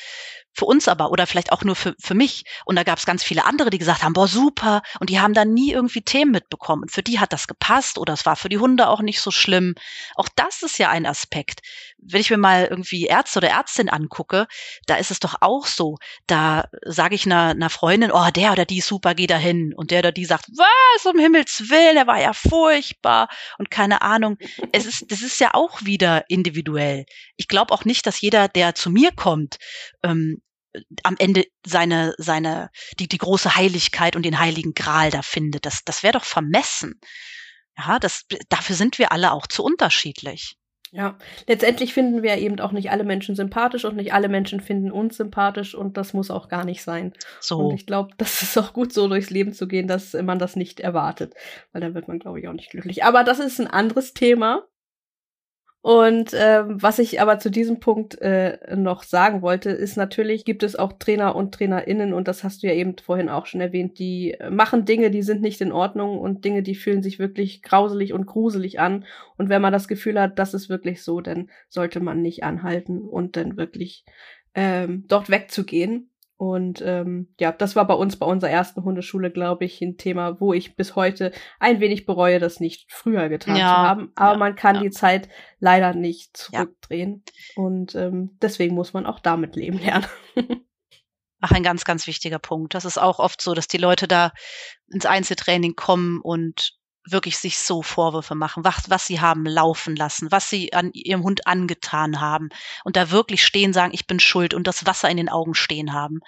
für 0.53 0.65
uns 0.65 0.88
aber 0.88 1.11
oder 1.11 1.27
vielleicht 1.27 1.51
auch 1.51 1.63
nur 1.63 1.75
für, 1.75 1.95
für 1.99 2.13
mich. 2.13 2.45
Und 2.65 2.75
da 2.75 2.84
gab 2.84 2.99
es 2.99 3.05
ganz 3.05 3.23
viele 3.23 3.45
andere, 3.45 3.69
die 3.69 3.79
gesagt 3.79 4.03
haben, 4.03 4.13
boah, 4.13 4.27
super. 4.27 4.84
Und 4.99 5.09
die 5.09 5.19
haben 5.19 5.34
dann 5.34 5.53
nie 5.53 5.71
irgendwie 5.71 6.03
Themen 6.03 6.31
mitbekommen. 6.31 6.84
Und 6.84 6.91
für 6.91 7.03
die 7.03 7.19
hat 7.19 7.34
das 7.34 7.47
gepasst 7.47 7.97
oder 7.97 8.13
es 8.13 8.25
war 8.25 8.36
für 8.36 8.49
die 8.49 8.59
Hunde 8.59 8.88
auch 8.88 9.01
nicht 9.01 9.19
so 9.19 9.31
schlimm. 9.31 9.75
Auch 10.15 10.29
das 10.36 10.61
ist 10.61 10.77
ja 10.77 10.89
ein 10.89 11.05
Aspekt. 11.05 11.61
Wenn 12.06 12.22
ich 12.22 12.30
mir 12.30 12.38
mal 12.38 12.66
irgendwie 12.66 13.06
Ärzte 13.06 13.39
oder 13.39 13.49
Ärztin 13.49 13.89
angucke, 13.89 14.47
da 14.86 14.95
ist 14.95 15.12
es 15.12 15.20
doch 15.20 15.36
auch 15.41 15.66
so. 15.66 15.97
Da 16.28 16.66
sage 16.84 17.16
ich 17.16 17.26
einer, 17.26 17.49
einer 17.49 17.70
Freundin, 17.70 18.12
oh, 18.12 18.30
der 18.30 18.51
oder 18.51 18.66
die 18.66 18.80
ist 18.80 18.88
super, 18.88 19.16
geh 19.16 19.28
da 19.28 19.38
hin. 19.38 19.74
Und 19.76 19.91
der 19.91 19.99
oder 19.99 20.12
die 20.12 20.26
sagt, 20.26 20.45
was, 20.49 21.06
um 21.06 21.20
Himmels 21.20 21.70
Willen, 21.70 21.95
der 21.95 22.08
war 22.08 22.20
ja 22.20 22.34
furchtbar 22.34 23.30
und 23.58 23.72
keine 23.72 24.01
Ahnung. 24.01 24.38
Es 24.72 24.86
ist, 24.86 25.12
das 25.12 25.22
ist 25.22 25.39
ja 25.39 25.54
auch 25.54 25.84
wieder 25.84 26.30
individuell. 26.30 27.06
Ich 27.38 27.47
glaube 27.47 27.74
auch 27.74 27.86
nicht, 27.86 28.06
dass 28.06 28.22
jeder, 28.22 28.47
der 28.47 28.76
zu 28.76 28.89
mir 28.89 29.12
kommt, 29.12 29.58
ähm, 30.04 30.41
am 31.04 31.16
Ende 31.20 31.45
seine, 31.66 32.16
seine, 32.18 32.70
die, 32.99 33.08
die 33.08 33.18
große 33.18 33.56
Heiligkeit 33.56 34.16
und 34.16 34.24
den 34.24 34.39
heiligen 34.39 34.74
Gral 34.74 35.12
da 35.12 35.22
findet. 35.22 35.66
Das, 35.66 35.84
das 35.86 36.04
wäre 36.04 36.14
doch 36.14 36.26
vermessen. 36.26 36.99
Ja, 37.78 37.99
das, 37.99 38.26
dafür 38.49 38.76
sind 38.76 38.99
wir 38.99 39.12
alle 39.12 39.32
auch 39.32 39.47
zu 39.47 39.64
unterschiedlich. 39.64 40.58
Ja, 40.96 41.18
letztendlich 41.48 41.91
finden 41.91 42.22
wir 42.22 42.38
eben 42.38 42.60
auch 42.60 42.72
nicht 42.72 42.91
alle 42.91 43.04
Menschen 43.04 43.36
sympathisch 43.36 43.84
und 43.84 43.96
nicht 43.96 44.14
alle 44.14 44.30
Menschen 44.30 44.60
finden 44.60 44.91
uns 44.91 45.18
sympathisch 45.18 45.74
und 45.74 45.98
das 45.98 46.14
muss 46.14 46.30
auch 46.30 46.50
gar 46.50 46.66
nicht 46.66 46.84
sein. 46.84 47.14
So. 47.39 47.58
Und 47.58 47.74
ich 47.74 47.88
glaube, 47.88 48.14
das 48.20 48.44
ist 48.44 48.56
auch 48.60 48.74
gut 48.74 48.94
so 48.94 49.08
durchs 49.08 49.32
Leben 49.32 49.54
zu 49.54 49.68
gehen, 49.68 49.88
dass 49.88 50.14
man 50.14 50.38
das 50.38 50.56
nicht 50.56 50.80
erwartet, 50.80 51.34
weil 51.72 51.82
dann 51.82 51.96
wird 51.96 52.08
man, 52.08 52.20
glaube 52.20 52.39
ich, 52.39 52.48
auch 52.48 52.54
nicht 52.54 52.70
glücklich. 52.70 53.04
Aber 53.04 53.24
das 53.24 53.39
ist 53.39 53.60
ein 53.60 53.66
anderes 53.66 54.14
Thema. 54.14 54.68
Und 55.86 56.31
ähm, 56.34 56.81
was 56.81 56.97
ich 56.97 57.19
aber 57.19 57.39
zu 57.39 57.51
diesem 57.51 57.81
Punkt 57.81 58.21
äh, 58.21 58.73
noch 58.73 59.03
sagen 59.03 59.41
wollte, 59.41 59.69
ist 59.69 59.97
natürlich 59.97 60.45
gibt 60.45 60.64
es 60.64 60.77
auch 60.77 60.93
Trainer 60.93 61.35
und 61.35 61.53
Trainerinnen 61.53 62.14
und 62.14 62.30
das 62.30 62.45
hast 62.45 62.64
du 62.64 62.68
ja 62.68 62.73
eben 62.73 62.95
vorhin 62.97 63.27
auch 63.27 63.47
schon 63.47 63.60
erwähnt, 63.60 63.99
die 63.99 64.38
machen 64.49 64.85
Dinge, 64.85 65.11
die 65.11 65.23
sind 65.23 65.41
nicht 65.41 65.60
in 65.60 65.73
Ordnung 65.73 66.19
und 66.19 66.45
Dinge, 66.45 66.64
die 66.64 66.76
fühlen 66.76 67.03
sich 67.03 67.19
wirklich 67.19 67.64
grauselig 67.64 68.14
und 68.14 68.26
gruselig 68.26 68.80
an. 68.80 69.03
Und 69.35 69.49
wenn 69.49 69.61
man 69.61 69.73
das 69.73 69.89
Gefühl 69.89 70.18
hat, 70.22 70.39
das 70.39 70.53
ist 70.53 70.69
wirklich 70.69 71.03
so, 71.03 71.19
dann 71.19 71.49
sollte 71.68 71.99
man 71.99 72.22
nicht 72.22 72.45
anhalten 72.45 73.01
und 73.01 73.35
dann 73.35 73.57
wirklich 73.57 74.05
ähm, 74.55 75.03
dort 75.10 75.30
wegzugehen. 75.30 76.12
Und 76.38 76.81
ähm, 76.85 77.34
ja, 77.39 77.51
das 77.51 77.76
war 77.76 77.85
bei 77.88 77.93
uns 77.93 78.18
bei 78.18 78.26
unserer 78.26 78.49
ersten 78.49 78.84
Hundeschule, 78.84 79.31
glaube 79.31 79.65
ich, 79.65 79.81
ein 79.81 79.97
Thema, 79.97 80.39
wo 80.41 80.53
ich 80.53 80.76
bis 80.76 80.95
heute 80.95 81.31
ein 81.60 81.80
wenig 81.80 82.05
bereue, 82.05 82.39
das 82.39 82.60
nicht 82.60 82.91
früher 82.91 83.30
getan 83.30 83.55
ja, 83.55 83.68
zu 83.68 83.77
haben. 83.77 84.11
Aber 84.15 84.34
ja, 84.34 84.38
man 84.38 84.55
kann 84.55 84.76
ja. 84.76 84.81
die 84.81 84.91
Zeit 84.91 85.30
leider 85.60 85.93
nicht 85.93 86.35
zurückdrehen. 86.35 87.23
Und 87.55 87.95
ähm, 87.95 88.38
deswegen 88.41 88.76
muss 88.76 88.93
man 88.93 89.05
auch 89.05 89.19
damit 89.19 89.55
leben 89.55 89.80
lernen. 89.80 90.05
Ach, 91.39 91.51
ein 91.51 91.64
ganz, 91.64 91.84
ganz 91.84 92.07
wichtiger 92.07 92.39
Punkt. 92.39 92.73
Das 92.73 92.85
ist 92.85 92.97
auch 92.97 93.19
oft 93.19 93.41
so, 93.41 93.53
dass 93.53 93.68
die 93.68 93.77
Leute 93.77 94.07
da 94.07 94.31
ins 94.88 95.05
Einzeltraining 95.05 95.76
kommen 95.76 96.22
und 96.22 96.77
wirklich 97.05 97.38
sich 97.38 97.57
so 97.57 97.81
Vorwürfe 97.81 98.35
machen, 98.35 98.63
was, 98.63 98.89
was 98.89 99.05
sie 99.05 99.19
haben 99.19 99.45
laufen 99.45 99.95
lassen, 99.95 100.31
was 100.31 100.49
sie 100.49 100.73
an 100.73 100.91
ihrem 100.93 101.23
Hund 101.23 101.47
angetan 101.47 102.21
haben 102.21 102.49
und 102.84 102.95
da 102.95 103.11
wirklich 103.11 103.45
stehen, 103.45 103.73
sagen, 103.73 103.93
ich 103.93 104.07
bin 104.07 104.19
schuld 104.19 104.53
und 104.53 104.67
das 104.67 104.85
Wasser 104.85 105.09
in 105.09 105.17
den 105.17 105.30
Augen 105.30 105.53
stehen 105.53 105.93
haben. 105.93 106.19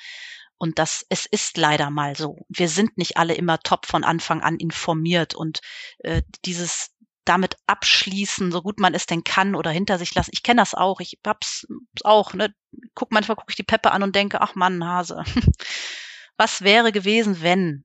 Und 0.58 0.80
das, 0.80 1.06
es 1.10 1.26
ist 1.26 1.58
leider 1.58 1.90
mal 1.90 2.16
so. 2.16 2.46
Wir 2.48 2.70
sind 2.70 2.98
nicht 2.98 3.18
alle 3.18 3.34
immer 3.34 3.60
top 3.60 3.86
von 3.86 4.06
Anfang 4.06 4.42
an 4.42 4.56
informiert 4.56 5.36
und 5.36 5.60
äh, 6.00 6.22
dieses 6.46 6.92
damit 7.26 7.58
abschließen, 7.66 8.52
so 8.52 8.62
gut 8.62 8.80
man 8.80 8.94
es 8.94 9.08
denn 9.08 9.24
kann 9.24 9.56
oder 9.56 9.72
hinter 9.72 9.98
sich 9.98 10.14
lassen. 10.14 10.30
Ich 10.34 10.44
kenne 10.44 10.62
das 10.62 10.76
auch. 10.76 11.00
Ich 11.00 11.20
hab's 11.26 11.66
auch. 12.04 12.34
Ne? 12.34 12.54
Guck 12.94 13.12
manchmal 13.12 13.36
gucke 13.36 13.50
ich 13.50 13.56
die 13.56 13.64
Peppe 13.64 13.92
an 13.92 14.04
und 14.04 14.16
denke, 14.16 14.42
ach 14.42 14.56
Mann, 14.56 14.86
Hase, 14.86 15.24
was 16.38 16.62
wäre 16.62 16.92
gewesen, 16.92 17.42
wenn? 17.42 17.84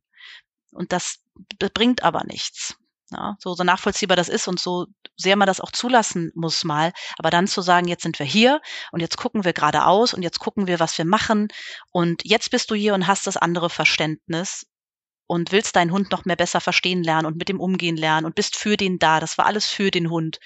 Und 0.72 0.92
das, 0.92 1.24
das 1.58 1.70
bringt 1.70 2.04
aber 2.04 2.24
nichts. 2.24 2.76
Ja, 3.12 3.36
so, 3.40 3.54
so 3.54 3.64
nachvollziehbar 3.64 4.16
das 4.16 4.28
ist 4.28 4.46
und 4.46 4.60
so 4.60 4.86
sehr 5.16 5.36
man 5.36 5.46
das 5.46 5.60
auch 5.60 5.72
zulassen 5.72 6.30
muss 6.34 6.62
mal, 6.64 6.92
aber 7.18 7.30
dann 7.30 7.48
zu 7.48 7.60
sagen, 7.60 7.88
jetzt 7.88 8.04
sind 8.04 8.18
wir 8.20 8.26
hier 8.26 8.60
und 8.92 9.00
jetzt 9.00 9.16
gucken 9.16 9.44
wir 9.44 9.52
geradeaus 9.52 10.14
und 10.14 10.22
jetzt 10.22 10.38
gucken 10.38 10.68
wir, 10.68 10.78
was 10.78 10.96
wir 10.96 11.04
machen 11.04 11.48
und 11.90 12.22
jetzt 12.24 12.50
bist 12.52 12.70
du 12.70 12.76
hier 12.76 12.94
und 12.94 13.08
hast 13.08 13.26
das 13.26 13.36
andere 13.36 13.68
Verständnis 13.68 14.66
und 15.26 15.52
willst 15.52 15.76
deinen 15.76 15.92
Hund 15.92 16.10
noch 16.10 16.24
mehr 16.24 16.36
besser 16.36 16.60
verstehen 16.60 17.04
lernen 17.04 17.26
und 17.26 17.36
mit 17.36 17.48
dem 17.48 17.60
umgehen 17.60 17.96
lernen 17.96 18.26
und 18.26 18.34
bist 18.34 18.56
für 18.56 18.76
den 18.76 18.98
da. 18.98 19.20
Das 19.20 19.38
war 19.38 19.46
alles 19.46 19.66
für 19.66 19.92
den 19.92 20.10
Hund. 20.10 20.40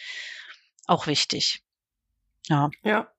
Auch 0.86 1.06
wichtig. 1.06 1.62
Ja. 2.48 2.70
Ja. 2.82 3.13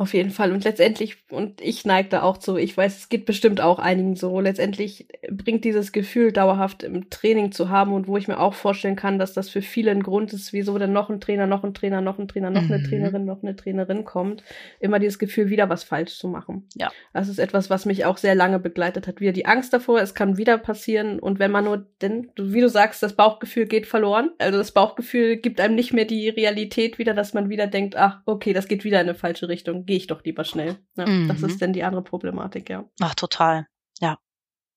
Auf 0.00 0.14
jeden 0.14 0.30
Fall. 0.30 0.52
Und 0.52 0.64
letztendlich, 0.64 1.18
und 1.28 1.60
ich 1.60 1.84
neige 1.84 2.08
da 2.08 2.22
auch 2.22 2.38
zu, 2.38 2.56
ich 2.56 2.74
weiß, 2.74 2.96
es 2.96 3.08
geht 3.10 3.26
bestimmt 3.26 3.60
auch 3.60 3.78
einigen 3.78 4.16
so, 4.16 4.40
letztendlich 4.40 5.08
bringt 5.30 5.62
dieses 5.62 5.92
Gefühl 5.92 6.32
dauerhaft 6.32 6.82
im 6.82 7.10
Training 7.10 7.52
zu 7.52 7.68
haben 7.68 7.92
und 7.92 8.08
wo 8.08 8.16
ich 8.16 8.26
mir 8.26 8.40
auch 8.40 8.54
vorstellen 8.54 8.96
kann, 8.96 9.18
dass 9.18 9.34
das 9.34 9.50
für 9.50 9.60
viele 9.60 9.90
ein 9.90 10.02
Grund 10.02 10.32
ist, 10.32 10.54
wieso 10.54 10.78
denn 10.78 10.94
noch 10.94 11.10
ein 11.10 11.20
Trainer, 11.20 11.46
noch 11.46 11.64
ein 11.64 11.74
Trainer, 11.74 12.00
noch 12.00 12.18
ein 12.18 12.28
Trainer, 12.28 12.48
noch 12.48 12.62
mhm. 12.62 12.72
eine 12.72 12.82
Trainerin, 12.82 13.26
noch 13.26 13.42
eine 13.42 13.54
Trainerin 13.56 14.06
kommt, 14.06 14.42
immer 14.78 15.00
dieses 15.00 15.18
Gefühl, 15.18 15.50
wieder 15.50 15.68
was 15.68 15.84
falsch 15.84 16.16
zu 16.16 16.28
machen. 16.28 16.66
Ja. 16.76 16.90
Das 17.12 17.28
ist 17.28 17.38
etwas, 17.38 17.68
was 17.68 17.84
mich 17.84 18.06
auch 18.06 18.16
sehr 18.16 18.34
lange 18.34 18.58
begleitet 18.58 19.06
hat. 19.06 19.20
Wieder 19.20 19.32
die 19.32 19.44
Angst 19.44 19.74
davor, 19.74 20.00
es 20.00 20.14
kann 20.14 20.38
wieder 20.38 20.56
passieren 20.56 21.18
und 21.18 21.38
wenn 21.38 21.50
man 21.50 21.64
nur, 21.66 21.84
denn, 22.00 22.30
wie 22.38 22.62
du 22.62 22.70
sagst, 22.70 23.02
das 23.02 23.16
Bauchgefühl 23.16 23.66
geht 23.66 23.86
verloren. 23.86 24.30
Also 24.38 24.56
das 24.56 24.72
Bauchgefühl 24.72 25.36
gibt 25.36 25.60
einem 25.60 25.74
nicht 25.74 25.92
mehr 25.92 26.06
die 26.06 26.30
Realität 26.30 26.98
wieder, 26.98 27.12
dass 27.12 27.34
man 27.34 27.50
wieder 27.50 27.66
denkt, 27.66 27.96
ach, 27.96 28.22
okay, 28.24 28.54
das 28.54 28.66
geht 28.66 28.84
wieder 28.84 28.98
in 28.98 29.10
eine 29.10 29.14
falsche 29.14 29.50
Richtung 29.50 29.84
gehe 29.90 29.96
ich 29.96 30.06
doch 30.06 30.22
lieber 30.22 30.44
schnell. 30.44 30.78
Ja, 30.96 31.04
mhm. 31.04 31.26
Das 31.26 31.42
ist 31.42 31.60
denn 31.60 31.72
die 31.72 31.82
andere 31.82 32.02
Problematik, 32.02 32.70
ja. 32.70 32.88
Ach, 33.00 33.16
total. 33.16 33.66
Ja. 33.98 34.18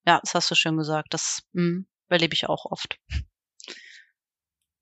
Ja, 0.07 0.19
das 0.23 0.33
hast 0.33 0.49
du 0.49 0.55
schön 0.55 0.75
gesagt. 0.75 1.13
Das 1.13 1.43
mh, 1.53 1.61
hm, 1.61 1.85
erlebe 2.09 2.33
ich 2.33 2.49
auch 2.49 2.65
oft. 2.65 2.97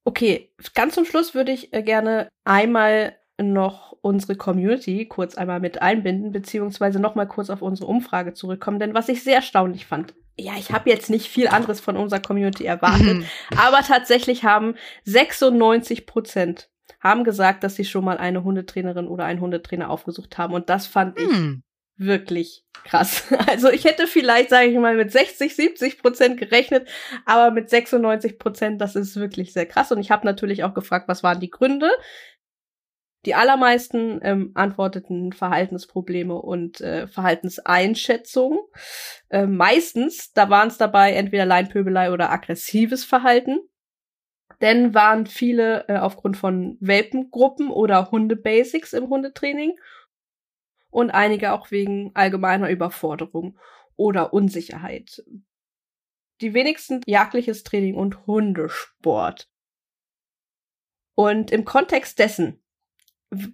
Okay, 0.05 0.55
ganz 0.73 0.95
zum 0.95 1.03
Schluss 1.03 1.35
würde 1.35 1.51
ich 1.51 1.73
äh, 1.73 1.83
gerne 1.83 2.29
einmal 2.45 3.17
noch 3.41 3.91
unsere 4.01 4.37
Community 4.37 5.05
kurz 5.05 5.35
einmal 5.35 5.59
mit 5.59 5.81
einbinden, 5.81 6.31
beziehungsweise 6.31 7.01
nochmal 7.01 7.27
kurz 7.27 7.49
auf 7.49 7.61
unsere 7.61 7.89
Umfrage 7.89 8.33
zurückkommen. 8.33 8.79
Denn 8.79 8.93
was 8.93 9.09
ich 9.09 9.25
sehr 9.25 9.35
erstaunlich 9.35 9.85
fand, 9.85 10.13
ja, 10.39 10.53
ich 10.57 10.71
habe 10.71 10.89
jetzt 10.89 11.09
nicht 11.09 11.27
viel 11.27 11.49
anderes 11.49 11.81
von 11.81 11.97
unserer 11.97 12.21
Community 12.21 12.63
erwartet, 12.63 13.25
aber 13.57 13.81
tatsächlich 13.81 14.45
haben 14.45 14.75
96 15.03 16.07
Prozent 16.07 16.70
haben 17.01 17.23
gesagt, 17.23 17.63
dass 17.63 17.75
sie 17.75 17.85
schon 17.85 18.05
mal 18.05 18.17
eine 18.17 18.43
Hundetrainerin 18.43 19.07
oder 19.07 19.25
einen 19.25 19.41
Hundetrainer 19.41 19.89
aufgesucht 19.89 20.37
haben. 20.37 20.53
Und 20.53 20.69
das 20.69 20.87
fand 20.87 21.19
hm. 21.19 21.63
ich 21.97 22.05
wirklich 22.05 22.65
krass. 22.83 23.25
Also 23.47 23.69
ich 23.69 23.85
hätte 23.85 24.07
vielleicht, 24.07 24.49
sage 24.49 24.69
ich 24.69 24.77
mal, 24.77 24.95
mit 24.95 25.11
60, 25.11 25.55
70 25.55 25.99
Prozent 25.99 26.37
gerechnet, 26.37 26.87
aber 27.25 27.51
mit 27.51 27.69
96 27.69 28.39
Prozent, 28.39 28.81
das 28.81 28.95
ist 28.95 29.15
wirklich 29.15 29.53
sehr 29.53 29.65
krass. 29.65 29.91
Und 29.91 29.99
ich 29.99 30.11
habe 30.11 30.25
natürlich 30.25 30.63
auch 30.63 30.73
gefragt, 30.73 31.07
was 31.07 31.23
waren 31.23 31.39
die 31.39 31.49
Gründe? 31.49 31.89
Die 33.25 33.35
allermeisten 33.35 34.19
ähm, 34.23 34.51
antworteten 34.55 35.31
Verhaltensprobleme 35.31 36.33
und 36.35 36.81
äh, 36.81 37.07
Verhaltenseinschätzungen. 37.07 38.59
Äh, 39.29 39.45
meistens, 39.45 40.33
da 40.33 40.49
waren 40.49 40.69
es 40.69 40.77
dabei 40.79 41.13
entweder 41.13 41.45
Leinpöbelei 41.45 42.11
oder 42.11 42.31
aggressives 42.31 43.05
Verhalten. 43.05 43.59
Denn 44.61 44.93
waren 44.93 45.25
viele 45.25 45.87
äh, 45.87 45.97
aufgrund 45.97 46.37
von 46.37 46.77
Welpengruppen 46.79 47.69
oder 47.71 48.11
Hundebasics 48.11 48.93
im 48.93 49.09
Hundetraining 49.09 49.77
und 50.91 51.09
einige 51.09 51.53
auch 51.53 51.71
wegen 51.71 52.11
allgemeiner 52.13 52.69
Überforderung 52.69 53.57
oder 53.95 54.33
Unsicherheit. 54.33 55.23
Die 56.41 56.53
wenigsten 56.53 57.01
jagdliches 57.05 57.63
Training 57.63 57.95
und 57.95 58.27
Hundesport. 58.27 59.49
Und 61.15 61.51
im 61.51 61.65
Kontext 61.65 62.19
dessen 62.19 62.61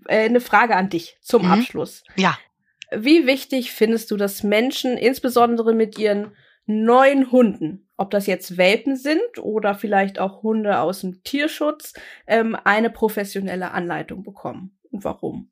äh, 0.07 0.25
eine 0.25 0.41
Frage 0.41 0.75
an 0.75 0.89
dich 0.89 1.17
zum 1.21 1.43
mhm. 1.43 1.51
Abschluss. 1.51 2.03
Ja. 2.15 2.38
Wie 2.91 3.27
wichtig 3.27 3.71
findest 3.71 4.11
du, 4.11 4.17
dass 4.17 4.43
Menschen 4.43 4.97
insbesondere 4.97 5.73
mit 5.73 5.97
ihren 5.97 6.35
neuen 6.65 7.31
Hunden, 7.31 7.86
ob 7.98 8.11
das 8.11 8.28
jetzt 8.28 8.57
Welpen 8.57 8.95
sind 8.95 9.40
oder 9.40 9.76
vielleicht 9.76 10.19
auch 10.19 10.44
Hunde 10.44 10.80
aus 10.80 11.02
dem 11.02 11.24
Tierschutz, 11.24 11.94
ähm, 12.28 12.56
eine 12.64 12.90
professionelle 12.90 13.72
Anleitung 13.72 14.24
bekommen. 14.24 14.78
Und 14.91 15.03
warum? 15.03 15.52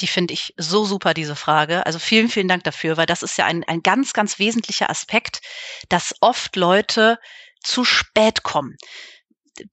Die 0.00 0.06
finde 0.06 0.34
ich 0.34 0.54
so 0.56 0.84
super, 0.84 1.14
diese 1.14 1.36
Frage. 1.36 1.86
Also 1.86 1.98
vielen, 1.98 2.28
vielen 2.28 2.48
Dank 2.48 2.64
dafür, 2.64 2.96
weil 2.96 3.06
das 3.06 3.22
ist 3.22 3.36
ja 3.38 3.46
ein, 3.46 3.64
ein 3.64 3.82
ganz, 3.82 4.12
ganz 4.12 4.38
wesentlicher 4.38 4.90
Aspekt, 4.90 5.40
dass 5.88 6.14
oft 6.20 6.56
Leute 6.56 7.18
zu 7.62 7.84
spät 7.84 8.42
kommen 8.42 8.76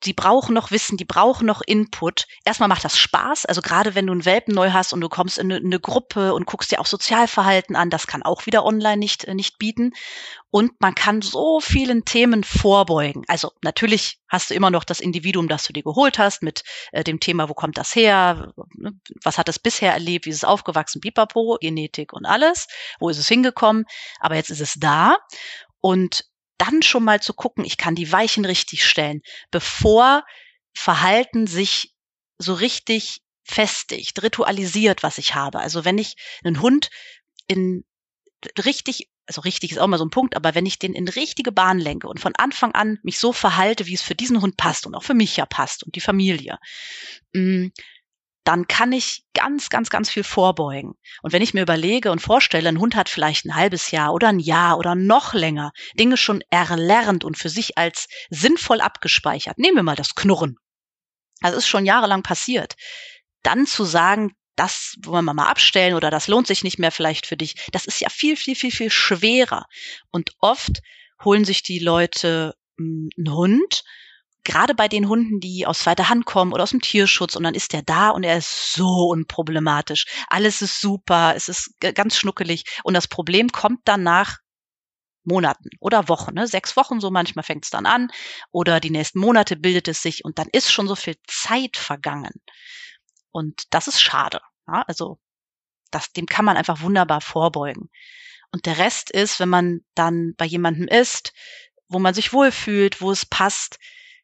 die 0.04 0.14
brauchen 0.14 0.54
noch 0.54 0.72
Wissen, 0.72 0.98
die 0.98 1.06
brauchen 1.06 1.46
noch 1.46 1.62
Input. 1.66 2.26
Erstmal 2.46 2.70
macht 2.70 2.84
das 2.84 2.98
Spaß, 2.98 3.46
also 3.46 3.62
gerade 3.62 3.96
wenn 3.96 4.08
du 4.08 4.14
einen 4.14 4.26
Welpen 4.26 4.54
neu 4.54 4.72
hast 4.72 4.94
und 4.94 5.02
du 5.02 5.10
kommst 5.10 5.38
in 5.38 5.48
eine, 5.48 5.58
in 5.58 5.66
eine, 5.66 5.80
Gruppe 5.80 6.34
und 6.34 6.46
guckst 6.46 6.72
dir 6.72 6.80
auch 6.80 6.86
Sozialverhalten 6.86 7.76
an, 7.76 7.90
das 7.90 8.08
kann 8.08 8.24
auch 8.24 8.46
wieder 8.46 8.66
online 8.66 8.98
nicht, 8.98 9.26
äh, 9.26 9.34
nicht 9.34 9.58
bieten. 9.58 9.94
Und 10.52 10.72
man 10.80 10.96
kann 10.96 11.22
so 11.22 11.60
vielen 11.60 12.06
Themen 12.06 12.44
vorbeugen. 12.44 13.24
Also 13.28 13.52
natürlich 13.62 14.20
hast 14.28 14.50
du 14.50 14.56
immer 14.56 14.72
noch 14.72 14.84
das 14.84 15.00
Individuum, 15.00 15.48
das 15.48 15.66
du 15.66 15.74
dir 15.74 15.84
geholt 15.84 16.18
hast, 16.18 16.42
mit 16.42 16.64
äh, 16.92 17.04
dem 17.04 17.20
Thema, 17.20 17.50
wo 17.50 17.54
kommt 17.54 17.78
das 17.78 17.96
her, 17.96 18.54
ne, 18.74 18.94
was 19.24 19.38
hat 19.38 19.50
es 19.50 19.60
bisher 19.60 19.94
erlebt, 19.94 20.26
wie 20.26 20.32
ist 20.32 20.38
es 20.38 20.44
aufgewachsen, 20.44 21.02
pipapo, 21.02 21.58
Genetik 21.62 22.14
und 22.14 22.26
alles, 22.26 22.68
wo 23.00 23.10
ist 23.10 23.20
es 23.20 23.28
hingekommen. 23.28 23.86
Aber 24.20 24.36
jetzt 24.36 24.50
ist 24.50 24.62
es 24.62 24.76
da. 24.80 25.18
Und 25.82 26.26
dann 26.60 26.84
schon 26.84 27.04
mal 27.04 27.22
zu 27.22 27.34
gucken, 27.34 27.66
ich 27.66 27.78
kann 27.78 27.96
die 27.96 28.12
Weichen 28.12 28.46
richtig 28.46 28.86
stellen, 28.86 29.22
bevor 29.50 30.24
Verhalten 30.74 31.48
sich 31.48 31.94
so 32.38 32.54
richtig 32.54 33.22
festigt, 33.44 34.22
ritualisiert, 34.22 35.02
was 35.02 35.18
ich 35.18 35.34
habe. 35.34 35.60
Also 35.60 35.84
wenn 35.84 35.98
ich 35.98 36.16
einen 36.44 36.62
Hund 36.62 36.90
in 37.48 37.84
richtig, 38.64 39.10
also 39.26 39.42
richtig 39.42 39.72
ist 39.72 39.80
auch 39.80 39.88
mal 39.88 39.98
so 39.98 40.06
ein 40.06 40.12
Punkt, 40.12 40.36
aber 40.36 40.56
wenn 40.56 40.66
ich 40.66 40.80
den 40.80 40.94
in 40.94 41.08
richtige 41.08 41.52
Bahn 41.52 41.80
lenke 41.80 42.08
und 42.08 42.20
von 42.20 42.36
Anfang 42.36 42.74
an 42.74 43.00
mich 43.04 43.20
so 43.20 43.34
verhalte, 43.34 43.88
wie 43.88 43.96
es 43.96 44.02
für 44.02 44.16
diesen 44.16 44.42
Hund 44.42 44.56
passt 44.56 44.86
und 44.86 44.96
auch 44.96 45.04
für 45.04 45.14
mich 45.14 45.36
ja 45.38 45.46
passt 45.46 45.84
und 45.84 45.96
die 45.96 46.02
Familie, 46.02 46.60
mm, 47.34 47.68
dann 48.50 48.68
kann 48.68 48.92
ich 48.94 49.26
ganz, 49.36 49.70
ganz, 49.70 49.92
ganz 49.92 50.10
viel 50.10 50.24
vorbeugen. 50.24 50.96
Und 51.22 51.34
wenn 51.34 51.44
ich 51.44 51.54
mir 51.54 51.62
überlege 51.62 52.12
und 52.12 52.20
vorstelle, 52.20 52.68
ein 52.68 52.80
Hund 52.80 52.96
hat 52.96 53.08
vielleicht 53.08 53.46
ein 53.46 53.54
halbes 53.54 53.92
Jahr 53.92 54.12
oder 54.12 54.30
ein 54.30 54.40
Jahr 54.40 54.80
oder 54.80 54.96
noch 54.96 55.36
länger 55.36 55.72
Dinge 55.94 56.18
schon 56.18 56.42
erlernt 56.50 57.24
und 57.24 57.38
für 57.38 57.50
sich 57.50 57.78
als 57.78 58.08
sinnvoll 58.32 58.82
abgespeichert, 58.82 59.60
nehmen 59.60 59.76
wir 59.76 59.84
mal 59.84 59.96
das 59.96 60.16
Knurren. 60.16 60.58
Das 61.42 61.54
ist 61.54 61.68
schon 61.68 61.86
jahrelang 61.86 62.24
passiert. 62.24 62.74
Dann 63.44 63.68
zu 63.68 63.84
sagen, 63.84 64.34
das 64.56 64.96
wollen 65.04 65.26
wir 65.26 65.36
mal 65.36 65.48
abstellen 65.48 65.94
oder 65.94 66.10
das 66.10 66.28
lohnt 66.28 66.48
sich 66.48 66.64
nicht 66.64 66.80
mehr 66.80 66.92
vielleicht 66.92 67.28
für 67.28 67.38
dich, 67.38 67.54
das 67.72 67.86
ist 67.86 68.02
ja 68.02 68.10
viel, 68.10 68.36
viel, 68.36 68.56
viel, 68.56 68.72
viel 68.72 68.90
schwerer. 68.90 69.68
Und 70.10 70.32
oft 70.40 70.82
holen 71.24 71.46
sich 71.46 71.62
die 71.62 71.78
Leute 71.78 72.56
hm, 72.80 73.12
einen 73.16 73.32
Hund 73.32 73.84
gerade 74.44 74.74
bei 74.76 74.88
den 74.88 75.08
Hunden, 75.10 75.40
die 75.40 75.66
aus 75.68 75.80
zweiter 75.80 76.10
Hand 76.10 76.26
kommen 76.26 76.54
oder 76.54 76.64
aus 76.64 76.72
dem 76.72 76.82
Tierschutz 76.82 77.36
und 77.36 77.44
dann 77.44 77.56
ist 77.56 77.74
der 77.74 77.82
da 77.84 78.10
und 78.10 78.24
er 78.24 78.38
ist 78.38 78.74
so 78.74 79.10
unproblematisch. 79.10 80.06
Alles 80.28 80.62
ist 80.62 80.82
super, 80.82 81.34
es 81.36 81.50
ist 81.50 81.74
ganz 81.80 82.18
schnuckelig 82.18 82.64
und 82.84 82.94
das 82.94 83.08
Problem 83.08 83.50
kommt 83.50 83.82
dann 83.86 84.04
nach 84.04 84.38
Monaten 85.24 85.70
oder 85.80 86.08
Wochen, 86.10 86.34
ne? 86.34 86.48
sechs 86.48 86.76
Wochen 86.78 87.00
so 87.00 87.12
manchmal 87.12 87.44
fängt 87.44 87.66
es 87.66 87.70
dann 87.72 87.86
an 87.86 88.10
oder 88.52 88.80
die 88.80 88.90
nächsten 88.90 89.20
Monate 89.20 89.56
bildet 89.58 89.88
es 89.88 90.02
sich 90.02 90.26
und 90.26 90.40
dann 90.40 90.48
ist 90.52 90.72
schon 90.72 90.88
so 90.88 90.96
viel 90.96 91.16
Zeit 91.28 91.78
vergangen 91.78 92.34
und 93.32 93.64
das 93.72 93.88
ist 93.88 94.02
schade. 94.02 94.40
Ja? 94.68 94.84
Also 94.88 95.20
Das, 95.92 96.12
dem 96.12 96.26
kann 96.26 96.46
man 96.46 96.58
einfach 96.58 96.82
wunderbar 96.82 97.22
vorbeugen. 97.22 97.90
Und 98.52 98.66
der 98.66 98.78
Rest 98.78 99.12
ist, 99.12 99.40
wenn 99.40 99.50
man 99.50 99.82
dann 99.96 100.34
bei 100.38 100.46
jemandem 100.46 100.88
ist, 100.88 101.34
wo 101.88 102.00
man 102.00 102.14
sich 102.14 102.34
wohlfühlt, 102.34 103.02
wo 103.02 103.12
es 103.12 103.26
passt. 103.26 103.80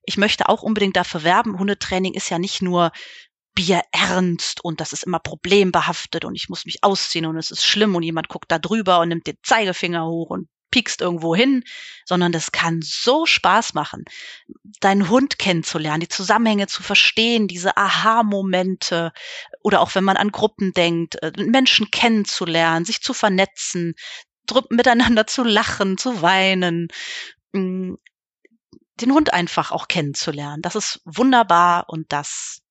Ich 0.05 0.17
möchte 0.17 0.49
auch 0.49 0.61
unbedingt 0.61 0.95
dafür 0.95 1.23
werben. 1.23 1.59
Hundetraining 1.59 2.13
ist 2.13 2.29
ja 2.29 2.39
nicht 2.39 2.61
nur 2.61 2.91
Bier 3.55 3.81
ernst 3.91 4.63
und 4.63 4.81
das 4.81 4.91
ist 4.91 5.03
immer 5.03 5.19
problembehaftet 5.19 6.25
und 6.25 6.35
ich 6.35 6.49
muss 6.49 6.65
mich 6.65 6.83
ausziehen 6.83 7.25
und 7.25 7.37
es 7.37 7.51
ist 7.51 7.65
schlimm 7.65 7.95
und 7.95 8.03
jemand 8.03 8.27
guckt 8.27 8.51
da 8.51 8.59
drüber 8.59 8.99
und 8.99 9.07
nimmt 9.07 9.27
den 9.27 9.37
Zeigefinger 9.43 10.05
hoch 10.05 10.29
und 10.29 10.49
piekst 10.71 10.99
irgendwo 10.99 11.33
hin, 11.33 11.63
sondern 12.03 12.33
das 12.33 12.51
kann 12.51 12.81
so 12.83 13.25
Spaß 13.25 13.75
machen, 13.75 14.03
deinen 14.81 15.07
Hund 15.09 15.39
kennenzulernen, 15.39 16.01
die 16.01 16.09
Zusammenhänge 16.09 16.67
zu 16.67 16.83
verstehen, 16.83 17.47
diese 17.47 17.77
Aha-Momente 17.77 19.13
oder 19.63 19.79
auch 19.79 19.95
wenn 19.95 20.03
man 20.03 20.17
an 20.17 20.31
Gruppen 20.31 20.73
denkt, 20.73 21.15
äh, 21.23 21.31
Menschen 21.37 21.91
kennenzulernen, 21.91 22.83
sich 22.83 23.01
zu 23.01 23.13
vernetzen, 23.13 23.93
miteinander 24.69 25.27
zu 25.27 25.43
lachen, 25.43 25.97
zu 25.97 26.21
weinen, 26.21 26.89
mm, 27.53 27.93
den 29.01 29.11
Hund 29.11 29.33
einfach 29.33 29.71
auch 29.71 29.87
kennenzulernen. 29.87 30.61
Das 30.61 30.75
ist 30.75 31.01
wunderbar 31.05 31.85
und 31.89 32.11
das 32.11 32.61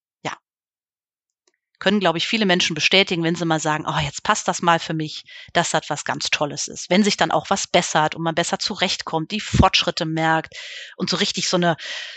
können, 1.84 2.01
glaube 2.01 2.16
ich, 2.16 2.26
viele 2.26 2.46
Menschen 2.46 2.74
bestätigen, 2.74 3.22
wenn 3.24 3.34
sie 3.34 3.44
mal 3.44 3.60
sagen, 3.60 3.84
oh, 3.86 4.01
jetzt 4.02 4.22
passt 4.22 4.48
das 4.48 4.62
mal 4.62 4.78
für 4.78 4.94
mich, 4.94 5.24
dass 5.52 5.70
das 5.70 5.90
was 5.90 6.06
ganz 6.06 6.30
Tolles 6.30 6.66
ist. 6.66 6.88
Wenn 6.88 7.02
sich 7.02 7.18
dann 7.18 7.30
auch 7.30 7.51
was 7.51 7.66
bessert 7.66 8.14
und 8.14 8.22
man 8.22 8.34
besser 8.34 8.59
zurechtkommt, 8.59 9.32
die 9.32 9.40
Fortschritte 9.40 10.06
merkt 10.06 10.55
und 10.96 11.10
so 11.10 11.16
richtig 11.16 11.46
so 11.46 11.59
eine, 11.59 11.76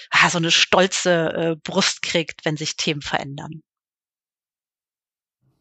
ah, 0.09 0.29
so 0.29 0.37
eine 0.37 0.51
stolze 0.51 1.33
äh, 1.33 1.55
Brust 1.61 2.01
kriegt, 2.01 2.45
wenn 2.45 2.55
sich 2.55 2.77
Themen 2.77 3.01
verändern. 3.01 3.61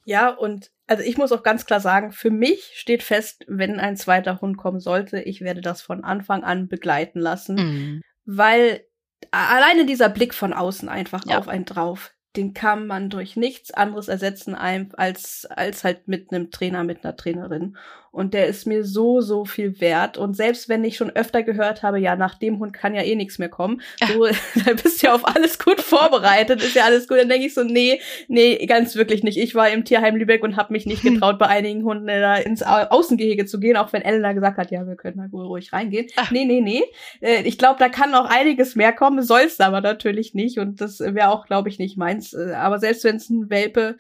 Ja, 0.05 0.28
und 0.28 0.70
also 0.86 1.02
ich 1.02 1.18
muss 1.18 1.32
auch 1.32 1.43
ganz 1.43 1.66
klar 1.66 1.81
sagen, 1.81 2.12
für 2.12 2.31
mich 2.31 2.74
steht 2.77 3.02
fest, 3.02 3.44
wenn 3.48 3.81
ein 3.81 3.97
zweiter 3.97 4.40
Hund 4.40 4.56
kommen 4.56 4.78
sollte, 4.78 5.20
ich 5.20 5.40
werde 5.40 5.62
das 5.62 5.82
von 5.82 6.05
Anfang 6.05 6.44
an 6.44 6.68
begleiten 6.68 7.18
lassen, 7.18 7.55
mhm. 7.56 8.02
Weil 8.27 8.85
alleine 9.31 9.86
dieser 9.86 10.09
Blick 10.09 10.35
von 10.35 10.53
außen 10.53 10.89
einfach 10.89 11.24
ja. 11.27 11.39
auf 11.39 11.48
einen 11.48 11.65
drauf, 11.65 12.12
den 12.36 12.54
kann 12.54 12.86
man 12.86 13.10
durch 13.10 13.36
nichts 13.36 13.72
anderes 13.72 14.08
ersetzen 14.08 14.54
als, 14.54 15.46
als 15.46 15.84
halt 15.84 16.08
mit 16.08 16.32
einem 16.32 16.50
Trainer, 16.50 16.84
mit 16.84 17.04
einer 17.04 17.16
Trainerin. 17.16 17.76
Und 18.16 18.32
der 18.32 18.46
ist 18.46 18.66
mir 18.66 18.82
so, 18.82 19.20
so 19.20 19.44
viel 19.44 19.78
wert. 19.82 20.16
Und 20.16 20.34
selbst 20.34 20.70
wenn 20.70 20.82
ich 20.84 20.96
schon 20.96 21.10
öfter 21.10 21.42
gehört 21.42 21.82
habe, 21.82 21.98
ja, 21.98 22.16
nach 22.16 22.34
dem 22.34 22.60
Hund 22.60 22.72
kann 22.72 22.94
ja 22.94 23.02
eh 23.02 23.14
nichts 23.14 23.38
mehr 23.38 23.50
kommen, 23.50 23.82
so, 24.08 24.24
da 24.64 24.72
bist 24.72 25.02
du 25.02 25.08
ja 25.08 25.14
auf 25.14 25.28
alles 25.28 25.58
gut 25.58 25.82
vorbereitet, 25.82 26.62
ist 26.62 26.76
ja 26.76 26.84
alles 26.84 27.08
gut. 27.08 27.18
Dann 27.18 27.28
denke 27.28 27.46
ich 27.46 27.52
so, 27.52 27.62
nee, 27.62 28.00
nee, 28.26 28.64
ganz 28.64 28.96
wirklich 28.96 29.22
nicht. 29.22 29.36
Ich 29.36 29.54
war 29.54 29.68
im 29.68 29.84
Tierheim 29.84 30.16
Lübeck 30.16 30.42
und 30.42 30.56
habe 30.56 30.72
mich 30.72 30.86
nicht 30.86 31.02
hm. 31.02 31.14
getraut, 31.16 31.38
bei 31.38 31.48
einigen 31.48 31.84
Hunden 31.84 32.06
da 32.06 32.36
ins 32.36 32.62
Außengehege 32.62 33.44
zu 33.44 33.60
gehen, 33.60 33.76
auch 33.76 33.92
wenn 33.92 34.00
Elena 34.00 34.32
gesagt 34.32 34.56
hat, 34.56 34.70
ja, 34.70 34.86
wir 34.86 34.96
können 34.96 35.18
da 35.18 35.38
ruhig 35.38 35.74
reingehen. 35.74 36.06
Ach. 36.16 36.30
Nee, 36.30 36.46
nee, 36.46 36.62
nee. 36.62 36.84
Äh, 37.20 37.42
ich 37.42 37.58
glaube, 37.58 37.76
da 37.78 37.90
kann 37.90 38.12
noch 38.12 38.30
einiges 38.30 38.76
mehr 38.76 38.94
kommen, 38.94 39.22
soll's 39.22 39.60
aber 39.60 39.82
natürlich 39.82 40.32
nicht. 40.32 40.58
Und 40.58 40.80
das 40.80 41.00
wäre 41.00 41.28
auch, 41.28 41.44
glaube 41.44 41.68
ich, 41.68 41.78
nicht 41.78 41.98
meins. 41.98 42.26
Äh, 42.35 42.53
aber 42.53 42.78
selbst 42.78 43.05
wenn 43.05 43.16
es 43.16 43.31
ein 43.31 43.51
Welpe 43.51 43.97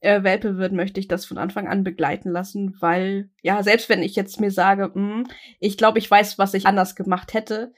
äh, 0.00 0.22
Welpe 0.22 0.56
wird, 0.58 0.72
möchte 0.72 1.00
ich 1.00 1.08
das 1.08 1.24
von 1.24 1.38
Anfang 1.38 1.68
an 1.68 1.84
begleiten 1.84 2.30
lassen, 2.30 2.76
weil, 2.80 3.30
ja, 3.42 3.62
selbst 3.62 3.88
wenn 3.88 4.02
ich 4.02 4.14
jetzt 4.14 4.40
mir 4.40 4.50
sage, 4.50 4.90
mh, 4.94 4.94
hm, 4.94 5.26
ich 5.58 5.76
glaube, 5.76 5.98
ich 5.98 6.10
weiß, 6.10 6.38
was 6.38 6.54
ich 6.54 6.66
anders 6.66 6.94
gemacht 6.94 7.34
hätte, 7.34 7.72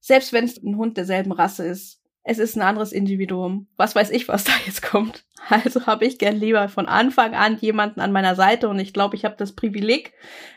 selbst 0.00 0.32
wenn 0.32 0.44
es 0.44 0.62
ein 0.62 0.76
Hund 0.76 0.96
derselben 0.96 1.32
Rasse 1.32 1.66
ist, 1.66 1.99
es 2.22 2.38
ist 2.38 2.56
ein 2.56 2.62
anderes 2.62 2.92
Individuum. 2.92 3.66
Was 3.76 3.94
weiß 3.94 4.10
ich, 4.10 4.28
was 4.28 4.44
da 4.44 4.52
jetzt 4.66 4.82
kommt. 4.82 5.24
Also 5.48 5.86
habe 5.86 6.04
ich 6.04 6.18
gern 6.18 6.36
lieber 6.36 6.68
von 6.68 6.86
Anfang 6.86 7.34
an 7.34 7.56
jemanden 7.58 8.00
an 8.00 8.12
meiner 8.12 8.34
Seite 8.34 8.68
und 8.68 8.78
ich 8.78 8.92
glaube, 8.92 9.16
ich 9.16 9.24
habe 9.24 9.36
das 9.38 9.52
Privileg, 9.52 10.12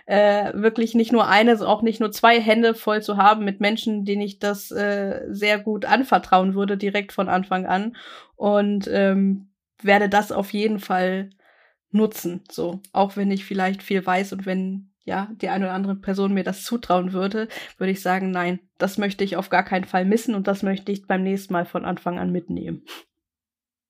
äh, 0.05 0.51
wirklich 0.53 0.93
nicht 0.93 1.13
nur 1.13 1.27
eine, 1.27 1.59
auch 1.65 1.81
nicht 1.81 1.99
nur 1.99 2.11
zwei 2.11 2.39
Hände 2.39 2.75
voll 2.75 3.01
zu 3.01 3.17
haben 3.17 3.45
mit 3.45 3.61
Menschen, 3.61 4.03
denen 4.03 4.21
ich 4.21 4.39
das 4.39 4.71
äh, 4.71 5.21
sehr 5.29 5.57
gut 5.57 5.85
anvertrauen 5.85 6.53
würde, 6.53 6.77
direkt 6.77 7.13
von 7.13 7.29
Anfang 7.29 7.65
an. 7.65 7.95
Und 8.35 8.89
ähm, 8.91 9.49
werde 9.81 10.09
das 10.09 10.31
auf 10.31 10.51
jeden 10.51 10.79
Fall 10.79 11.29
nutzen. 11.91 12.43
So, 12.51 12.81
auch 12.91 13.15
wenn 13.15 13.31
ich 13.31 13.45
vielleicht 13.45 13.83
viel 13.83 14.05
weiß 14.05 14.33
und 14.33 14.45
wenn 14.45 14.92
ja 15.05 15.29
die 15.41 15.49
eine 15.49 15.65
oder 15.65 15.73
andere 15.73 15.95
Person 15.95 16.33
mir 16.33 16.43
das 16.43 16.63
zutrauen 16.63 17.13
würde, 17.13 17.47
würde 17.77 17.91
ich 17.91 18.01
sagen, 18.01 18.31
nein, 18.31 18.59
das 18.77 18.97
möchte 18.97 19.23
ich 19.23 19.35
auf 19.35 19.49
gar 19.49 19.63
keinen 19.63 19.85
Fall 19.85 20.05
missen 20.05 20.35
und 20.35 20.47
das 20.47 20.63
möchte 20.63 20.91
ich 20.91 21.07
beim 21.07 21.23
nächsten 21.23 21.53
Mal 21.53 21.65
von 21.65 21.85
Anfang 21.85 22.19
an 22.19 22.31
mitnehmen. 22.31 22.85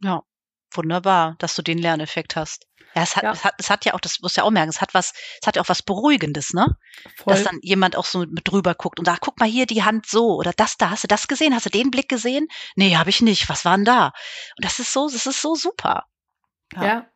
Ja, 0.01 0.23
wunderbar, 0.73 1.35
dass 1.39 1.55
du 1.55 1.61
den 1.61 1.77
Lerneffekt 1.77 2.35
hast. 2.35 2.67
Ja, 2.95 3.01
es 3.01 3.15
hat, 3.15 3.23
ja. 3.23 3.31
Es 3.31 3.43
hat, 3.43 3.55
es 3.57 3.69
hat 3.69 3.85
ja 3.85 3.93
auch, 3.95 3.99
das 3.99 4.19
musst 4.21 4.37
du 4.37 4.41
ja 4.41 4.45
auch 4.45 4.51
merken, 4.51 4.69
es 4.69 4.81
hat 4.81 4.93
was, 4.93 5.13
es 5.41 5.47
hat 5.47 5.55
ja 5.55 5.63
auch 5.63 5.69
was 5.69 5.81
Beruhigendes, 5.81 6.53
ne? 6.53 6.77
Voll. 7.15 7.33
Dass 7.33 7.43
dann 7.43 7.59
jemand 7.61 7.95
auch 7.95 8.05
so 8.05 8.19
mit, 8.19 8.31
mit 8.31 8.47
drüber 8.47 8.75
guckt 8.75 8.99
und 8.99 9.05
sagt, 9.05 9.21
guck 9.21 9.39
mal 9.39 9.49
hier 9.49 9.65
die 9.65 9.83
Hand 9.83 10.05
so 10.05 10.35
oder 10.35 10.53
das 10.55 10.77
da, 10.77 10.91
hast 10.91 11.03
du 11.03 11.07
das 11.07 11.27
gesehen? 11.27 11.55
Hast 11.55 11.65
du 11.65 11.71
den 11.71 11.89
Blick 11.89 12.07
gesehen? 12.07 12.47
Nee, 12.75 12.95
habe 12.95 13.09
ich 13.09 13.21
nicht. 13.21 13.49
Was 13.49 13.65
war 13.65 13.75
denn 13.75 13.85
da? 13.85 14.07
Und 14.57 14.65
das 14.65 14.79
ist 14.79 14.93
so, 14.93 15.09
das 15.09 15.25
ist 15.25 15.41
so 15.41 15.55
super. 15.55 16.03
Ja. 16.73 16.85
ja. 16.85 17.12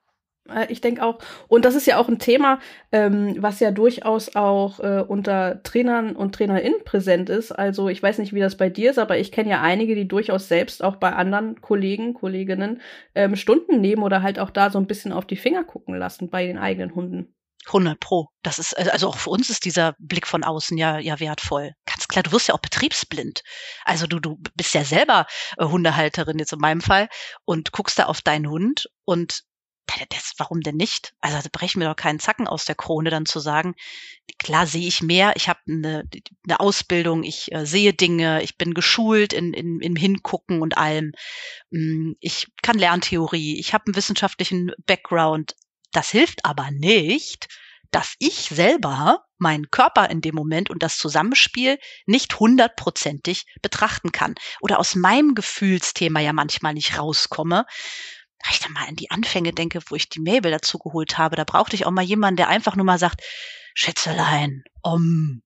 Äh, 0.49 0.71
ich 0.71 0.81
denke 0.81 1.03
auch, 1.03 1.19
und 1.47 1.65
das 1.65 1.75
ist 1.75 1.87
ja 1.87 1.97
auch 1.97 2.07
ein 2.07 2.19
Thema, 2.19 2.59
ähm, 2.91 3.35
was 3.39 3.59
ja 3.59 3.71
durchaus 3.71 4.35
auch 4.35 4.79
äh, 4.79 5.03
unter 5.07 5.61
Trainern 5.63 6.15
und 6.15 6.35
TrainerInnen 6.35 6.83
präsent 6.83 7.29
ist. 7.29 7.51
Also 7.51 7.89
ich 7.89 8.01
weiß 8.01 8.17
nicht, 8.19 8.33
wie 8.33 8.39
das 8.39 8.57
bei 8.57 8.69
dir 8.69 8.91
ist, 8.91 8.99
aber 8.99 9.17
ich 9.17 9.31
kenne 9.31 9.49
ja 9.49 9.61
einige, 9.61 9.95
die 9.95 10.07
durchaus 10.07 10.47
selbst 10.47 10.83
auch 10.83 10.97
bei 10.97 11.13
anderen 11.13 11.61
Kollegen, 11.61 12.13
Kolleginnen 12.13 12.81
ähm, 13.15 13.35
Stunden 13.35 13.81
nehmen 13.81 14.03
oder 14.03 14.21
halt 14.21 14.39
auch 14.39 14.49
da 14.49 14.69
so 14.69 14.79
ein 14.79 14.87
bisschen 14.87 15.13
auf 15.13 15.25
die 15.25 15.37
Finger 15.37 15.63
gucken 15.63 15.95
lassen 15.95 16.29
bei 16.29 16.45
den 16.45 16.57
eigenen 16.57 16.95
Hunden. 16.95 17.33
100 17.67 17.99
Pro. 17.99 18.29
Das 18.43 18.59
ist, 18.59 18.77
also 18.77 19.09
auch 19.09 19.17
für 19.17 19.29
uns 19.29 19.49
ist 19.49 19.65
dieser 19.65 19.93
Blick 19.99 20.25
von 20.25 20.43
außen 20.43 20.77
ja, 20.77 20.99
ja 20.99 21.19
wertvoll. 21.19 21.73
Ganz 21.85 22.07
klar, 22.07 22.23
du 22.23 22.31
wirst 22.31 22.47
ja 22.47 22.55
auch 22.55 22.59
betriebsblind. 22.59 23.41
Also 23.85 24.07
du, 24.07 24.19
du 24.19 24.37
bist 24.55 24.73
ja 24.73 24.83
selber 24.83 25.25
äh, 25.57 25.65
Hundehalterin 25.65 26.39
jetzt 26.39 26.53
in 26.53 26.59
meinem 26.59 26.81
Fall 26.81 27.09
und 27.45 27.71
guckst 27.71 27.99
da 27.99 28.05
auf 28.05 28.21
deinen 28.21 28.49
Hund 28.49 28.87
und 29.05 29.43
das, 30.09 30.33
warum 30.37 30.61
denn 30.61 30.75
nicht? 30.75 31.13
Also 31.19 31.37
da 31.41 31.49
brechen 31.51 31.79
mir 31.79 31.85
doch 31.85 31.95
keinen 31.95 32.19
Zacken 32.19 32.47
aus 32.47 32.65
der 32.65 32.75
Krone, 32.75 33.09
dann 33.09 33.25
zu 33.25 33.39
sagen, 33.39 33.75
klar 34.37 34.67
sehe 34.67 34.87
ich 34.87 35.01
mehr, 35.01 35.33
ich 35.35 35.49
habe 35.49 35.59
eine, 35.67 36.03
eine 36.45 36.59
Ausbildung, 36.59 37.23
ich 37.23 37.51
äh, 37.51 37.65
sehe 37.65 37.93
Dinge, 37.93 38.43
ich 38.43 38.57
bin 38.57 38.73
geschult 38.73 39.33
in, 39.33 39.53
in, 39.53 39.79
im 39.79 39.95
Hingucken 39.95 40.61
und 40.61 40.77
allem. 40.77 41.13
Mm, 41.71 42.13
ich 42.19 42.47
kann 42.61 42.77
Lerntheorie, 42.77 43.59
ich 43.59 43.73
habe 43.73 43.85
einen 43.87 43.95
wissenschaftlichen 43.95 44.71
Background. 44.85 45.55
Das 45.91 46.09
hilft 46.09 46.45
aber 46.45 46.69
nicht, 46.71 47.47
dass 47.91 48.15
ich 48.19 48.49
selber 48.49 49.23
meinen 49.37 49.69
Körper 49.69 50.09
in 50.09 50.21
dem 50.21 50.35
Moment 50.35 50.69
und 50.69 50.83
das 50.83 50.97
Zusammenspiel 50.97 51.79
nicht 52.05 52.39
hundertprozentig 52.39 53.45
betrachten 53.61 54.11
kann 54.11 54.35
oder 54.61 54.79
aus 54.79 54.95
meinem 54.95 55.35
Gefühlsthema 55.35 56.19
ja 56.19 56.33
manchmal 56.33 56.73
nicht 56.73 56.97
rauskomme 56.97 57.65
wenn 58.43 58.51
ich 58.51 58.59
dann 58.59 58.73
mal 58.73 58.87
an 58.87 58.95
die 58.95 59.11
Anfänge 59.11 59.51
denke, 59.53 59.79
wo 59.87 59.95
ich 59.95 60.09
die 60.09 60.19
Mabel 60.19 60.51
dazu 60.51 60.77
geholt 60.77 61.17
habe, 61.17 61.35
da 61.35 61.43
brauchte 61.43 61.75
ich 61.75 61.85
auch 61.85 61.91
mal 61.91 62.03
jemanden, 62.03 62.37
der 62.37 62.49
einfach 62.49 62.75
nur 62.75 62.85
mal 62.85 62.99
sagt, 62.99 63.21
Schätzelein, 63.73 64.63
um, 64.81 65.41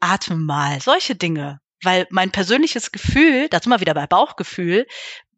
atme 0.00 0.36
mal, 0.36 0.80
solche 0.80 1.14
Dinge. 1.14 1.60
Weil 1.82 2.06
mein 2.10 2.30
persönliches 2.30 2.90
Gefühl, 2.90 3.48
da 3.48 3.60
sind 3.60 3.70
wir 3.70 3.80
wieder 3.80 3.94
bei 3.94 4.06
Bauchgefühl, 4.06 4.86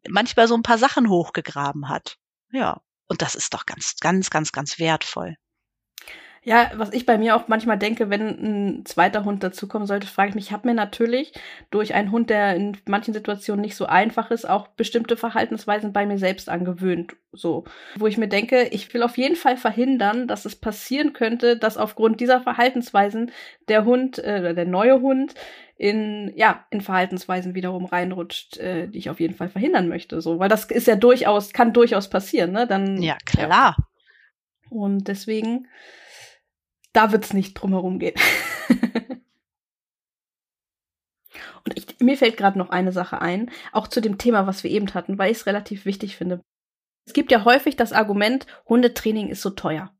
manchmal 0.07 0.47
so 0.47 0.55
ein 0.55 0.63
paar 0.63 0.77
Sachen 0.77 1.09
hochgegraben 1.09 1.89
hat. 1.89 2.17
Ja. 2.51 2.81
Und 3.07 3.21
das 3.23 3.35
ist 3.35 3.53
doch 3.53 3.65
ganz, 3.65 3.95
ganz, 3.99 4.29
ganz, 4.29 4.51
ganz 4.51 4.77
wertvoll. 4.77 5.35
Ja, 6.43 6.71
was 6.75 6.93
ich 6.93 7.05
bei 7.05 7.17
mir 7.17 7.35
auch 7.35 7.47
manchmal 7.47 7.77
denke, 7.77 8.09
wenn 8.09 8.21
ein 8.21 8.85
zweiter 8.85 9.25
Hund 9.25 9.43
dazukommen 9.43 9.87
sollte, 9.87 10.07
frage 10.07 10.29
ich 10.29 10.35
mich, 10.35 10.45
ich 10.45 10.51
habe 10.51 10.67
mir 10.67 10.73
natürlich 10.73 11.33
durch 11.69 11.93
einen 11.93 12.11
Hund, 12.11 12.29
der 12.29 12.55
in 12.55 12.77
manchen 12.87 13.13
Situationen 13.13 13.61
nicht 13.61 13.75
so 13.75 13.85
einfach 13.85 14.31
ist, 14.31 14.49
auch 14.49 14.67
bestimmte 14.69 15.17
Verhaltensweisen 15.17 15.91
bei 15.91 16.05
mir 16.05 16.17
selbst 16.17 16.49
angewöhnt. 16.49 17.15
So, 17.33 17.65
wo 17.95 18.07
ich 18.07 18.17
mir 18.17 18.29
denke, 18.29 18.69
ich 18.71 18.91
will 18.93 19.03
auf 19.03 19.17
jeden 19.17 19.35
Fall 19.35 19.57
verhindern, 19.57 20.27
dass 20.27 20.45
es 20.45 20.55
passieren 20.55 21.13
könnte, 21.13 21.57
dass 21.57 21.77
aufgrund 21.77 22.21
dieser 22.21 22.41
Verhaltensweisen 22.41 23.31
der 23.67 23.85
Hund 23.85 24.17
äh, 24.17 24.37
oder 24.39 24.53
der 24.53 24.65
neue 24.65 25.01
Hund 25.01 25.35
in 25.77 26.33
ja 26.35 26.65
in 26.71 26.81
Verhaltensweisen 26.81 27.55
wiederum 27.55 27.85
reinrutscht, 27.85 28.57
äh, 28.57 28.87
die 28.87 28.97
ich 28.97 29.09
auf 29.09 29.19
jeden 29.19 29.35
Fall 29.35 29.49
verhindern 29.49 29.87
möchte. 29.87 30.21
So, 30.21 30.39
weil 30.39 30.49
das 30.49 30.65
ist 30.65 30.87
ja 30.87 30.95
durchaus 30.95 31.53
kann 31.53 31.73
durchaus 31.73 32.09
passieren, 32.09 32.51
ne? 32.51 32.65
Dann 32.65 33.01
ja 33.01 33.17
klar. 33.25 33.49
Ja. 33.49 33.75
Und 34.69 35.07
deswegen 35.07 35.67
da 36.93 37.11
wird's 37.11 37.33
nicht 37.33 37.53
drumherum 37.53 37.99
gehen. 37.99 38.15
Und 41.65 41.77
ich, 41.77 41.99
mir 41.99 42.17
fällt 42.17 42.37
gerade 42.37 42.57
noch 42.57 42.69
eine 42.69 42.91
Sache 42.91 43.21
ein, 43.21 43.51
auch 43.71 43.87
zu 43.87 44.01
dem 44.01 44.17
Thema, 44.17 44.47
was 44.47 44.63
wir 44.63 44.71
eben 44.71 44.93
hatten, 44.93 45.17
weil 45.17 45.31
ich 45.31 45.39
es 45.39 45.45
relativ 45.45 45.85
wichtig 45.85 46.15
finde. 46.15 46.41
Es 47.05 47.13
gibt 47.13 47.31
ja 47.31 47.43
häufig 47.43 47.75
das 47.75 47.93
Argument, 47.93 48.45
Hundetraining 48.67 49.29
ist 49.29 49.41
so 49.41 49.49
teuer. 49.49 49.93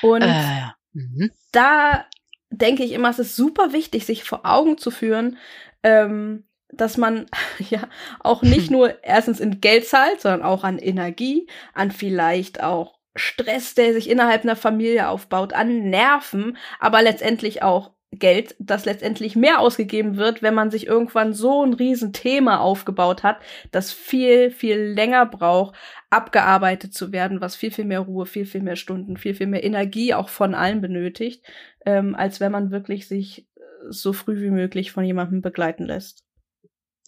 Und 0.00 0.22
äh, 0.22 0.68
mhm. 0.92 1.30
da 1.52 2.06
denke 2.50 2.84
ich 2.84 2.92
immer, 2.92 3.10
es 3.10 3.18
ist 3.18 3.36
super 3.36 3.72
wichtig, 3.72 4.06
sich 4.06 4.24
vor 4.24 4.46
Augen 4.46 4.78
zu 4.78 4.90
führen, 4.90 5.38
ähm, 5.82 6.44
dass 6.68 6.96
man 6.96 7.26
ja 7.58 7.88
auch 8.20 8.42
nicht 8.42 8.70
nur 8.72 9.02
erstens 9.04 9.40
in 9.40 9.60
Geld 9.60 9.86
zahlt, 9.86 10.20
sondern 10.20 10.42
auch 10.42 10.64
an 10.64 10.78
Energie, 10.78 11.48
an 11.74 11.90
vielleicht 11.90 12.62
auch 12.62 12.98
Stress, 13.14 13.74
der 13.74 13.92
sich 13.92 14.08
innerhalb 14.08 14.42
einer 14.42 14.56
Familie 14.56 15.08
aufbaut, 15.08 15.52
an 15.52 15.90
Nerven, 15.90 16.56
aber 16.80 17.02
letztendlich 17.02 17.62
auch 17.62 17.92
Geld, 18.14 18.54
das 18.58 18.84
letztendlich 18.84 19.36
mehr 19.36 19.58
ausgegeben 19.58 20.18
wird, 20.18 20.42
wenn 20.42 20.54
man 20.54 20.70
sich 20.70 20.86
irgendwann 20.86 21.32
so 21.32 21.64
ein 21.64 21.72
Riesenthema 21.72 22.58
aufgebaut 22.58 23.22
hat, 23.22 23.38
das 23.70 23.90
viel, 23.90 24.50
viel 24.50 24.76
länger 24.76 25.24
braucht, 25.24 25.74
abgearbeitet 26.10 26.92
zu 26.92 27.10
werden, 27.10 27.40
was 27.40 27.56
viel, 27.56 27.70
viel 27.70 27.86
mehr 27.86 28.00
Ruhe, 28.00 28.26
viel, 28.26 28.44
viel 28.44 28.60
mehr 28.60 28.76
Stunden, 28.76 29.16
viel, 29.16 29.34
viel 29.34 29.46
mehr 29.46 29.64
Energie 29.64 30.12
auch 30.12 30.28
von 30.28 30.54
allen 30.54 30.82
benötigt, 30.82 31.42
ähm, 31.86 32.14
als 32.14 32.38
wenn 32.38 32.52
man 32.52 32.70
wirklich 32.70 33.08
sich 33.08 33.48
äh, 33.56 33.60
so 33.88 34.12
früh 34.12 34.42
wie 34.42 34.50
möglich 34.50 34.92
von 34.92 35.04
jemandem 35.04 35.40
begleiten 35.40 35.84
lässt. 35.84 36.22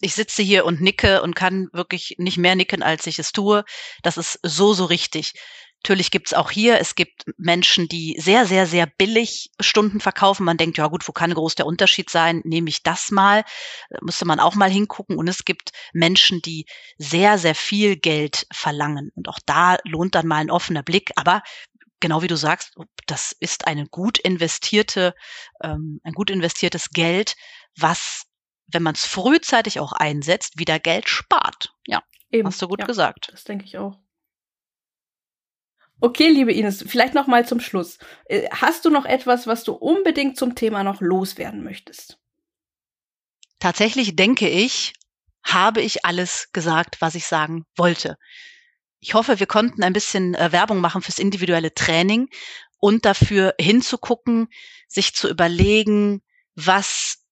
Ich 0.01 0.15
sitze 0.15 0.41
hier 0.41 0.65
und 0.65 0.81
nicke 0.81 1.21
und 1.21 1.35
kann 1.35 1.69
wirklich 1.71 2.15
nicht 2.17 2.37
mehr 2.37 2.55
nicken, 2.55 2.83
als 2.83 3.07
ich 3.07 3.17
es 3.17 3.31
tue. 3.31 3.63
Das 4.03 4.17
ist 4.17 4.39
so, 4.43 4.73
so 4.73 4.85
richtig. 4.85 5.33
Natürlich 5.85 6.09
gibt's 6.09 6.33
auch 6.33 6.49
hier, 6.49 6.79
es 6.79 6.95
gibt 6.95 7.25
Menschen, 7.37 7.87
die 7.87 8.17
sehr, 8.19 8.47
sehr, 8.47 8.65
sehr 8.65 8.87
billig 8.87 9.51
Stunden 9.59 9.99
verkaufen. 9.99 10.43
Man 10.43 10.57
denkt, 10.57 10.79
ja 10.79 10.87
gut, 10.87 11.07
wo 11.07 11.11
kann 11.11 11.31
groß 11.31 11.53
der 11.53 11.67
Unterschied 11.67 12.09
sein? 12.09 12.41
Nehme 12.43 12.69
ich 12.69 12.81
das 12.81 13.11
mal? 13.11 13.43
Da 13.91 13.99
müsste 14.01 14.25
man 14.25 14.39
auch 14.39 14.55
mal 14.55 14.71
hingucken. 14.71 15.15
Und 15.15 15.27
es 15.27 15.45
gibt 15.45 15.73
Menschen, 15.93 16.41
die 16.41 16.65
sehr, 16.97 17.37
sehr 17.37 17.53
viel 17.53 17.97
Geld 17.97 18.47
verlangen. 18.51 19.11
Und 19.13 19.29
auch 19.29 19.37
da 19.45 19.77
lohnt 19.83 20.15
dann 20.15 20.25
mal 20.25 20.37
ein 20.37 20.49
offener 20.49 20.81
Blick. 20.81 21.11
Aber 21.17 21.43
genau 21.99 22.23
wie 22.23 22.27
du 22.27 22.35
sagst, 22.35 22.73
das 23.05 23.35
ist 23.39 23.67
eine 23.67 23.85
gut 23.85 24.17
investierte, 24.17 25.13
ähm, 25.61 26.01
ein 26.03 26.13
gut 26.13 26.31
investiertes 26.31 26.89
Geld, 26.89 27.35
was, 27.77 28.23
wenn 28.65 28.81
man 28.81 28.95
es 28.95 29.05
frühzeitig 29.05 29.79
auch 29.79 29.91
einsetzt, 29.91 30.57
wieder 30.57 30.79
Geld 30.79 31.09
spart. 31.09 31.75
Ja, 31.85 32.01
Eben, 32.31 32.47
hast 32.47 32.59
du 32.59 32.67
gut 32.67 32.79
ja, 32.79 32.87
gesagt. 32.87 33.29
Das 33.31 33.43
denke 33.43 33.65
ich 33.65 33.77
auch. 33.77 33.99
Okay, 36.01 36.27
liebe 36.29 36.51
Ines, 36.51 36.83
vielleicht 36.87 37.13
noch 37.13 37.27
mal 37.27 37.47
zum 37.47 37.59
Schluss. 37.59 37.97
Äh, 38.25 38.47
hast 38.51 38.85
du 38.85 38.89
noch 38.89 39.05
etwas, 39.05 39.47
was 39.47 39.63
du 39.63 39.73
unbedingt 39.73 40.37
zum 40.37 40.55
Thema 40.55 40.83
noch 40.83 41.01
loswerden 41.01 41.63
möchtest? 41.63 42.19
Tatsächlich 43.59 44.15
denke 44.15 44.49
ich, 44.49 44.93
habe 45.43 45.81
ich 45.81 46.05
alles 46.05 46.49
gesagt, 46.51 46.97
was 46.99 47.15
ich 47.15 47.25
sagen 47.25 47.65
wollte. 47.77 48.17
Ich 48.99 49.13
hoffe, 49.13 49.39
wir 49.39 49.47
konnten 49.47 49.83
ein 49.83 49.93
bisschen 49.93 50.35
äh, 50.35 50.51
Werbung 50.51 50.81
machen 50.81 51.01
fürs 51.01 51.19
individuelle 51.19 51.73
Training 51.73 52.27
und 52.79 53.05
dafür 53.05 53.55
hinzugucken, 53.59 54.47
sich 54.87 55.15
zu 55.15 55.29
überlegen, 55.29 56.21
was 56.55 57.24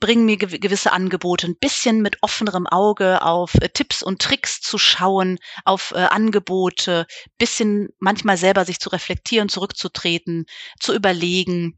bringen 0.00 0.24
mir 0.24 0.36
gewisse 0.38 0.92
Angebote, 0.92 1.46
ein 1.46 1.56
bisschen 1.56 2.00
mit 2.00 2.16
offenerem 2.22 2.66
Auge 2.66 3.22
auf 3.22 3.54
äh, 3.56 3.68
Tipps 3.68 4.02
und 4.02 4.22
Tricks 4.22 4.60
zu 4.60 4.78
schauen, 4.78 5.38
auf 5.64 5.92
äh, 5.94 5.98
Angebote, 5.98 7.06
bisschen 7.38 7.88
manchmal 7.98 8.36
selber 8.36 8.64
sich 8.64 8.80
zu 8.80 8.88
reflektieren, 8.88 9.48
zurückzutreten, 9.48 10.46
zu 10.80 10.94
überlegen, 10.94 11.76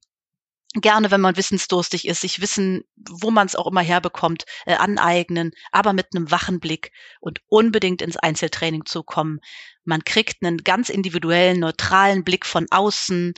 gerne, 0.75 1.11
wenn 1.11 1.21
man 1.21 1.37
wissensdurstig 1.37 2.07
ist, 2.07 2.21
sich 2.21 2.41
wissen, 2.41 2.83
wo 2.97 3.31
man 3.31 3.47
es 3.47 3.57
auch 3.57 3.67
immer 3.67 3.81
herbekommt, 3.81 4.45
äh, 4.67 4.75
aneignen, 4.75 5.53
aber 5.73 5.93
mit 5.93 6.09
einem 6.15 6.31
wachen 6.31 6.61
Blick 6.61 6.91
und 7.21 7.41
unbedingt 7.47 8.03
ins 8.03 8.17
Einzeltraining 8.17 8.85
zu 8.85 9.03
kommen. 9.03 9.41
Man 9.85 10.05
kriegt 10.05 10.43
einen 10.43 10.59
ganz 10.59 10.89
individuellen, 10.89 11.61
neutralen 11.61 12.25
Blick 12.25 12.47
von 12.47 12.67
außen. 12.71 13.35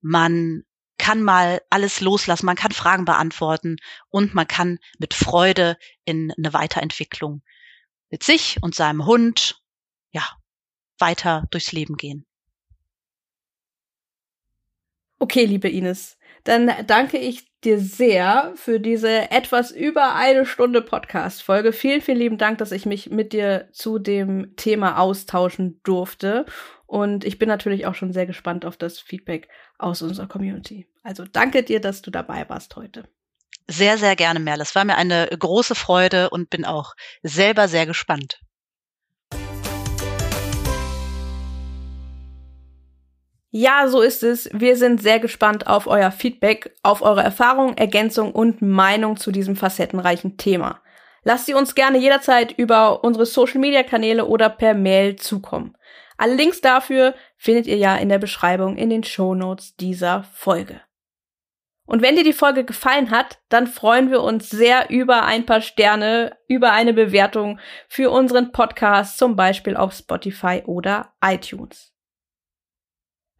Man 0.00 0.64
kann 1.02 1.20
mal 1.20 1.60
alles 1.68 2.00
loslassen, 2.00 2.46
man 2.46 2.54
kann 2.54 2.70
Fragen 2.70 3.04
beantworten 3.04 3.78
und 4.08 4.34
man 4.34 4.46
kann 4.46 4.78
mit 5.00 5.14
Freude 5.14 5.76
in 6.04 6.32
eine 6.38 6.52
Weiterentwicklung 6.52 7.42
mit 8.08 8.22
sich 8.22 8.58
und 8.62 8.76
seinem 8.76 9.04
Hund, 9.04 9.60
ja, 10.12 10.22
weiter 10.98 11.48
durchs 11.50 11.72
Leben 11.72 11.96
gehen. 11.96 12.24
Okay, 15.18 15.44
liebe 15.44 15.68
Ines, 15.68 16.18
dann 16.44 16.70
danke 16.86 17.18
ich 17.18 17.51
dir 17.64 17.78
sehr 17.78 18.52
für 18.56 18.80
diese 18.80 19.30
etwas 19.30 19.70
über 19.70 20.14
eine 20.14 20.46
Stunde 20.46 20.82
Podcast-Folge. 20.82 21.72
Vielen, 21.72 22.00
vielen 22.00 22.18
lieben 22.18 22.38
Dank, 22.38 22.58
dass 22.58 22.72
ich 22.72 22.86
mich 22.86 23.10
mit 23.10 23.32
dir 23.32 23.68
zu 23.72 23.98
dem 23.98 24.56
Thema 24.56 24.98
austauschen 24.98 25.80
durfte. 25.82 26.46
Und 26.86 27.24
ich 27.24 27.38
bin 27.38 27.48
natürlich 27.48 27.86
auch 27.86 27.94
schon 27.94 28.12
sehr 28.12 28.26
gespannt 28.26 28.64
auf 28.64 28.76
das 28.76 28.98
Feedback 28.98 29.48
aus 29.78 30.02
unserer 30.02 30.28
Community. 30.28 30.88
Also 31.02 31.24
danke 31.24 31.62
dir, 31.62 31.80
dass 31.80 32.02
du 32.02 32.10
dabei 32.10 32.48
warst 32.48 32.76
heute. 32.76 33.04
Sehr, 33.68 33.96
sehr 33.96 34.16
gerne, 34.16 34.40
Merle. 34.40 34.62
Es 34.62 34.74
war 34.74 34.84
mir 34.84 34.96
eine 34.96 35.26
große 35.26 35.74
Freude 35.74 36.30
und 36.30 36.50
bin 36.50 36.64
auch 36.64 36.94
selber 37.22 37.68
sehr 37.68 37.86
gespannt. 37.86 38.40
Ja, 43.54 43.86
so 43.86 44.00
ist 44.00 44.22
es. 44.22 44.48
Wir 44.54 44.76
sind 44.76 45.02
sehr 45.02 45.20
gespannt 45.20 45.66
auf 45.66 45.86
euer 45.86 46.10
Feedback, 46.10 46.74
auf 46.82 47.02
eure 47.02 47.22
Erfahrung, 47.22 47.76
Ergänzung 47.76 48.32
und 48.32 48.62
Meinung 48.62 49.18
zu 49.18 49.30
diesem 49.30 49.56
facettenreichen 49.56 50.38
Thema. 50.38 50.80
Lasst 51.22 51.44
sie 51.44 51.52
uns 51.52 51.74
gerne 51.74 51.98
jederzeit 51.98 52.52
über 52.52 53.04
unsere 53.04 53.26
Social 53.26 53.60
Media 53.60 53.82
Kanäle 53.82 54.24
oder 54.24 54.48
per 54.48 54.72
Mail 54.72 55.16
zukommen. 55.16 55.76
Alle 56.16 56.34
Links 56.34 56.62
dafür 56.62 57.14
findet 57.36 57.66
ihr 57.66 57.76
ja 57.76 57.94
in 57.96 58.08
der 58.08 58.18
Beschreibung 58.18 58.78
in 58.78 58.88
den 58.88 59.04
Show 59.04 59.34
Notes 59.34 59.76
dieser 59.76 60.24
Folge. 60.32 60.80
Und 61.84 62.00
wenn 62.00 62.16
dir 62.16 62.24
die 62.24 62.32
Folge 62.32 62.64
gefallen 62.64 63.10
hat, 63.10 63.38
dann 63.50 63.66
freuen 63.66 64.10
wir 64.10 64.22
uns 64.22 64.48
sehr 64.48 64.88
über 64.88 65.24
ein 65.24 65.44
paar 65.44 65.60
Sterne, 65.60 66.38
über 66.48 66.72
eine 66.72 66.94
Bewertung 66.94 67.60
für 67.86 68.10
unseren 68.10 68.50
Podcast, 68.50 69.18
zum 69.18 69.36
Beispiel 69.36 69.76
auf 69.76 69.92
Spotify 69.92 70.62
oder 70.64 71.12
iTunes. 71.22 71.91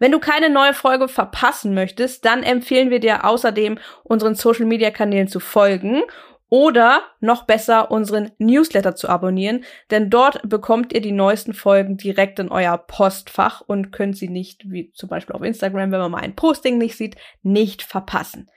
Wenn 0.03 0.11
du 0.11 0.19
keine 0.19 0.51
neue 0.51 0.74
Folge 0.74 1.07
verpassen 1.07 1.74
möchtest, 1.74 2.24
dann 2.24 2.43
empfehlen 2.43 2.91
wir 2.91 2.99
dir 2.99 3.24
außerdem, 3.24 3.79
unseren 4.03 4.35
Social 4.35 4.66
Media 4.66 4.91
Kanälen 4.91 5.29
zu 5.29 5.39
folgen 5.39 6.03
oder 6.49 7.03
noch 7.20 7.45
besser 7.45 7.93
unseren 7.93 8.33
Newsletter 8.39 8.97
zu 8.97 9.09
abonnieren, 9.09 9.62
denn 9.93 10.11
dort 10.11 10.41
bekommt 10.43 10.93
ihr 10.93 11.03
die 11.03 11.12
neuesten 11.12 11.55
Folgen 11.55 11.99
direkt 11.99 12.41
in 12.41 12.49
euer 12.49 12.79
Postfach 12.79 13.61
und 13.61 13.93
könnt 13.93 14.16
sie 14.16 14.29
nicht, 14.29 14.69
wie 14.69 14.91
zum 14.91 15.09
Beispiel 15.09 15.37
auf 15.37 15.43
Instagram, 15.43 15.93
wenn 15.93 16.01
man 16.01 16.11
mal 16.11 16.23
ein 16.23 16.35
Posting 16.35 16.79
nicht 16.79 16.97
sieht, 16.97 17.15
nicht 17.45 17.85
verpassen. 17.85 18.51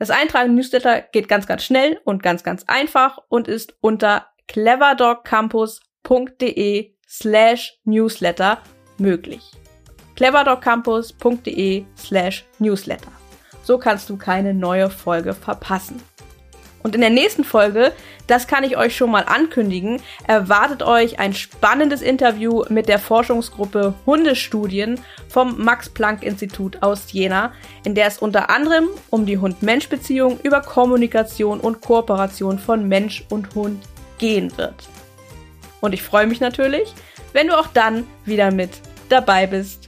Das 0.00 0.10
Eintragen 0.10 0.56
Newsletter 0.56 1.02
geht 1.02 1.28
ganz, 1.28 1.46
ganz 1.46 1.62
schnell 1.62 2.00
und 2.02 2.24
ganz, 2.24 2.42
ganz 2.42 2.64
einfach 2.66 3.18
und 3.28 3.46
ist 3.46 3.76
unter 3.80 4.26
cleverdogcampus.de 4.48 6.94
slash 7.06 7.78
newsletter 7.84 8.58
möglich. 8.98 9.52
cleverdogcampus.de 10.18 11.84
slash 11.96 12.44
newsletter. 12.58 13.12
So 13.62 13.78
kannst 13.78 14.10
du 14.10 14.16
keine 14.16 14.52
neue 14.52 14.90
Folge 14.90 15.32
verpassen. 15.32 16.02
Und 16.82 16.96
in 16.96 17.00
der 17.00 17.10
nächsten 17.10 17.44
Folge, 17.44 17.92
das 18.26 18.48
kann 18.48 18.64
ich 18.64 18.76
euch 18.76 18.96
schon 18.96 19.12
mal 19.12 19.24
ankündigen, 19.26 20.00
erwartet 20.26 20.82
euch 20.82 21.20
ein 21.20 21.34
spannendes 21.34 22.02
Interview 22.02 22.64
mit 22.68 22.88
der 22.88 22.98
Forschungsgruppe 22.98 23.94
Hundestudien 24.06 24.98
vom 25.28 25.62
Max-Planck-Institut 25.62 26.82
aus 26.82 27.12
Jena, 27.12 27.52
in 27.84 27.94
der 27.94 28.08
es 28.08 28.18
unter 28.18 28.50
anderem 28.50 28.88
um 29.10 29.24
die 29.24 29.38
Hund-Mensch-Beziehung 29.38 30.40
über 30.42 30.62
Kommunikation 30.62 31.60
und 31.60 31.80
Kooperation 31.80 32.58
von 32.58 32.88
Mensch 32.88 33.24
und 33.30 33.54
Hund 33.54 33.84
gehen 34.18 34.56
wird. 34.56 34.88
Und 35.80 35.92
ich 35.94 36.02
freue 36.02 36.26
mich 36.26 36.40
natürlich, 36.40 36.92
wenn 37.32 37.48
du 37.48 37.58
auch 37.58 37.68
dann 37.68 38.04
wieder 38.24 38.50
mit 38.50 38.70
dabei 39.08 39.46
bist. 39.46 39.87